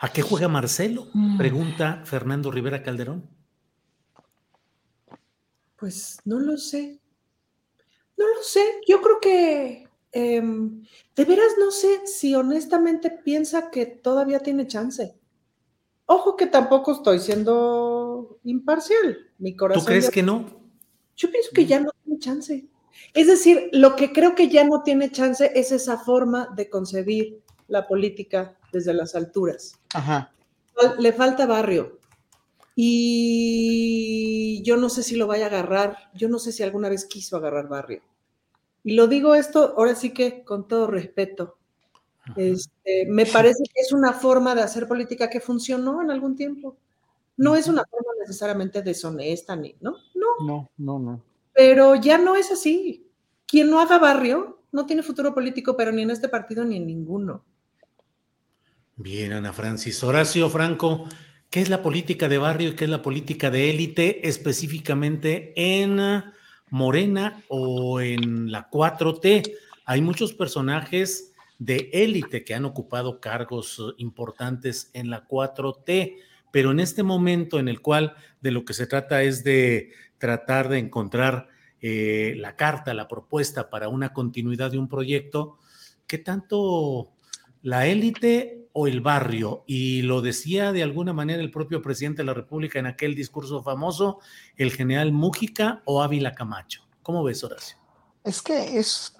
a 0.00 0.12
qué 0.12 0.22
juega 0.22 0.48
Marcelo? 0.48 1.08
Mm. 1.12 1.36
Pregunta 1.38 2.02
Fernando 2.04 2.50
Rivera 2.50 2.82
Calderón. 2.82 3.28
Pues 5.76 6.18
no 6.24 6.38
lo 6.38 6.56
sé. 6.56 7.00
No 8.16 8.26
lo 8.28 8.42
sé. 8.42 8.60
Yo 8.86 9.00
creo 9.00 9.18
que 9.20 9.88
em, 10.12 10.82
de 11.16 11.24
veras 11.24 11.52
no 11.58 11.70
sé 11.70 12.06
si 12.06 12.34
honestamente 12.34 13.10
piensa 13.10 13.70
que 13.70 13.86
todavía 13.86 14.40
tiene 14.40 14.66
chance. 14.66 15.14
Ojo 16.06 16.36
que 16.36 16.46
tampoco 16.46 16.92
estoy 16.92 17.18
siendo 17.20 18.40
imparcial. 18.44 19.18
Mi 19.38 19.54
corazón. 19.56 19.82
¿Tú 19.84 19.86
crees 19.86 20.06
ya- 20.06 20.10
que 20.10 20.22
no? 20.22 20.60
Yo 21.16 21.30
pienso 21.30 21.50
que 21.54 21.66
ya 21.66 21.80
no 21.80 21.90
tiene 22.04 22.18
chance. 22.18 22.66
Es 23.14 23.26
decir, 23.26 23.68
lo 23.72 23.94
que 23.96 24.12
creo 24.12 24.34
que 24.34 24.48
ya 24.48 24.64
no 24.64 24.82
tiene 24.82 25.10
chance 25.10 25.50
es 25.54 25.70
esa 25.72 25.98
forma 25.98 26.48
de 26.56 26.68
concebir 26.68 27.42
la 27.68 27.86
política 27.86 28.58
desde 28.72 28.92
las 28.94 29.14
alturas. 29.14 29.79
Ajá. 29.94 30.32
Le 30.98 31.12
falta 31.12 31.46
barrio. 31.46 31.98
Y 32.76 34.62
yo 34.64 34.76
no 34.76 34.88
sé 34.88 35.02
si 35.02 35.16
lo 35.16 35.26
vaya 35.26 35.44
a 35.44 35.48
agarrar. 35.48 36.10
Yo 36.14 36.28
no 36.28 36.38
sé 36.38 36.52
si 36.52 36.62
alguna 36.62 36.88
vez 36.88 37.04
quiso 37.04 37.36
agarrar 37.36 37.68
barrio. 37.68 38.02
Y 38.82 38.94
lo 38.94 39.06
digo 39.06 39.34
esto 39.34 39.74
ahora 39.76 39.94
sí 39.94 40.10
que 40.10 40.42
con 40.44 40.66
todo 40.66 40.86
respeto. 40.86 41.56
Este, 42.36 43.06
me 43.08 43.26
parece 43.26 43.64
que 43.64 43.80
es 43.80 43.92
una 43.92 44.12
forma 44.12 44.54
de 44.54 44.62
hacer 44.62 44.86
política 44.86 45.28
que 45.28 45.40
funcionó 45.40 46.00
en 46.02 46.10
algún 46.10 46.36
tiempo. 46.36 46.76
No 47.36 47.56
es 47.56 47.66
una 47.68 47.84
forma 47.90 48.12
necesariamente 48.20 48.82
deshonesta, 48.82 49.56
ni, 49.56 49.74
¿no? 49.80 49.96
No, 50.14 50.46
No, 50.46 50.70
no, 50.76 50.98
no. 50.98 51.22
pero 51.54 51.94
ya 51.96 52.18
no 52.18 52.36
es 52.36 52.50
así. 52.52 53.06
Quien 53.46 53.70
no 53.70 53.80
haga 53.80 53.98
barrio 53.98 54.58
no 54.72 54.86
tiene 54.86 55.02
futuro 55.02 55.34
político, 55.34 55.76
pero 55.76 55.90
ni 55.90 56.02
en 56.02 56.10
este 56.10 56.28
partido 56.28 56.64
ni 56.64 56.76
en 56.76 56.86
ninguno. 56.86 57.42
Bien, 59.02 59.32
Ana 59.32 59.54
Francis. 59.54 60.04
Horacio 60.04 60.50
Franco, 60.50 61.08
¿qué 61.48 61.62
es 61.62 61.70
la 61.70 61.80
política 61.80 62.28
de 62.28 62.36
barrio 62.36 62.68
y 62.68 62.74
qué 62.74 62.84
es 62.84 62.90
la 62.90 63.00
política 63.00 63.50
de 63.50 63.70
élite 63.70 64.28
específicamente 64.28 65.54
en 65.56 66.22
Morena 66.68 67.42
o 67.48 68.02
en 68.02 68.52
la 68.52 68.68
4T? 68.68 69.54
Hay 69.86 70.02
muchos 70.02 70.34
personajes 70.34 71.32
de 71.58 71.88
élite 71.94 72.44
que 72.44 72.52
han 72.52 72.66
ocupado 72.66 73.20
cargos 73.20 73.82
importantes 73.96 74.90
en 74.92 75.08
la 75.08 75.26
4T, 75.26 76.18
pero 76.52 76.70
en 76.70 76.80
este 76.80 77.02
momento 77.02 77.58
en 77.58 77.68
el 77.68 77.80
cual 77.80 78.14
de 78.42 78.50
lo 78.50 78.66
que 78.66 78.74
se 78.74 78.86
trata 78.86 79.22
es 79.22 79.42
de 79.42 79.92
tratar 80.18 80.68
de 80.68 80.76
encontrar 80.76 81.48
eh, 81.80 82.34
la 82.36 82.54
carta, 82.54 82.92
la 82.92 83.08
propuesta 83.08 83.70
para 83.70 83.88
una 83.88 84.12
continuidad 84.12 84.70
de 84.70 84.78
un 84.78 84.90
proyecto, 84.90 85.56
¿qué 86.06 86.18
tanto 86.18 87.14
la 87.62 87.86
élite 87.86 88.68
o 88.72 88.86
el 88.86 89.00
barrio? 89.00 89.64
Y 89.66 90.02
lo 90.02 90.20
decía 90.20 90.72
de 90.72 90.82
alguna 90.82 91.12
manera 91.12 91.42
el 91.42 91.50
propio 91.50 91.82
presidente 91.82 92.22
de 92.22 92.26
la 92.26 92.34
República 92.34 92.78
en 92.78 92.86
aquel 92.86 93.14
discurso 93.14 93.62
famoso, 93.62 94.18
el 94.56 94.72
general 94.72 95.12
Mújica 95.12 95.82
o 95.84 96.02
Ávila 96.02 96.34
Camacho. 96.34 96.82
¿Cómo 97.02 97.24
ves, 97.24 97.42
Horacio? 97.44 97.76
Es 98.22 98.42
que 98.42 98.78
es, 98.78 99.16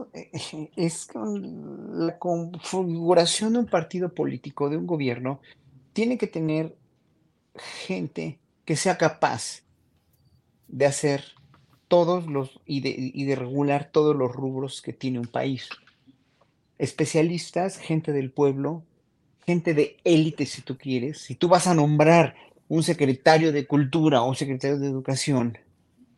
es 0.77 1.07
con 1.07 2.07
la 2.07 2.19
configuración 2.19 3.55
de 3.55 3.61
un 3.61 3.67
partido 3.67 4.15
político, 4.15 4.69
de 4.69 4.77
un 4.77 4.87
gobierno, 4.87 5.41
tiene 5.95 6.19
que 6.19 6.27
tener 6.27 6.77
gente 7.85 8.39
que 8.65 8.77
sea 8.77 8.99
capaz 8.99 9.63
de 10.69 10.87
hacer 10.87 11.25
todos 11.89 12.27
los 12.27 12.61
y 12.67 12.81
de, 12.81 12.95
y 12.97 13.25
de 13.25 13.35
regular 13.35 13.91
todos 13.91 14.15
los 14.15 14.31
rubros 14.31 14.81
que 14.83 14.93
tiene 14.93 15.19
un 15.19 15.27
país. 15.27 15.69
Especialistas, 16.81 17.77
gente 17.77 18.13
del 18.13 18.31
pueblo, 18.31 18.83
gente 19.47 19.75
de 19.75 19.99
élite 20.05 20.47
si 20.47 20.63
tú 20.63 20.79
quieres. 20.79 21.19
Si 21.19 21.35
tú 21.35 21.49
vas 21.49 21.67
a 21.67 21.75
nombrar 21.75 22.35
un 22.69 22.83
secretario 22.83 23.53
de 23.53 23.67
cultura 23.67 24.23
o 24.23 24.29
un 24.31 24.35
secretario 24.35 24.79
de 24.79 24.87
educación 24.87 25.59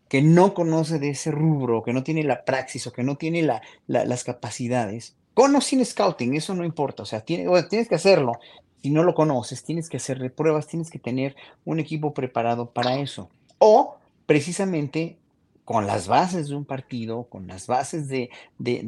que 0.09 0.23
no 0.23 0.55
conoce 0.55 1.01
de 1.01 1.11
ese 1.11 1.33
rubro, 1.33 1.83
que 1.83 1.93
no 1.93 2.05
tiene 2.05 2.23
la 2.23 2.45
praxis 2.45 2.87
o 2.87 2.93
que 2.93 3.03
no 3.03 3.17
tiene 3.17 3.43
la- 3.43 3.61
la- 3.89 4.05
las 4.05 4.23
capacidades, 4.23 5.17
con 5.35 5.57
o 5.57 5.61
sin 5.61 5.85
scouting, 5.85 6.35
eso 6.37 6.55
no 6.55 6.65
importa, 6.65 7.03
o 7.03 7.07
sea, 7.07 7.25
bueno, 7.27 7.67
tienes 7.67 7.89
que 7.89 7.95
hacerlo. 7.97 8.35
Si 8.83 8.91
no 8.91 9.03
lo 9.03 9.15
conoces, 9.15 9.65
tienes 9.65 9.89
que 9.89 9.97
hacerle 9.97 10.31
pruebas, 10.31 10.67
tienes 10.69 10.91
que 10.91 10.99
tener 10.99 11.35
un 11.65 11.81
equipo 11.81 12.15
preparado 12.15 12.71
para 12.71 12.99
eso. 12.99 13.31
O 13.59 13.97
precisamente 14.27 15.17
con 15.73 15.87
las 15.87 16.07
bases 16.07 16.49
de 16.49 16.55
un 16.55 16.67
partido, 16.67 17.25
con 17.31 17.47
las 17.47 17.67
bases 17.67 18.07
de, 18.07 18.29
de, 18.59 18.83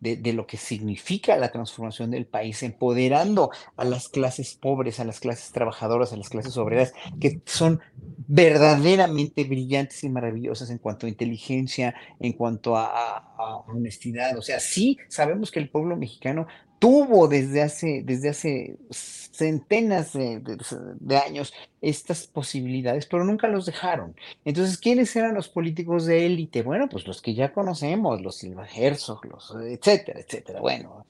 de- 0.00 0.16
de- 0.16 0.32
lo 0.32 0.46
que 0.48 0.56
significa 0.56 1.36
la 1.36 1.52
transformación 1.52 2.10
del 2.10 2.26
país, 2.26 2.62
empoderando 2.64 3.50
a 3.76 3.84
las 3.84 4.08
clases 4.08 4.56
pobres, 4.56 4.98
a 4.98 5.04
las 5.04 5.20
clases 5.20 5.52
trabajadoras, 5.52 6.12
a 6.12 6.16
las 6.16 6.28
clases 6.28 6.56
obreras, 6.56 6.92
que 7.20 7.40
son 7.46 7.80
verdaderamente 8.26 9.44
brillantes 9.44 10.02
y 10.04 10.08
maravillosas 10.08 10.70
en 10.70 10.78
cuanto 10.78 11.06
a 11.06 11.08
inteligencia, 11.08 11.94
en 12.18 12.32
cuanto 12.32 12.76
a- 12.76 13.18
a 13.38 13.56
honestidad. 13.68 14.36
O 14.36 14.42
sea, 14.42 14.58
sí 14.60 14.98
sabemos 15.08 15.50
que 15.52 15.60
el 15.60 15.70
pueblo 15.70 15.96
mexicano 15.96 16.46
tuvo 16.78 17.28
desde 17.28 17.62
hace, 17.62 18.02
desde 18.04 18.28
hace 18.30 18.76
centenas 18.90 20.12
de, 20.12 20.40
de- 20.40 20.58
de 21.00 21.16
años 21.16 21.52
estas 21.80 22.26
posibilidades, 22.26 23.06
pero 23.06 23.24
nunca 23.24 23.48
los 23.48 23.66
dejaron. 23.66 24.16
Entonces, 24.44 24.78
¿quiénes 24.78 25.14
eran 25.16 25.34
los 25.34 25.48
políticos 25.48 26.06
de 26.06 26.26
élite? 26.26 26.62
Bueno, 26.62 26.88
pues 26.88 27.06
los 27.06 27.22
que 27.22 27.34
ya 27.34 27.52
conocemos, 27.52 28.20
los 28.20 28.36
Silva 28.36 28.66
Herzog, 28.66 29.24
los 29.26 29.54
etcétera, 29.62 30.20
etcétera. 30.20 30.60
Bueno, 30.60 31.04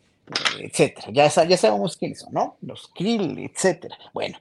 etcétera. 0.60 1.08
Ya, 1.12 1.28
ya 1.28 1.56
sabemos 1.56 1.96
quiénes 1.96 2.20
son, 2.20 2.32
¿no? 2.34 2.56
Los 2.62 2.88
Krill, 2.94 3.38
etcétera. 3.38 3.96
Bueno, 4.12 4.38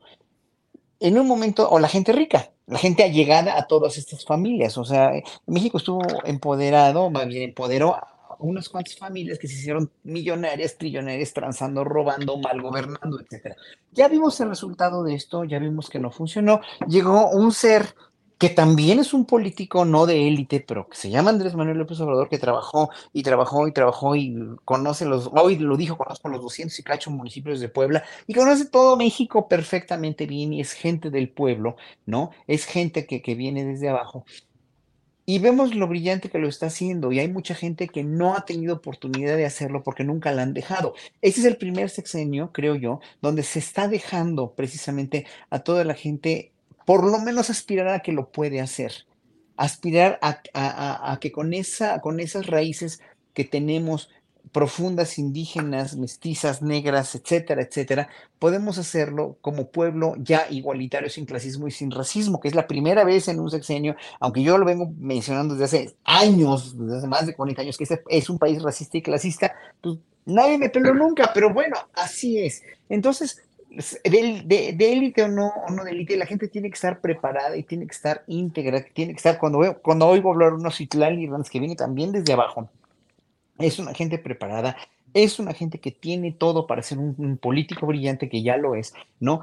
en 1.00 1.18
un 1.18 1.28
momento, 1.28 1.70
o 1.70 1.80
la 1.80 1.88
gente 1.88 2.12
rica, 2.12 2.52
la 2.66 2.80
gente 2.80 3.04
allegada 3.04 3.58
a 3.58 3.68
todas 3.68 3.98
estas 3.98 4.26
familias. 4.26 4.78
O 4.78 4.84
sea, 4.86 5.12
México 5.46 5.78
estuvo 5.78 6.02
empoderado, 6.26 7.10
más 7.10 7.28
bien 7.28 7.44
empoderó 7.44 7.98
unas 8.40 8.70
cuantas 8.70 8.98
familias 8.98 9.40
que 9.40 9.48
se 9.48 9.56
hicieron 9.56 9.92
millonarias, 10.04 10.78
trillonarias, 10.78 11.34
transando, 11.34 11.84
robando, 11.84 12.38
mal 12.38 12.62
gobernando, 12.62 13.20
etcétera. 13.20 13.56
Ya 13.92 14.08
vimos 14.08 14.40
el 14.40 14.50
resultado 14.50 15.04
de 15.04 15.16
esto, 15.16 15.44
ya 15.44 15.60
vimos 15.60 15.90
que 15.90 16.00
no 16.00 16.12
funcionó. 16.12 16.62
Llegó 16.88 17.30
un 17.30 17.52
ser 17.52 17.96
que 18.38 18.50
también 18.50 19.00
es 19.00 19.14
un 19.14 19.26
político 19.26 19.84
no 19.84 20.06
de 20.06 20.28
élite, 20.28 20.60
pero 20.60 20.88
que 20.88 20.98
se 20.98 21.10
llama 21.10 21.32
Andrés 21.32 21.56
Manuel 21.56 21.80
López 21.80 22.00
Obrador, 22.00 22.30
que 22.30 22.38
trabajó 22.38 22.90
y 23.12 23.24
trabajó 23.24 23.68
y 23.68 23.72
trabajó 23.72 24.16
y 24.16 24.36
conoce 24.64 25.06
los, 25.06 25.30
hoy 25.34 25.58
lo 25.58 25.76
dijo, 25.76 25.98
conozco 25.98 26.30
los 26.30 26.42
200 26.42 26.78
y 26.78 26.84
cacho 26.84 27.10
municipios 27.10 27.60
de 27.60 27.70
Puebla 27.70 28.04
y 28.28 28.34
conoce 28.34 28.66
todo 28.66 28.96
México 28.96 29.48
perfectamente 29.48 30.28
bien 30.28 30.54
y 30.54 30.62
es 30.62 30.74
gente 30.74 31.10
del 31.10 31.30
pueblo, 31.30 31.78
¿no? 32.06 32.32
Es 32.46 32.66
gente 32.66 33.08
que, 33.08 33.22
que 33.22 33.36
viene 33.36 33.66
desde 33.66 33.90
abajo. 33.90 34.24
Y 35.30 35.40
vemos 35.40 35.76
lo 35.76 35.88
brillante 35.90 36.30
que 36.30 36.40
lo 36.40 36.48
está 36.48 36.68
haciendo 36.68 37.12
y 37.12 37.20
hay 37.20 37.28
mucha 37.28 37.54
gente 37.54 37.90
que 37.90 38.04
no 38.06 38.34
ha 38.36 38.46
tenido 38.46 38.76
oportunidad 38.76 39.36
de 39.36 39.46
hacerlo 39.46 39.84
porque 39.84 40.06
nunca 40.06 40.32
la 40.32 40.44
han 40.44 40.54
dejado. 40.54 40.94
Ese 41.22 41.42
es 41.42 41.46
el 41.46 41.58
primer 41.58 41.90
sexenio, 41.90 42.52
creo 42.54 42.76
yo, 42.76 43.02
donde 43.22 43.44
se 43.44 43.60
está 43.60 43.90
dejando 43.90 44.56
precisamente 44.56 45.28
a 45.50 45.60
toda 45.60 45.84
la 45.84 45.96
gente 45.96 46.54
por 46.86 47.04
lo 47.04 47.20
menos 47.20 47.50
aspirar 47.50 47.90
a 47.90 48.00
que 48.00 48.14
lo 48.14 48.32
puede 48.32 48.62
hacer, 48.62 48.94
aspirar 49.58 50.18
a, 50.22 50.42
a- 50.54 51.20
que 51.20 51.32
con, 51.34 51.54
esa, 51.54 52.00
con 52.00 52.20
esas 52.22 52.48
raíces 52.48 53.02
que 53.34 53.44
tenemos 53.44 54.10
profundas, 54.52 55.18
indígenas, 55.18 55.96
mestizas, 55.96 56.62
negras, 56.62 57.16
etcétera, 57.16 57.62
etcétera, 57.62 58.10
podemos 58.40 58.78
hacerlo 58.78 59.38
como 59.42 59.68
pueblo 59.68 60.16
ya 60.18 60.48
igualitario, 60.50 61.10
sin 61.10 61.26
clasismo 61.26 61.68
y 61.68 61.72
sin 61.72 61.92
racismo, 61.92 62.40
que 62.40 62.48
es 62.48 62.56
la 62.56 62.68
primera 62.68 63.04
vez 63.04 63.28
en 63.28 63.40
un 63.40 63.50
sexenio, 63.50 63.96
aunque 64.20 64.44
yo 64.44 64.58
lo 64.58 64.66
vengo 64.66 64.92
mencionando 64.98 65.56
desde 65.56 65.66
hace 65.66 65.96
años, 66.04 66.78
desde 66.78 66.98
hace 66.98 67.08
más 67.08 67.26
de 67.26 67.36
40 67.36 67.62
años, 67.62 67.78
que 67.78 67.84
este 67.84 68.02
es 68.10 68.30
un 68.30 68.38
país 68.38 68.62
racista 68.62 68.98
y 68.98 69.02
clasista, 69.02 69.54
pues 69.82 69.98
nadie 70.26 70.58
me 70.58 70.70
peló 70.70 70.94
nunca, 70.94 71.32
pero 71.34 71.54
bueno, 71.54 71.76
así 71.94 72.40
es. 72.40 72.64
Entonces, 72.90 73.44
de, 74.04 74.76
élite 74.80 75.24
o 75.24 75.28
no, 75.28 75.52
o 75.68 75.72
no 75.72 75.84
de 75.84 75.92
élite, 75.92 76.18
la 76.18 76.26
gente 76.26 76.48
tiene 76.48 76.70
que 76.70 76.76
estar 76.76 77.00
preparada 77.00 77.56
y 77.58 77.64
tiene 77.64 77.86
que 77.86 77.94
estar 77.94 78.24
íntegra, 78.28 78.84
tiene 78.94 79.14
que 79.14 79.18
estar, 79.18 79.38
cuando, 79.40 79.60
veo, 79.60 79.82
cuando 79.82 80.08
oigo 80.08 80.32
hablar 80.32 80.54
unos 80.54 80.78
Citlali 80.78 81.28
Rans 81.28 81.50
que 81.50 81.60
viene 81.60 81.76
también 81.76 82.12
desde 82.12 82.34
abajo, 82.34 82.70
es 83.60 83.80
una 83.80 83.94
gente 83.94 84.18
preparada, 84.18 84.78
es 85.14 85.40
una 85.40 85.54
gente 85.54 85.80
que 85.80 85.92
tiene 85.92 86.32
todo 86.32 86.68
para 86.68 86.84
ser 86.84 87.00
un, 87.00 87.38
político 87.38 87.88
brillante, 87.88 88.30
que 88.30 88.44
ya 88.44 88.58
lo 88.58 88.76
es, 88.76 88.94
¿no? 89.20 89.42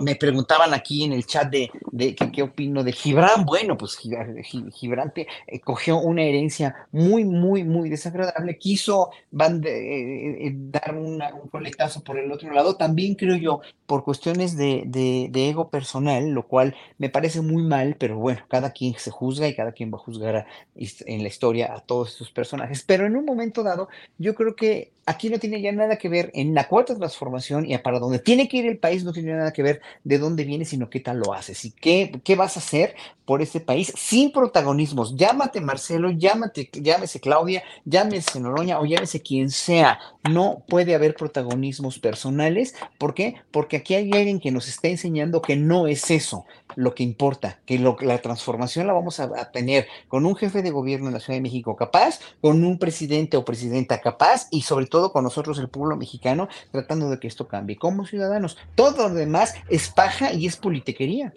Me 0.00 0.14
preguntaban 0.16 0.74
aquí 0.74 1.04
en 1.04 1.12
el 1.12 1.26
chat 1.26 1.50
de, 1.50 1.70
de 1.90 2.14
qué 2.14 2.42
opino 2.42 2.82
de 2.82 2.92
Gibran. 2.92 3.44
Bueno, 3.44 3.76
pues 3.76 3.96
Gibran 3.96 5.12
eh, 5.16 5.60
cogió 5.60 5.98
una 5.98 6.22
herencia 6.22 6.86
muy, 6.92 7.24
muy, 7.24 7.64
muy 7.64 7.88
desagradable. 7.88 8.58
Quiso 8.58 9.10
van 9.30 9.62
eh, 9.64 10.46
eh, 10.46 10.52
dar 10.54 10.94
un 10.94 11.20
coletazo 11.50 12.02
por 12.02 12.18
el 12.18 12.30
otro 12.32 12.52
lado. 12.52 12.76
También 12.76 13.14
creo 13.14 13.36
yo, 13.36 13.60
por 13.86 14.04
cuestiones 14.04 14.56
de, 14.56 14.84
de, 14.86 15.28
de, 15.30 15.48
ego 15.48 15.68
personal, 15.68 16.30
lo 16.30 16.46
cual 16.46 16.74
me 16.98 17.10
parece 17.10 17.40
muy 17.40 17.62
mal, 17.62 17.96
pero 17.98 18.18
bueno, 18.18 18.40
cada 18.48 18.72
quien 18.72 18.94
se 18.94 19.10
juzga 19.10 19.48
y 19.48 19.54
cada 19.54 19.72
quien 19.72 19.92
va 19.92 19.96
a 19.96 20.00
juzgar 20.02 20.46
en 20.74 21.22
la 21.22 21.28
historia 21.28 21.74
a 21.74 21.80
todos 21.80 22.12
estos 22.12 22.30
personajes. 22.30 22.82
Pero 22.82 23.06
en 23.06 23.16
un 23.16 23.24
momento 23.24 23.62
dado, 23.62 23.88
yo 24.18 24.34
creo 24.34 24.56
que 24.56 24.63
que 24.64 24.93
aquí 25.06 25.30
no 25.30 25.38
tiene 25.38 25.60
ya 25.60 25.72
nada 25.72 25.96
que 25.96 26.08
ver 26.08 26.30
en 26.34 26.54
la 26.54 26.68
cuarta 26.68 26.96
transformación 26.96 27.70
y 27.70 27.76
para 27.78 27.98
donde 27.98 28.18
tiene 28.18 28.48
que 28.48 28.58
ir 28.58 28.66
el 28.66 28.78
país 28.78 29.04
no 29.04 29.12
tiene 29.12 29.32
nada 29.32 29.52
que 29.52 29.62
ver 29.62 29.80
de 30.04 30.18
dónde 30.18 30.44
viene, 30.44 30.64
sino 30.64 30.90
qué 30.90 31.00
tal 31.00 31.18
lo 31.18 31.32
haces 31.34 31.64
y 31.64 31.70
qué, 31.72 32.20
qué 32.24 32.36
vas 32.36 32.56
a 32.56 32.60
hacer 32.60 32.94
por 33.24 33.40
este 33.40 33.60
país 33.60 33.92
sin 33.96 34.32
protagonismos. 34.32 35.16
Llámate 35.16 35.60
Marcelo, 35.60 36.10
llámate, 36.10 36.68
llámese 36.72 37.20
Claudia, 37.20 37.62
llámese 37.84 38.40
Noroña 38.40 38.80
o 38.80 38.84
llámese 38.84 39.22
quien 39.22 39.50
sea. 39.50 39.98
No 40.30 40.62
puede 40.68 40.94
haber 40.94 41.14
protagonismos 41.14 41.98
personales. 41.98 42.74
¿Por 42.98 43.14
qué? 43.14 43.36
Porque 43.50 43.76
aquí 43.76 43.94
hay 43.94 44.12
alguien 44.12 44.40
que 44.40 44.50
nos 44.50 44.68
está 44.68 44.88
enseñando 44.88 45.42
que 45.42 45.56
no 45.56 45.86
es 45.86 46.10
eso 46.10 46.44
lo 46.76 46.94
que 46.94 47.02
importa, 47.02 47.60
que 47.66 47.78
la 47.78 48.18
transformación 48.18 48.86
la 48.86 48.92
vamos 48.92 49.20
a, 49.20 49.24
a 49.24 49.52
tener 49.52 49.86
con 50.08 50.26
un 50.26 50.34
jefe 50.34 50.60
de 50.60 50.70
gobierno 50.70 51.06
en 51.06 51.14
la 51.14 51.20
Ciudad 51.20 51.36
de 51.36 51.42
México 51.42 51.76
capaz, 51.76 52.18
con 52.40 52.64
un 52.64 52.78
presidente 52.78 53.36
o 53.36 53.44
presidenta 53.44 54.00
capaz 54.00 54.48
y 54.50 54.62
sobre 54.62 54.86
todo 54.86 54.93
con 55.12 55.24
nosotros 55.24 55.58
el 55.58 55.68
pueblo 55.68 55.96
mexicano 55.96 56.48
tratando 56.70 57.10
de 57.10 57.18
que 57.18 57.28
esto 57.28 57.48
cambie 57.48 57.76
como 57.76 58.06
ciudadanos. 58.06 58.56
Todo 58.74 59.08
lo 59.08 59.14
demás 59.14 59.54
es 59.68 59.88
paja 59.90 60.32
y 60.32 60.46
es 60.46 60.56
politiquería. 60.56 61.32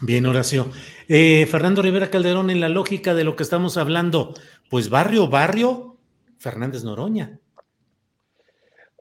Bien, 0.00 0.26
Horacio. 0.26 0.70
Eh, 1.08 1.46
Fernando 1.50 1.82
Rivera 1.82 2.10
Calderón, 2.10 2.50
en 2.50 2.60
la 2.60 2.68
lógica 2.68 3.14
de 3.14 3.24
lo 3.24 3.36
que 3.36 3.42
estamos 3.42 3.76
hablando, 3.76 4.34
pues 4.70 4.88
barrio, 4.88 5.28
barrio, 5.28 5.98
Fernández 6.38 6.84
Noroña. 6.84 7.38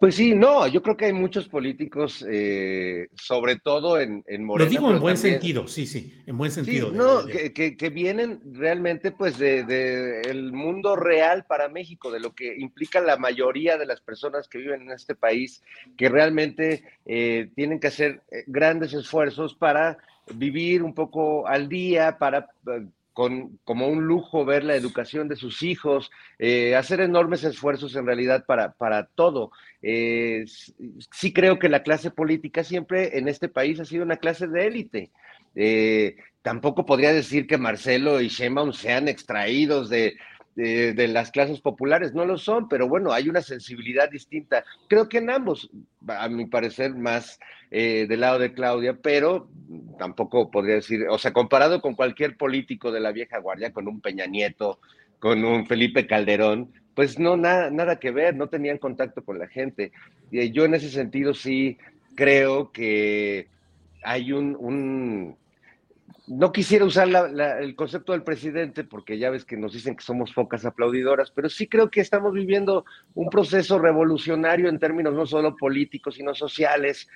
Pues 0.01 0.15
sí, 0.15 0.33
no, 0.33 0.65
yo 0.65 0.81
creo 0.81 0.97
que 0.97 1.05
hay 1.05 1.13
muchos 1.13 1.47
políticos, 1.47 2.25
eh, 2.27 3.09
sobre 3.13 3.59
todo 3.59 3.99
en, 3.99 4.23
en 4.25 4.43
Morena. 4.43 4.65
Lo 4.65 4.71
digo 4.71 4.91
en 4.91 4.99
buen 4.99 5.15
sentido, 5.15 5.67
sí, 5.67 5.85
sí, 5.85 6.19
en 6.25 6.39
buen 6.39 6.49
sentido. 6.49 6.89
Sí, 6.89 6.97
no, 6.97 7.23
que, 7.27 7.77
que, 7.77 7.89
vienen 7.91 8.41
realmente 8.51 9.11
pues 9.11 9.37
de, 9.37 9.63
de, 9.63 10.21
el 10.21 10.53
mundo 10.53 10.95
real 10.95 11.45
para 11.45 11.69
México, 11.69 12.09
de 12.09 12.19
lo 12.19 12.33
que 12.33 12.57
implica 12.57 12.99
la 12.99 13.17
mayoría 13.17 13.77
de 13.77 13.85
las 13.85 14.01
personas 14.01 14.47
que 14.47 14.57
viven 14.57 14.81
en 14.81 14.89
este 14.89 15.13
país, 15.13 15.61
que 15.95 16.09
realmente 16.09 16.83
eh, 17.05 17.51
tienen 17.55 17.79
que 17.79 17.89
hacer 17.89 18.23
eh, 18.31 18.43
grandes 18.47 18.95
esfuerzos 18.95 19.53
para 19.53 19.99
vivir 20.33 20.81
un 20.81 20.95
poco 20.95 21.45
al 21.45 21.69
día, 21.69 22.17
para 22.17 22.47
con, 23.13 23.59
como 23.63 23.87
un 23.87 24.03
lujo 24.05 24.45
ver 24.45 24.63
la 24.63 24.75
educación 24.75 25.27
de 25.27 25.35
sus 25.35 25.63
hijos, 25.63 26.11
eh, 26.39 26.75
hacer 26.75 27.01
enormes 27.01 27.43
esfuerzos 27.43 27.95
en 27.95 28.05
realidad 28.05 28.45
para, 28.45 28.73
para 28.73 29.07
todo. 29.07 29.51
Eh, 29.81 30.45
sí 31.11 31.33
creo 31.33 31.59
que 31.59 31.69
la 31.69 31.83
clase 31.83 32.11
política 32.11 32.63
siempre 32.63 33.17
en 33.17 33.27
este 33.27 33.49
país 33.49 33.79
ha 33.79 33.85
sido 33.85 34.03
una 34.03 34.17
clase 34.17 34.47
de 34.47 34.67
élite. 34.67 35.11
Eh, 35.55 36.15
tampoco 36.41 36.85
podría 36.85 37.13
decir 37.13 37.47
que 37.47 37.57
Marcelo 37.57 38.21
y 38.21 38.29
Sheinbaum 38.29 38.73
sean 38.73 39.07
extraídos 39.07 39.89
de, 39.89 40.15
de, 40.55 41.07
las 41.07 41.31
clases 41.31 41.61
populares, 41.61 42.13
no 42.13 42.25
lo 42.25 42.37
son, 42.37 42.67
pero 42.67 42.87
bueno, 42.87 43.11
hay 43.11 43.29
una 43.29 43.41
sensibilidad 43.41 44.09
distinta. 44.09 44.63
Creo 44.87 45.07
que 45.07 45.19
en 45.19 45.29
ambos, 45.29 45.69
a 46.07 46.27
mi 46.29 46.45
parecer, 46.45 46.93
más 46.95 47.39
eh, 47.69 48.05
del 48.07 48.21
lado 48.21 48.39
de 48.39 48.53
Claudia, 48.53 48.97
pero 49.01 49.49
tampoco 49.97 50.51
podría 50.51 50.75
decir, 50.75 51.07
o 51.09 51.17
sea, 51.17 51.33
comparado 51.33 51.81
con 51.81 51.95
cualquier 51.95 52.37
político 52.37 52.91
de 52.91 52.99
la 52.99 53.11
vieja 53.11 53.39
guardia, 53.39 53.71
con 53.71 53.87
un 53.87 54.01
Peña 54.01 54.25
Nieto, 54.25 54.79
con 55.19 55.43
un 55.43 55.65
Felipe 55.67 56.07
Calderón, 56.07 56.71
pues 56.95 57.17
no, 57.17 57.37
nada, 57.37 57.69
nada 57.69 57.97
que 57.97 58.11
ver, 58.11 58.35
no 58.35 58.49
tenían 58.49 58.77
contacto 58.77 59.23
con 59.23 59.39
la 59.39 59.47
gente. 59.47 59.91
Y 60.31 60.51
yo 60.51 60.65
en 60.65 60.73
ese 60.73 60.89
sentido 60.89 61.33
sí 61.33 61.77
creo 62.15 62.71
que 62.71 63.47
hay 64.03 64.33
un 64.33 65.37
no 66.27 66.51
quisiera 66.51 66.85
usar 66.85 67.07
el 67.61 67.75
concepto 67.75 68.11
del 68.11 68.23
presidente 68.23 68.83
porque 68.83 69.17
ya 69.17 69.29
ves 69.29 69.45
que 69.45 69.57
nos 69.57 69.73
dicen 69.73 69.95
que 69.95 70.03
somos 70.03 70.33
focas 70.33 70.65
aplaudidoras, 70.65 71.31
pero 71.31 71.49
sí 71.49 71.67
creo 71.67 71.89
que 71.89 72.01
estamos 72.01 72.33
viviendo 72.33 72.85
un 73.15 73.29
proceso 73.29 73.79
revolucionario 73.79 74.69
en 74.69 74.79
términos 74.79 75.13
no 75.13 75.25
solo 75.25 75.55
políticos, 75.55 76.15
sino 76.15 76.33
sociales 76.33 77.07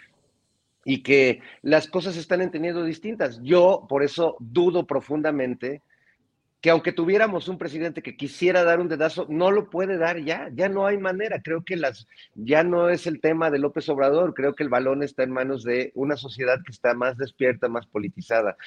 y 0.84 1.02
que 1.02 1.41
las 1.61 1.88
cosas 1.88 2.15
se 2.15 2.19
están 2.19 2.41
entendiendo 2.41 2.84
distintas. 2.84 3.41
Yo 3.41 3.86
por 3.88 4.03
eso 4.03 4.38
dudo 4.40 4.86
profundamente 4.86 5.82
que 6.61 6.69
aunque 6.72 6.91
tuviéramos 6.91 7.48
un 7.48 7.57
presidente 7.57 8.02
que 8.02 8.18
quisiera 8.18 8.64
dar 8.64 8.80
un 8.80 8.88
dedazo, 8.88 9.27
no 9.30 9.52
lo 9.52 9.69
puede 9.69 9.98
dar 9.98 10.19
ya, 10.19 10.49
ya 10.53 10.68
no 10.68 10.88
hay 10.88 10.98
manera. 10.98 11.41
Creo 11.44 11.64
que 11.64 11.76
las, 11.76 12.07
ya 12.34 12.64
no 12.64 12.90
es 12.90 13.06
el 13.06 13.22
tema 13.22 13.52
de 13.52 13.60
López 13.60 13.88
Obrador, 13.90 14.34
creo 14.34 14.56
que 14.56 14.64
el 14.64 14.69
balón 14.69 15.03
está 15.03 15.23
en 15.23 15.32
manos 15.32 15.64
de 15.64 15.91
una 15.94 16.18
sociedad 16.18 16.60
que 16.65 16.72
está 16.72 16.94
más 16.94 17.18
despierta, 17.18 17.68
más 17.68 17.86
politizada. 17.86 18.57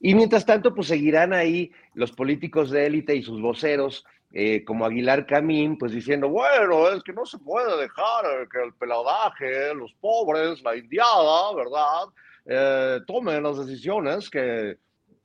Y 0.00 0.14
mientras 0.14 0.44
tanto, 0.44 0.74
pues 0.74 0.88
seguirán 0.88 1.32
ahí 1.32 1.72
los 1.94 2.12
políticos 2.12 2.70
de 2.70 2.86
élite 2.86 3.16
y 3.16 3.22
sus 3.22 3.40
voceros, 3.40 4.04
eh, 4.32 4.64
como 4.64 4.84
Aguilar 4.84 5.24
Camín, 5.24 5.78
pues 5.78 5.92
diciendo, 5.92 6.28
bueno, 6.28 6.90
es 6.90 7.02
que 7.02 7.14
no 7.14 7.24
se 7.24 7.38
puede 7.38 7.80
dejar 7.80 8.24
que 8.52 8.62
el 8.62 8.74
peladaje, 8.74 9.74
los 9.74 9.94
pobres, 9.94 10.62
la 10.62 10.76
indiada, 10.76 11.54
¿verdad? 11.54 12.08
Eh, 12.44 13.00
tomen 13.06 13.42
las 13.42 13.64
decisiones 13.64 14.28
que 14.28 14.76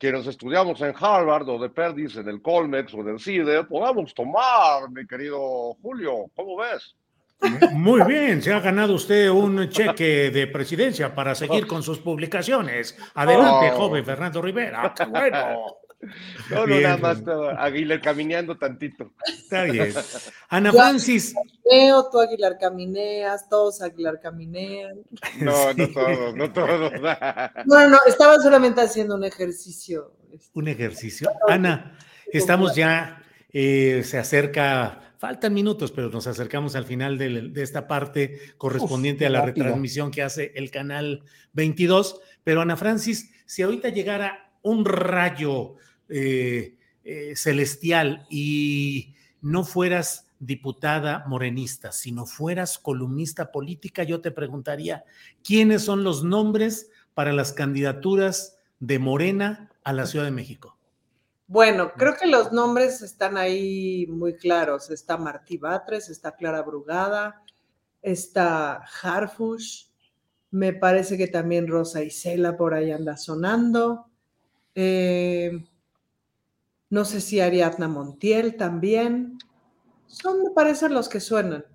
quienes 0.01 0.25
estudiamos 0.25 0.81
en 0.81 0.95
Harvard 0.99 1.47
o 1.47 1.59
de 1.59 1.69
Perdis, 1.69 2.15
en 2.15 2.27
el 2.27 2.41
Colmex 2.41 2.91
o 2.95 3.01
en 3.01 3.09
el 3.09 3.19
CIDE, 3.19 3.65
podamos 3.65 4.15
tomar, 4.15 4.89
mi 4.89 5.05
querido 5.05 5.75
Julio. 5.79 6.25
¿Cómo 6.35 6.57
ves? 6.57 6.95
Muy 7.73 8.01
bien, 8.05 8.41
se 8.41 8.51
ha 8.51 8.59
ganado 8.59 8.95
usted 8.95 9.29
un 9.29 9.69
cheque 9.69 10.31
de 10.31 10.47
presidencia 10.47 11.13
para 11.13 11.35
seguir 11.35 11.67
con 11.67 11.83
sus 11.83 11.99
publicaciones. 11.99 12.97
Adelante, 13.13 13.69
oh. 13.73 13.77
joven 13.77 14.03
Fernando 14.03 14.41
Rivera. 14.41 14.91
¡Qué 14.97 15.05
bueno! 15.05 15.77
No, 16.49 16.67
no, 16.67 16.79
nada 16.79 16.97
más 16.97 17.23
Aguilar 17.57 18.01
caminando 18.01 18.57
tantito. 18.57 19.13
Está 19.27 19.63
bien. 19.63 19.93
Ana 20.49 20.71
Francis. 20.71 21.33
Veo, 21.69 22.09
tú 22.09 22.19
Aguilar 22.19 22.57
camineas, 22.59 23.47
todos 23.49 23.81
Aguilar 23.81 24.19
caminean. 24.19 25.01
No, 25.39 25.73
no 25.77 25.89
todos, 25.89 26.35
no 26.35 26.51
todos. 26.51 26.91
No, 27.65 27.87
no, 27.87 27.97
estaba 28.07 28.37
solamente 28.37 28.81
haciendo 28.81 29.15
un 29.15 29.23
ejercicio. 29.23 30.13
Este. 30.31 30.49
Un 30.53 30.67
ejercicio. 30.67 31.29
Ana, 31.47 31.97
estamos 32.31 32.75
ya, 32.75 33.23
eh, 33.51 34.01
se 34.03 34.17
acerca, 34.17 35.15
faltan 35.17 35.53
minutos, 35.53 35.91
pero 35.91 36.09
nos 36.09 36.27
acercamos 36.27 36.75
al 36.75 36.85
final 36.85 37.17
de, 37.17 37.51
esta 37.57 37.87
parte 37.87 38.39
correspondiente 38.57 39.25
a 39.25 39.29
la 39.29 39.45
retransmisión 39.45 40.11
que 40.11 40.23
hace 40.23 40.51
el 40.55 40.71
canal 40.71 41.23
22. 41.53 42.19
Pero 42.43 42.61
Ana 42.61 42.77
Francis, 42.77 43.31
si 43.45 43.61
ahorita 43.61 43.89
llegara 43.89 44.51
un 44.63 44.85
rayo 44.85 45.75
eh, 46.11 46.75
eh, 47.03 47.33
celestial 47.35 48.25
y 48.29 49.15
no 49.41 49.63
fueras 49.63 50.27
diputada 50.39 51.23
morenista, 51.27 51.91
sino 51.91 52.25
fueras 52.25 52.77
columnista 52.77 53.51
política, 53.51 54.03
yo 54.03 54.21
te 54.21 54.31
preguntaría, 54.31 55.05
¿quiénes 55.43 55.83
son 55.83 56.03
los 56.03 56.23
nombres 56.23 56.89
para 57.13 57.31
las 57.31 57.53
candidaturas 57.53 58.57
de 58.79 58.99
Morena 58.99 59.69
a 59.83 59.93
la 59.93 60.05
Ciudad 60.05 60.25
de 60.25 60.31
México? 60.31 60.77
Bueno, 61.47 61.91
creo 61.97 62.15
que 62.15 62.27
los 62.27 62.51
nombres 62.51 63.01
están 63.01 63.35
ahí 63.37 64.07
muy 64.07 64.35
claros. 64.35 64.89
Está 64.89 65.17
Martí 65.17 65.57
Batres, 65.57 66.09
está 66.09 66.35
Clara 66.35 66.61
Brugada, 66.61 67.43
está 68.01 68.83
Harfush, 69.01 69.87
me 70.49 70.73
parece 70.73 71.17
que 71.17 71.27
también 71.27 71.67
Rosa 71.67 72.03
Isela 72.03 72.57
por 72.57 72.73
ahí 72.73 72.91
anda 72.91 73.17
sonando. 73.17 74.05
Eh, 74.75 75.65
no 76.91 77.05
sé 77.05 77.21
si 77.21 77.39
Ariadna 77.39 77.87
Montiel 77.87 78.57
también. 78.57 79.39
Son, 80.07 80.43
me 80.43 80.51
parecen, 80.51 80.93
los 80.93 81.07
que 81.07 81.21
suenan. 81.21 81.65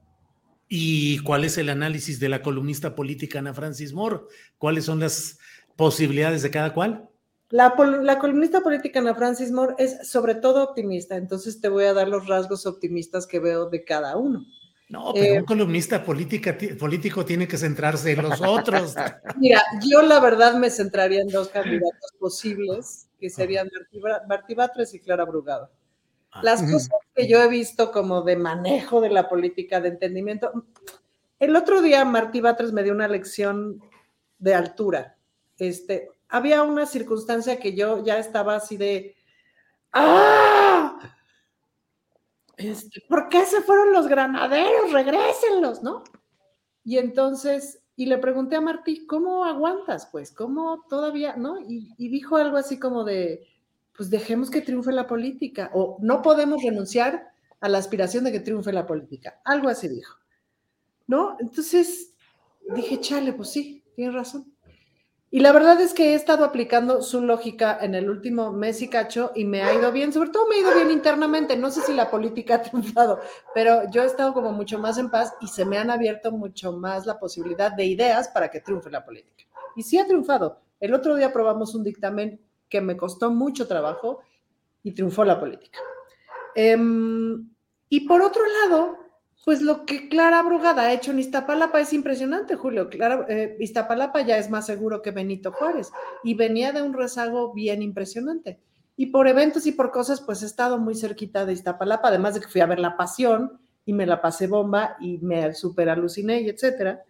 ¿Y 0.68 1.20
cuál 1.20 1.44
es 1.44 1.56
el 1.56 1.70
análisis 1.70 2.20
de 2.20 2.28
la 2.28 2.42
columnista 2.42 2.94
política 2.94 3.38
Ana 3.38 3.54
Francis 3.54 3.94
Moore? 3.94 4.20
¿Cuáles 4.58 4.84
son 4.84 5.00
las 5.00 5.38
posibilidades 5.74 6.42
de 6.42 6.50
cada 6.50 6.74
cual? 6.74 7.08
La, 7.48 7.74
columnista 8.18 8.60
política 8.60 8.98
Ana 8.98 9.14
Francis 9.14 9.50
Moore 9.52 9.74
es 9.78 10.06
sobre 10.06 10.34
todo 10.34 10.62
optimista, 10.62 11.16
entonces 11.16 11.60
te 11.60 11.68
voy 11.68 11.84
a 11.84 11.94
dar 11.94 12.08
los 12.08 12.26
rasgos 12.26 12.66
optimistas 12.66 13.26
que 13.26 13.38
veo 13.38 13.70
de 13.70 13.84
cada 13.84 14.16
uno. 14.16 14.44
No, 14.88 15.12
pero 15.14 15.32
un 15.32 15.40
eh, 15.40 15.44
columnista 15.44 16.04
política, 16.04 16.58
político 16.78 17.24
tiene 17.24 17.48
que 17.48 17.56
centrarse 17.56 18.12
en 18.12 18.22
los 18.22 18.40
otros. 18.42 18.94
Mira, 19.38 19.62
yo 19.88 20.02
la 20.02 20.20
verdad 20.20 20.54
me 20.54 20.68
centraría 20.68 21.22
en 21.22 21.28
dos 21.28 21.48
candidatos 21.48 22.12
posibles, 22.18 23.05
que 23.26 23.30
serían 23.30 23.68
Martí 24.28 24.54
Batres 24.54 24.94
y 24.94 25.00
Clara 25.00 25.24
Brugada. 25.24 25.68
Las 26.42 26.62
cosas 26.62 26.90
que 27.12 27.26
yo 27.26 27.42
he 27.42 27.48
visto 27.48 27.90
como 27.90 28.22
de 28.22 28.36
manejo 28.36 29.00
de 29.00 29.10
la 29.10 29.28
política, 29.28 29.80
de 29.80 29.88
entendimiento. 29.88 30.52
El 31.40 31.56
otro 31.56 31.82
día 31.82 32.04
Martí 32.04 32.40
Batres 32.40 32.72
me 32.72 32.84
dio 32.84 32.92
una 32.92 33.08
lección 33.08 33.82
de 34.38 34.54
altura. 34.54 35.16
Este, 35.58 36.08
había 36.28 36.62
una 36.62 36.86
circunstancia 36.86 37.58
que 37.58 37.74
yo 37.74 38.04
ya 38.04 38.18
estaba 38.18 38.54
así 38.54 38.76
de, 38.76 39.16
¡ah! 39.92 40.96
Este, 42.56 43.02
¿Por 43.08 43.28
qué 43.28 43.44
se 43.44 43.60
fueron 43.62 43.92
los 43.92 44.06
granaderos? 44.06 44.92
Regrésenlos, 44.92 45.82
¿no? 45.82 46.04
Y 46.84 46.98
entonces, 46.98 47.80
y 47.96 48.06
le 48.06 48.18
pregunté 48.18 48.56
a 48.56 48.60
Martí, 48.60 49.06
¿cómo 49.06 49.46
aguantas? 49.46 50.06
Pues, 50.12 50.30
¿cómo 50.30 50.84
todavía, 50.88 51.34
no? 51.36 51.58
Y, 51.66 51.94
dijo 51.96 52.36
algo 52.36 52.58
así 52.58 52.78
como 52.78 53.04
de, 53.04 53.46
pues 53.96 54.10
dejemos 54.10 54.50
que 54.50 54.60
triunfe 54.60 54.92
la 54.92 55.06
política, 55.06 55.70
o 55.72 55.96
no 56.02 56.20
podemos 56.20 56.62
renunciar 56.62 57.28
a 57.60 57.68
la 57.70 57.78
aspiración 57.78 58.24
de 58.24 58.32
que 58.32 58.40
triunfe 58.40 58.70
la 58.72 58.86
política. 58.86 59.40
Algo 59.44 59.70
así 59.70 59.88
dijo. 59.88 60.18
¿No? 61.06 61.36
Entonces 61.40 62.12
dije, 62.74 63.00
chale, 63.00 63.32
pues 63.32 63.50
sí, 63.50 63.82
tiene 63.94 64.12
razón. 64.12 64.52
Y 65.36 65.40
la 65.40 65.52
verdad 65.52 65.78
es 65.82 65.92
que 65.92 66.12
he 66.12 66.14
estado 66.14 66.46
aplicando 66.46 67.02
su 67.02 67.20
lógica 67.20 67.76
en 67.82 67.94
el 67.94 68.08
último 68.08 68.52
mes 68.52 68.80
y 68.80 68.88
cacho 68.88 69.32
y 69.34 69.44
me 69.44 69.62
ha 69.62 69.74
ido 69.74 69.92
bien, 69.92 70.10
sobre 70.10 70.30
todo 70.30 70.48
me 70.48 70.54
ha 70.54 70.60
ido 70.60 70.74
bien 70.74 70.90
internamente. 70.90 71.58
No 71.58 71.70
sé 71.70 71.82
si 71.82 71.92
la 71.92 72.10
política 72.10 72.54
ha 72.54 72.62
triunfado, 72.62 73.20
pero 73.52 73.82
yo 73.90 74.02
he 74.02 74.06
estado 74.06 74.32
como 74.32 74.52
mucho 74.52 74.78
más 74.78 74.96
en 74.96 75.10
paz 75.10 75.34
y 75.42 75.48
se 75.48 75.66
me 75.66 75.76
han 75.76 75.90
abierto 75.90 76.32
mucho 76.32 76.72
más 76.72 77.04
la 77.04 77.18
posibilidad 77.18 77.70
de 77.70 77.84
ideas 77.84 78.28
para 78.28 78.50
que 78.50 78.60
triunfe 78.60 78.88
la 78.88 79.04
política. 79.04 79.44
Y 79.76 79.82
sí 79.82 79.98
ha 79.98 80.06
triunfado. 80.06 80.62
El 80.80 80.94
otro 80.94 81.14
día 81.16 81.26
aprobamos 81.26 81.74
un 81.74 81.84
dictamen 81.84 82.40
que 82.66 82.80
me 82.80 82.96
costó 82.96 83.30
mucho 83.30 83.68
trabajo 83.68 84.20
y 84.82 84.92
triunfó 84.92 85.22
la 85.22 85.38
política. 85.38 85.80
Em, 86.54 87.46
y 87.90 88.08
por 88.08 88.22
otro 88.22 88.40
lado, 88.62 89.05
pues 89.46 89.62
lo 89.62 89.86
que 89.86 90.08
Clara 90.08 90.42
Brugada 90.42 90.82
ha 90.82 90.92
hecho 90.92 91.12
en 91.12 91.20
Iztapalapa 91.20 91.80
es 91.80 91.92
impresionante, 91.92 92.56
Julio. 92.56 92.90
Clara, 92.90 93.26
eh, 93.28 93.56
Iztapalapa 93.60 94.22
ya 94.22 94.38
es 94.38 94.50
más 94.50 94.66
seguro 94.66 95.02
que 95.02 95.12
Benito 95.12 95.52
Juárez 95.52 95.92
y 96.24 96.34
venía 96.34 96.72
de 96.72 96.82
un 96.82 96.92
rezago 96.92 97.54
bien 97.54 97.80
impresionante. 97.80 98.58
Y 98.96 99.06
por 99.06 99.28
eventos 99.28 99.64
y 99.66 99.70
por 99.70 99.92
cosas, 99.92 100.20
pues 100.20 100.42
he 100.42 100.46
estado 100.46 100.78
muy 100.78 100.96
cerquita 100.96 101.46
de 101.46 101.52
Iztapalapa, 101.52 102.08
además 102.08 102.34
de 102.34 102.40
que 102.40 102.48
fui 102.48 102.60
a 102.60 102.66
ver 102.66 102.80
La 102.80 102.96
Pasión 102.96 103.60
y 103.84 103.92
me 103.92 104.04
la 104.04 104.20
pasé 104.20 104.48
bomba 104.48 104.96
y 104.98 105.18
me 105.18 105.54
super 105.54 105.90
aluciné 105.90 106.40
y 106.40 106.48
etcétera. 106.48 107.04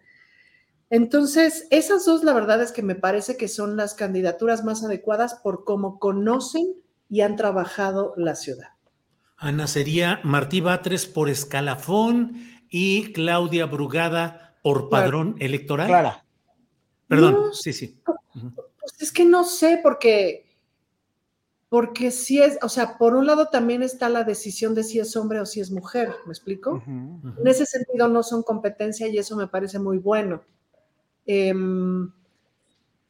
Entonces, 0.91 1.65
esas 1.71 2.05
dos, 2.05 2.23
la 2.23 2.33
verdad 2.33 2.61
es 2.61 2.71
que 2.71 2.83
me 2.83 2.93
parece 2.93 3.35
que 3.35 3.47
son 3.47 3.77
las 3.77 3.95
candidaturas 3.95 4.63
más 4.63 4.83
adecuadas 4.83 5.33
por 5.41 5.63
cómo 5.63 5.97
conocen 5.97 6.75
y 7.09 7.21
han 7.21 7.35
trabajado 7.35 8.13
la 8.15 8.35
ciudad. 8.35 8.76
Ana, 9.37 9.67
sería 9.67 10.19
Martí 10.23 10.61
Batres 10.61 11.05
por 11.05 11.29
escalafón 11.29 12.43
y 12.69 13.13
Claudia 13.13 13.67
Brugada 13.67 14.57
por 14.63 14.89
padrón 14.89 15.35
electoral. 15.39 15.87
Clara. 15.87 16.25
Perdón, 17.07 17.53
sí, 17.53 17.71
sí. 17.71 18.01
Pues 18.33 18.93
es 18.99 19.11
que 19.11 19.25
no 19.25 19.43
sé, 19.43 19.79
porque, 19.81 20.57
porque 21.69 22.09
si 22.11 22.41
es, 22.41 22.57
o 22.61 22.69
sea, 22.69 22.97
por 22.97 23.15
un 23.15 23.27
lado 23.27 23.47
también 23.49 23.83
está 23.83 24.09
la 24.09 24.23
decisión 24.23 24.73
de 24.73 24.83
si 24.83 24.99
es 24.99 25.15
hombre 25.15 25.39
o 25.39 25.45
si 25.45 25.61
es 25.61 25.71
mujer, 25.71 26.15
¿me 26.25 26.33
explico? 26.33 26.83
En 26.87 27.47
ese 27.47 27.65
sentido 27.65 28.07
no 28.07 28.23
son 28.23 28.43
competencia 28.43 29.07
y 29.07 29.17
eso 29.17 29.35
me 29.35 29.47
parece 29.47 29.77
muy 29.77 29.99
bueno. 29.99 30.41
Em, 31.25 32.11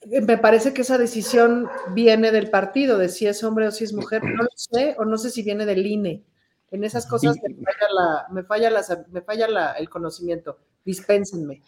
me 0.05 0.37
parece 0.37 0.73
que 0.73 0.81
esa 0.81 0.97
decisión 0.97 1.67
viene 1.93 2.31
del 2.31 2.49
partido, 2.49 2.97
de 2.97 3.09
si 3.09 3.27
es 3.27 3.43
hombre 3.43 3.67
o 3.67 3.71
si 3.71 3.83
es 3.83 3.93
mujer, 3.93 4.23
no 4.23 4.43
lo 4.43 4.49
sé, 4.55 4.95
o 4.97 5.05
no 5.05 5.17
sé 5.17 5.29
si 5.29 5.43
viene 5.43 5.65
del 5.65 5.85
INE. 5.85 6.23
En 6.69 6.83
esas 6.83 7.07
cosas 7.07 7.37
me 7.43 7.63
falla, 7.63 7.87
la, 7.93 8.25
me 8.31 8.43
falla, 8.43 8.69
la, 8.69 9.05
me 9.09 9.21
falla 9.21 9.71
el 9.73 9.89
conocimiento. 9.89 10.59
Dispénsenme. 10.83 11.61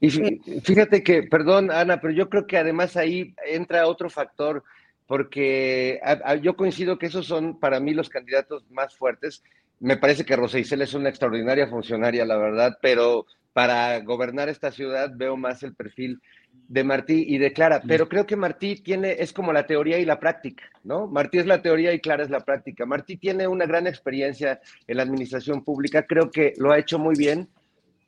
Y 0.00 0.10
fíjate 0.10 1.02
que, 1.02 1.22
perdón, 1.22 1.70
Ana, 1.70 2.00
pero 2.00 2.12
yo 2.12 2.28
creo 2.28 2.46
que 2.46 2.58
además 2.58 2.96
ahí 2.96 3.34
entra 3.46 3.86
otro 3.86 4.10
factor, 4.10 4.64
porque 5.06 6.00
yo 6.42 6.56
coincido 6.56 6.98
que 6.98 7.06
esos 7.06 7.26
son 7.26 7.60
para 7.60 7.80
mí 7.80 7.94
los 7.94 8.08
candidatos 8.08 8.68
más 8.70 8.94
fuertes. 8.96 9.42
Me 9.78 9.96
parece 9.96 10.24
que 10.24 10.36
Rosa 10.36 10.58
Isela 10.58 10.84
es 10.84 10.94
una 10.94 11.08
extraordinaria 11.08 11.68
funcionaria, 11.68 12.24
la 12.24 12.36
verdad, 12.36 12.78
pero 12.82 13.26
para 13.52 14.00
gobernar 14.00 14.48
esta 14.48 14.72
ciudad 14.72 15.10
veo 15.14 15.36
más 15.36 15.62
el 15.62 15.74
perfil 15.74 16.20
de 16.52 16.84
Martí 16.84 17.24
y 17.28 17.36
de 17.36 17.52
Clara, 17.52 17.82
pero 17.86 18.08
creo 18.08 18.26
que 18.26 18.34
Martí 18.34 18.76
tiene, 18.76 19.16
es 19.18 19.34
como 19.34 19.52
la 19.52 19.66
teoría 19.66 19.98
y 19.98 20.06
la 20.06 20.18
práctica, 20.18 20.64
¿no? 20.84 21.06
Martí 21.06 21.38
es 21.38 21.46
la 21.46 21.60
teoría 21.60 21.92
y 21.92 22.00
Clara 22.00 22.22
es 22.24 22.30
la 22.30 22.40
práctica. 22.40 22.86
Martí 22.86 23.18
tiene 23.18 23.46
una 23.46 23.66
gran 23.66 23.86
experiencia 23.86 24.58
en 24.86 24.96
la 24.96 25.02
administración 25.02 25.64
pública, 25.64 26.06
creo 26.06 26.30
que 26.30 26.54
lo 26.56 26.72
ha 26.72 26.78
hecho 26.78 26.98
muy 26.98 27.14
bien, 27.14 27.48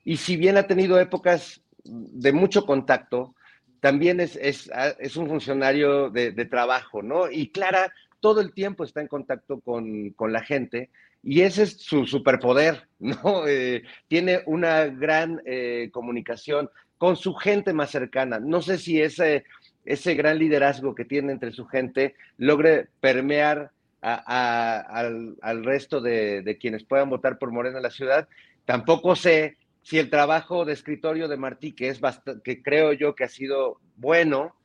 y 0.02 0.16
si 0.16 0.36
bien 0.36 0.56
ha 0.56 0.66
tenido 0.66 0.98
épocas 0.98 1.60
de 1.84 2.32
mucho 2.32 2.64
contacto, 2.64 3.34
también 3.80 4.18
es, 4.18 4.36
es, 4.36 4.70
es 4.98 5.16
un 5.16 5.28
funcionario 5.28 6.08
de, 6.08 6.32
de, 6.32 6.44
trabajo, 6.46 7.02
¿no? 7.02 7.30
Y 7.30 7.50
Clara 7.50 7.92
todo 8.20 8.40
el 8.40 8.54
tiempo 8.54 8.84
está 8.84 9.02
en 9.02 9.08
contacto 9.08 9.60
con, 9.60 10.08
con 10.12 10.32
la 10.32 10.42
gente, 10.42 10.88
y 11.22 11.40
ese 11.42 11.64
es 11.64 11.82
su 11.82 12.06
superpoder, 12.06 12.88
¿no? 12.98 13.46
Eh, 13.46 13.82
tiene 14.08 14.42
una 14.46 14.86
gran 14.86 15.42
eh, 15.44 15.90
comunicación 15.92 16.70
con 17.04 17.16
su 17.16 17.34
gente 17.34 17.74
más 17.74 17.90
cercana. 17.90 18.38
No 18.40 18.62
sé 18.62 18.78
si 18.78 18.98
ese, 18.98 19.44
ese 19.84 20.14
gran 20.14 20.38
liderazgo 20.38 20.94
que 20.94 21.04
tiene 21.04 21.32
entre 21.32 21.52
su 21.52 21.66
gente 21.66 22.14
logre 22.38 22.88
permear 23.02 23.72
al, 24.00 25.64
resto 25.64 26.00
de, 26.00 26.56
quienes 26.58 26.82
puedan 26.82 27.10
votar 27.10 27.36
por 27.36 27.52
Morena 27.52 27.76
en 27.76 27.82
la 27.82 27.90
ciudad. 27.90 28.26
Tampoco 28.64 29.16
sé 29.16 29.58
si 29.82 29.98
el 29.98 30.08
trabajo 30.08 30.64
de 30.64 30.72
escritorio 30.72 31.28
de 31.28 31.36
Martí, 31.36 31.72
que, 31.72 31.88
es 31.88 32.00
que 32.42 32.62
creo 32.62 32.94
yo 32.94 33.14
que 33.14 33.24
ha 33.24 33.28
sido 33.28 33.82
bueno 33.96 34.56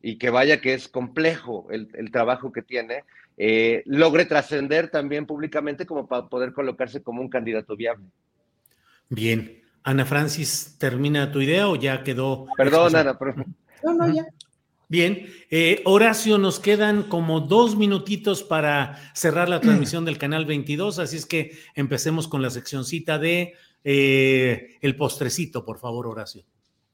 y 0.00 0.18
que 0.18 0.30
vaya 0.30 0.60
que 0.60 0.74
es 0.74 0.86
complejo 0.86 1.66
el, 1.72 1.88
el 1.94 2.12
trabajo 2.12 2.52
que 2.52 2.62
tiene, 2.62 3.02
eh, 3.38 3.82
logre 3.86 4.24
trascender 4.24 4.88
también 4.88 5.26
públicamente 5.26 5.84
como 5.84 6.06
para 6.06 6.28
poder 6.28 6.52
colocarse 6.52 7.02
como 7.02 7.22
un 7.22 7.28
candidato 7.28 7.74
viable. 7.74 8.06
Bien. 9.08 9.67
Ana 9.88 10.04
Francis, 10.04 10.76
¿termina 10.76 11.32
tu 11.32 11.40
idea 11.40 11.66
o 11.66 11.74
ya 11.74 12.04
quedó? 12.04 12.46
Perdón, 12.58 12.94
Ana, 12.94 13.18
pero... 13.18 13.34
No, 13.82 13.94
no, 13.94 14.12
ya. 14.12 14.26
Bien, 14.86 15.26
eh, 15.50 15.80
Horacio, 15.86 16.36
nos 16.36 16.60
quedan 16.60 17.04
como 17.04 17.40
dos 17.40 17.74
minutitos 17.74 18.42
para 18.42 18.98
cerrar 19.14 19.48
la 19.48 19.62
transmisión 19.62 20.04
del 20.04 20.18
canal 20.18 20.44
22, 20.44 20.98
así 20.98 21.16
es 21.16 21.24
que 21.24 21.52
empecemos 21.74 22.28
con 22.28 22.42
la 22.42 22.50
seccioncita 22.50 23.18
de 23.18 23.54
eh, 23.82 24.76
el 24.82 24.94
postrecito, 24.94 25.64
por 25.64 25.78
favor, 25.78 26.06
Horacio. 26.06 26.42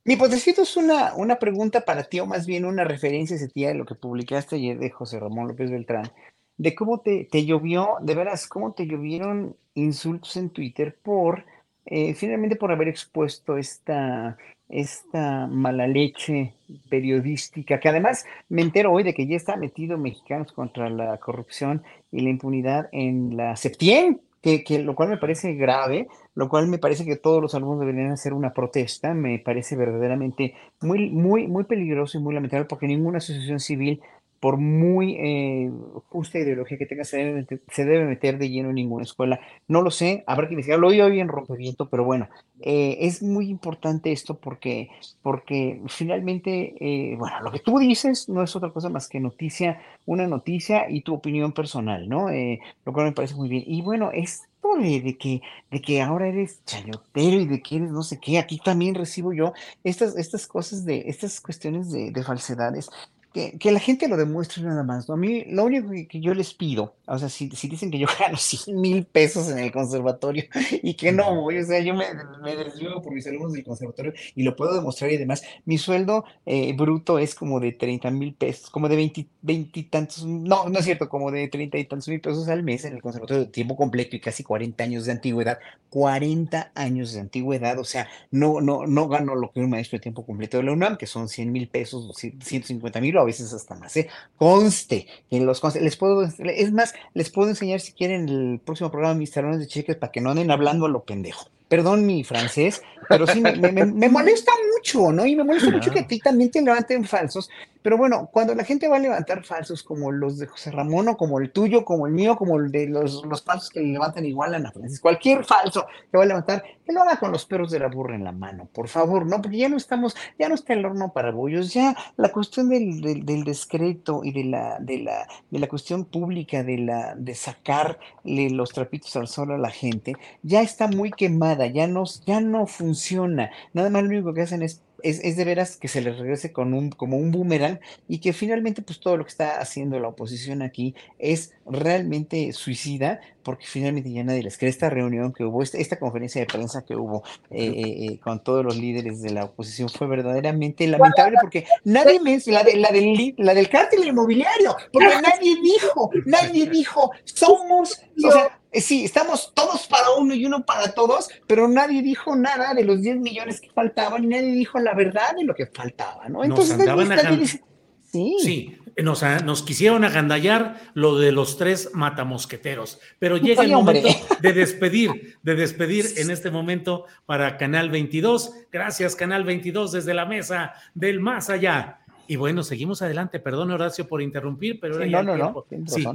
Mi 0.04 0.14
postrecito 0.14 0.62
es 0.62 0.76
una, 0.76 1.14
una 1.16 1.34
pregunta 1.40 1.84
para 1.84 2.04
ti, 2.04 2.20
o 2.20 2.26
más 2.26 2.46
bien 2.46 2.64
una 2.64 2.84
referencia 2.84 3.34
ese 3.34 3.50
de 3.52 3.74
lo 3.74 3.86
que 3.86 3.96
publicaste 3.96 4.54
ayer 4.54 4.78
de 4.78 4.90
José 4.90 5.18
Ramón 5.18 5.48
López 5.48 5.68
Beltrán, 5.68 6.12
de 6.58 6.76
cómo 6.76 7.00
te, 7.00 7.24
te 7.24 7.44
llovió, 7.44 7.94
de 8.02 8.14
veras, 8.14 8.46
cómo 8.46 8.72
te 8.72 8.86
llovieron 8.86 9.56
insultos 9.74 10.36
en 10.36 10.50
Twitter 10.50 10.96
por, 11.02 11.44
eh, 11.86 12.14
finalmente 12.14 12.56
por 12.56 12.72
haber 12.72 12.88
expuesto 12.88 13.56
esta, 13.58 14.36
esta 14.68 15.46
mala 15.46 15.86
leche 15.86 16.54
periodística, 16.88 17.78
que 17.78 17.88
además 17.88 18.24
me 18.48 18.62
entero 18.62 18.92
hoy 18.92 19.02
de 19.02 19.14
que 19.14 19.26
ya 19.26 19.36
está 19.36 19.56
metido 19.56 19.98
Mexicanos 19.98 20.52
contra 20.52 20.88
la 20.88 21.18
corrupción 21.18 21.82
y 22.10 22.20
la 22.20 22.30
impunidad 22.30 22.88
en 22.92 23.36
la 23.36 23.56
Septien, 23.56 24.20
que, 24.40 24.62
que, 24.62 24.78
lo 24.78 24.94
cual 24.94 25.08
me 25.08 25.16
parece 25.16 25.54
grave, 25.54 26.06
lo 26.34 26.48
cual 26.48 26.68
me 26.68 26.78
parece 26.78 27.04
que 27.04 27.16
todos 27.16 27.40
los 27.40 27.54
alumnos 27.54 27.80
deberían 27.80 28.12
hacer 28.12 28.34
una 28.34 28.52
protesta, 28.52 29.14
me 29.14 29.38
parece 29.38 29.74
verdaderamente 29.76 30.54
muy, 30.80 31.10
muy, 31.10 31.46
muy 31.46 31.64
peligroso 31.64 32.18
y 32.18 32.20
muy 32.20 32.34
lamentable 32.34 32.66
porque 32.66 32.86
ninguna 32.86 33.18
asociación 33.18 33.60
civil 33.60 34.02
por 34.40 34.58
muy 34.58 35.16
eh, 35.18 35.70
justa 36.10 36.38
ideología 36.38 36.76
que 36.76 36.86
tenga, 36.86 37.04
se 37.04 37.16
debe, 37.16 37.46
se 37.70 37.84
meter 37.84 38.38
de 38.38 38.50
lleno 38.50 38.68
en 38.68 38.74
ninguna 38.74 39.04
escuela. 39.04 39.40
No 39.68 39.82
lo 39.82 39.90
sé, 39.90 40.22
habrá 40.26 40.46
que 40.46 40.54
investigar. 40.54 40.78
Lo 40.78 40.88
oí 40.88 41.00
hoy 41.00 41.20
en 41.20 41.28
Rompeviento, 41.28 41.88
pero 41.88 42.04
bueno, 42.04 42.28
eh, 42.60 42.98
es 43.00 43.22
muy 43.22 43.48
importante 43.48 44.12
esto 44.12 44.38
porque, 44.38 44.90
porque 45.22 45.82
finalmente, 45.88 46.74
eh, 46.80 47.16
bueno, 47.16 47.40
lo 47.40 47.52
que 47.52 47.58
tú 47.58 47.78
dices 47.78 48.28
no 48.28 48.42
es 48.42 48.54
otra 48.54 48.70
cosa 48.70 48.88
más 48.88 49.08
que 49.08 49.20
noticia, 49.20 49.80
una 50.06 50.26
noticia 50.26 50.90
y 50.90 51.02
tu 51.02 51.14
opinión 51.14 51.52
personal, 51.52 52.08
¿no? 52.08 52.30
Eh, 52.30 52.60
lo 52.84 52.92
cual 52.92 53.06
me 53.06 53.12
parece 53.12 53.34
muy 53.34 53.48
bien. 53.48 53.64
Y 53.66 53.82
bueno, 53.82 54.10
esto 54.12 54.48
de, 54.78 55.16
que, 55.18 55.42
de 55.70 55.80
que 55.80 56.02
ahora 56.02 56.28
eres 56.28 56.64
chayotero 56.64 57.40
y 57.40 57.46
de 57.46 57.62
que 57.62 57.76
eres 57.76 57.90
no 57.90 58.02
sé 58.02 58.18
qué, 58.20 58.38
aquí 58.38 58.58
también 58.58 58.94
recibo 58.94 59.32
yo 59.32 59.52
estas, 59.84 60.16
estas 60.16 60.46
cosas 60.46 60.84
de, 60.84 61.04
estas 61.06 61.40
cuestiones 61.40 61.90
de 61.90 62.22
falsedades 62.22 62.90
que, 63.34 63.72
la 63.72 63.80
gente 63.80 64.06
lo 64.06 64.16
demuestre 64.16 64.62
nada 64.62 64.84
más. 64.84 65.08
¿no? 65.08 65.14
A 65.14 65.18
mí 65.18 65.44
lo 65.48 65.64
único 65.64 65.90
que, 66.08 66.20
yo 66.20 66.34
les 66.34 66.54
pido, 66.54 66.94
o 67.06 67.18
sea, 67.18 67.28
si, 67.28 67.50
si, 67.50 67.68
dicen 67.68 67.90
que 67.90 67.98
yo 67.98 68.06
gano 68.18 68.36
100 68.36 68.80
mil 68.80 69.04
pesos 69.04 69.50
en 69.50 69.58
el 69.58 69.72
conservatorio 69.72 70.44
y 70.82 70.94
que 70.94 71.10
no 71.10 71.34
voy, 71.34 71.58
o 71.58 71.64
sea, 71.64 71.80
yo 71.80 71.94
me, 71.94 72.06
me 72.42 72.56
desvivo 72.56 73.02
por 73.02 73.12
mis 73.12 73.26
alumnos 73.26 73.52
del 73.52 73.64
conservatorio 73.64 74.12
y 74.36 74.44
lo 74.44 74.54
puedo 74.54 74.74
demostrar 74.74 75.10
y 75.10 75.16
demás, 75.16 75.42
mi 75.64 75.78
sueldo 75.78 76.24
eh, 76.46 76.72
bruto 76.74 77.18
es 77.18 77.34
como 77.34 77.58
de 77.58 77.72
30 77.72 78.10
mil 78.12 78.34
pesos, 78.34 78.70
como 78.70 78.88
de 78.88 78.96
20, 78.96 79.26
20 79.42 79.80
y 79.80 79.82
tantos, 79.84 80.24
no, 80.24 80.68
no 80.68 80.78
es 80.78 80.84
cierto, 80.84 81.08
como 81.08 81.32
de 81.32 81.48
30 81.48 81.76
y 81.78 81.84
tantos 81.86 82.08
mil 82.08 82.20
pesos 82.20 82.48
al 82.48 82.62
mes 82.62 82.84
en 82.84 82.94
el 82.94 83.02
conservatorio 83.02 83.44
de 83.44 83.50
tiempo 83.50 83.76
completo 83.76 84.14
y 84.14 84.20
casi 84.20 84.44
40 84.44 84.84
años 84.84 85.06
de 85.06 85.12
antigüedad, 85.12 85.58
40 85.90 86.70
años 86.76 87.12
de 87.12 87.20
antigüedad, 87.20 87.80
o 87.80 87.84
sea, 87.84 88.08
no, 88.30 88.60
no, 88.60 88.86
no 88.86 89.08
gano 89.08 89.34
lo 89.34 89.50
que 89.50 89.58
un 89.58 89.70
maestro 89.70 89.98
de 89.98 90.02
tiempo 90.02 90.24
completo 90.24 90.58
de 90.58 90.62
la 90.62 90.72
UNAM, 90.72 90.96
que 90.96 91.06
son 91.06 91.28
100 91.28 91.50
mil 91.50 91.68
pesos, 91.68 92.08
150 92.16 93.00
mil 93.00 93.16
o 93.16 93.23
a 93.24 93.26
veces 93.26 93.52
hasta 93.52 93.74
más, 93.74 93.96
¿eh? 93.96 94.08
Conste, 94.36 95.06
en 95.30 95.46
los 95.46 95.60
conste, 95.60 95.80
les 95.80 95.96
puedo, 95.96 96.22
es 96.22 96.72
más, 96.72 96.94
les 97.14 97.30
puedo 97.30 97.48
enseñar 97.48 97.80
si 97.80 97.92
quieren 97.92 98.28
el 98.28 98.60
próximo 98.64 98.90
programa 98.90 99.14
mis 99.14 99.30
talones 99.30 99.58
de 99.58 99.66
cheques 99.66 99.96
para 99.96 100.12
que 100.12 100.20
no 100.20 100.30
anden 100.30 100.50
hablando 100.50 100.86
a 100.86 100.88
lo 100.88 101.04
pendejo. 101.04 101.48
Perdón 101.68 102.06
mi 102.06 102.24
francés, 102.24 102.82
pero 103.08 103.26
sí 103.26 103.40
me, 103.40 103.54
me 103.56 104.08
molesta 104.08 104.52
mucho, 104.74 105.12
¿no? 105.12 105.26
Y 105.26 105.36
me 105.36 105.44
molesta 105.44 105.70
mucho 105.70 105.90
que 105.90 106.00
a 106.00 106.06
ti 106.06 106.18
también 106.18 106.50
te 106.50 106.62
levanten 106.62 107.04
falsos, 107.04 107.50
pero 107.84 107.98
bueno, 107.98 108.30
cuando 108.32 108.54
la 108.54 108.64
gente 108.64 108.88
va 108.88 108.96
a 108.96 108.98
levantar 108.98 109.44
falsos 109.44 109.82
como 109.82 110.10
los 110.10 110.38
de 110.38 110.46
José 110.46 110.70
Ramón 110.70 111.06
o 111.08 111.18
como 111.18 111.38
el 111.38 111.50
tuyo, 111.50 111.84
como 111.84 112.06
el 112.06 112.14
mío, 112.14 112.34
como 112.34 112.58
el 112.58 112.72
de 112.72 112.86
los, 112.86 113.22
los 113.26 113.42
falsos 113.44 113.68
que 113.68 113.80
le 113.80 113.92
levantan 113.92 114.24
igual 114.24 114.54
a 114.54 114.56
Ana 114.56 114.72
Francis, 114.72 115.00
cualquier 115.00 115.44
falso 115.44 115.86
que 116.10 116.16
va 116.16 116.24
a 116.24 116.26
levantar, 116.26 116.64
que 116.82 116.94
lo 116.94 117.02
haga 117.02 117.18
con 117.18 117.30
los 117.30 117.44
perros 117.44 117.70
de 117.70 117.80
la 117.80 117.88
burra 117.88 118.14
en 118.14 118.24
la 118.24 118.32
mano, 118.32 118.70
por 118.72 118.88
favor, 118.88 119.26
¿no? 119.26 119.42
Porque 119.42 119.58
ya 119.58 119.68
no 119.68 119.76
estamos, 119.76 120.16
ya 120.38 120.48
no 120.48 120.54
está 120.54 120.72
el 120.72 120.86
horno 120.86 121.12
para 121.12 121.30
bollos, 121.30 121.74
ya 121.74 121.94
la 122.16 122.32
cuestión 122.32 122.70
del, 122.70 123.02
del, 123.02 123.26
del 123.26 123.44
discreto 123.44 124.22
y 124.24 124.32
de 124.32 124.44
la, 124.44 124.78
de 124.80 125.00
la, 125.00 125.28
de 125.50 125.58
la 125.58 125.68
cuestión 125.68 126.06
pública, 126.06 126.62
de 126.62 126.78
la, 126.78 127.14
de 127.14 127.34
sacarle 127.34 128.48
los 128.48 128.72
trapitos 128.72 129.14
al 129.16 129.28
sol 129.28 129.52
a 129.52 129.58
la 129.58 129.70
gente, 129.70 130.14
ya 130.42 130.62
está 130.62 130.88
muy 130.88 131.10
quemada, 131.10 131.53
ya 131.54 131.86
no, 131.86 132.04
ya 132.26 132.40
no 132.40 132.66
funciona. 132.66 133.50
Nada 133.72 133.90
más 133.90 134.02
lo 134.02 134.08
único 134.10 134.34
que 134.34 134.42
hacen 134.42 134.62
es 134.62 134.82
es, 135.04 135.36
de 135.36 135.44
veras 135.44 135.76
que 135.76 135.88
se 135.88 136.00
les 136.00 136.18
regrese 136.18 136.52
con 136.52 136.74
un, 136.74 136.90
como 136.90 137.16
un 137.16 137.30
boomerang 137.30 137.78
y 138.08 138.18
que 138.18 138.32
finalmente 138.32 138.82
pues 138.82 139.00
todo 139.00 139.16
lo 139.16 139.24
que 139.24 139.30
está 139.30 139.60
haciendo 139.60 140.00
la 140.00 140.08
oposición 140.08 140.62
aquí 140.62 140.94
es 141.18 141.52
realmente 141.66 142.52
suicida 142.52 143.20
porque 143.42 143.66
finalmente 143.66 144.10
ya 144.10 144.24
nadie 144.24 144.42
les 144.42 144.56
cree. 144.56 144.70
Esta 144.70 144.88
reunión 144.88 145.32
que 145.32 145.44
hubo, 145.44 145.62
esta, 145.62 145.78
esta 145.78 145.98
conferencia 145.98 146.40
de 146.40 146.46
prensa 146.46 146.84
que 146.84 146.96
hubo 146.96 147.22
eh, 147.50 147.66
eh, 147.66 148.06
eh, 148.06 148.18
con 148.18 148.42
todos 148.42 148.64
los 148.64 148.76
líderes 148.76 149.20
de 149.20 149.30
la 149.30 149.44
oposición 149.44 149.88
fue 149.90 150.06
verdaderamente 150.06 150.86
lamentable 150.86 151.36
porque 151.40 151.66
nadie 151.84 152.18
me 152.20 152.38
la, 152.46 152.62
de, 152.64 152.76
la, 152.76 152.90
del, 152.90 153.34
la 153.38 153.54
del 153.54 153.68
cártel 153.68 154.04
inmobiliario, 154.06 154.76
porque 154.92 155.14
nadie 155.22 155.56
dijo, 155.62 156.10
nadie 156.26 156.68
dijo, 156.68 157.12
somos, 157.24 158.02
o 158.24 158.30
sea, 158.30 158.58
sí, 158.80 159.04
estamos 159.04 159.52
todos 159.54 159.86
para 159.86 160.10
uno 160.18 160.34
y 160.34 160.44
uno 160.46 160.64
para 160.64 160.92
todos, 160.92 161.28
pero 161.46 161.68
nadie 161.68 162.02
dijo 162.02 162.34
nada 162.36 162.74
de 162.74 162.84
los 162.84 163.02
10 163.02 163.18
millones 163.18 163.60
que 163.60 163.70
faltaban 163.70 164.24
y 164.24 164.28
nadie 164.28 164.52
dijo 164.52 164.78
la 164.78 164.93
verdad 164.94 165.34
de 165.36 165.44
lo 165.44 165.54
que 165.54 165.66
faltaba, 165.66 166.28
¿no? 166.28 166.44
Entonces, 166.44 166.78
nadie, 166.78 167.36
dice, 167.36 167.62
sí. 168.02 168.36
sí. 168.40 168.78
Nos, 169.02 169.24
nos, 169.44 169.64
quisieron 169.64 170.04
agandallar 170.04 170.80
lo 170.94 171.18
de 171.18 171.32
los 171.32 171.58
tres 171.58 171.90
matamosqueteros, 171.94 173.00
pero 173.18 173.38
llega 173.38 173.64
el 173.64 173.72
momento 173.72 174.08
de 174.40 174.52
despedir, 174.52 175.36
de 175.42 175.56
despedir 175.56 176.06
en 176.18 176.30
este 176.30 176.52
momento 176.52 177.06
para 177.26 177.56
Canal 177.56 177.90
22. 177.90 178.52
Gracias, 178.70 179.16
Canal 179.16 179.42
22, 179.42 179.90
desde 179.90 180.14
la 180.14 180.26
mesa 180.26 180.74
del 180.94 181.18
más 181.18 181.50
allá. 181.50 181.98
Y 182.28 182.36
bueno, 182.36 182.62
seguimos 182.62 183.02
adelante. 183.02 183.40
Perdón, 183.40 183.72
Horacio, 183.72 184.06
por 184.06 184.22
interrumpir, 184.22 184.78
pero 184.78 185.04
no, 185.04 185.22
no, 185.24 185.36
no, 185.36 185.66
sí, 185.86 186.06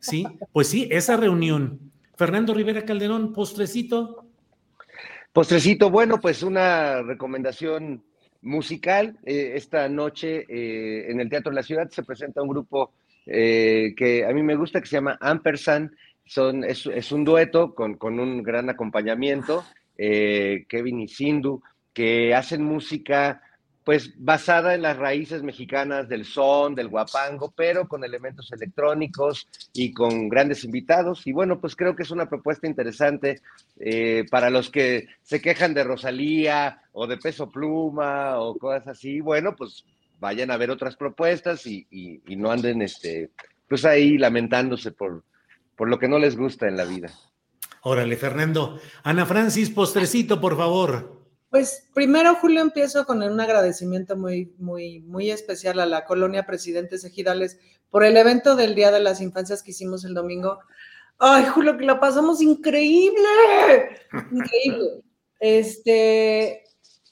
sí, 0.00 0.26
pues 0.52 0.68
sí, 0.68 0.88
esa 0.90 1.18
reunión 1.18 1.92
Fernando 2.16 2.54
Rivera 2.54 2.84
Calderón, 2.84 3.32
postrecito. 3.32 4.24
Postrecito, 5.32 5.90
bueno, 5.90 6.20
pues 6.20 6.42
una 6.42 7.02
recomendación 7.02 8.04
musical. 8.42 9.16
Eh, 9.24 9.52
esta 9.54 9.88
noche 9.88 10.44
eh, 10.48 11.10
en 11.10 11.20
el 11.20 11.30
Teatro 11.30 11.50
de 11.50 11.56
la 11.56 11.62
Ciudad 11.62 11.88
se 11.90 12.02
presenta 12.02 12.42
un 12.42 12.48
grupo 12.48 12.92
eh, 13.26 13.94
que 13.96 14.26
a 14.26 14.32
mí 14.32 14.42
me 14.42 14.56
gusta, 14.56 14.80
que 14.80 14.86
se 14.86 14.96
llama 14.96 15.18
Ampersand. 15.20 15.92
Son, 16.24 16.64
es, 16.64 16.86
es 16.86 17.12
un 17.12 17.24
dueto 17.24 17.74
con, 17.74 17.94
con, 17.94 18.20
un 18.20 18.42
gran 18.42 18.70
acompañamiento, 18.70 19.64
Kevin 19.96 21.00
y 21.00 21.08
Sindhu, 21.08 21.62
que 21.92 22.34
hacen 22.34 22.64
música 22.64 23.42
pues 23.84 24.12
basada 24.16 24.74
en 24.74 24.82
las 24.82 24.96
raíces 24.96 25.42
mexicanas 25.42 26.08
del 26.08 26.24
son, 26.24 26.74
del 26.74 26.88
guapango, 26.88 27.52
pero 27.56 27.88
con 27.88 28.04
elementos 28.04 28.52
electrónicos 28.52 29.48
y 29.72 29.92
con 29.92 30.28
grandes 30.28 30.64
invitados. 30.64 31.26
Y 31.26 31.32
bueno, 31.32 31.60
pues 31.60 31.74
creo 31.74 31.96
que 31.96 32.04
es 32.04 32.10
una 32.10 32.28
propuesta 32.28 32.66
interesante 32.66 33.40
eh, 33.78 34.24
para 34.30 34.50
los 34.50 34.70
que 34.70 35.08
se 35.22 35.40
quejan 35.40 35.74
de 35.74 35.84
Rosalía 35.84 36.82
o 36.92 37.06
de 37.06 37.16
Peso 37.16 37.50
Pluma 37.50 38.38
o 38.38 38.56
cosas 38.56 38.88
así. 38.88 39.20
Bueno, 39.20 39.56
pues 39.56 39.84
vayan 40.20 40.52
a 40.52 40.56
ver 40.56 40.70
otras 40.70 40.94
propuestas 40.96 41.66
y, 41.66 41.86
y, 41.90 42.36
no 42.36 42.52
anden 42.52 42.82
este, 42.82 43.30
pues 43.68 43.84
ahí 43.84 44.16
lamentándose 44.18 44.92
por, 44.92 45.24
por 45.76 45.88
lo 45.88 45.98
que 45.98 46.06
no 46.06 46.20
les 46.20 46.36
gusta 46.36 46.68
en 46.68 46.76
la 46.76 46.84
vida. 46.84 47.10
Órale, 47.82 48.16
Fernando. 48.16 48.78
Ana 49.02 49.26
Francis, 49.26 49.70
postrecito, 49.70 50.40
por 50.40 50.56
favor. 50.56 51.21
Pues 51.52 51.86
primero, 51.92 52.34
Julio, 52.36 52.62
empiezo 52.62 53.04
con 53.04 53.22
un 53.22 53.38
agradecimiento 53.38 54.16
muy, 54.16 54.54
muy, 54.56 55.00
muy 55.00 55.30
especial 55.30 55.80
a 55.80 55.86
la 55.86 56.06
colonia 56.06 56.46
Presidentes 56.46 57.04
Ejidales 57.04 57.58
por 57.90 58.06
el 58.06 58.16
evento 58.16 58.56
del 58.56 58.74
Día 58.74 58.90
de 58.90 59.00
las 59.00 59.20
Infancias 59.20 59.62
que 59.62 59.72
hicimos 59.72 60.06
el 60.06 60.14
domingo. 60.14 60.60
Ay, 61.18 61.44
Julio, 61.44 61.76
que 61.76 61.84
la 61.84 62.00
pasamos 62.00 62.40
increíble, 62.40 63.20
increíble. 64.32 65.02
Este, 65.44 66.62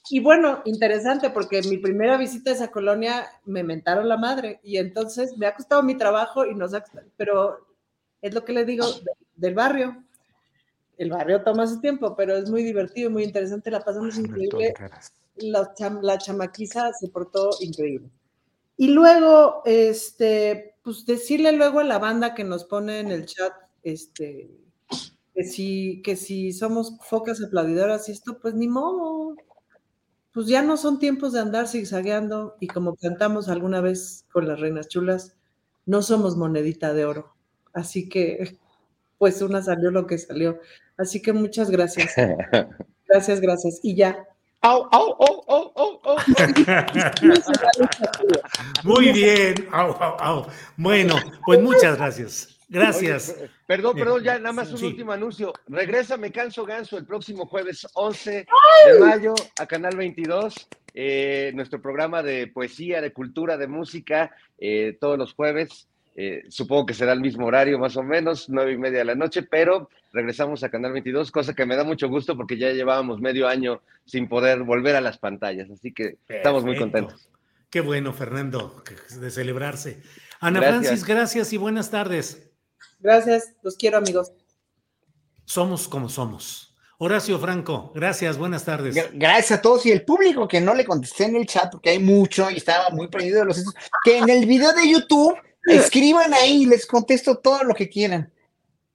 y 0.09 0.21
bueno, 0.21 0.61
interesante 0.63 1.31
porque 1.31 1.61
mi 1.63 1.77
primera 1.77 2.15
visita 2.15 2.49
a 2.49 2.53
esa 2.53 2.71
colonia 2.71 3.27
me 3.43 3.61
mentaron 3.61 4.07
la 4.07 4.15
madre 4.15 4.61
y 4.63 4.77
entonces 4.77 5.37
me 5.37 5.47
ha 5.47 5.53
costado 5.53 5.83
mi 5.83 5.97
trabajo 5.97 6.45
y 6.45 6.55
nos 6.55 6.73
ha, 6.73 6.81
pero 7.17 7.67
es 8.21 8.33
lo 8.33 8.45
que 8.45 8.53
le 8.53 8.63
digo 8.63 8.85
del 9.35 9.53
barrio 9.53 10.05
el 11.01 11.09
barrio 11.09 11.43
toma 11.43 11.67
su 11.67 11.79
tiempo, 11.81 12.15
pero 12.15 12.35
es 12.37 12.49
muy 12.49 12.63
divertido, 12.63 13.09
muy 13.09 13.23
interesante, 13.23 13.71
la 13.71 13.81
pasamos 13.81 14.17
increíble. 14.17 14.73
La, 15.37 15.73
la 16.01 16.17
chamaquiza 16.17 16.91
se 16.93 17.09
portó 17.09 17.49
increíble. 17.61 18.09
Y 18.77 18.89
luego, 18.89 19.63
este, 19.65 20.75
pues 20.83 21.05
decirle 21.05 21.53
luego 21.53 21.79
a 21.81 21.83
la 21.83 21.99
banda 21.99 22.35
que 22.35 22.43
nos 22.43 22.65
pone 22.65 22.99
en 22.99 23.11
el 23.11 23.25
chat, 23.25 23.53
este, 23.83 24.51
que 25.35 25.43
si, 25.43 26.01
que 26.03 26.15
si 26.15 26.53
somos 26.53 26.97
focas 27.01 27.43
aplaudidoras 27.43 28.09
y 28.09 28.13
esto, 28.13 28.39
pues 28.41 28.53
ni 28.55 28.67
modo. 28.67 29.35
Pues 30.33 30.47
ya 30.47 30.61
no 30.61 30.77
son 30.77 30.99
tiempos 30.99 31.33
de 31.33 31.41
andar 31.41 31.67
zigzagueando 31.67 32.55
y 32.59 32.67
como 32.67 32.95
cantamos 32.95 33.49
alguna 33.49 33.81
vez 33.81 34.25
con 34.31 34.47
las 34.47 34.59
reinas 34.59 34.87
chulas, 34.87 35.37
no 35.85 36.01
somos 36.01 36.37
monedita 36.37 36.93
de 36.93 37.05
oro. 37.05 37.35
Así 37.73 38.07
que, 38.09 38.57
pues 39.17 39.41
una 39.41 39.61
salió 39.63 39.91
lo 39.91 40.07
que 40.07 40.17
salió. 40.17 40.59
Así 41.01 41.19
que 41.19 41.33
muchas 41.33 41.71
gracias. 41.71 42.13
Gracias, 43.07 43.41
gracias. 43.41 43.79
Y 43.83 43.95
ya. 43.95 44.23
Au, 44.61 44.87
au, 44.89 45.15
au, 45.19 45.43
au, 45.47 45.73
au, 45.75 45.99
au. 46.05 46.15
Muy 48.83 49.11
bien. 49.11 49.55
Au, 49.73 49.91
au, 49.91 50.15
au. 50.21 50.45
Bueno, 50.77 51.15
pues 51.45 51.61
muchas 51.61 51.97
gracias. 51.97 52.57
Gracias. 52.69 53.35
perdón, 53.67 53.97
perdón, 53.97 54.23
ya 54.23 54.39
nada 54.39 54.53
más 54.53 54.71
un 54.71 54.81
último 54.85 55.11
anuncio. 55.11 55.51
Regresa 55.67 56.15
Me 56.15 56.31
Canso 56.31 56.65
Ganso 56.65 56.97
el 56.97 57.05
próximo 57.05 57.45
jueves 57.47 57.85
11 57.95 58.45
de 58.85 58.99
mayo 58.99 59.33
a 59.59 59.65
Canal 59.65 59.97
22. 59.97 60.55
Eh, 60.93 61.51
nuestro 61.53 61.81
programa 61.81 62.23
de 62.23 62.47
poesía, 62.47 63.01
de 63.01 63.11
cultura, 63.11 63.57
de 63.57 63.67
música, 63.67 64.33
eh, 64.57 64.97
todos 65.01 65.17
los 65.17 65.33
jueves. 65.33 65.89
Eh, 66.15 66.43
supongo 66.49 66.85
que 66.85 66.93
será 66.93 67.13
el 67.13 67.21
mismo 67.21 67.45
horario, 67.45 67.79
más 67.79 67.95
o 67.95 68.03
menos, 68.03 68.49
nueve 68.49 68.73
y 68.73 68.77
media 68.77 68.99
de 68.99 69.05
la 69.05 69.15
noche, 69.15 69.43
pero 69.43 69.89
regresamos 70.11 70.63
a 70.63 70.69
Canal 70.69 70.91
22, 70.91 71.31
cosa 71.31 71.53
que 71.53 71.65
me 71.65 71.75
da 71.75 71.83
mucho 71.83 72.09
gusto 72.09 72.35
porque 72.35 72.57
ya 72.57 72.71
llevábamos 72.71 73.21
medio 73.21 73.47
año 73.47 73.81
sin 74.05 74.27
poder 74.27 74.63
volver 74.63 74.95
a 74.95 75.01
las 75.01 75.17
pantallas, 75.17 75.69
así 75.71 75.93
que 75.93 76.17
estamos 76.27 76.65
muy 76.65 76.77
contentos. 76.77 77.29
Qué 77.69 77.79
bueno, 77.79 78.11
Fernando, 78.11 78.83
de 79.19 79.31
celebrarse. 79.31 80.01
Ana 80.41 80.59
Francis, 80.59 81.05
gracias 81.05 81.53
y 81.53 81.57
buenas 81.57 81.89
tardes. 81.89 82.51
Gracias, 82.99 83.53
los 83.61 83.77
quiero 83.77 83.97
amigos. 83.97 84.33
Somos 85.45 85.87
como 85.87 86.09
somos. 86.09 86.75
Horacio 86.97 87.39
Franco, 87.39 87.91
gracias, 87.95 88.37
buenas 88.37 88.65
tardes. 88.65 88.95
Gracias 89.13 89.57
a 89.57 89.61
todos 89.61 89.85
y 89.87 89.91
el 89.91 90.03
público 90.03 90.47
que 90.47 90.61
no 90.61 90.75
le 90.75 90.85
contesté 90.85 91.23
en 91.23 91.37
el 91.37 91.47
chat 91.47 91.71
porque 91.71 91.89
hay 91.89 91.99
mucho 91.99 92.51
y 92.51 92.57
estaba 92.57 92.89
muy 92.91 93.07
perdido 93.07 93.39
de 93.39 93.45
los 93.45 93.63
que 94.03 94.19
en 94.19 94.29
el 94.29 94.45
video 94.45 94.71
de 94.73 94.87
YouTube 94.87 95.35
Escriban 95.67 96.33
ahí, 96.33 96.65
les 96.65 96.85
contesto 96.85 97.37
todo 97.37 97.63
lo 97.63 97.73
que 97.73 97.89
quieran. 97.89 98.31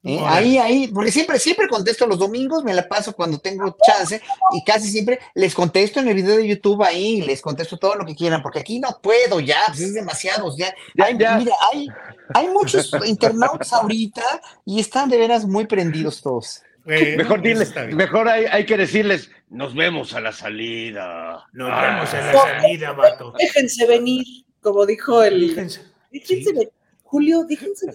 ¿eh? 0.03 0.21
Ahí, 0.25 0.59
ahí, 0.59 0.89
porque 0.89 1.11
siempre, 1.11 1.39
siempre 1.39 1.69
contesto 1.69 2.07
los 2.07 2.19
domingos, 2.19 2.65
me 2.65 2.75
la 2.75 2.87
paso 2.89 3.13
cuando 3.13 3.39
tengo 3.39 3.77
chance 3.85 4.21
y 4.53 4.65
casi 4.65 4.89
siempre 4.91 5.19
les 5.35 5.55
contesto 5.55 6.01
en 6.01 6.09
el 6.09 6.15
video 6.15 6.37
de 6.37 6.47
YouTube 6.47 6.83
ahí, 6.83 7.23
les 7.23 7.43
contesto 7.43 7.77
todo 7.77 7.97
lo 7.97 8.07
que 8.07 8.15
quieran, 8.15 8.43
porque 8.43 8.61
aquí 8.61 8.79
no 8.79 9.01
puedo 9.03 9.41
ya, 9.41 9.63
pues 9.69 9.81
es 9.81 9.95
demasiados, 9.95 10.57
ya. 10.57 10.75
Hay, 10.99 11.15
Mira, 11.15 11.37
hay, 11.73 11.89
hay 12.35 12.49
muchos 12.49 12.91
internautas 13.07 13.73
ahorita 13.73 14.23
y 14.65 14.81
están 14.81 15.09
de 15.09 15.19
veras 15.19 15.45
muy 15.45 15.67
prendidos 15.67 16.23
todos. 16.23 16.63
mejor 16.85 17.43
diles, 17.43 17.75
mejor 17.93 18.29
hay, 18.29 18.45
hay, 18.47 18.65
que 18.65 18.77
decirles, 18.77 19.31
nos 19.49 19.75
vemos 19.75 20.15
a 20.15 20.21
la 20.21 20.33
salida. 20.33 21.45
Nos 21.53 21.69
vemos 21.69 22.15
a 22.15 22.21
la 22.21 22.33
salida, 22.33 22.93
vato. 22.93 23.33
Déjense 23.39 23.87
venir, 23.87 24.25
como 24.61 24.87
dijo 24.87 25.23
el. 25.23 25.49
Déjense, 25.49 25.95
venir. 26.29 26.71
Julio, 27.03 27.45
déjense 27.45 27.87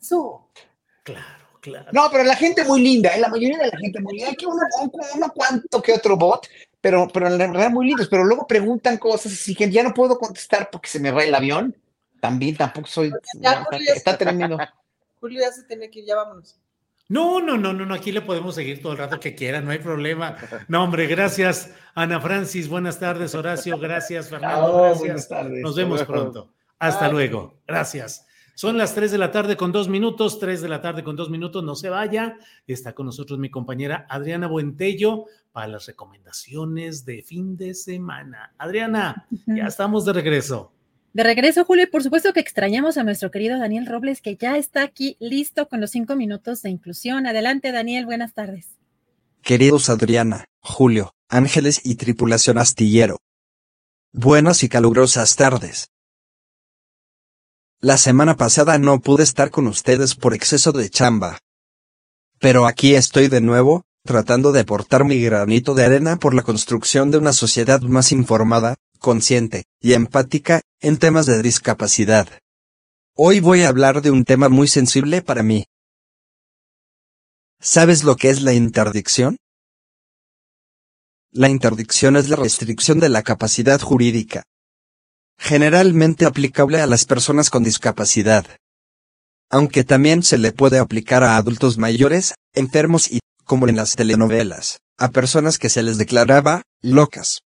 eso. 0.00 0.48
Claro, 1.04 1.58
claro. 1.60 1.90
No, 1.92 2.08
pero 2.10 2.24
la 2.24 2.34
gente 2.34 2.64
muy 2.64 2.80
linda, 2.80 3.10
¿eh? 3.10 3.20
la 3.20 3.28
mayoría 3.28 3.58
de 3.58 3.66
la 3.66 3.76
gente 3.76 4.00
muy 4.00 4.14
linda. 4.14 4.30
Hay 4.30 4.36
que 4.36 4.46
uno, 4.46 4.62
uno 5.16 5.32
cuanto 5.34 5.82
que 5.82 5.92
otro 5.92 6.16
bot, 6.16 6.48
pero, 6.80 7.06
pero 7.12 7.26
en 7.26 7.38
realidad 7.38 7.70
muy 7.70 7.88
lindos. 7.88 8.08
Pero 8.08 8.24
luego 8.24 8.46
preguntan 8.46 8.96
cosas 8.96 9.34
así 9.34 9.54
que 9.54 9.70
ya 9.70 9.82
no 9.82 9.92
puedo 9.92 10.18
contestar 10.18 10.70
porque 10.72 10.88
se 10.88 10.98
me 10.98 11.10
va 11.10 11.22
el 11.22 11.34
avión. 11.34 11.76
También 12.20 12.56
tampoco 12.56 12.86
soy. 12.86 13.12
Ya, 13.38 13.64
Julio, 13.64 13.92
está, 13.94 14.16
tremendo. 14.16 14.56
Julio 15.20 15.42
ya 15.42 15.52
se 15.52 15.64
tiene 15.64 15.90
que 15.90 15.98
ir, 15.98 16.06
ya 16.06 16.16
vámonos. 16.16 16.58
No, 17.08 17.40
no, 17.42 17.58
no, 17.58 17.74
no, 17.74 17.84
no, 17.84 17.94
aquí 17.94 18.12
le 18.12 18.22
podemos 18.22 18.54
seguir 18.54 18.80
todo 18.80 18.92
el 18.92 18.98
rato 18.98 19.20
que 19.20 19.34
quiera, 19.34 19.60
no 19.60 19.72
hay 19.72 19.78
problema. 19.78 20.38
No, 20.68 20.84
hombre, 20.84 21.06
gracias, 21.06 21.70
Ana 21.94 22.18
Francis, 22.18 22.66
buenas 22.66 22.98
tardes, 22.98 23.34
Horacio, 23.34 23.78
gracias, 23.78 24.30
Fernando, 24.30 24.78
gracias. 24.78 24.98
Buenas 25.00 25.28
tardes. 25.28 25.62
Nos 25.62 25.76
vemos 25.76 26.02
pronto. 26.04 26.50
Hasta 26.78 27.08
luego, 27.08 27.60
gracias. 27.66 28.26
Son 28.56 28.78
las 28.78 28.94
3 28.94 29.10
de 29.10 29.18
la 29.18 29.32
tarde 29.32 29.56
con 29.56 29.72
dos 29.72 29.88
minutos, 29.88 30.38
3 30.38 30.62
de 30.62 30.68
la 30.68 30.80
tarde 30.80 31.02
con 31.02 31.16
dos 31.16 31.28
minutos, 31.28 31.64
no 31.64 31.74
se 31.74 31.88
vaya. 31.88 32.38
Está 32.68 32.94
con 32.94 33.06
nosotros 33.06 33.38
mi 33.38 33.50
compañera 33.50 34.06
Adriana 34.08 34.46
Buentello 34.46 35.24
para 35.50 35.66
las 35.66 35.86
recomendaciones 35.86 37.04
de 37.04 37.22
fin 37.22 37.56
de 37.56 37.74
semana. 37.74 38.54
Adriana, 38.58 39.26
ya 39.46 39.66
estamos 39.66 40.04
de 40.04 40.12
regreso. 40.12 40.72
De 41.12 41.24
regreso, 41.24 41.64
Julio, 41.64 41.84
y 41.84 41.86
por 41.88 42.02
supuesto 42.02 42.32
que 42.32 42.40
extrañamos 42.40 42.96
a 42.96 43.02
nuestro 43.04 43.30
querido 43.30 43.58
Daniel 43.58 43.86
Robles, 43.86 44.20
que 44.20 44.36
ya 44.36 44.56
está 44.56 44.82
aquí 44.82 45.16
listo 45.20 45.68
con 45.68 45.80
los 45.80 45.90
cinco 45.90 46.14
minutos 46.14 46.62
de 46.62 46.70
inclusión. 46.70 47.26
Adelante, 47.26 47.72
Daniel, 47.72 48.06
buenas 48.06 48.34
tardes. 48.34 48.78
Queridos 49.42 49.90
Adriana, 49.90 50.46
Julio, 50.60 51.12
Ángeles 51.28 51.80
y 51.84 51.96
tripulación 51.96 52.58
astillero. 52.58 53.18
Buenas 54.12 54.62
y 54.62 54.68
calurosas 54.68 55.36
tardes. 55.36 55.93
La 57.84 57.98
semana 57.98 58.34
pasada 58.34 58.78
no 58.78 58.98
pude 59.00 59.24
estar 59.24 59.50
con 59.50 59.66
ustedes 59.66 60.14
por 60.14 60.32
exceso 60.32 60.72
de 60.72 60.88
chamba. 60.88 61.40
Pero 62.38 62.64
aquí 62.66 62.94
estoy 62.94 63.28
de 63.28 63.42
nuevo, 63.42 63.82
tratando 64.06 64.52
de 64.52 64.60
aportar 64.60 65.04
mi 65.04 65.20
granito 65.20 65.74
de 65.74 65.84
arena 65.84 66.16
por 66.16 66.32
la 66.32 66.40
construcción 66.40 67.10
de 67.10 67.18
una 67.18 67.34
sociedad 67.34 67.82
más 67.82 68.10
informada, 68.10 68.76
consciente 69.00 69.64
y 69.82 69.92
empática 69.92 70.62
en 70.80 70.96
temas 70.96 71.26
de 71.26 71.42
discapacidad. 71.42 72.26
Hoy 73.14 73.40
voy 73.40 73.64
a 73.64 73.68
hablar 73.68 74.00
de 74.00 74.10
un 74.10 74.24
tema 74.24 74.48
muy 74.48 74.66
sensible 74.66 75.20
para 75.20 75.42
mí. 75.42 75.66
¿Sabes 77.60 78.02
lo 78.02 78.16
que 78.16 78.30
es 78.30 78.40
la 78.40 78.54
interdicción? 78.54 79.36
La 81.32 81.50
interdicción 81.50 82.16
es 82.16 82.30
la 82.30 82.36
restricción 82.36 82.98
de 82.98 83.10
la 83.10 83.22
capacidad 83.22 83.78
jurídica, 83.78 84.42
generalmente 85.38 86.26
aplicable 86.26 86.80
a 86.80 86.86
las 86.86 87.04
personas 87.04 87.50
con 87.50 87.64
discapacidad. 87.64 88.46
Aunque 89.50 89.84
también 89.84 90.22
se 90.22 90.38
le 90.38 90.52
puede 90.52 90.78
aplicar 90.78 91.22
a 91.22 91.36
adultos 91.36 91.78
mayores, 91.78 92.34
enfermos 92.54 93.10
y, 93.10 93.20
como 93.44 93.68
en 93.68 93.76
las 93.76 93.94
telenovelas, 93.94 94.78
a 94.98 95.10
personas 95.10 95.58
que 95.58 95.68
se 95.68 95.82
les 95.82 95.98
declaraba 95.98 96.62
locas. 96.82 97.42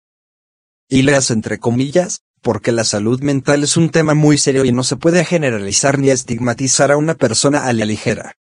Y 0.89 1.03
leas 1.03 1.31
entre 1.31 1.59
comillas, 1.59 2.21
porque 2.41 2.73
la 2.73 2.85
salud 2.85 3.21
mental 3.21 3.65
es 3.65 3.77
un 3.77 3.91
tema 3.91 4.15
muy 4.15 4.39
serio 4.39 4.65
y 4.65 4.73
no 4.73 4.85
se 4.85 4.97
puede 4.97 5.25
generalizar 5.25 5.99
ni 5.99 6.11
estigmatizar 6.11 6.93
a 6.93 6.97
una 6.97 7.15
persona 7.15 7.67
a 7.67 7.73
la 7.73 7.85
ligera. 7.85 8.35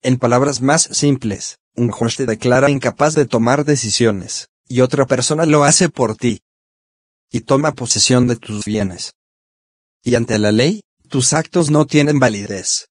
En 0.00 0.18
palabras 0.18 0.60
más 0.60 0.82
simples, 0.82 1.58
un 1.74 1.90
juez 1.90 2.16
te 2.16 2.26
declara 2.26 2.70
incapaz 2.70 3.14
de 3.14 3.26
tomar 3.26 3.64
decisiones, 3.64 4.48
y 4.68 4.80
otra 4.80 5.06
persona 5.06 5.44
lo 5.46 5.64
hace 5.64 5.88
por 5.88 6.16
ti, 6.16 6.40
y 7.34 7.40
toma 7.40 7.72
posesión 7.72 8.28
de 8.28 8.36
tus 8.36 8.64
bienes. 8.64 9.10
Y 10.04 10.14
ante 10.14 10.38
la 10.38 10.52
ley, 10.52 10.82
tus 11.08 11.32
actos 11.32 11.68
no 11.68 11.84
tienen 11.84 12.20
validez. 12.20 12.86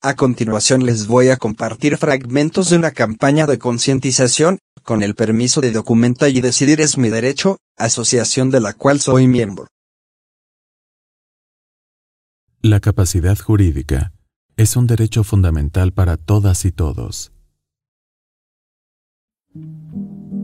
A 0.00 0.14
continuación 0.14 0.86
les 0.86 1.06
voy 1.06 1.28
a 1.28 1.36
compartir 1.36 1.98
fragmentos 1.98 2.70
de 2.70 2.76
una 2.76 2.92
campaña 2.92 3.46
de 3.46 3.58
concientización, 3.58 4.58
con 4.82 5.02
el 5.02 5.14
permiso 5.14 5.60
de 5.60 5.70
Documenta 5.70 6.30
y 6.30 6.40
Decidir 6.40 6.80
es 6.80 6.96
mi 6.96 7.10
derecho, 7.10 7.58
asociación 7.76 8.50
de 8.50 8.60
la 8.60 8.72
cual 8.72 9.00
soy 9.00 9.28
miembro. 9.28 9.66
La 12.62 12.80
capacidad 12.80 13.36
jurídica 13.36 14.14
es 14.56 14.76
un 14.76 14.86
derecho 14.86 15.24
fundamental 15.24 15.92
para 15.92 16.16
todas 16.16 16.64
y 16.64 16.72
todos. 16.72 17.32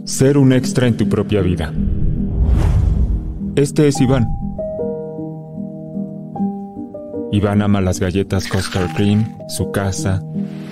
Ser 0.05 0.37
un 0.37 0.53
extra 0.53 0.89
en 0.89 0.97
tu 0.97 1.09
propia 1.09 1.41
vida. 1.41 1.73
Este 3.55 3.87
es 3.87 4.01
Iván. 4.01 4.27
Iván 7.33 7.61
ama 7.61 7.83
las 7.83 8.01
galletas 8.01 8.49
Custard 8.49 8.95
Cream, 8.97 9.37
su 9.49 9.71
casa, 9.71 10.23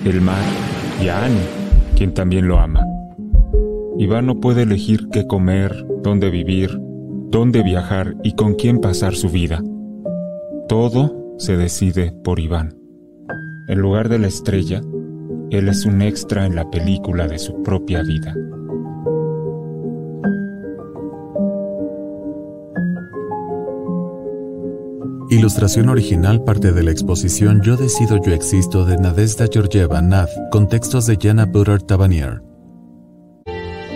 el 0.03 0.19
mar 0.19 0.43
y 0.99 1.07
a 1.07 1.25
Annie, 1.25 1.45
quien 1.95 2.11
también 2.11 2.47
lo 2.47 2.59
ama. 2.59 2.83
Iván 3.99 4.25
no 4.25 4.39
puede 4.39 4.63
elegir 4.63 5.09
qué 5.11 5.27
comer, 5.27 5.85
dónde 6.01 6.31
vivir, 6.31 6.75
dónde 7.29 7.61
viajar 7.61 8.15
y 8.23 8.33
con 8.33 8.55
quién 8.55 8.79
pasar 8.79 9.13
su 9.13 9.29
vida. 9.29 9.61
Todo 10.67 11.35
se 11.37 11.57
decide 11.57 12.11
por 12.23 12.39
Iván. 12.39 12.73
En 13.67 13.77
lugar 13.77 14.09
de 14.09 14.17
la 14.17 14.27
estrella, 14.27 14.81
él 15.51 15.67
es 15.67 15.85
un 15.85 16.01
extra 16.01 16.47
en 16.47 16.55
la 16.55 16.67
película 16.71 17.27
de 17.27 17.37
su 17.37 17.61
propia 17.61 18.01
vida. 18.01 18.33
Ilustración 25.31 25.87
original 25.87 26.43
parte 26.43 26.73
de 26.73 26.83
la 26.83 26.91
exposición 26.91 27.61
Yo 27.63 27.77
decido, 27.77 28.21
yo 28.21 28.33
existo 28.33 28.83
de 28.83 28.97
Nadezhda 28.97 29.45
Georgieva 29.49 30.01
Nath, 30.01 30.29
con 30.51 30.67
textos 30.67 31.05
de 31.05 31.17
Jana 31.17 31.45
Butter 31.45 31.81
Tabanier. 31.81 32.41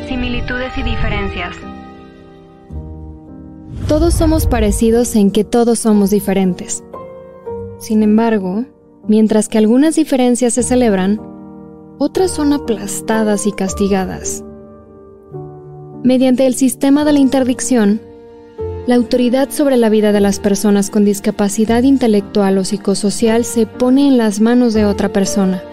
Similitudes 0.08 0.72
y 0.78 0.84
diferencias. 0.84 1.54
Todos 3.90 4.14
somos 4.14 4.48
parecidos 4.48 5.14
en 5.18 5.30
que 5.30 5.44
todos 5.44 5.80
somos 5.80 6.10
diferentes. 6.10 6.86
Sin 7.80 8.02
embargo, 8.02 8.64
mientras 9.06 9.50
que 9.50 9.58
algunas 9.58 9.96
diferencias 9.96 10.54
se 10.54 10.64
celebran, 10.64 11.20
otras 12.00 12.32
son 12.32 12.54
aplastadas 12.54 13.46
y 13.46 13.52
castigadas. 13.52 14.42
Mediante 16.02 16.48
el 16.48 16.56
sistema 16.56 17.04
de 17.04 17.12
la 17.12 17.20
interdicción, 17.20 18.00
la 18.88 18.96
autoridad 18.96 19.50
sobre 19.50 19.78
la 19.78 19.90
vida 19.90 20.12
de 20.12 20.20
las 20.20 20.40
personas 20.40 20.92
con 20.92 21.06
discapacidad 21.06 21.82
intelectual 21.82 22.60
o 22.60 22.64
psicosocial 22.64 23.44
se 23.44 23.66
pone 23.66 24.08
en 24.08 24.18
las 24.18 24.42
manos 24.42 24.76
de 24.76 24.86
otra 24.86 25.10
persona. 25.10 25.64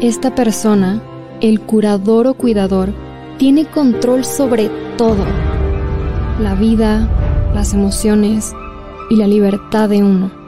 Esta 0.00 0.34
persona, 0.34 1.02
el 1.42 1.60
curador 1.60 2.26
o 2.26 2.34
cuidador, 2.34 2.94
tiene 3.38 3.66
control 3.66 4.24
sobre 4.24 4.70
todo. 4.96 5.24
La 6.40 6.54
vida, 6.54 7.06
las 7.54 7.74
emociones 7.74 8.52
y 9.10 9.16
la 9.16 9.26
libertad 9.26 9.90
de 9.90 10.02
uno. 10.02 10.39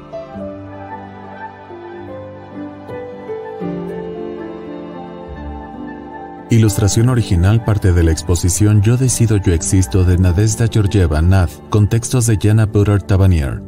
Ilustración 6.53 7.09
original 7.09 7.65
parte 7.65 7.95
de 7.95 8.03
la 8.03 8.13
exposición 8.13 8.83
Yo 8.83 8.99
decido, 8.99 9.39
yo 9.39 9.55
existo 9.55 10.05
de 10.05 10.19
Nadezhda 10.19 10.67
Georgieva 10.71 11.23
Nath, 11.23 11.49
con 11.71 11.89
textos 11.89 12.27
de 12.27 12.37
Jana 12.39 12.67
Butter 12.67 13.03
Tabanier. 13.03 13.63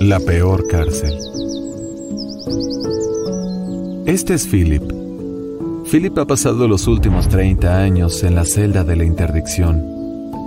La 0.00 0.18
peor 0.20 0.66
cárcel. 0.68 1.14
Este 4.06 4.32
es 4.32 4.46
Philip. 4.46 4.82
Philip 5.84 6.16
ha 6.16 6.24
pasado 6.24 6.66
los 6.66 6.86
últimos 6.86 7.28
30 7.28 7.76
años 7.76 8.22
en 8.22 8.34
la 8.34 8.46
celda 8.46 8.82
de 8.82 8.96
la 8.96 9.04
interdicción, 9.04 9.84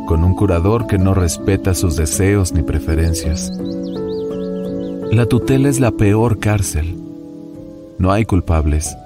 con 0.07 0.23
un 0.23 0.33
curador 0.33 0.87
que 0.87 0.97
no 0.97 1.13
respeta 1.13 1.75
sus 1.75 1.95
deseos 1.95 2.53
ni 2.53 2.63
preferencias. 2.63 3.51
La 5.11 5.27
tutela 5.27 5.69
es 5.69 5.79
la 5.79 5.91
peor 5.91 6.39
cárcel. 6.39 6.97
No 7.99 8.11
hay 8.11 8.25
culpables 8.25 8.97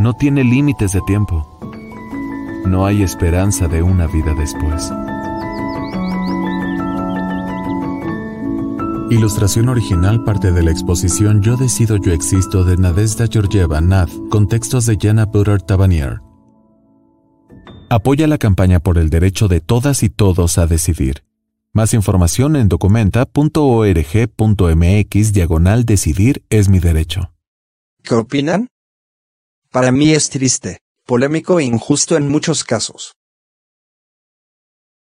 no 0.00 0.14
tiene 0.14 0.42
límites 0.44 0.92
de 0.92 1.00
tiempo. 1.02 1.46
No 2.66 2.86
hay 2.86 3.02
esperanza 3.02 3.68
de 3.68 3.82
una 3.82 4.06
vida 4.06 4.34
después. 4.34 4.90
Ilustración 9.10 9.68
original 9.68 10.24
parte 10.24 10.52
de 10.52 10.62
la 10.62 10.70
exposición 10.70 11.42
Yo 11.42 11.58
decido, 11.58 11.98
yo 11.98 12.12
existo 12.12 12.64
de 12.64 12.78
Nadezhda 12.78 13.26
Georgieva 13.30 13.82
Nath 13.82 14.10
con 14.30 14.48
textos 14.48 14.86
de 14.86 14.96
Jana 14.98 15.26
Butter 15.26 15.60
Tabanier. 15.60 16.22
Apoya 17.90 18.26
la 18.26 18.38
campaña 18.38 18.80
por 18.80 18.96
el 18.96 19.10
derecho 19.10 19.48
de 19.48 19.60
todas 19.60 20.02
y 20.02 20.08
todos 20.08 20.56
a 20.56 20.66
decidir. 20.66 21.24
Más 21.74 21.92
información 21.92 22.56
en 22.56 22.68
documenta.org.mx 22.68 25.32
diagonal 25.34 25.84
decidir 25.84 26.42
es 26.48 26.70
mi 26.70 26.78
derecho. 26.78 27.34
¿Qué 28.02 28.14
opinan? 28.14 28.68
Para 29.70 29.92
mí 29.92 30.12
es 30.12 30.30
triste, 30.30 30.80
polémico 31.06 31.60
e 31.60 31.64
injusto 31.64 32.16
en 32.16 32.28
muchos 32.28 32.64
casos. 32.64 33.14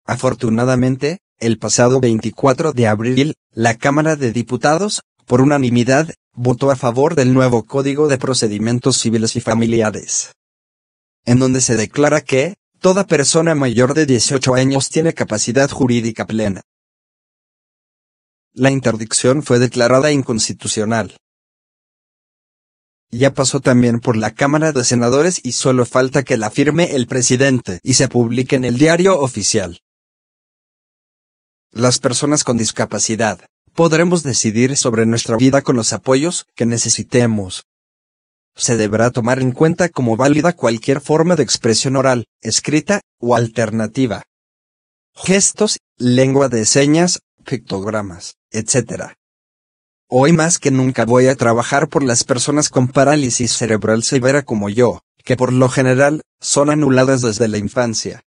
Afortunadamente, 0.06 1.18
el 1.40 1.58
pasado 1.58 2.00
24 2.00 2.72
de 2.74 2.86
abril, 2.86 3.34
la 3.52 3.76
Cámara 3.76 4.16
de 4.16 4.32
Diputados, 4.32 5.02
por 5.26 5.41
unanimidad, 5.41 6.14
votó 6.34 6.70
a 6.70 6.76
favor 6.76 7.16
del 7.16 7.34
nuevo 7.34 7.66
Código 7.66 8.08
de 8.08 8.20
Procedimientos 8.20 8.98
Civiles 8.98 9.36
y 9.36 9.41
Familiares, 9.41 10.34
en 11.26 11.40
donde 11.40 11.62
se 11.62 11.76
declara 11.76 12.22
que, 12.22 12.54
toda 12.80 13.08
persona 13.08 13.56
mayor 13.56 13.96
de 13.96 14.06
18 14.06 14.54
años 14.54 14.90
tiene 14.90 15.14
capacidad 15.14 15.68
jurídica 15.72 16.28
plena. 16.28 16.62
La 18.54 18.70
interdicción 18.70 19.41
fue 19.41 19.58
declarada 19.58 20.12
inconstitucional. 20.12 21.18
Ya 23.11 23.34
pasó 23.34 23.60
también 23.60 23.99
por 23.99 24.15
la 24.15 24.36
Cámara 24.36 24.72
de 24.72 24.84
Senadores 24.84 25.41
y 25.44 25.53
solo 25.53 25.86
falta 25.86 26.23
que 26.23 26.38
la 26.38 26.52
firme 26.52 26.95
el 26.95 27.07
presidente 27.07 27.80
y 27.81 27.95
se 27.95 28.07
publique 28.07 28.56
en 28.56 28.65
el 28.65 28.77
diario 28.77 29.19
oficial. 29.19 29.81
Las 31.72 31.99
personas 31.99 32.44
con 32.44 32.57
discapacidad 32.57 33.40
podremos 33.73 34.22
decidir 34.23 34.77
sobre 34.77 35.06
nuestra 35.06 35.38
vida 35.38 35.61
con 35.61 35.76
los 35.76 35.91
apoyos 35.94 36.45
que 36.56 36.65
necesitemos. 36.65 37.65
Se 38.56 38.77
deberá 38.77 39.10
tomar 39.10 39.40
en 39.40 39.53
cuenta 39.53 39.90
como 39.90 40.18
válida 40.18 40.53
cualquier 40.53 41.02
forma 41.02 41.36
de 41.36 41.44
expresión 41.44 41.95
oral, 41.95 42.26
escrita 42.41 43.02
o 43.19 43.36
alternativa. 43.36 44.23
Gestos, 45.15 45.80
lengua 45.98 46.49
de 46.49 46.65
señas, 46.65 47.22
pictogramas, 47.45 48.36
etc. 48.52 49.14
Hoy 50.11 50.34
más 50.34 50.57
que 50.57 50.72
nunca 50.72 51.06
voy 51.06 51.27
a 51.27 51.36
trabajar 51.36 51.88
por 51.88 52.03
las 52.03 52.23
personas 52.23 52.69
con 52.69 52.88
parálisis 52.88 53.52
cerebral 53.53 54.02
severa 54.02 54.41
como 54.41 54.68
yo, 54.68 55.03
que 55.23 55.38
por 55.38 55.53
lo 55.53 55.69
general, 55.69 56.23
son 56.41 56.72
anuladas 56.72 57.22
desde 57.22 57.48
la 57.48 57.60
infancia. 57.60 58.23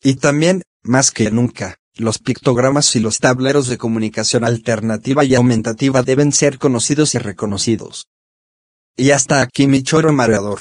Y 0.00 0.14
también, 0.14 0.62
más 0.84 1.10
que 1.10 1.32
nunca, 1.32 1.78
los 1.96 2.20
pictogramas 2.20 2.94
y 2.94 3.00
los 3.00 3.18
tableros 3.18 3.66
de 3.66 3.76
comunicación 3.76 4.44
alternativa 4.44 5.24
y 5.24 5.34
aumentativa 5.34 6.04
deben 6.04 6.30
ser 6.30 6.60
conocidos 6.60 7.16
y 7.16 7.18
reconocidos. 7.18 8.06
Y 8.96 9.10
hasta 9.10 9.40
aquí 9.40 9.66
mi 9.66 9.82
choro 9.82 10.12
mareador. 10.12 10.60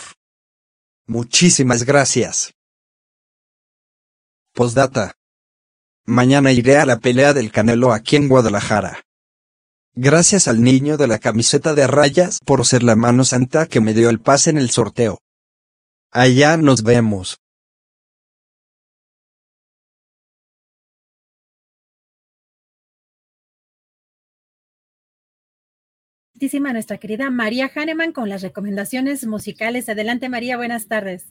Muchísimas 1.06 1.84
gracias. 1.84 2.56
Postdata. 4.52 5.14
Mañana 6.06 6.52
iré 6.52 6.78
a 6.78 6.88
la 6.88 6.98
pelea 6.98 7.34
del 7.34 7.52
Canelo 7.52 7.94
aquí 7.94 8.16
en 8.16 8.28
Guadalajara. 8.28 9.04
Gracias 9.96 10.48
al 10.48 10.64
niño 10.64 10.98
de 10.98 11.06
la 11.06 11.20
camiseta 11.20 11.76
de 11.76 11.86
rayas 11.86 12.40
por 12.44 12.66
ser 12.66 12.82
la 12.82 12.96
mano 12.96 13.24
santa 13.26 13.68
que 13.68 13.80
me 13.80 13.94
dio 13.94 14.10
el 14.10 14.20
pase 14.20 14.50
en 14.50 14.58
el 14.58 14.72
sorteo. 14.72 15.20
Allá 16.12 16.58
nos 16.58 16.82
vemos. 16.82 17.38
nuestra 26.74 26.98
querida 26.98 27.30
María 27.30 27.72
Hahnemann 27.74 28.12
con 28.12 28.28
las 28.30 28.42
recomendaciones 28.42 29.26
musicales. 29.26 29.88
Adelante 29.90 30.28
María, 30.28 30.58
buenas 30.58 30.88
tardes. 30.88 31.26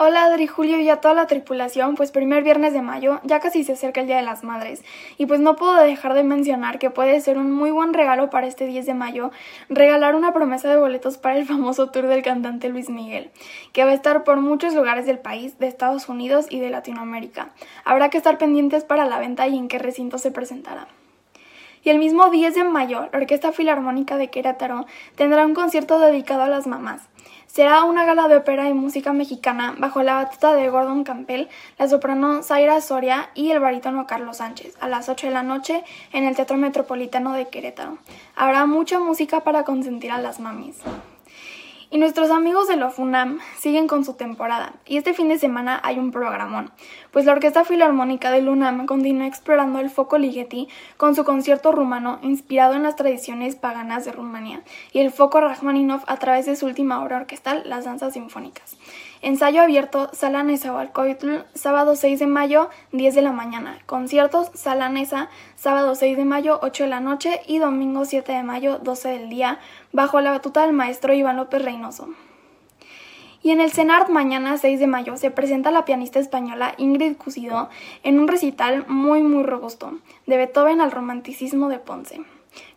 Hola 0.00 0.26
Adri, 0.26 0.46
Julio 0.46 0.78
y 0.78 0.88
a 0.90 1.00
toda 1.00 1.12
la 1.12 1.26
tripulación, 1.26 1.96
pues 1.96 2.12
primer 2.12 2.44
viernes 2.44 2.72
de 2.72 2.82
mayo, 2.82 3.18
ya 3.24 3.40
casi 3.40 3.64
se 3.64 3.72
acerca 3.72 4.00
el 4.00 4.06
Día 4.06 4.18
de 4.18 4.22
las 4.22 4.44
Madres, 4.44 4.84
y 5.16 5.26
pues 5.26 5.40
no 5.40 5.56
puedo 5.56 5.74
dejar 5.74 6.14
de 6.14 6.22
mencionar 6.22 6.78
que 6.78 6.88
puede 6.88 7.20
ser 7.20 7.36
un 7.36 7.50
muy 7.50 7.72
buen 7.72 7.92
regalo 7.92 8.30
para 8.30 8.46
este 8.46 8.66
10 8.66 8.86
de 8.86 8.94
mayo 8.94 9.32
regalar 9.68 10.14
una 10.14 10.32
promesa 10.32 10.70
de 10.70 10.76
boletos 10.76 11.18
para 11.18 11.36
el 11.36 11.46
famoso 11.46 11.90
tour 11.90 12.06
del 12.06 12.22
cantante 12.22 12.68
Luis 12.68 12.90
Miguel, 12.90 13.32
que 13.72 13.82
va 13.82 13.90
a 13.90 13.94
estar 13.94 14.22
por 14.22 14.40
muchos 14.40 14.72
lugares 14.72 15.04
del 15.04 15.18
país, 15.18 15.58
de 15.58 15.66
Estados 15.66 16.08
Unidos 16.08 16.46
y 16.48 16.60
de 16.60 16.70
Latinoamérica. 16.70 17.50
Habrá 17.84 18.08
que 18.08 18.18
estar 18.18 18.38
pendientes 18.38 18.84
para 18.84 19.04
la 19.04 19.18
venta 19.18 19.48
y 19.48 19.58
en 19.58 19.66
qué 19.66 19.80
recinto 19.80 20.18
se 20.18 20.30
presentará. 20.30 20.86
Y 21.82 21.90
el 21.90 21.98
mismo 21.98 22.30
10 22.30 22.54
de 22.54 22.62
mayo, 22.62 23.08
la 23.12 23.18
Orquesta 23.18 23.50
Filarmónica 23.50 24.16
de 24.16 24.30
Querétaro 24.30 24.86
tendrá 25.16 25.44
un 25.44 25.54
concierto 25.54 25.98
dedicado 25.98 26.42
a 26.42 26.48
las 26.48 26.68
mamás. 26.68 27.02
Será 27.58 27.82
una 27.82 28.04
gala 28.04 28.28
de 28.28 28.36
ópera 28.36 28.68
y 28.68 28.72
música 28.72 29.12
mexicana 29.12 29.74
bajo 29.78 30.04
la 30.04 30.14
batuta 30.14 30.54
de 30.54 30.70
Gordon 30.70 31.02
Campbell, 31.02 31.48
la 31.76 31.88
soprano 31.88 32.44
Zaira 32.44 32.80
Soria 32.80 33.30
y 33.34 33.50
el 33.50 33.58
barítono 33.58 34.06
Carlos 34.06 34.36
Sánchez 34.36 34.76
a 34.78 34.86
las 34.86 35.08
8 35.08 35.26
de 35.26 35.32
la 35.32 35.42
noche 35.42 35.82
en 36.12 36.22
el 36.22 36.36
Teatro 36.36 36.56
Metropolitano 36.56 37.32
de 37.32 37.48
Querétaro. 37.48 37.98
Habrá 38.36 38.66
mucha 38.66 39.00
música 39.00 39.42
para 39.42 39.64
consentir 39.64 40.12
a 40.12 40.18
las 40.18 40.38
mamis. 40.38 40.76
Y 41.90 41.96
nuestros 41.96 42.30
amigos 42.30 42.68
de 42.68 42.76
la 42.76 42.90
FUNAM 42.90 43.38
siguen 43.58 43.86
con 43.86 44.04
su 44.04 44.12
temporada, 44.12 44.74
y 44.84 44.98
este 44.98 45.14
fin 45.14 45.30
de 45.30 45.38
semana 45.38 45.80
hay 45.82 45.98
un 45.98 46.10
programón, 46.10 46.70
pues 47.12 47.24
la 47.24 47.32
Orquesta 47.32 47.64
Filarmónica 47.64 48.30
de 48.30 48.46
UNAM 48.46 48.84
continúa 48.84 49.26
explorando 49.26 49.78
el 49.78 49.88
foco 49.88 50.18
Ligeti 50.18 50.68
con 50.98 51.14
su 51.14 51.24
concierto 51.24 51.72
rumano 51.72 52.18
inspirado 52.20 52.74
en 52.74 52.82
las 52.82 52.96
tradiciones 52.96 53.56
paganas 53.56 54.04
de 54.04 54.12
Rumanía, 54.12 54.60
y 54.92 54.98
el 54.98 55.10
foco 55.10 55.40
Rachmaninoff 55.40 56.04
a 56.06 56.18
través 56.18 56.44
de 56.44 56.56
su 56.56 56.66
última 56.66 57.02
obra 57.02 57.16
orquestal, 57.16 57.62
las 57.64 57.86
danzas 57.86 58.12
sinfónicas. 58.12 58.76
Ensayo 59.20 59.62
abierto, 59.62 60.10
Sala 60.12 60.44
Nezahualcóyotl, 60.44 61.38
sábado 61.54 61.96
6 61.96 62.20
de 62.20 62.26
mayo, 62.28 62.70
10 62.92 63.16
de 63.16 63.22
la 63.22 63.32
mañana. 63.32 63.78
Conciertos, 63.84 64.50
Sala 64.54 64.88
Neza, 64.88 65.28
sábado 65.56 65.96
6 65.96 66.16
de 66.16 66.24
mayo, 66.24 66.60
8 66.62 66.84
de 66.84 66.88
la 66.88 67.00
noche 67.00 67.40
y 67.46 67.58
domingo 67.58 68.04
7 68.04 68.30
de 68.30 68.44
mayo, 68.44 68.78
12 68.78 69.08
del 69.08 69.28
día, 69.28 69.58
bajo 69.92 70.20
la 70.20 70.30
batuta 70.30 70.62
del 70.62 70.72
maestro 70.72 71.14
Iván 71.14 71.36
López 71.36 71.62
Reynoso. 71.62 72.10
Y 73.42 73.50
en 73.50 73.60
el 73.60 73.72
CENART 73.72 74.08
mañana 74.08 74.56
6 74.56 74.78
de 74.78 74.86
mayo 74.86 75.16
se 75.16 75.32
presenta 75.32 75.72
la 75.72 75.84
pianista 75.84 76.20
española 76.20 76.74
Ingrid 76.76 77.16
Cusido 77.16 77.70
en 78.04 78.20
un 78.20 78.28
recital 78.28 78.84
muy 78.86 79.22
muy 79.22 79.42
robusto, 79.42 79.98
de 80.26 80.36
Beethoven 80.36 80.80
al 80.80 80.92
romanticismo 80.92 81.68
de 81.68 81.80
Ponce, 81.80 82.20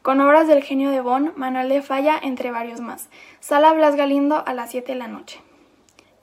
con 0.01 0.19
obras 0.22 0.47
del 0.47 0.63
genio 0.63 0.89
de 0.89 1.01
Bonn, 1.01 1.34
Manuel 1.35 1.69
de 1.69 1.84
Falla, 1.84 2.19
entre 2.22 2.49
varios 2.49 2.80
más. 2.80 3.09
Sala 3.39 3.73
Blas 3.73 3.95
Galindo 3.95 4.43
a 4.45 4.53
las 4.53 4.72
7 4.72 4.93
de 4.93 4.97
la 4.97 5.07
noche. 5.07 5.39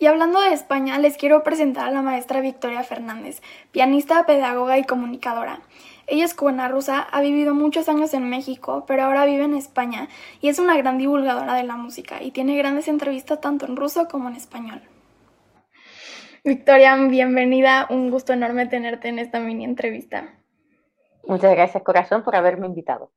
Y 0.00 0.06
hablando 0.06 0.40
de 0.40 0.52
España, 0.52 0.98
les 0.98 1.16
quiero 1.16 1.42
presentar 1.42 1.88
a 1.88 1.90
la 1.90 2.02
maestra 2.02 2.40
Victoria 2.40 2.84
Fernández, 2.84 3.42
pianista, 3.72 4.24
pedagoga 4.26 4.78
y 4.78 4.84
comunicadora. 4.84 5.60
Ella 6.06 6.24
es 6.24 6.34
cubana 6.34 6.68
rusa, 6.68 7.00
ha 7.00 7.20
vivido 7.20 7.52
muchos 7.52 7.88
años 7.88 8.14
en 8.14 8.30
México, 8.30 8.84
pero 8.86 9.02
ahora 9.02 9.26
vive 9.26 9.44
en 9.44 9.54
España 9.54 10.08
y 10.40 10.48
es 10.48 10.58
una 10.58 10.76
gran 10.76 10.98
divulgadora 10.98 11.54
de 11.54 11.64
la 11.64 11.76
música 11.76 12.22
y 12.22 12.30
tiene 12.30 12.56
grandes 12.56 12.86
entrevistas 12.86 13.40
tanto 13.40 13.66
en 13.66 13.76
ruso 13.76 14.06
como 14.08 14.28
en 14.28 14.36
español. 14.36 14.80
Victoria, 16.44 16.96
bienvenida, 16.96 17.86
un 17.90 18.10
gusto 18.10 18.32
enorme 18.32 18.66
tenerte 18.66 19.08
en 19.08 19.18
esta 19.18 19.40
mini 19.40 19.64
entrevista. 19.64 20.34
Muchas 21.26 21.50
gracias, 21.50 21.82
corazón, 21.82 22.22
por 22.22 22.36
haberme 22.36 22.66
invitado. 22.66 23.10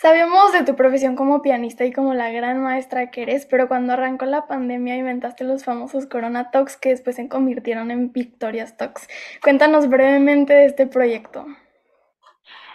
Sabemos 0.00 0.52
de 0.52 0.62
tu 0.62 0.76
profesión 0.76 1.16
como 1.16 1.42
pianista 1.42 1.84
y 1.84 1.92
como 1.92 2.14
la 2.14 2.30
gran 2.30 2.62
maestra 2.62 3.10
que 3.10 3.22
eres, 3.22 3.46
pero 3.46 3.66
cuando 3.66 3.94
arrancó 3.94 4.26
la 4.26 4.46
pandemia 4.46 4.94
inventaste 4.96 5.42
los 5.42 5.64
famosos 5.64 6.06
Corona 6.06 6.52
Talks 6.52 6.76
que 6.76 6.90
después 6.90 7.16
se 7.16 7.28
convirtieron 7.28 7.90
en 7.90 8.12
Victoria's 8.12 8.76
Talks. 8.76 9.08
Cuéntanos 9.42 9.88
brevemente 9.88 10.52
de 10.54 10.66
este 10.66 10.86
proyecto. 10.86 11.46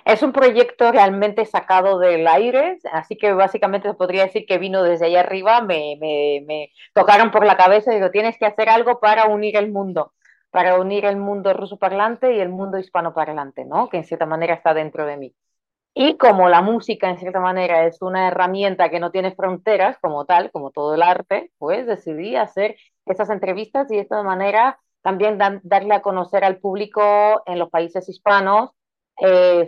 Es 0.03 0.22
un 0.22 0.34
proyecto 0.34 0.91
realmente 0.91 1.45
sacado 1.45 1.98
del 1.98 2.27
aire, 2.27 2.77
así 2.91 3.15
que 3.15 3.31
básicamente 3.31 3.88
se 3.88 3.94
podría 3.94 4.26
decir 4.26 4.45
que 4.45 4.57
vino 4.57 4.84
desde 4.84 5.06
allá 5.06 5.22
arriba, 5.22 5.61
me, 5.61 5.95
me, 6.02 6.72
tocaron 6.94 7.31
por 7.31 7.45
la 7.45 7.56
cabeza 7.56 7.94
y 7.94 7.95
digo, 7.95 8.11
tienes 8.11 8.38
que 8.38 8.45
hacer 8.45 8.68
algo 8.68 8.99
para 8.99 9.27
unir 9.27 9.56
el 9.56 9.72
mundo, 9.72 10.11
para 10.52 10.77
unir 10.77 11.06
el 11.06 11.15
mundo 11.15 11.53
ruso 11.53 11.77
parlante 11.77 12.35
y 12.35 12.41
el 12.41 12.49
mundo 12.49 12.80
hispano 12.80 13.14
parlante, 13.14 13.64
¿no? 13.64 13.88
Que 13.88 13.95
en 13.95 14.03
cierta 14.03 14.26
manera 14.26 14.56
está 14.56 14.73
dentro 14.73 15.06
de 15.06 15.15
mí. 15.15 15.34
Y 15.95 16.18
como 16.18 16.49
la 16.49 16.61
música, 16.61 17.10
en 17.10 17.20
cierta 17.20 17.40
manera, 17.40 17.86
es 17.86 18.02
una 18.02 18.28
herramienta 18.28 18.90
que 18.90 18.99
no 18.99 19.11
tiene 19.11 19.36
fronteras 19.36 19.98
como 20.02 20.26
tal, 20.26 20.49
como 20.52 20.72
todo 20.72 20.95
el 20.95 21.03
arte, 21.03 21.52
pues 21.60 21.86
decidí 21.86 22.36
hacer 22.36 22.78
esas 23.06 23.30
entrevistas 23.30 23.91
y 23.91 23.95
de 23.95 24.02
esta 24.02 24.24
manera 24.24 24.80
también 25.03 25.38
darle 25.38 25.94
a 25.94 26.02
conocer 26.02 26.44
al 26.45 26.57
público 26.57 27.44
en 27.45 27.60
los 27.60 27.70
países 27.70 28.10
hispanos 28.10 28.72
eh, 29.22 29.68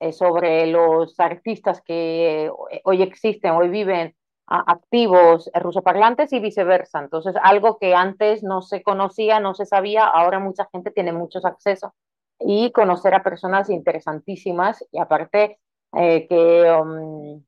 eh, 0.00 0.12
sobre 0.12 0.66
los 0.66 1.18
artistas 1.20 1.82
que 1.82 2.50
hoy 2.84 3.02
existen, 3.02 3.52
hoy 3.52 3.68
viven 3.68 4.14
activos 4.46 5.50
rusoparlantes 5.54 6.32
y 6.32 6.40
viceversa. 6.40 7.00
Entonces, 7.00 7.34
algo 7.42 7.78
que 7.78 7.94
antes 7.94 8.42
no 8.42 8.62
se 8.62 8.82
conocía, 8.82 9.40
no 9.40 9.54
se 9.54 9.66
sabía, 9.66 10.04
ahora 10.06 10.38
mucha 10.38 10.68
gente 10.72 10.90
tiene 10.90 11.12
muchos 11.12 11.44
accesos 11.44 11.92
y 12.40 12.72
conocer 12.72 13.14
a 13.14 13.22
personas 13.22 13.70
interesantísimas 13.70 14.84
y 14.90 14.98
aparte 14.98 15.58
eh, 15.96 16.26
que 16.28 16.70
um, 16.70 17.42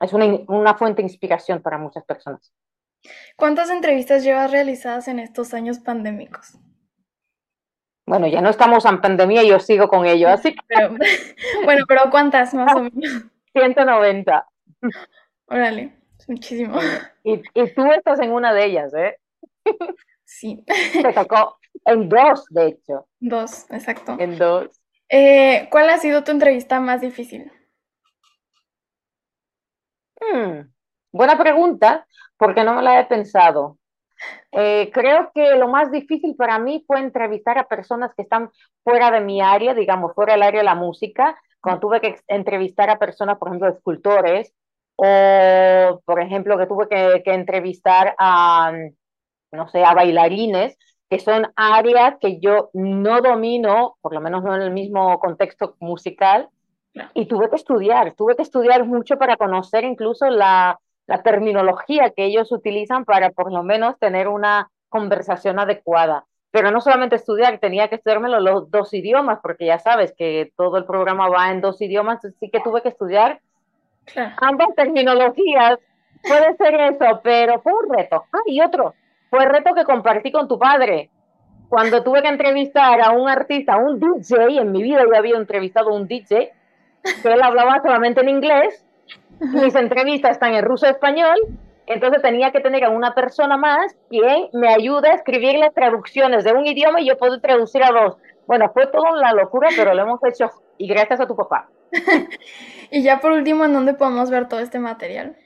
es 0.00 0.12
una, 0.12 0.26
una 0.48 0.74
fuente 0.74 1.02
de 1.02 1.08
inspiración 1.08 1.62
para 1.62 1.78
muchas 1.78 2.04
personas. 2.04 2.52
¿Cuántas 3.36 3.70
entrevistas 3.70 4.24
llevas 4.24 4.50
realizadas 4.50 5.08
en 5.08 5.18
estos 5.18 5.54
años 5.54 5.78
pandémicos? 5.78 6.58
Bueno, 8.06 8.28
ya 8.28 8.40
no 8.40 8.50
estamos 8.50 8.84
en 8.84 9.00
pandemia 9.00 9.42
y 9.42 9.48
yo 9.48 9.58
sigo 9.58 9.88
con 9.88 10.06
ello, 10.06 10.28
así 10.28 10.54
que... 10.54 10.88
bueno, 11.64 11.84
pero 11.88 12.02
¿cuántas 12.10 12.54
más 12.54 12.74
o 12.74 12.80
menos? 12.82 13.24
190. 13.52 14.46
Órale, 15.46 15.92
muchísimo. 16.28 16.78
Y, 17.24 17.42
y 17.54 17.74
tú 17.74 17.90
estás 17.92 18.20
en 18.20 18.32
una 18.32 18.52
de 18.52 18.64
ellas, 18.66 18.92
¿eh? 18.94 19.16
Sí. 20.24 20.64
Te 20.92 21.12
tocó 21.12 21.55
en 21.84 22.08
dos, 22.08 22.46
de 22.50 22.66
hecho. 22.68 23.06
Dos, 23.20 23.66
exacto. 23.70 24.16
En 24.18 24.38
dos. 24.38 24.68
Eh, 25.08 25.68
¿Cuál 25.70 25.90
ha 25.90 25.98
sido 25.98 26.24
tu 26.24 26.32
entrevista 26.32 26.80
más 26.80 27.00
difícil? 27.00 27.50
Hmm, 30.20 30.72
buena 31.12 31.38
pregunta, 31.38 32.06
porque 32.36 32.64
no 32.64 32.74
me 32.74 32.82
la 32.82 33.00
he 33.00 33.04
pensado. 33.06 33.78
Eh, 34.52 34.90
creo 34.92 35.30
que 35.34 35.56
lo 35.56 35.68
más 35.68 35.90
difícil 35.90 36.34
para 36.36 36.58
mí 36.58 36.82
fue 36.86 37.00
entrevistar 37.00 37.58
a 37.58 37.68
personas 37.68 38.12
que 38.16 38.22
están 38.22 38.50
fuera 38.82 39.10
de 39.10 39.20
mi 39.20 39.40
área, 39.40 39.74
digamos, 39.74 40.14
fuera 40.14 40.32
del 40.32 40.42
área 40.42 40.60
de 40.60 40.64
la 40.64 40.74
música, 40.74 41.38
cuando 41.60 41.80
tuve 41.80 42.00
que 42.00 42.16
entrevistar 42.28 42.90
a 42.90 42.98
personas, 42.98 43.38
por 43.38 43.48
ejemplo, 43.48 43.68
escultores, 43.68 44.52
o, 44.96 46.00
por 46.04 46.20
ejemplo, 46.20 46.56
que 46.56 46.66
tuve 46.66 46.88
que, 46.88 47.22
que 47.22 47.34
entrevistar 47.34 48.14
a, 48.18 48.72
no 49.52 49.68
sé, 49.68 49.84
a 49.84 49.94
bailarines, 49.94 50.76
que 51.08 51.18
son 51.20 51.52
áreas 51.56 52.16
que 52.20 52.40
yo 52.40 52.70
no 52.72 53.20
domino, 53.20 53.96
por 54.00 54.12
lo 54.12 54.20
menos 54.20 54.42
no 54.42 54.54
en 54.54 54.62
el 54.62 54.72
mismo 54.72 55.18
contexto 55.20 55.76
musical, 55.80 56.48
y 57.14 57.26
tuve 57.26 57.50
que 57.50 57.56
estudiar, 57.56 58.14
tuve 58.14 58.36
que 58.36 58.42
estudiar 58.42 58.84
mucho 58.84 59.18
para 59.18 59.36
conocer 59.36 59.84
incluso 59.84 60.28
la, 60.30 60.80
la 61.06 61.22
terminología 61.22 62.10
que 62.10 62.24
ellos 62.24 62.50
utilizan 62.52 63.04
para 63.04 63.30
por 63.30 63.52
lo 63.52 63.62
menos 63.62 63.98
tener 63.98 64.28
una 64.28 64.70
conversación 64.88 65.58
adecuada. 65.58 66.24
Pero 66.50 66.70
no 66.70 66.80
solamente 66.80 67.16
estudiar, 67.16 67.58
tenía 67.58 67.88
que 67.88 67.96
estudiarme 67.96 68.30
los 68.30 68.70
dos 68.70 68.94
idiomas, 68.94 69.40
porque 69.42 69.66
ya 69.66 69.78
sabes 69.78 70.14
que 70.16 70.52
todo 70.56 70.78
el 70.78 70.86
programa 70.86 71.28
va 71.28 71.50
en 71.50 71.60
dos 71.60 71.80
idiomas, 71.82 72.24
así 72.24 72.50
que 72.50 72.60
tuve 72.60 72.82
que 72.82 72.88
estudiar 72.88 73.40
ambas 74.38 74.68
terminologías. 74.74 75.78
Puede 76.22 76.56
ser 76.56 76.74
eso, 76.80 77.20
pero 77.22 77.60
fue 77.60 77.72
un 77.74 77.94
reto. 77.94 78.24
Ah, 78.32 78.38
y 78.46 78.60
otro, 78.62 78.94
fue 79.36 79.44
el 79.44 79.50
reto 79.50 79.74
que 79.74 79.84
compartí 79.84 80.32
con 80.32 80.48
tu 80.48 80.58
padre. 80.58 81.10
Cuando 81.68 82.02
tuve 82.02 82.22
que 82.22 82.28
entrevistar 82.28 83.02
a 83.02 83.10
un 83.10 83.28
artista, 83.28 83.74
a 83.74 83.76
un 83.76 84.00
DJ, 84.00 84.62
en 84.62 84.72
mi 84.72 84.82
vida 84.82 85.02
yo 85.04 85.14
había 85.14 85.36
entrevistado 85.36 85.90
a 85.90 85.94
un 85.94 86.08
DJ, 86.08 86.52
que 87.22 87.28
él 87.28 87.42
hablaba 87.42 87.82
solamente 87.82 88.22
en 88.22 88.30
inglés, 88.30 88.82
mis 89.40 89.74
entrevistas 89.74 90.32
están 90.32 90.54
en 90.54 90.64
ruso 90.64 90.86
español, 90.86 91.36
entonces 91.86 92.22
tenía 92.22 92.50
que 92.50 92.60
tener 92.60 92.82
a 92.84 92.88
una 92.88 93.14
persona 93.14 93.58
más 93.58 93.94
quien 94.08 94.48
me 94.54 94.68
ayude 94.68 95.10
a 95.10 95.14
escribir 95.16 95.58
las 95.58 95.74
traducciones 95.74 96.42
de 96.42 96.54
un 96.54 96.66
idioma 96.66 97.02
y 97.02 97.08
yo 97.08 97.18
puedo 97.18 97.38
traducir 97.38 97.84
a 97.84 97.90
dos. 97.90 98.16
Bueno, 98.46 98.70
fue 98.72 98.86
toda 98.86 99.12
una 99.12 99.34
locura, 99.34 99.68
pero 99.76 99.92
lo 99.92 100.00
hemos 100.00 100.24
hecho 100.24 100.50
y 100.78 100.88
gracias 100.88 101.20
a 101.20 101.26
tu 101.26 101.36
papá. 101.36 101.68
y 102.90 103.02
ya 103.02 103.20
por 103.20 103.32
último, 103.32 103.66
¿en 103.66 103.74
dónde 103.74 103.92
podemos 103.92 104.30
ver 104.30 104.48
todo 104.48 104.60
este 104.60 104.78
material? 104.78 105.36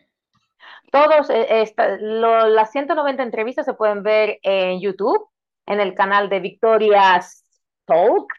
Todos, 0.90 1.30
eh, 1.30 1.72
las 1.98 2.72
190 2.72 3.22
entrevistas 3.22 3.66
se 3.66 3.74
pueden 3.74 4.02
ver 4.02 4.38
en 4.42 4.80
YouTube, 4.80 5.28
en 5.66 5.80
el 5.80 5.94
canal 5.94 6.28
de 6.28 6.40
Victoria's 6.40 7.44
Talk. 7.84 8.32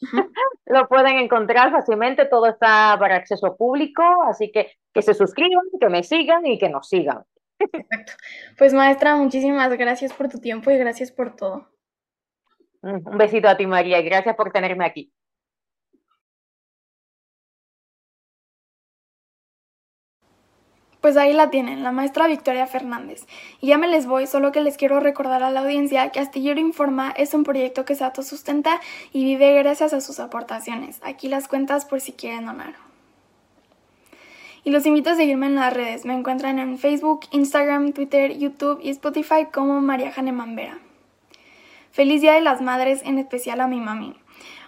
Lo 0.66 0.88
pueden 0.88 1.18
encontrar 1.18 1.72
fácilmente, 1.72 2.26
todo 2.26 2.46
está 2.46 2.96
para 2.98 3.16
acceso 3.16 3.56
público, 3.56 4.02
así 4.28 4.52
que 4.52 4.72
que 4.98 5.02
se 5.02 5.14
suscriban, 5.14 5.64
que 5.80 5.88
me 5.88 6.02
sigan 6.02 6.44
y 6.46 6.58
que 6.58 6.68
nos 6.68 6.88
sigan. 6.88 7.22
Perfecto. 7.56 8.12
Pues 8.56 8.74
maestra, 8.74 9.16
muchísimas 9.16 9.72
gracias 9.74 10.12
por 10.12 10.28
tu 10.28 10.40
tiempo 10.40 10.70
y 10.70 10.78
gracias 10.78 11.12
por 11.12 11.36
todo. 11.36 11.68
Un 12.82 13.18
besito 13.18 13.48
a 13.48 13.56
ti, 13.56 13.66
María, 13.66 13.98
y 13.98 14.04
gracias 14.04 14.34
por 14.36 14.50
tenerme 14.50 14.84
aquí. 14.84 15.12
Pues 21.00 21.16
ahí 21.16 21.32
la 21.32 21.50
tienen, 21.50 21.84
la 21.84 21.92
maestra 21.92 22.26
Victoria 22.26 22.66
Fernández. 22.66 23.24
Y 23.60 23.68
ya 23.68 23.78
me 23.78 23.86
les 23.86 24.06
voy, 24.06 24.26
solo 24.26 24.50
que 24.50 24.60
les 24.60 24.76
quiero 24.76 24.98
recordar 24.98 25.44
a 25.44 25.50
la 25.50 25.60
audiencia 25.60 26.10
que 26.10 26.18
Astillero 26.18 26.58
Informa 26.58 27.12
es 27.16 27.34
un 27.34 27.44
proyecto 27.44 27.84
que 27.84 27.94
se 27.94 28.04
autosustenta 28.04 28.80
y 29.12 29.22
vive 29.22 29.56
gracias 29.58 29.92
a 29.92 30.00
sus 30.00 30.18
aportaciones. 30.18 30.98
Aquí 31.02 31.28
las 31.28 31.46
cuentas 31.46 31.84
por 31.84 32.00
si 32.00 32.12
quieren 32.12 32.46
donar. 32.46 32.74
Y 34.64 34.70
los 34.70 34.86
invito 34.86 35.10
a 35.10 35.14
seguirme 35.14 35.46
en 35.46 35.54
las 35.54 35.72
redes. 35.72 36.04
Me 36.04 36.14
encuentran 36.14 36.58
en 36.58 36.78
Facebook, 36.78 37.20
Instagram, 37.30 37.92
Twitter, 37.92 38.36
YouTube 38.36 38.80
y 38.82 38.90
Spotify 38.90 39.46
como 39.52 39.80
María 39.80 40.10
Jane 40.10 40.32
Mambera. 40.32 40.78
Feliz 41.92 42.20
Día 42.20 42.34
de 42.34 42.40
las 42.40 42.60
Madres, 42.60 43.02
en 43.04 43.18
especial 43.18 43.60
a 43.60 43.68
mi 43.68 43.80
mami. 43.80 44.14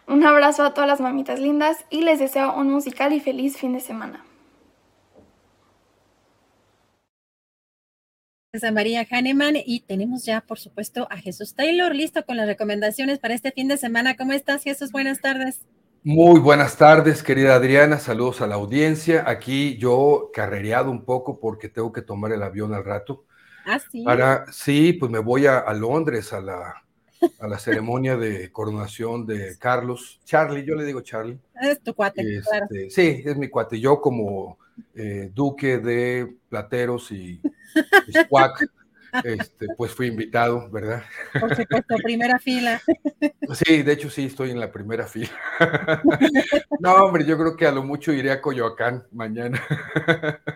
Un 0.06 0.24
abrazo 0.24 0.62
a 0.62 0.74
todas 0.74 0.88
las 0.88 1.00
mamitas 1.00 1.40
lindas 1.40 1.84
y 1.90 2.02
les 2.02 2.18
deseo 2.18 2.54
un 2.54 2.70
musical 2.70 3.12
y 3.12 3.20
feliz 3.20 3.56
fin 3.56 3.72
de 3.72 3.80
semana. 3.80 4.24
A 8.52 8.72
María 8.72 9.06
Hahnemann 9.08 9.54
y 9.64 9.80
tenemos 9.80 10.24
ya, 10.24 10.40
por 10.40 10.58
supuesto, 10.58 11.06
a 11.08 11.16
Jesús 11.16 11.54
Taylor 11.54 11.94
listo 11.94 12.26
con 12.26 12.36
las 12.36 12.48
recomendaciones 12.48 13.20
para 13.20 13.32
este 13.32 13.52
fin 13.52 13.68
de 13.68 13.76
semana. 13.76 14.16
¿Cómo 14.16 14.32
estás, 14.32 14.64
Jesús? 14.64 14.90
Buenas 14.90 15.20
tardes. 15.20 15.60
Muy 16.02 16.40
buenas 16.40 16.76
tardes, 16.76 17.22
querida 17.22 17.54
Adriana. 17.54 18.00
Saludos 18.00 18.40
a 18.40 18.48
la 18.48 18.56
audiencia. 18.56 19.22
Aquí 19.28 19.76
yo 19.78 20.30
carrereado 20.34 20.90
un 20.90 21.04
poco 21.04 21.38
porque 21.38 21.68
tengo 21.68 21.92
que 21.92 22.02
tomar 22.02 22.32
el 22.32 22.42
avión 22.42 22.74
al 22.74 22.84
rato. 22.84 23.24
Ah, 23.66 23.78
sí. 23.78 24.02
Para, 24.02 24.50
sí, 24.50 24.94
pues 24.94 25.12
me 25.12 25.20
voy 25.20 25.46
a, 25.46 25.72
Londres 25.72 26.32
a 26.32 26.40
la, 26.40 26.82
a 27.38 27.46
la 27.46 27.58
ceremonia 27.58 28.16
de 28.16 28.50
coronación 28.50 29.26
de 29.26 29.58
Carlos. 29.58 30.20
Charlie, 30.24 30.64
yo 30.64 30.74
le 30.74 30.84
digo 30.84 31.02
Charlie. 31.02 31.38
Es 31.62 31.80
tu 31.82 31.94
cuate, 31.94 32.24
claro. 32.42 32.66
Este, 32.68 32.90
sí, 32.90 33.22
es 33.24 33.36
mi 33.36 33.46
cuate. 33.46 33.78
Yo 33.78 34.00
como 34.00 34.58
eh, 34.94 35.30
duque 35.34 35.78
de 35.78 36.36
Plateros 36.48 37.12
y, 37.12 37.40
este, 39.24 39.66
pues 39.76 39.92
fui 39.92 40.06
invitado, 40.06 40.70
¿verdad? 40.70 41.02
Por 41.38 41.54
supuesto, 41.54 41.96
primera 42.02 42.38
fila. 42.38 42.80
Sí, 43.52 43.82
de 43.82 43.92
hecho 43.92 44.10
sí, 44.10 44.26
estoy 44.26 44.50
en 44.50 44.60
la 44.60 44.70
primera 44.70 45.06
fila. 45.06 45.30
No, 46.80 46.94
hombre, 46.94 47.26
yo 47.26 47.36
creo 47.36 47.56
que 47.58 47.66
a 47.66 47.72
lo 47.72 47.82
mucho 47.82 48.10
iré 48.10 48.30
a 48.30 48.40
Coyoacán 48.40 49.04
mañana. 49.12 49.62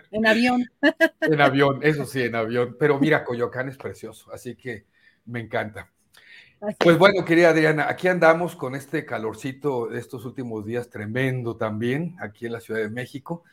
En 0.09 0.25
avión. 0.25 0.65
En 1.21 1.39
avión, 1.39 1.79
eso 1.83 2.05
sí, 2.05 2.23
en 2.23 2.33
avión. 2.33 2.75
Pero 2.79 2.99
mira, 2.99 3.23
Coyoacán 3.23 3.69
es 3.69 3.77
precioso, 3.77 4.31
así 4.31 4.55
que 4.55 4.85
me 5.25 5.39
encanta. 5.39 5.91
Pues 6.79 6.97
bueno, 6.97 7.23
querida 7.25 7.49
Adriana, 7.49 7.87
aquí 7.89 8.07
andamos 8.07 8.55
con 8.55 8.73
este 8.73 9.05
calorcito 9.05 9.87
de 9.87 9.99
estos 9.99 10.25
últimos 10.25 10.65
días 10.65 10.89
tremendo 10.89 11.57
también, 11.57 12.15
aquí 12.19 12.47
en 12.47 12.53
la 12.53 12.59
Ciudad 12.59 12.79
de 12.79 12.89
México. 12.89 13.43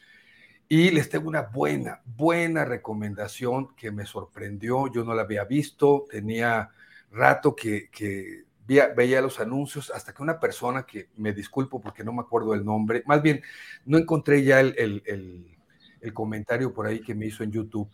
Y 0.74 0.90
les 0.90 1.10
tengo 1.10 1.28
una 1.28 1.42
buena, 1.42 2.00
buena 2.16 2.64
recomendación 2.64 3.74
que 3.76 3.90
me 3.90 4.06
sorprendió. 4.06 4.90
Yo 4.90 5.04
no 5.04 5.12
la 5.12 5.20
había 5.20 5.44
visto, 5.44 6.06
tenía 6.10 6.70
rato 7.10 7.54
que, 7.54 7.90
veía, 8.96 9.20
los 9.20 9.38
anuncios, 9.38 9.90
hasta 9.90 10.14
que 10.14 10.22
una 10.22 10.40
persona 10.40 10.86
que 10.86 11.10
me 11.18 11.34
disculpo 11.34 11.78
porque 11.78 12.02
no 12.02 12.14
me 12.14 12.22
acuerdo 12.22 12.54
el 12.54 12.64
nombre, 12.64 13.02
más 13.04 13.20
bien 13.20 13.42
no 13.84 13.98
encontré 13.98 14.44
ya 14.44 14.60
el, 14.60 15.58
comentario 16.14 16.72
por 16.72 16.86
ahí 16.86 17.02
que 17.02 17.14
me 17.14 17.26
hizo 17.26 17.44
en 17.44 17.52
YouTube, 17.52 17.90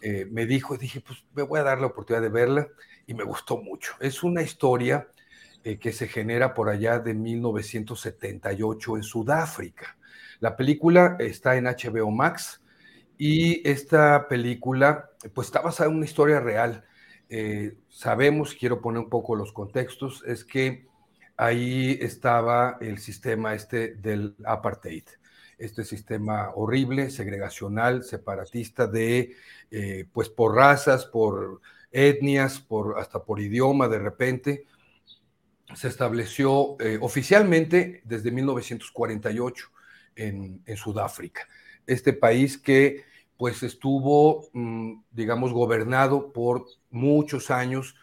eh, 0.00 0.24
me 0.30 0.46
dijo, 0.46 0.76
dije, 0.76 1.00
pues 1.00 1.24
me 1.34 1.42
voy 1.42 1.58
a 1.58 1.64
dar 1.64 1.80
la 1.80 1.88
oportunidad 1.88 2.22
de 2.22 2.28
verla 2.28 2.68
y 3.08 3.14
me 3.14 3.24
gustó 3.24 3.56
mucho. 3.56 3.94
Es 3.98 4.22
una 4.22 4.42
historia 4.42 5.08
eh, 5.64 5.80
que 5.80 5.92
se 5.92 6.06
genera 6.06 6.54
por 6.54 6.68
allá 6.68 7.00
de 7.00 7.12
1978 7.12 8.98
en 8.98 9.02
Sudáfrica. 9.02 9.96
La 10.40 10.56
película 10.56 11.16
está 11.18 11.56
en 11.56 11.64
HBO 11.64 12.10
Max 12.10 12.62
y 13.18 13.68
esta 13.68 14.26
película 14.26 15.10
pues 15.34 15.48
está 15.48 15.60
basada 15.60 15.90
en 15.90 15.96
una 15.96 16.06
historia 16.06 16.40
real. 16.40 16.82
Eh, 17.28 17.76
sabemos, 17.90 18.54
quiero 18.54 18.80
poner 18.80 19.02
un 19.02 19.10
poco 19.10 19.36
los 19.36 19.52
contextos, 19.52 20.24
es 20.26 20.46
que 20.46 20.86
ahí 21.36 21.98
estaba 22.00 22.78
el 22.80 22.98
sistema 22.98 23.54
este 23.54 23.96
del 23.96 24.34
apartheid, 24.46 25.04
este 25.58 25.84
sistema 25.84 26.52
horrible, 26.54 27.10
segregacional, 27.10 28.02
separatista 28.02 28.86
de, 28.86 29.34
eh, 29.70 30.06
pues 30.10 30.30
por 30.30 30.54
razas, 30.56 31.04
por 31.04 31.60
etnias, 31.92 32.60
por, 32.60 32.98
hasta 32.98 33.22
por 33.22 33.40
idioma 33.40 33.88
de 33.88 33.98
repente, 33.98 34.64
se 35.74 35.88
estableció 35.88 36.76
eh, 36.80 36.98
oficialmente 37.00 38.00
desde 38.04 38.30
1948 38.30 39.70
en, 40.16 40.62
Sudáfrica. 40.76 41.46
Este 41.86 42.12
país 42.12 42.58
que 42.58 43.04
pues 43.36 43.62
estuvo, 43.62 44.48
mm, 44.52 45.02
digamos, 45.10 45.52
gobernado 45.52 46.32
por 46.32 46.66
muchos 46.90 47.50
años 47.50 47.96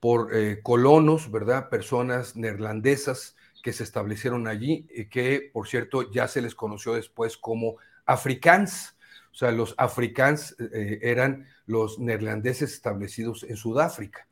por 0.00 0.34
eh, 0.34 0.60
colonos, 0.62 1.30
¿verdad? 1.30 1.68
Personas 1.68 2.34
neerlandesas 2.34 3.36
que 3.62 3.72
se 3.72 3.84
establecieron 3.84 4.48
allí, 4.48 4.86
y 4.94 5.06
que 5.06 5.50
por 5.52 5.68
cierto 5.68 6.10
ya 6.10 6.26
se 6.26 6.40
les 6.42 6.54
conoció 6.54 6.94
después 6.94 7.36
como 7.36 7.76
africans. 8.06 8.96
O 9.30 9.34
sea, 9.34 9.52
los 9.52 9.74
africans 9.78 10.56
eh, 10.58 10.98
eran 11.02 11.46
los 11.66 11.98
neerlandeses 11.98 12.72
establecidos 12.72 13.44
en 13.44 13.56
Sudáfrica. 13.56 14.26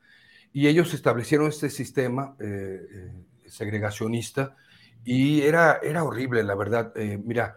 Y 0.52 0.66
ellos 0.66 0.94
establecieron 0.94 1.48
este 1.48 1.70
sistema 1.70 2.34
eh, 2.40 3.12
segregacionista 3.46 4.56
y 5.04 5.42
era, 5.42 5.80
era 5.82 6.04
horrible, 6.04 6.42
la 6.42 6.54
verdad. 6.54 6.92
mira, 7.24 7.56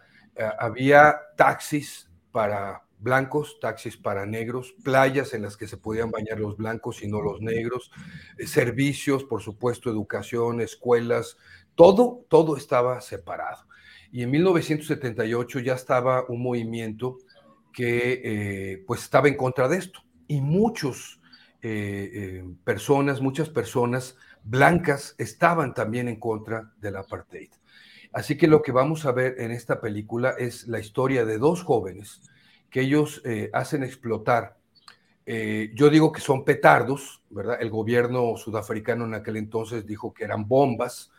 había 0.59 1.19
taxis 1.35 2.09
para 2.31 2.83
blancos, 3.01 3.59
taxis 3.59 3.97
para 3.97 4.25
negros, 4.25 4.75
playas 4.83 5.33
en 5.33 5.41
las 5.41 5.57
que 5.57 5.67
se 5.67 5.77
podían 5.77 6.11
bañar 6.11 6.39
los 6.39 6.55
blancos 6.55 7.03
y 7.03 7.07
no 7.07 7.21
los 7.21 7.41
negros, 7.41 7.91
servicios, 8.45 9.23
por 9.23 9.41
supuesto, 9.41 9.89
educación, 9.89 10.61
escuelas, 10.61 11.37
todo, 11.75 12.25
todo 12.29 12.57
estaba 12.57 13.01
separado. 13.01 13.65
Y 14.11 14.23
en 14.23 14.31
1978 14.31 15.59
ya 15.59 15.73
estaba 15.73 16.25
un 16.27 16.43
movimiento 16.43 17.17
que 17.73 18.21
eh, 18.23 18.83
pues 18.85 19.03
estaba 19.03 19.27
en 19.27 19.35
contra 19.37 19.67
de 19.67 19.77
esto. 19.77 20.01
Y 20.27 20.41
muchos 20.41 21.21
eh, 21.61 22.11
eh, 22.13 22.43
personas, 22.63 23.21
muchas 23.21 23.49
personas 23.49 24.17
blancas 24.43 25.15
estaban 25.17 25.73
también 25.73 26.07
en 26.07 26.19
contra 26.19 26.71
del 26.77 26.97
apartheid. 26.97 27.49
Así 28.13 28.37
que 28.37 28.47
lo 28.47 28.61
que 28.61 28.71
vamos 28.71 29.05
a 29.05 29.11
ver 29.11 29.35
en 29.39 29.51
esta 29.51 29.79
película 29.79 30.31
es 30.37 30.67
la 30.67 30.79
historia 30.79 31.25
de 31.25 31.37
dos 31.37 31.63
jóvenes 31.63 32.21
que 32.69 32.81
ellos 32.81 33.21
hacen 33.53 33.83
explotar. 33.83 34.57
yo 35.25 35.89
digo 35.89 36.11
que 36.11 36.19
son 36.19 36.43
petardos, 36.43 37.21
¿verdad? 37.29 37.57
El 37.61 37.69
gobierno 37.69 38.35
sudafricano 38.35 39.05
en 39.05 39.13
aquel 39.13 39.37
entonces 39.37 39.85
dijo 39.85 40.13
que 40.13 40.25
eran 40.25 40.47
bombas, 40.47 41.11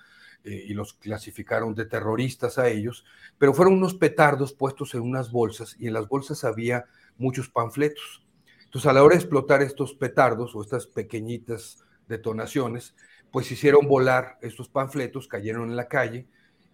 eh, 0.45 0.65
y 0.67 0.75
los 0.75 0.95
clasificaron 0.95 1.73
de 1.73 1.85
terroristas 1.85 2.59
a 2.59 2.69
ellos, 2.69 3.05
pero 3.39 3.55
fueron 3.55 3.75
unos 3.75 3.95
petardos 3.95 4.53
puestos 4.53 4.93
en 4.95 5.03
unas 5.03 5.31
bolsas 5.31 5.77
y 5.79 5.87
en 5.87 5.93
las 5.93 6.09
bolsas 6.09 6.43
había 6.43 6.87
muchos 7.17 7.49
panfletos. 7.49 8.27
Entonces, 8.65 8.91
a 8.91 8.93
la 8.93 9.05
hora 9.05 9.15
de 9.15 9.21
explotar 9.21 9.63
estos 9.63 9.95
petardos 9.95 10.57
o 10.57 10.63
estas 10.63 10.89
pequeñitas 10.89 11.85
detonaciones, 12.09 12.97
pues 13.33 13.51
hicieron 13.51 13.89
volar 13.89 14.39
estos 14.43 14.69
panfletos, 14.69 15.27
cayeron 15.27 15.71
en 15.71 15.77
la 15.77 15.89
calle 15.89 16.27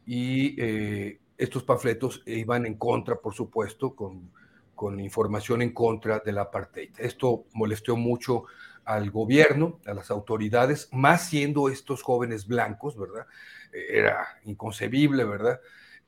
y 0.05 0.61
eh, 0.61 1.21
estos 1.39 1.63
panfletos 1.63 2.23
iban 2.27 2.67
en 2.67 2.75
contra, 2.75 3.15
por 3.17 3.33
supuesto, 3.33 3.95
con, 3.95 4.33
con 4.75 4.99
información 4.99 5.63
en 5.63 5.73
contra 5.73 6.19
del 6.19 6.37
apartheid. 6.39 6.91
Esto 6.99 7.45
molestó 7.53 7.97
mucho 7.97 8.45
al 8.85 9.11
gobierno, 9.13 9.79
a 9.87 9.95
las 9.95 10.11
autoridades, 10.11 10.89
más 10.93 11.29
siendo 11.29 11.69
estos 11.69 12.03
jóvenes 12.03 12.49
blancos, 12.49 12.99
¿verdad? 12.99 13.27
Era 13.73 14.27
inconcebible, 14.45 15.25
¿verdad? 15.25 15.61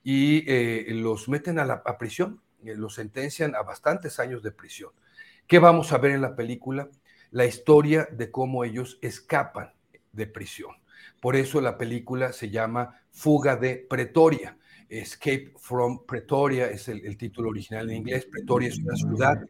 Y 0.03 0.45
eh, 0.51 0.87
los 0.95 1.29
meten 1.29 1.61
a 1.61 1.65
la 1.65 1.83
prisión, 1.97 2.41
eh, 2.65 2.75
los 2.75 2.95
sentencian 2.95 3.55
a 3.55 3.62
bastantes 3.62 4.19
años 4.19 4.43
de 4.43 4.51
prisión. 4.51 4.91
¿Qué 5.47 5.61
vamos 5.61 5.93
a 5.93 5.99
ver 5.99 6.11
en 6.11 6.23
la 6.23 6.35
película? 6.35 6.89
La 7.31 7.45
historia 7.45 8.09
de 8.11 8.33
cómo 8.33 8.65
ellos 8.65 8.99
escapan 9.01 9.75
de 10.13 10.27
prisión. 10.27 10.75
Por 11.21 11.37
eso 11.37 11.61
la 11.61 11.77
película 11.79 12.33
se 12.33 12.51
llama 12.51 13.01
Fuga 13.11 13.57
de 13.57 13.87
Pretoria. 13.89 14.57
Escape 14.89 15.53
from 15.59 16.05
Pretoria 16.07 16.67
es 16.67 16.89
el, 16.89 17.17
título 17.17 17.51
original 17.51 17.91
en 17.91 17.99
inglés. 17.99 18.27
Pretoria 18.27 18.69
es 18.69 18.79
una 18.79 18.97
ciudad 18.97 19.41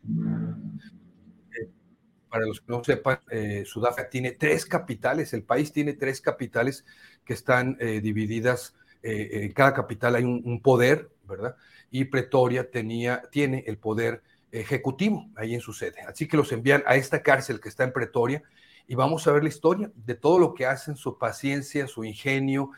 para 2.30 2.46
los 2.46 2.60
que 2.60 2.66
no 2.68 2.82
sepan, 2.82 3.18
eh, 3.30 3.64
Sudáfrica 3.66 4.08
tiene 4.08 4.30
tres 4.32 4.64
capitales, 4.64 5.34
el 5.34 5.42
país 5.42 5.72
tiene 5.72 5.94
tres 5.94 6.20
capitales 6.20 6.84
que 7.24 7.34
están 7.34 7.76
eh, 7.80 8.00
divididas, 8.00 8.74
eh, 9.02 9.44
en 9.44 9.52
cada 9.52 9.74
capital 9.74 10.14
hay 10.14 10.24
un, 10.24 10.60
poder, 10.62 11.10
¿verdad? 11.24 11.56
Y 11.90 12.04
Pretoria 12.04 12.70
tenía, 12.70 13.22
tiene 13.32 13.64
el 13.66 13.78
poder 13.78 14.22
ejecutivo 14.52 15.28
ahí 15.36 15.54
en 15.54 15.60
su 15.60 15.72
sede. 15.72 16.00
Así 16.06 16.28
que 16.28 16.36
los 16.36 16.52
envían 16.52 16.82
a 16.86 16.96
esta 16.96 17.22
cárcel 17.22 17.60
que 17.60 17.68
está 17.68 17.84
en 17.84 17.92
Pretoria 17.92 18.42
y 18.86 18.94
vamos 18.94 19.26
a 19.26 19.32
ver 19.32 19.42
la 19.42 19.48
historia 19.48 19.90
de 19.94 20.14
todo 20.14 20.38
lo 20.38 20.54
que 20.54 20.66
hacen, 20.66 20.96
su 20.96 21.18
paciencia, 21.18 21.86
su 21.86 22.04
ingenio, 22.04 22.70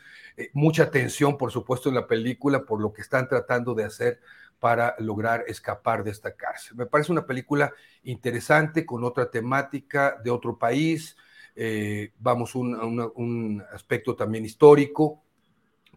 mucha 0.53 0.83
atención, 0.83 1.37
por 1.37 1.51
supuesto, 1.51 1.89
en 1.89 1.95
la 1.95 2.07
película 2.07 2.63
por 2.65 2.81
lo 2.81 2.91
que 2.91 3.01
están 3.01 3.27
tratando 3.27 3.73
de 3.73 3.83
hacer 3.83 4.19
para 4.59 4.95
lograr 4.99 5.43
escapar 5.47 6.03
de 6.03 6.11
esta 6.11 6.35
cárcel. 6.35 6.77
Me 6.77 6.85
parece 6.85 7.11
una 7.11 7.25
película 7.25 7.73
interesante, 8.03 8.85
con 8.85 9.03
otra 9.03 9.29
temática, 9.29 10.17
de 10.23 10.31
otro 10.31 10.57
país, 10.57 11.17
eh, 11.55 12.13
vamos, 12.17 12.55
un, 12.55 12.73
un, 13.15 13.63
aspecto 13.73 14.15
también 14.15 14.45
histórico, 14.45 15.21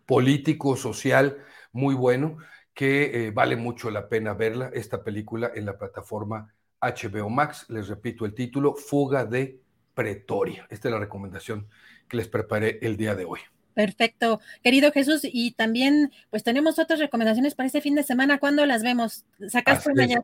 político, 0.04 0.76
social, 0.76 1.38
muy 1.72 1.94
bueno, 1.94 2.38
que 2.74 3.28
eh, 3.28 3.30
vale 3.30 3.56
mucho 3.56 3.90
la 3.90 4.08
pena 4.08 4.34
verla, 4.34 4.70
esta 4.74 5.02
película 5.02 5.50
en 5.54 5.64
la 5.64 5.78
plataforma 5.78 6.52
HBO 6.80 7.30
Max. 7.30 7.66
Les 7.68 7.88
repito 7.88 8.26
el 8.26 8.34
título, 8.34 8.74
Fuga 8.74 9.24
de 9.24 9.60
Pretoria. 9.96 10.66
Esta 10.68 10.88
es 10.88 10.92
la 10.92 11.00
recomendación 11.00 11.66
que 12.06 12.18
les 12.18 12.28
preparé 12.28 12.78
el 12.82 12.98
día 12.98 13.14
de 13.14 13.24
hoy. 13.24 13.40
Perfecto, 13.72 14.40
querido 14.62 14.92
Jesús, 14.92 15.22
y 15.24 15.52
también 15.52 16.12
pues 16.30 16.44
tenemos 16.44 16.78
otras 16.78 17.00
recomendaciones 17.00 17.54
para 17.54 17.66
este 17.66 17.80
fin 17.80 17.94
de 17.94 18.02
semana. 18.02 18.38
¿Cuándo 18.38 18.64
las 18.66 18.82
vemos? 18.82 19.24
¿Sacaste 19.48 19.90
una 19.90 20.06
ya? 20.06 20.22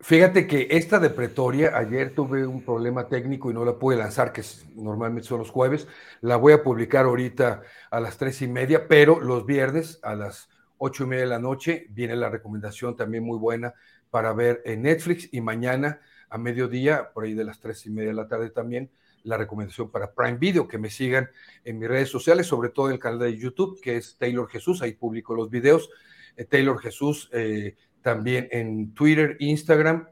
Fíjate 0.00 0.46
que 0.46 0.68
esta 0.70 0.98
de 0.98 1.10
Pretoria, 1.10 1.76
ayer 1.76 2.14
tuve 2.14 2.46
un 2.46 2.62
problema 2.62 3.08
técnico 3.08 3.50
y 3.50 3.54
no 3.54 3.64
la 3.64 3.78
pude 3.78 3.96
lanzar, 3.96 4.32
que 4.32 4.42
normalmente 4.76 5.26
son 5.26 5.38
los 5.38 5.50
jueves. 5.50 5.88
La 6.20 6.36
voy 6.36 6.52
a 6.52 6.62
publicar 6.62 7.06
ahorita 7.06 7.62
a 7.90 8.00
las 8.00 8.16
tres 8.16 8.40
y 8.42 8.46
media, 8.46 8.86
pero 8.88 9.20
los 9.20 9.44
viernes 9.44 10.00
a 10.02 10.14
las 10.14 10.48
ocho 10.76 11.04
y 11.04 11.06
media 11.08 11.24
de 11.24 11.30
la 11.30 11.40
noche 11.40 11.86
viene 11.90 12.14
la 12.14 12.28
recomendación 12.28 12.94
también 12.94 13.24
muy 13.24 13.38
buena 13.38 13.74
para 14.10 14.32
ver 14.34 14.62
en 14.64 14.82
Netflix 14.82 15.28
y 15.32 15.40
mañana 15.40 16.00
a 16.30 16.38
mediodía, 16.38 17.10
por 17.12 17.24
ahí 17.24 17.34
de 17.34 17.44
las 17.44 17.60
tres 17.60 17.84
y 17.86 17.90
media 17.90 18.10
de 18.10 18.16
la 18.16 18.28
tarde 18.28 18.50
también, 18.50 18.90
la 19.24 19.36
recomendación 19.36 19.90
para 19.90 20.12
Prime 20.12 20.38
Video, 20.38 20.68
que 20.68 20.78
me 20.78 20.90
sigan 20.90 21.28
en 21.64 21.78
mis 21.78 21.88
redes 21.88 22.08
sociales, 22.08 22.46
sobre 22.46 22.70
todo 22.70 22.86
en 22.86 22.94
el 22.94 22.98
canal 22.98 23.18
de 23.18 23.36
YouTube, 23.36 23.80
que 23.80 23.96
es 23.96 24.16
Taylor 24.16 24.48
Jesús, 24.48 24.82
ahí 24.82 24.92
publico 24.92 25.34
los 25.34 25.50
videos. 25.50 25.90
Eh, 26.36 26.44
Taylor 26.44 26.78
Jesús 26.80 27.28
eh, 27.32 27.76
también 28.02 28.48
en 28.50 28.94
Twitter, 28.94 29.36
Instagram, 29.40 30.08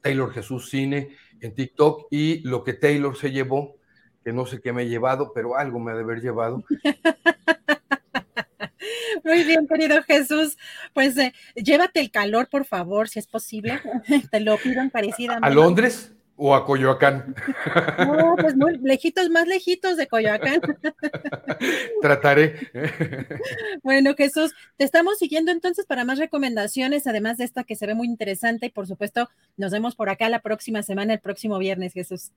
Taylor 0.00 0.32
Jesús 0.32 0.70
Cine 0.70 1.16
en 1.40 1.54
TikTok 1.54 2.06
y 2.10 2.40
lo 2.40 2.62
que 2.62 2.74
Taylor 2.74 3.16
se 3.16 3.30
llevó, 3.30 3.76
que 4.22 4.32
no 4.32 4.46
sé 4.46 4.60
qué 4.60 4.72
me 4.72 4.82
he 4.82 4.88
llevado, 4.88 5.32
pero 5.34 5.56
algo 5.56 5.80
me 5.80 5.92
ha 5.92 5.94
de 5.94 6.02
haber 6.02 6.20
llevado. 6.20 6.64
Muy 9.26 9.42
bien, 9.42 9.66
querido 9.66 10.00
Jesús. 10.04 10.56
Pues 10.94 11.18
eh, 11.18 11.34
llévate 11.56 12.00
el 12.00 12.12
calor, 12.12 12.48
por 12.48 12.64
favor, 12.64 13.08
si 13.08 13.18
es 13.18 13.26
posible. 13.26 13.80
Te 14.30 14.38
lo 14.38 14.56
pido 14.56 14.80
encarecidamente. 14.80 15.46
¿A 15.46 15.50
Londres? 15.50 16.12
o 16.38 16.54
a 16.54 16.66
Coyoacán? 16.66 17.34
No, 18.06 18.36
pues 18.36 18.54
muy 18.56 18.76
lejitos, 18.76 19.30
más 19.30 19.46
lejitos 19.46 19.96
de 19.96 20.06
Coyoacán. 20.06 20.60
Trataré. 22.02 22.70
Bueno, 23.82 24.14
Jesús, 24.14 24.54
te 24.76 24.84
estamos 24.84 25.16
siguiendo 25.18 25.50
entonces 25.50 25.86
para 25.86 26.04
más 26.04 26.18
recomendaciones, 26.18 27.06
además 27.06 27.38
de 27.38 27.44
esta 27.44 27.64
que 27.64 27.74
se 27.74 27.86
ve 27.86 27.94
muy 27.94 28.06
interesante 28.06 28.66
y 28.66 28.70
por 28.70 28.86
supuesto 28.86 29.30
nos 29.56 29.72
vemos 29.72 29.96
por 29.96 30.10
acá 30.10 30.28
la 30.28 30.42
próxima 30.42 30.82
semana, 30.82 31.14
el 31.14 31.20
próximo 31.20 31.58
viernes, 31.58 31.94
Jesús. 31.94 32.32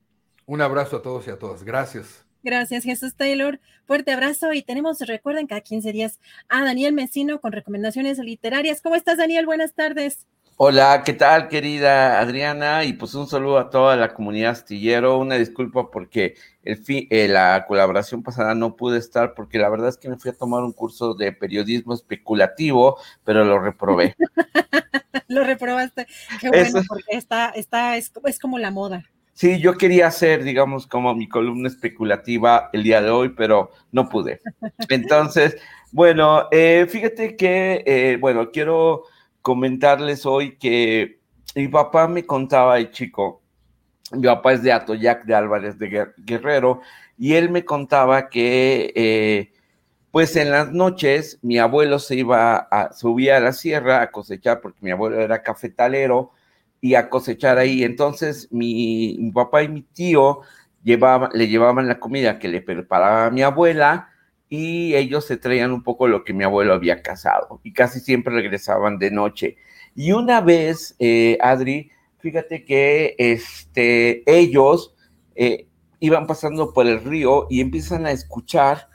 Un 0.45 0.61
abrazo 0.61 0.97
a 0.97 1.01
todos 1.01 1.27
y 1.27 1.31
a 1.31 1.37
todas. 1.37 1.65
Gracias. 1.65 2.25
Gracias, 2.43 2.83
Jesús 2.83 3.15
Taylor. 3.15 3.59
Fuerte 3.85 4.11
abrazo 4.11 4.53
y 4.53 4.61
tenemos, 4.61 4.99
recuerden, 5.01 5.47
cada 5.47 5.61
15 5.61 5.91
días 5.91 6.19
a 6.47 6.63
Daniel 6.63 6.93
Mesino 6.93 7.41
con 7.41 7.51
recomendaciones 7.51 8.17
literarias. 8.19 8.81
¿Cómo 8.81 8.95
estás, 8.95 9.17
Daniel? 9.17 9.45
Buenas 9.45 9.73
tardes. 9.73 10.25
Hola, 10.61 11.03
¿qué 11.05 11.13
tal, 11.13 11.47
querida 11.47 12.19
Adriana? 12.19 12.83
Y 12.83 12.91
pues 12.91 13.13
un 13.15 13.27
saludo 13.27 13.59
a 13.59 13.69
toda 13.69 13.95
la 13.95 14.13
comunidad 14.13 14.51
astillero. 14.51 15.17
Una 15.17 15.35
disculpa 15.35 15.89
porque 15.89 16.35
el 16.63 16.83
eh, 16.87 17.27
la 17.29 17.65
colaboración 17.65 18.23
pasada 18.23 18.53
no 18.55 18.75
pude 18.75 18.97
estar 18.97 19.33
porque 19.35 19.57
la 19.57 19.69
verdad 19.69 19.87
es 19.87 19.97
que 19.97 20.09
me 20.09 20.17
fui 20.17 20.31
a 20.31 20.37
tomar 20.37 20.63
un 20.63 20.73
curso 20.73 21.13
de 21.13 21.31
periodismo 21.31 21.93
especulativo, 21.93 22.97
pero 23.23 23.45
lo 23.45 23.57
reprobé. 23.59 24.17
lo 25.29 25.45
reprobaste. 25.45 26.07
Qué 26.41 26.49
bueno, 26.49 26.81
porque 26.87 27.15
está, 27.15 27.51
está, 27.51 27.95
es, 27.95 28.11
es 28.25 28.37
como 28.37 28.59
la 28.59 28.71
moda. 28.71 29.05
Sí, 29.39 29.57
yo 29.61 29.77
quería 29.77 30.07
hacer, 30.07 30.43
digamos, 30.43 30.85
como 30.85 31.15
mi 31.15 31.29
columna 31.29 31.69
especulativa 31.69 32.69
el 32.73 32.83
día 32.83 33.01
de 33.01 33.09
hoy, 33.09 33.29
pero 33.29 33.71
no 33.89 34.09
pude. 34.09 34.41
Entonces, 34.89 35.55
bueno, 35.93 36.49
eh, 36.51 36.85
fíjate 36.89 37.37
que, 37.37 37.81
eh, 37.85 38.17
bueno, 38.19 38.51
quiero 38.51 39.05
comentarles 39.41 40.25
hoy 40.25 40.57
que 40.57 41.21
mi 41.55 41.69
papá 41.69 42.09
me 42.09 42.25
contaba 42.25 42.75
de 42.75 42.91
chico, 42.91 43.41
mi 44.11 44.27
papá 44.27 44.51
es 44.51 44.61
de 44.61 44.73
Atoyac 44.73 45.23
de 45.23 45.35
Álvarez 45.35 45.79
de 45.79 46.09
Guerrero, 46.17 46.81
y 47.17 47.35
él 47.35 47.49
me 47.49 47.63
contaba 47.63 48.27
que 48.27 48.91
eh, 48.93 49.53
pues 50.11 50.35
en 50.35 50.51
las 50.51 50.73
noches 50.73 51.39
mi 51.41 51.59
abuelo 51.59 51.99
se 51.99 52.15
iba 52.15 52.57
a 52.57 52.91
subir 52.91 53.31
a 53.31 53.39
la 53.39 53.53
sierra 53.53 54.01
a 54.01 54.11
cosechar, 54.11 54.59
porque 54.59 54.79
mi 54.81 54.91
abuelo 54.91 55.17
era 55.21 55.43
cafetalero, 55.43 56.33
y 56.81 56.95
a 56.95 57.09
cosechar 57.09 57.57
ahí. 57.57 57.83
Entonces 57.83 58.47
mi, 58.51 59.31
papá 59.33 59.63
y 59.63 59.69
mi 59.69 59.81
tío 59.81 60.41
llevaba, 60.83 61.29
le 61.33 61.47
llevaban 61.47 61.87
la 61.87 61.99
comida 61.99 62.39
que 62.39 62.47
le 62.47 62.61
preparaba 62.61 63.31
mi 63.31 63.41
abuela, 63.41 64.09
y 64.49 64.95
ellos 64.95 65.25
se 65.25 65.37
traían 65.37 65.71
un 65.71 65.83
poco 65.83 66.07
lo 66.07 66.23
que 66.23 66.33
mi 66.33 66.43
abuelo 66.43 66.73
había 66.73 67.03
casado 67.03 67.61
y 67.63 67.71
casi 67.71 67.99
siempre 67.99 68.33
regresaban 68.33 68.97
de 68.97 69.11
noche. 69.11 69.57
Y 69.95 70.11
una 70.11 70.41
vez, 70.41 70.95
eh, 70.97 71.37
Adri, 71.39 71.91
fíjate 72.17 72.65
que 72.65 73.15
este, 73.19 74.23
ellos 74.25 74.95
eh, 75.35 75.67
iban 75.99 76.25
pasando 76.25 76.73
por 76.73 76.87
el 76.87 77.03
río 77.03 77.45
y 77.49 77.61
empiezan 77.61 78.07
a 78.07 78.11
escuchar 78.11 78.89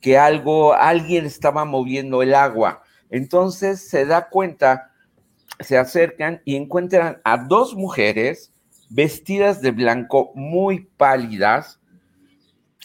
que 0.00 0.18
algo, 0.18 0.74
alguien 0.74 1.26
estaba 1.26 1.64
moviendo 1.64 2.22
el 2.22 2.34
agua. 2.34 2.82
Entonces 3.10 3.88
se 3.88 4.04
da 4.04 4.28
cuenta, 4.28 4.90
se 5.60 5.78
acercan 5.78 6.42
y 6.44 6.56
encuentran 6.56 7.20
a 7.24 7.38
dos 7.38 7.74
mujeres 7.74 8.52
vestidas 8.90 9.60
de 9.60 9.70
blanco, 9.70 10.32
muy 10.34 10.88
pálidas, 10.96 11.80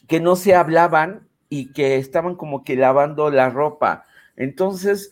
que 0.07 0.19
no 0.19 0.35
se 0.35 0.55
hablaban 0.55 1.27
y 1.49 1.71
que 1.71 1.97
estaban 1.97 2.35
como 2.35 2.63
que 2.63 2.75
lavando 2.75 3.29
la 3.29 3.49
ropa. 3.49 4.05
Entonces 4.35 5.11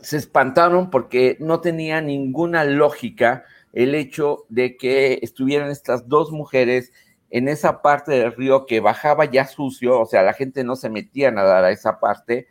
se 0.00 0.16
espantaron 0.16 0.90
porque 0.90 1.36
no 1.40 1.60
tenía 1.60 2.00
ninguna 2.00 2.64
lógica 2.64 3.44
el 3.72 3.94
hecho 3.94 4.44
de 4.48 4.76
que 4.76 5.20
estuvieran 5.22 5.70
estas 5.70 6.08
dos 6.08 6.30
mujeres 6.30 6.92
en 7.30 7.48
esa 7.48 7.82
parte 7.82 8.12
del 8.12 8.32
río 8.32 8.66
que 8.66 8.80
bajaba 8.80 9.24
ya 9.24 9.46
sucio, 9.46 9.98
o 9.98 10.06
sea, 10.06 10.22
la 10.22 10.34
gente 10.34 10.62
no 10.62 10.76
se 10.76 10.90
metía 10.90 11.28
a 11.28 11.32
nadar 11.32 11.64
a 11.64 11.72
esa 11.72 11.98
parte, 11.98 12.46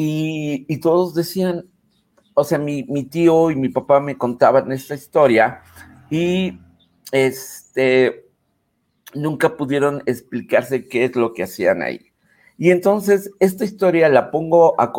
y, 0.00 0.78
todos 0.78 1.12
decían, 1.12 1.68
o 2.38 2.44
sea, 2.44 2.58
mi, 2.58 2.84
tío 3.04 3.50
y 3.50 3.56
mi 3.56 3.68
papá 3.68 4.00
me 4.00 4.16
contaban 4.16 4.70
esta 4.72 4.94
historia, 4.94 5.62
y 6.10 6.60
este, 7.12 8.26
nunca 9.14 9.56
pudieron 9.56 10.02
explicarse 10.06 10.88
qué 10.88 11.04
es 11.04 11.16
lo 11.16 11.34
que 11.34 11.42
hacían 11.42 11.82
ahí. 11.82 12.12
Y 12.56 12.70
entonces, 12.70 13.30
esta 13.40 13.64
historia 13.64 14.08
la 14.08 14.30
pongo 14.30 14.80
a, 14.80 14.92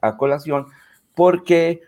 a 0.00 0.16
colación 0.16 0.66
porque 1.14 1.82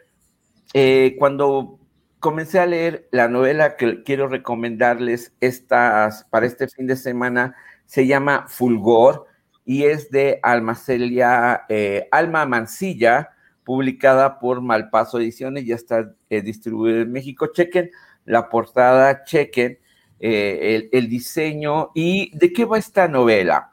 eh, 0.74 1.16
cuando 1.18 1.78
comencé 2.18 2.58
a 2.58 2.66
leer 2.66 3.08
la 3.10 3.28
novela 3.28 3.76
que 3.76 4.02
quiero 4.02 4.28
recomendarles 4.28 5.34
estas, 5.41 6.24
para 6.31 6.47
este 6.47 6.68
fin 6.68 6.86
de 6.86 6.97
semana, 6.97 7.55
se 7.86 8.07
llama 8.07 8.47
Fulgor 8.49 9.26
y 9.65 9.84
es 9.84 10.10
de 10.10 10.41
Almacelia, 10.42 11.65
eh, 11.68 12.08
Alma 12.10 12.47
Mancilla, 12.47 13.31
publicada 13.65 14.39
por 14.39 14.60
Malpaso 14.60 15.18
Ediciones, 15.18 15.65
ya 15.65 15.75
está 15.75 16.15
eh, 16.31 16.43
distribuida 16.43 17.02
en 17.02 17.12
México. 17.12 17.49
Chequen 17.52 17.91
la 18.25 18.49
portada, 18.49 19.25
chequen 19.25 19.78
eh, 20.20 20.76
el, 20.76 20.89
el, 20.93 21.09
diseño 21.09 21.91
y 21.94 22.36
de 22.36 22.52
qué 22.52 22.65
va 22.65 22.78
esta 22.78 23.09
novela. 23.09 23.73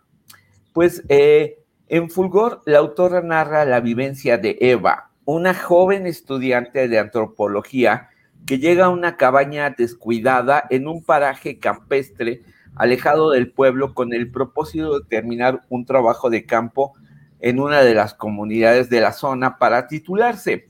Pues 0.74 1.04
en 1.10 2.10
Fulgor, 2.10 2.62
la 2.66 2.80
autora 2.80 3.22
narra 3.22 3.66
la 3.66 3.82
vivencia 3.82 4.38
de 4.38 4.58
Eva, 4.62 5.12
una 5.26 5.54
joven 5.54 6.08
estudiante 6.08 6.88
de 6.88 7.00
antropología 7.00 8.10
que 8.46 8.60
llega 8.60 8.86
a 8.86 8.90
una 8.90 9.18
cabaña 9.18 9.70
descuidada 9.72 10.64
en 10.70 10.88
un 10.88 11.04
paraje 11.04 11.60
campestre 11.60 12.42
alejado 12.76 13.32
del 13.32 13.52
pueblo 13.52 13.94
con 13.94 14.14
el 14.14 14.32
propósito 14.32 15.00
de 15.00 15.06
terminar 15.06 15.64
un 15.70 15.86
trabajo 15.86 16.30
de 16.30 16.46
campo 16.46 16.94
en 17.42 17.60
una 17.60 17.82
de 17.82 17.94
las 17.94 18.14
comunidades 18.14 18.90
de 18.90 19.02
la 19.02 19.12
zona 19.12 19.58
para 19.58 19.88
titularse, 19.88 20.68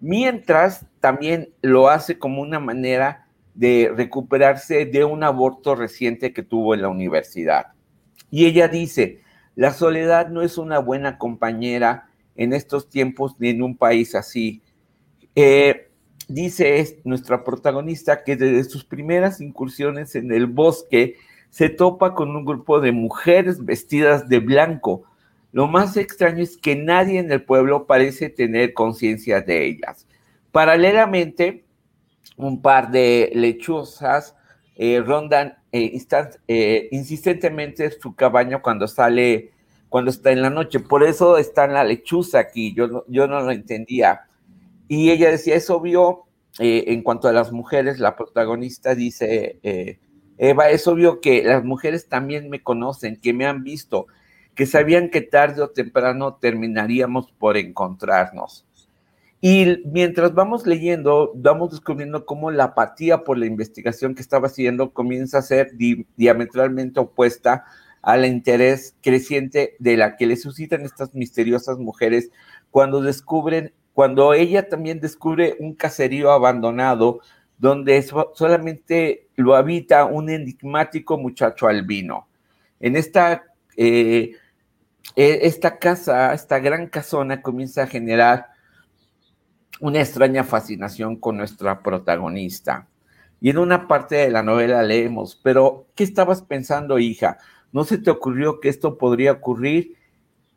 mientras 0.00 0.86
también 1.00 1.50
lo 1.60 1.88
hace 1.88 2.18
como 2.18 2.40
una 2.40 2.60
manera 2.60 3.26
de 3.54 3.92
recuperarse 3.94 4.86
de 4.86 5.04
un 5.04 5.24
aborto 5.24 5.74
reciente 5.74 6.32
que 6.32 6.44
tuvo 6.44 6.74
en 6.74 6.82
la 6.82 6.88
universidad. 6.88 7.66
Y 8.30 8.46
ella 8.46 8.68
dice, 8.68 9.20
la 9.56 9.72
soledad 9.72 10.28
no 10.28 10.42
es 10.42 10.56
una 10.56 10.78
buena 10.78 11.18
compañera 11.18 12.08
en 12.36 12.52
estos 12.52 12.88
tiempos 12.88 13.34
ni 13.40 13.48
en 13.48 13.62
un 13.62 13.76
país 13.76 14.14
así. 14.14 14.62
Eh, 15.34 15.90
dice 16.28 17.00
nuestra 17.04 17.42
protagonista 17.42 18.22
que 18.22 18.36
desde 18.36 18.70
sus 18.70 18.84
primeras 18.84 19.40
incursiones 19.40 20.14
en 20.14 20.30
el 20.30 20.46
bosque 20.46 21.16
se 21.50 21.68
topa 21.68 22.14
con 22.14 22.36
un 22.36 22.44
grupo 22.44 22.80
de 22.80 22.92
mujeres 22.92 23.64
vestidas 23.64 24.28
de 24.28 24.38
blanco. 24.38 25.04
Lo 25.52 25.66
más 25.66 25.96
extraño 25.96 26.42
es 26.42 26.56
que 26.58 26.76
nadie 26.76 27.18
en 27.18 27.32
el 27.32 27.42
pueblo 27.42 27.86
parece 27.86 28.28
tener 28.28 28.74
conciencia 28.74 29.40
de 29.40 29.66
ellas. 29.66 30.06
Paralelamente, 30.52 31.64
un 32.36 32.60
par 32.60 32.90
de 32.90 33.30
lechuzas 33.34 34.34
eh, 34.76 35.00
rondan 35.04 35.58
eh, 35.72 36.00
eh, 36.46 36.88
insistentemente 36.92 37.90
su 37.90 38.14
cabaña 38.14 38.60
cuando 38.62 38.86
sale, 38.86 39.52
cuando 39.88 40.10
está 40.10 40.30
en 40.30 40.42
la 40.42 40.50
noche. 40.50 40.80
Por 40.80 41.02
eso 41.02 41.38
está 41.38 41.66
la 41.66 41.82
lechuza 41.82 42.38
aquí. 42.38 42.74
Yo, 42.74 43.04
yo 43.08 43.26
no 43.26 43.40
lo 43.40 43.50
entendía 43.50 44.20
y 44.86 45.10
ella 45.10 45.30
decía, 45.30 45.56
es 45.56 45.68
obvio, 45.68 46.24
en 46.60 47.02
cuanto 47.02 47.28
a 47.28 47.32
las 47.32 47.52
mujeres, 47.52 48.00
la 48.00 48.16
protagonista 48.16 48.94
dice, 48.94 49.60
Eva, 50.38 50.70
es 50.70 50.88
obvio 50.88 51.20
que 51.20 51.44
las 51.44 51.62
mujeres 51.62 52.08
también 52.08 52.48
me 52.48 52.62
conocen, 52.62 53.20
que 53.20 53.32
me 53.32 53.46
han 53.46 53.62
visto, 53.62 54.06
que 54.58 54.66
sabían 54.66 55.08
que 55.08 55.20
tarde 55.20 55.62
o 55.62 55.70
temprano 55.70 56.34
terminaríamos 56.34 57.30
por 57.30 57.56
encontrarnos. 57.56 58.66
Y 59.40 59.84
mientras 59.84 60.34
vamos 60.34 60.66
leyendo, 60.66 61.30
vamos 61.36 61.70
descubriendo 61.70 62.26
cómo 62.26 62.50
la 62.50 62.64
apatía 62.64 63.22
por 63.22 63.38
la 63.38 63.46
investigación 63.46 64.16
que 64.16 64.20
estaba 64.20 64.48
haciendo 64.48 64.92
comienza 64.92 65.38
a 65.38 65.42
ser 65.42 65.70
diametralmente 66.16 66.98
opuesta 66.98 67.66
al 68.02 68.26
interés 68.26 68.96
creciente 69.00 69.76
de 69.78 69.96
la 69.96 70.16
que 70.16 70.26
le 70.26 70.34
suscitan 70.34 70.80
estas 70.80 71.14
misteriosas 71.14 71.78
mujeres 71.78 72.32
cuando 72.72 73.00
descubren 73.00 73.72
cuando 73.92 74.34
ella 74.34 74.68
también 74.68 74.98
descubre 74.98 75.54
un 75.60 75.74
caserío 75.74 76.32
abandonado 76.32 77.20
donde 77.58 78.04
solamente 78.34 79.28
lo 79.36 79.54
habita 79.54 80.04
un 80.04 80.30
enigmático 80.30 81.16
muchacho 81.16 81.68
albino. 81.68 82.26
En 82.80 82.96
esta, 82.96 83.44
eh, 83.76 84.32
e, 85.16 85.40
esta 85.42 85.78
casa, 85.78 86.32
esta 86.34 86.58
gran 86.58 86.88
casona 86.88 87.42
comienza 87.42 87.84
a 87.84 87.86
generar 87.86 88.48
una 89.80 90.00
extraña 90.00 90.44
fascinación 90.44 91.16
con 91.16 91.36
nuestra 91.36 91.82
protagonista. 91.82 92.88
Y 93.40 93.50
en 93.50 93.58
una 93.58 93.86
parte 93.86 94.16
de 94.16 94.30
la 94.30 94.42
novela 94.42 94.82
leemos, 94.82 95.38
pero 95.42 95.86
¿qué 95.94 96.04
estabas 96.04 96.42
pensando, 96.42 96.98
hija? 96.98 97.38
¿No 97.72 97.84
se 97.84 97.98
te 97.98 98.10
ocurrió 98.10 98.60
que 98.60 98.68
esto 98.68 98.98
podría 98.98 99.32
ocurrir? 99.32 99.98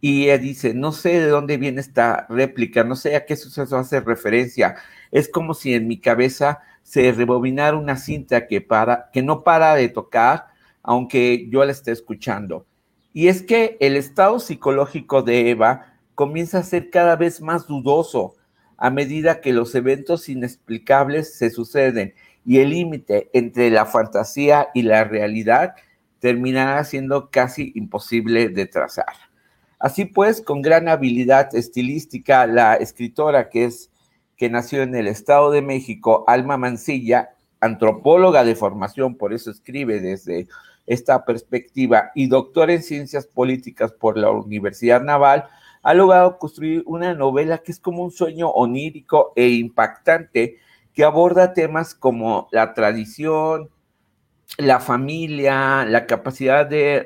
y 0.01 0.23
ella 0.23 0.39
dice, 0.39 0.73
no 0.73 0.91
sé 0.91 1.19
de 1.19 1.27
dónde 1.27 1.57
viene 1.57 1.79
esta 1.79 2.25
réplica, 2.27 2.83
no 2.83 2.95
sé 2.95 3.15
a 3.15 3.25
qué 3.25 3.35
suceso 3.35 3.77
hace 3.77 4.01
referencia. 4.01 4.75
Es 5.11 5.29
como 5.29 5.53
si 5.53 5.75
en 5.75 5.87
mi 5.87 5.99
cabeza 5.99 6.59
se 6.81 7.11
rebobinara 7.11 7.77
una 7.77 7.95
cinta 7.95 8.47
que, 8.47 8.61
para, 8.61 9.11
que 9.13 9.21
no 9.21 9.43
para 9.43 9.75
de 9.75 9.89
tocar, 9.89 10.47
aunque 10.81 11.47
yo 11.49 11.63
la 11.63 11.71
esté 11.71 11.91
escuchando. 11.91 12.65
Y 13.13 13.27
es 13.27 13.41
que 13.43 13.77
el 13.79 13.95
estado 13.95 14.39
psicológico 14.39 15.21
de 15.21 15.49
Eva 15.49 15.93
comienza 16.15 16.59
a 16.59 16.63
ser 16.63 16.89
cada 16.89 17.15
vez 17.15 17.41
más 17.41 17.67
dudoso 17.67 18.35
a 18.77 18.89
medida 18.89 19.41
que 19.41 19.53
los 19.53 19.75
eventos 19.75 20.29
inexplicables 20.29 21.35
se 21.35 21.49
suceden 21.49 22.15
y 22.45 22.59
el 22.59 22.71
límite 22.71 23.29
entre 23.33 23.69
la 23.69 23.85
fantasía 23.85 24.69
y 24.73 24.81
la 24.81 25.03
realidad 25.03 25.75
terminará 26.19 26.83
siendo 26.83 27.29
casi 27.29 27.71
imposible 27.75 28.49
de 28.49 28.65
trazar. 28.65 29.13
Así 29.79 30.05
pues, 30.05 30.41
con 30.41 30.61
gran 30.61 30.87
habilidad 30.87 31.53
estilística, 31.55 32.45
la 32.45 32.75
escritora 32.75 33.49
que 33.49 33.65
es 33.65 33.89
que 34.37 34.49
nació 34.49 34.81
en 34.81 34.95
el 34.95 35.07
Estado 35.07 35.51
de 35.51 35.61
México, 35.61 36.23
Alma 36.27 36.57
Mancilla, 36.57 37.29
antropóloga 37.59 38.43
de 38.43 38.55
formación, 38.55 39.15
por 39.15 39.33
eso 39.33 39.51
escribe 39.51 39.99
desde 39.99 40.47
esta 40.85 41.25
perspectiva, 41.25 42.11
y 42.15 42.27
doctora 42.27 42.73
en 42.73 42.83
ciencias 42.83 43.25
políticas 43.25 43.91
por 43.91 44.17
la 44.17 44.31
Universidad 44.31 45.01
Naval, 45.01 45.45
ha 45.83 45.93
logrado 45.93 46.37
construir 46.37 46.83
una 46.85 47.13
novela 47.13 47.59
que 47.59 47.71
es 47.71 47.79
como 47.79 48.03
un 48.03 48.11
sueño 48.11 48.49
onírico 48.49 49.33
e 49.35 49.49
impactante 49.49 50.57
que 50.93 51.03
aborda 51.03 51.53
temas 51.53 51.95
como 51.95 52.47
la 52.51 52.73
tradición, 52.73 53.69
la 54.57 54.79
familia, 54.79 55.85
la 55.85 56.05
capacidad 56.05 56.65
de, 56.65 57.03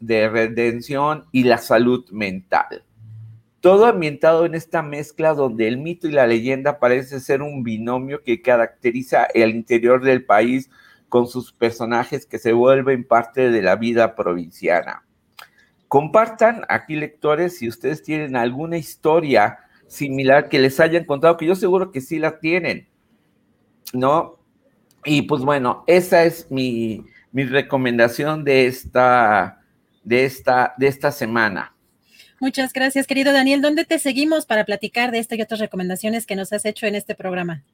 redención 0.00 1.26
y 1.32 1.44
la 1.44 1.58
salud 1.58 2.08
mental. 2.10 2.84
Todo 3.60 3.86
ambientado 3.86 4.46
en 4.46 4.54
esta 4.54 4.82
mezcla 4.82 5.34
donde 5.34 5.68
el 5.68 5.78
mito 5.78 6.08
y 6.08 6.12
la 6.12 6.26
leyenda 6.26 6.78
parece 6.78 7.20
ser 7.20 7.42
un 7.42 7.62
binomio 7.64 8.22
que 8.22 8.40
caracteriza 8.40 9.24
el 9.34 9.50
interior 9.50 10.02
del 10.02 10.24
país 10.24 10.70
con 11.08 11.26
sus 11.26 11.52
personajes 11.52 12.26
que 12.26 12.38
se 12.38 12.52
vuelven 12.52 13.04
parte 13.04 13.50
de 13.50 13.62
la 13.62 13.76
vida 13.76 14.14
provinciana. 14.14 15.04
Compartan 15.88 16.64
aquí, 16.68 16.96
lectores, 16.96 17.58
si 17.58 17.68
ustedes 17.68 18.02
tienen 18.02 18.36
alguna 18.36 18.76
historia 18.76 19.58
similar 19.86 20.48
que 20.48 20.58
les 20.58 20.78
hayan 20.80 21.04
contado, 21.04 21.36
que 21.36 21.46
yo 21.46 21.54
seguro 21.54 21.90
que 21.90 22.02
sí 22.02 22.18
la 22.18 22.38
tienen, 22.38 22.88
¿no? 23.94 24.38
Y 25.04 25.22
pues 25.22 25.42
bueno, 25.42 25.84
esa 25.86 26.24
es 26.24 26.50
mi, 26.50 27.06
recomendación 27.32 28.44
de 28.44 28.66
esta, 28.66 29.62
de 30.04 30.24
esta, 30.24 30.74
de 30.76 30.88
esta 30.88 31.10
semana. 31.10 31.74
Muchas 32.40 32.72
gracias, 32.72 33.06
querido 33.06 33.32
Daniel. 33.32 33.62
¿Dónde 33.62 33.84
te 33.84 33.98
seguimos 33.98 34.44
para 34.44 34.64
platicar 34.64 35.10
de 35.10 35.18
esto 35.18 35.34
y 35.34 35.42
otras 35.42 35.60
recomendaciones 35.60 36.26
que 36.26 36.36
nos 36.36 36.52
has 36.52 36.64
hecho 36.64 36.86
en 36.86 36.94
este 36.94 37.14
programa? 37.14 37.64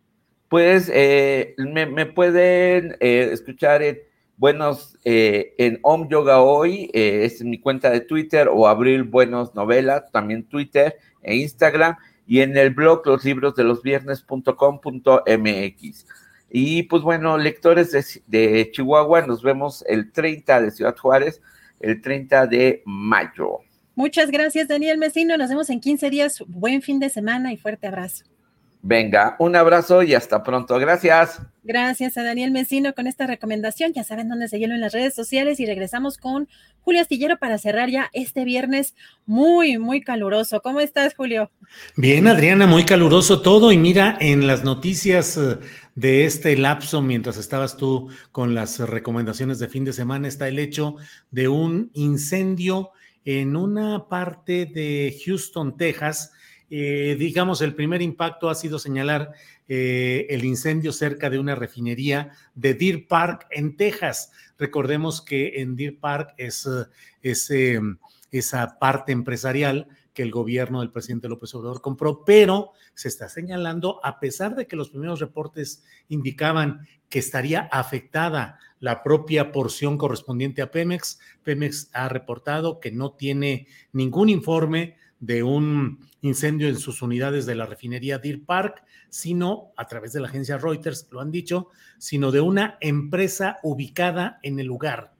Pues 0.48 0.90
eh, 0.92 1.54
me, 1.58 2.06
pueden 2.06 2.96
eh, 3.00 3.30
escuchar 3.32 3.82
en, 3.82 3.98
buenos 4.36 4.98
eh, 5.04 5.54
en 5.58 5.78
Om 5.82 6.08
Yoga 6.08 6.40
Hoy, 6.42 6.90
es 6.92 7.42
mi 7.42 7.58
cuenta 7.58 7.90
de 7.90 8.00
Twitter, 8.00 8.48
o 8.50 8.66
Abril 8.68 9.04
Buenos 9.04 9.54
Novelas, 9.54 10.10
también 10.12 10.44
Twitter 10.44 10.96
e 11.22 11.36
Instagram, 11.36 11.96
y 12.26 12.40
en 12.40 12.56
el 12.56 12.70
blog 12.70 13.06
los 13.06 13.24
libros 13.24 13.54
de 13.56 13.64
los 13.64 13.82
viernes.com.mx. 13.82 16.06
Y 16.50 16.82
pues 16.84 17.02
bueno, 17.02 17.36
lectores 17.36 17.92
de, 17.92 18.04
de 18.26 18.70
Chihuahua, 18.70 19.26
nos 19.26 19.42
vemos 19.42 19.84
el 19.88 20.12
30 20.12 20.60
de 20.60 20.70
Ciudad 20.70 20.96
Juárez, 20.96 21.42
el 21.80 22.00
30 22.00 22.46
de 22.46 22.82
mayo. 22.84 23.58
Muchas 23.96 24.30
gracias, 24.30 24.68
Daniel 24.68 24.98
Mesino. 24.98 25.36
Nos 25.36 25.48
vemos 25.48 25.70
en 25.70 25.80
15 25.80 26.10
días. 26.10 26.42
Buen 26.46 26.82
fin 26.82 26.98
de 26.98 27.10
semana 27.10 27.52
y 27.52 27.56
fuerte 27.56 27.86
abrazo. 27.86 28.24
Venga, 28.86 29.34
un 29.38 29.56
abrazo 29.56 30.02
y 30.02 30.12
hasta 30.12 30.42
pronto. 30.42 30.78
Gracias. 30.78 31.40
Gracias 31.62 32.18
a 32.18 32.22
Daniel 32.22 32.50
Mesino 32.50 32.94
con 32.94 33.06
esta 33.06 33.26
recomendación. 33.26 33.94
Ya 33.94 34.04
saben 34.04 34.28
dónde 34.28 34.46
seguirlo 34.46 34.74
en 34.74 34.82
las 34.82 34.92
redes 34.92 35.14
sociales 35.14 35.58
y 35.58 35.64
regresamos 35.64 36.18
con 36.18 36.50
Julio 36.82 37.00
Astillero 37.00 37.38
para 37.38 37.56
cerrar 37.56 37.88
ya 37.88 38.10
este 38.12 38.44
viernes 38.44 38.94
muy, 39.24 39.78
muy 39.78 40.02
caluroso. 40.02 40.60
¿Cómo 40.60 40.80
estás, 40.80 41.14
Julio? 41.14 41.50
Bien, 41.96 42.28
Adriana, 42.28 42.66
muy 42.66 42.84
caluroso 42.84 43.40
todo. 43.40 43.72
Y 43.72 43.78
mira, 43.78 44.18
en 44.20 44.46
las 44.46 44.64
noticias 44.64 45.38
eh, 45.38 45.56
de 45.94 46.26
este 46.26 46.54
lapso, 46.54 47.00
mientras 47.00 47.38
estabas 47.38 47.78
tú 47.78 48.10
con 48.32 48.54
las 48.54 48.80
recomendaciones 48.80 49.58
de 49.58 49.68
fin 49.68 49.86
de 49.86 49.94
semana, 49.94 50.28
está 50.28 50.46
el 50.46 50.58
hecho 50.58 50.96
de 51.30 51.48
un 51.48 51.90
incendio 51.94 52.90
en 53.24 53.56
una 53.56 54.10
parte 54.10 54.66
de 54.66 55.18
Houston, 55.24 55.78
Texas. 55.78 56.32
Eh, 56.70 57.16
digamos, 57.18 57.60
el 57.60 57.74
primer 57.74 58.02
impacto 58.02 58.48
ha 58.48 58.54
sido 58.54 58.78
señalar 58.78 59.32
eh, 59.68 60.26
el 60.30 60.44
incendio 60.44 60.92
cerca 60.92 61.30
de 61.30 61.38
una 61.38 61.54
refinería 61.54 62.32
de 62.54 62.74
Deer 62.74 63.06
Park 63.06 63.46
en 63.50 63.76
Texas. 63.76 64.32
Recordemos 64.58 65.22
que 65.22 65.60
en 65.60 65.76
Deer 65.76 65.98
Park 65.98 66.34
es, 66.36 66.68
esa 67.22 68.78
parte 68.78 69.12
empresarial 69.12 69.88
que 70.14 70.22
el 70.22 70.30
gobierno 70.30 70.80
del 70.80 70.90
presidente 70.92 71.28
López 71.28 71.54
Obrador 71.54 71.80
compró, 71.80 72.24
pero 72.24 72.70
se 72.94 73.08
está 73.08 73.28
señalando, 73.28 74.00
a 74.04 74.20
pesar 74.20 74.54
de 74.54 74.66
que 74.66 74.76
los 74.76 74.90
primeros 74.90 75.20
reportes 75.20 75.82
indicaban 76.08 76.86
que 77.08 77.18
estaría 77.18 77.68
afectada 77.72 78.58
la 78.80 79.02
propia 79.02 79.50
porción 79.50 79.98
correspondiente 79.98 80.62
a 80.62 80.70
Pemex, 80.70 81.18
Pemex 81.42 81.90
ha 81.92 82.08
reportado 82.08 82.80
que 82.80 82.92
no 82.92 83.12
tiene 83.12 83.66
ningún 83.92 84.28
informe 84.28 84.96
de 85.20 85.42
un 85.42 86.00
incendio 86.20 86.68
en 86.68 86.76
sus 86.76 87.02
unidades 87.02 87.46
de 87.46 87.54
la 87.54 87.66
refinería 87.66 88.18
Deer 88.18 88.42
Park, 88.42 88.84
sino 89.08 89.72
a 89.76 89.86
través 89.86 90.12
de 90.12 90.20
la 90.20 90.28
agencia 90.28 90.58
Reuters, 90.58 91.08
lo 91.10 91.20
han 91.20 91.30
dicho, 91.30 91.68
sino 91.98 92.32
de 92.32 92.40
una 92.40 92.78
empresa 92.80 93.58
ubicada 93.62 94.38
en 94.42 94.58
el 94.58 94.66
lugar. 94.66 95.14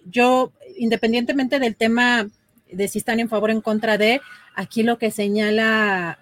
yo, 0.05 0.51
independientemente 0.77 1.59
del 1.59 1.75
tema 1.75 2.29
de 2.71 2.87
si 2.87 2.97
están 2.99 3.19
en 3.19 3.29
favor 3.29 3.49
o 3.49 3.53
en 3.53 3.61
contra 3.61 3.97
de, 3.97 4.19
aquí 4.55 4.83
lo 4.83 4.97
que 4.97 5.11
señala 5.11 6.19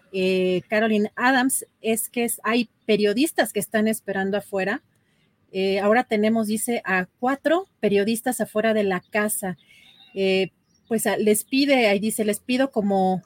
Caroline 0.69 1.11
Adams 1.15 1.65
es 1.81 2.09
que 2.09 2.27
hay 2.43 2.69
periodistas 2.85 3.51
que 3.51 3.59
están 3.59 3.87
esperando 3.87 4.37
afuera 4.37 4.83
eh, 5.57 5.79
ahora 5.79 6.03
tenemos, 6.03 6.47
dice, 6.47 6.81
a 6.83 7.05
cuatro 7.17 7.69
periodistas 7.79 8.41
afuera 8.41 8.73
de 8.73 8.83
la 8.83 8.99
casa. 8.99 9.57
Eh, 10.13 10.49
pues 10.89 11.05
les 11.17 11.45
pide, 11.45 11.87
ahí 11.87 11.97
dice, 11.97 12.25
les 12.25 12.41
pido 12.41 12.71
como, 12.71 13.23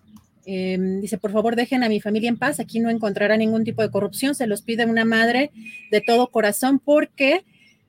em, 0.50 1.02
dice, 1.02 1.18
por 1.18 1.32
favor 1.32 1.56
dejen 1.56 1.84
a 1.84 1.90
mi 1.90 2.02
familia 2.02 2.30
en 2.30 2.38
paz, 2.38 2.60
aquí 2.60 2.80
no 2.80 2.90
encontrará 2.90 3.38
ningún 3.38 3.64
tipo 3.64 3.82
de 3.82 3.92
corrupción, 3.92 4.36
se 4.36 4.48
los 4.48 4.62
pide 4.62 4.86
una 4.86 5.06
madre 5.06 5.52
de 5.92 6.02
todo 6.02 6.28
corazón 6.28 6.80
porque, 6.80 7.46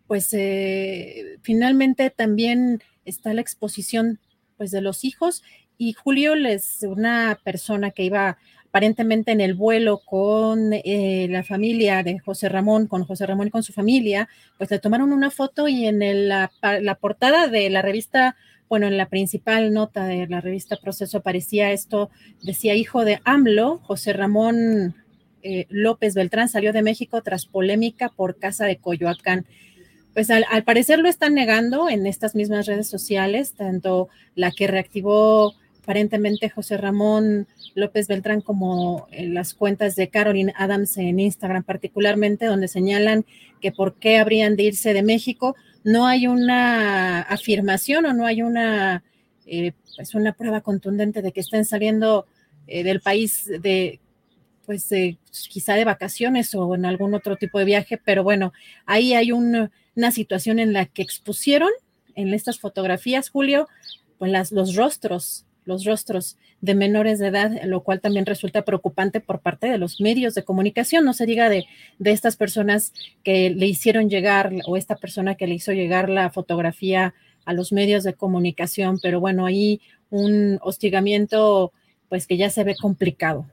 pues, 0.07 0.29
eh, 0.33 1.39
finalmente 1.43 2.11
también 2.11 2.83
está 3.05 3.33
la 3.35 3.41
exposición, 3.41 4.19
pues, 4.57 4.71
de 4.71 4.83
los 4.83 5.05
hijos 5.05 5.43
y 5.79 5.95
Julio 5.95 6.35
es 6.35 6.83
una 6.83 7.41
persona 7.43 7.91
que 7.91 8.05
iba 8.05 8.37
aparentemente 8.71 9.33
en 9.33 9.41
el 9.41 9.55
vuelo 9.55 10.03
con 10.05 10.73
eh, 10.73 11.27
la 11.29 11.43
familia 11.43 12.05
de 12.05 12.21
José 12.21 12.49
Ramón, 12.49 12.87
con 12.87 13.05
José 13.05 13.27
Ramón 13.27 13.49
y 13.49 13.51
con 13.51 13.65
su 13.65 13.73
familia, 13.73 14.29
pues 14.59 14.71
le 14.71 14.79
tomaron 14.79 15.13
una 15.13 15.31
foto 15.31 15.67
y 15.67 15.87
en 15.87 16.29
la, 16.29 16.53
portada 17.01 17.49
de 17.49 17.69
la 17.69 17.83
revista, 17.83 18.37
bueno, 18.71 18.87
en 18.87 18.97
la 18.97 19.09
principal 19.09 19.73
nota 19.73 20.07
de 20.07 20.29
la 20.29 20.41
revista 20.41 20.77
Proceso 20.77 21.19
aparecía 21.19 21.73
esto, 21.73 22.09
decía 22.41 22.77
hijo 22.77 23.05
de 23.05 23.21
AMLO, 23.25 23.79
José 23.79 24.13
Ramón 24.13 24.95
eh, 25.43 25.67
López 25.71 26.15
Beltrán 26.15 26.49
salió 26.49 26.73
de 26.73 26.83
México 26.83 27.21
tras 27.21 27.47
polémica 27.47 28.11
por 28.11 28.39
casa 28.39 28.67
de 28.67 28.77
Coyoacán. 28.77 29.45
Pues 30.15 30.31
al, 30.31 30.47
al 30.49 30.63
parecer 30.63 31.01
lo 31.01 31.09
están 31.09 31.35
negando 31.35 31.89
en 31.89 32.07
estas 32.07 32.37
mismas 32.37 32.67
redes 32.67 32.89
sociales, 32.89 33.55
tanto 33.55 34.09
la 34.37 34.53
que 34.53 34.69
reactivó 34.69 35.55
aparentemente 35.83 36.49
José 36.49 36.77
Ramón 36.77 37.49
López 37.75 38.07
Beltrán 38.07 38.41
como 38.41 39.09
en 39.11 39.35
las 39.35 39.55
cuentas 39.55 39.97
de 39.97 40.09
Caroline 40.09 40.55
Adams 40.57 40.97
en 40.97 41.19
Instagram 41.19 41.65
particularmente, 41.65 42.47
donde 42.47 42.69
señalan 42.69 43.25
que 43.61 43.73
por 43.73 43.95
qué 43.95 44.19
habrían 44.19 44.55
de 44.55 44.63
irse 44.63 44.95
de 44.95 45.03
México. 45.03 45.57
No 45.85 46.07
hay 46.07 46.27
una 46.27 47.23
afirmación 47.23 48.07
o 48.07 48.13
no 48.13 48.27
hay 48.27 48.43
una, 48.43 49.03
eh, 49.47 49.73
pues 49.97 50.15
una 50.15 50.33
prueba 50.33 50.61
contundente 50.61 51.23
de 51.23 51.33
que 51.33 51.41
estén 51.41 51.65
saliendo 51.65 52.27
eh, 52.67 52.85
del 52.85 53.01
país 53.01 53.47
de 53.47 54.01
pues 54.67 54.89
quizá 55.49 55.75
de 55.75 55.85
vacaciones 55.85 56.55
o 56.55 56.77
en 56.77 56.85
algún 56.85 57.13
otro 57.15 57.35
tipo 57.37 57.59
de 57.59 57.65
viaje, 57.65 58.01
pero 58.05 58.23
bueno, 58.23 58.53
ahí 58.87 59.15
hay 59.15 59.33
una 59.33 59.71
situación 60.13 60.61
en 60.61 60.73
la 60.73 60.87
que 60.87 61.03
expusieron 61.03 61.71
en 62.15 62.33
estas 62.35 62.61
fotografías, 62.61 63.31
Julio, 63.31 63.67
pues 64.19 64.31
las, 64.31 64.53
los 64.53 64.77
rostros 64.77 65.45
los 65.65 65.85
rostros 65.85 66.37
de 66.61 66.75
menores 66.75 67.19
de 67.19 67.29
edad, 67.29 67.53
lo 67.65 67.83
cual 67.83 68.01
también 68.01 68.27
resulta 68.27 68.63
preocupante 68.63 69.21
por 69.21 69.41
parte 69.41 69.69
de 69.69 69.79
los 69.79 70.01
medios 70.01 70.35
de 70.35 70.45
comunicación. 70.45 71.05
No 71.05 71.13
se 71.13 71.27
diga 71.27 71.49
de, 71.49 71.67
de 71.99 72.11
estas 72.13 72.37
personas 72.37 72.93
que 73.23 73.51
le 73.51 73.67
hicieron 73.67 74.09
llegar 74.09 74.53
o 74.67 74.77
esta 74.77 74.97
persona 74.97 75.35
que 75.35 75.47
le 75.47 75.55
hizo 75.55 75.73
llegar 75.73 76.09
la 76.09 76.31
fotografía 76.31 77.15
a 77.45 77.53
los 77.53 77.73
medios 77.73 78.05
de 78.05 78.15
comunicación, 78.15 78.99
pero 79.03 79.21
bueno, 79.21 79.47
ahí 79.47 79.81
un 80.11 80.59
hostigamiento 80.63 81.73
pues 82.09 82.27
que 82.27 82.37
ya 82.37 82.51
se 82.51 82.65
ve 82.65 82.77
complicado. 82.81 83.47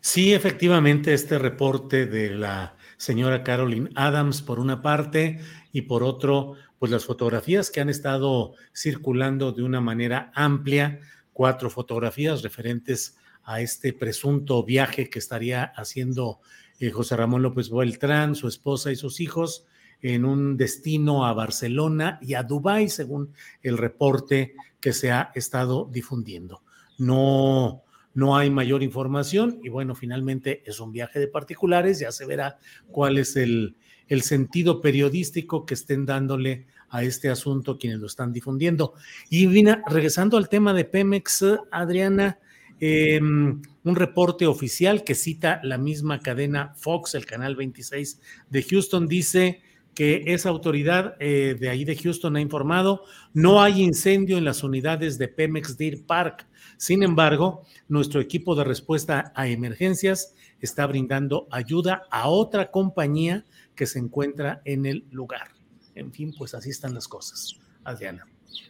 Sí, 0.00 0.32
efectivamente, 0.32 1.14
este 1.14 1.38
reporte 1.38 2.06
de 2.06 2.30
la 2.30 2.76
señora 2.96 3.42
Caroline 3.42 3.90
Adams 3.94 4.42
por 4.42 4.60
una 4.60 4.82
parte 4.82 5.40
y 5.72 5.82
por 5.82 6.02
otro, 6.02 6.54
pues 6.78 6.90
las 6.90 7.04
fotografías 7.04 7.70
que 7.70 7.80
han 7.80 7.88
estado 7.88 8.54
circulando 8.74 9.52
de 9.52 9.62
una 9.62 9.80
manera 9.80 10.30
amplia 10.34 11.00
cuatro 11.32 11.70
fotografías 11.70 12.42
referentes 12.42 13.16
a 13.44 13.60
este 13.60 13.92
presunto 13.92 14.62
viaje 14.62 15.10
que 15.10 15.18
estaría 15.18 15.64
haciendo 15.64 16.40
eh, 16.78 16.90
José 16.90 17.16
Ramón 17.16 17.42
López 17.42 17.70
Beltrán, 17.70 18.34
su 18.34 18.48
esposa 18.48 18.92
y 18.92 18.96
sus 18.96 19.20
hijos 19.20 19.66
en 20.00 20.24
un 20.24 20.56
destino 20.56 21.26
a 21.26 21.32
Barcelona 21.32 22.18
y 22.20 22.34
a 22.34 22.42
Dubái, 22.42 22.88
según 22.88 23.32
el 23.62 23.78
reporte 23.78 24.54
que 24.80 24.92
se 24.92 25.12
ha 25.12 25.30
estado 25.34 25.88
difundiendo. 25.90 26.62
No, 26.98 27.84
no 28.14 28.36
hay 28.36 28.50
mayor 28.50 28.82
información 28.82 29.60
y 29.62 29.68
bueno, 29.68 29.94
finalmente 29.94 30.62
es 30.66 30.80
un 30.80 30.92
viaje 30.92 31.20
de 31.20 31.28
particulares, 31.28 32.00
ya 32.00 32.10
se 32.10 32.26
verá 32.26 32.58
cuál 32.90 33.18
es 33.18 33.36
el, 33.36 33.76
el 34.08 34.22
sentido 34.22 34.80
periodístico 34.80 35.64
que 35.64 35.74
estén 35.74 36.04
dándole 36.04 36.66
a 36.92 37.02
este 37.02 37.30
asunto 37.30 37.78
quienes 37.78 37.98
lo 37.98 38.06
están 38.06 38.32
difundiendo. 38.32 38.92
Y 39.30 39.46
Vina, 39.46 39.82
regresando 39.88 40.36
al 40.36 40.48
tema 40.48 40.74
de 40.74 40.84
Pemex, 40.84 41.44
Adriana, 41.70 42.38
em, 42.78 43.62
un 43.82 43.96
reporte 43.96 44.46
oficial 44.46 45.02
que 45.02 45.14
cita 45.14 45.60
la 45.64 45.78
misma 45.78 46.20
cadena 46.20 46.74
Fox, 46.76 47.14
el 47.14 47.24
canal 47.24 47.56
26 47.56 48.20
de 48.50 48.62
Houston, 48.62 49.08
dice 49.08 49.62
que 49.94 50.22
esa 50.26 50.50
autoridad 50.50 51.16
eh, 51.18 51.56
de 51.58 51.68
ahí 51.68 51.84
de 51.84 51.96
Houston 51.96 52.36
ha 52.36 52.40
informado, 52.40 53.04
no 53.32 53.62
hay 53.62 53.82
incendio 53.82 54.36
en 54.36 54.44
las 54.44 54.62
unidades 54.62 55.18
de 55.18 55.28
Pemex 55.28 55.76
Deer 55.76 56.04
Park. 56.04 56.46
Sin 56.76 57.02
embargo, 57.02 57.62
nuestro 57.88 58.20
equipo 58.20 58.54
de 58.54 58.64
respuesta 58.64 59.32
a 59.34 59.48
emergencias 59.48 60.34
está 60.60 60.86
brindando 60.86 61.46
ayuda 61.50 62.02
a 62.10 62.28
otra 62.28 62.70
compañía 62.70 63.44
que 63.74 63.86
se 63.86 63.98
encuentra 63.98 64.60
en 64.64 64.86
el 64.86 65.06
lugar. 65.10 65.61
En 65.94 66.12
fin, 66.12 66.34
pues 66.36 66.54
así 66.54 66.70
están 66.70 66.94
las 66.94 67.08
cosas. 67.08 67.56
Adriana. 67.84 68.26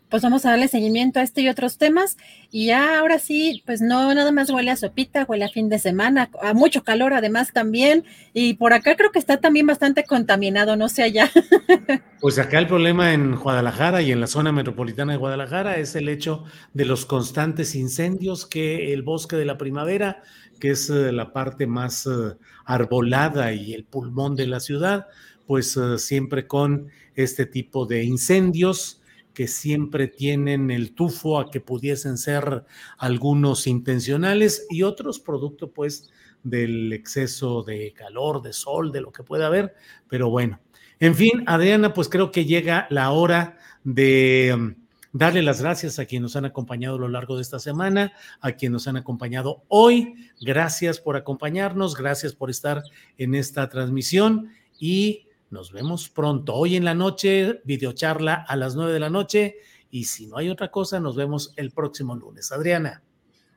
Pues 0.08 0.22
vamos 0.22 0.44
a 0.44 0.50
darle 0.50 0.68
seguimiento 0.68 1.20
a 1.20 1.22
este 1.22 1.40
y 1.40 1.48
otros 1.48 1.78
temas. 1.78 2.18
Y 2.50 2.66
ya 2.66 2.98
ahora 2.98 3.18
sí, 3.18 3.62
pues 3.64 3.80
no 3.80 4.12
nada 4.14 4.30
más 4.30 4.50
huele 4.50 4.70
a 4.70 4.76
sopita, 4.76 5.24
huele 5.26 5.46
a 5.46 5.48
fin 5.48 5.70
de 5.70 5.78
semana, 5.78 6.28
a 6.42 6.52
mucho 6.52 6.84
calor 6.84 7.14
además 7.14 7.52
también. 7.52 8.04
Y 8.34 8.54
por 8.54 8.74
acá 8.74 8.94
creo 8.94 9.10
que 9.10 9.18
está 9.18 9.38
también 9.38 9.66
bastante 9.66 10.04
contaminado, 10.04 10.76
no 10.76 10.88
sé 10.88 11.02
allá. 11.02 11.30
Pues 12.20 12.38
acá 12.38 12.60
el 12.60 12.68
problema 12.68 13.14
en 13.14 13.34
Guadalajara 13.34 14.00
y 14.00 14.12
en 14.12 14.20
la 14.20 14.28
zona 14.28 14.52
metropolitana 14.52 15.10
de 15.10 15.18
Guadalajara 15.18 15.78
es 15.78 15.96
el 15.96 16.08
hecho 16.08 16.44
de 16.72 16.84
los 16.84 17.04
constantes 17.04 17.74
incendios 17.74 18.46
que 18.46 18.92
el 18.92 19.02
bosque 19.02 19.34
de 19.34 19.44
la 19.44 19.58
primavera, 19.58 20.22
que 20.60 20.70
es 20.70 20.88
eh, 20.88 21.10
la 21.10 21.32
parte 21.32 21.66
más 21.66 22.06
eh, 22.06 22.36
arbolada 22.64 23.52
y 23.54 23.74
el 23.74 23.82
pulmón 23.82 24.36
de 24.36 24.46
la 24.46 24.60
ciudad, 24.60 25.08
pues 25.48 25.76
eh, 25.76 25.98
siempre 25.98 26.46
con 26.46 26.92
este 27.14 27.46
tipo 27.46 27.86
de 27.86 28.04
incendios 28.04 29.02
que 29.34 29.48
siempre 29.48 30.08
tienen 30.08 30.70
el 30.70 30.94
tufo 30.94 31.38
a 31.38 31.50
que 31.50 31.60
pudiesen 31.60 32.18
ser 32.18 32.64
algunos 32.98 33.66
intencionales 33.66 34.66
y 34.70 34.82
otros 34.82 35.18
producto 35.18 35.70
pues 35.70 36.10
del 36.42 36.92
exceso 36.92 37.62
de 37.62 37.92
calor, 37.92 38.42
de 38.42 38.52
sol, 38.52 38.92
de 38.92 39.00
lo 39.00 39.12
que 39.12 39.22
pueda 39.22 39.46
haber, 39.46 39.74
pero 40.08 40.28
bueno. 40.30 40.60
En 41.00 41.14
fin, 41.14 41.42
Adriana, 41.46 41.92
pues 41.94 42.08
creo 42.08 42.30
que 42.30 42.44
llega 42.44 42.86
la 42.90 43.10
hora 43.10 43.58
de 43.84 44.52
um, 44.54 44.74
darle 45.12 45.42
las 45.42 45.60
gracias 45.60 45.98
a 45.98 46.06
quienes 46.06 46.22
nos 46.22 46.36
han 46.36 46.44
acompañado 46.44 46.96
a 46.96 47.00
lo 47.00 47.08
largo 47.08 47.36
de 47.36 47.42
esta 47.42 47.58
semana, 47.58 48.12
a 48.40 48.52
quienes 48.52 48.72
nos 48.72 48.88
han 48.88 48.96
acompañado 48.96 49.64
hoy. 49.68 50.14
Gracias 50.40 51.00
por 51.00 51.16
acompañarnos, 51.16 51.96
gracias 51.96 52.34
por 52.34 52.50
estar 52.50 52.82
en 53.18 53.34
esta 53.34 53.68
transmisión 53.68 54.50
y 54.78 55.26
nos 55.52 55.70
vemos 55.70 56.08
pronto. 56.08 56.54
Hoy 56.54 56.76
en 56.76 56.84
la 56.84 56.94
noche, 56.94 57.60
videocharla 57.64 58.34
a 58.34 58.56
las 58.56 58.74
nueve 58.74 58.92
de 58.92 59.00
la 59.00 59.10
noche. 59.10 59.56
Y 59.90 60.04
si 60.04 60.26
no 60.26 60.38
hay 60.38 60.48
otra 60.48 60.70
cosa, 60.70 60.98
nos 60.98 61.14
vemos 61.14 61.52
el 61.56 61.70
próximo 61.70 62.16
lunes. 62.16 62.50
Adriana. 62.50 63.02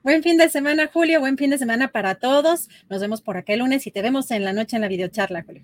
Buen 0.04 0.22
fin 0.22 0.38
de 0.38 0.50
semana, 0.50 0.90
Julio. 0.94 1.22
Buen 1.22 1.38
fin 1.38 1.50
de 1.50 1.58
semana 1.58 1.88
para 1.88 2.16
todos. 2.16 2.70
Nos 2.90 3.00
vemos 3.00 3.22
por 3.22 3.38
acá 3.38 3.54
el 3.54 3.60
lunes 3.60 3.88
y 3.88 3.92
te 3.92 4.02
vemos 4.02 4.30
en 4.32 4.44
la 4.44 4.52
noche 4.52 4.76
en 4.76 4.82
la 4.82 4.90
videocharla, 4.90 5.44
Julio. 5.44 5.64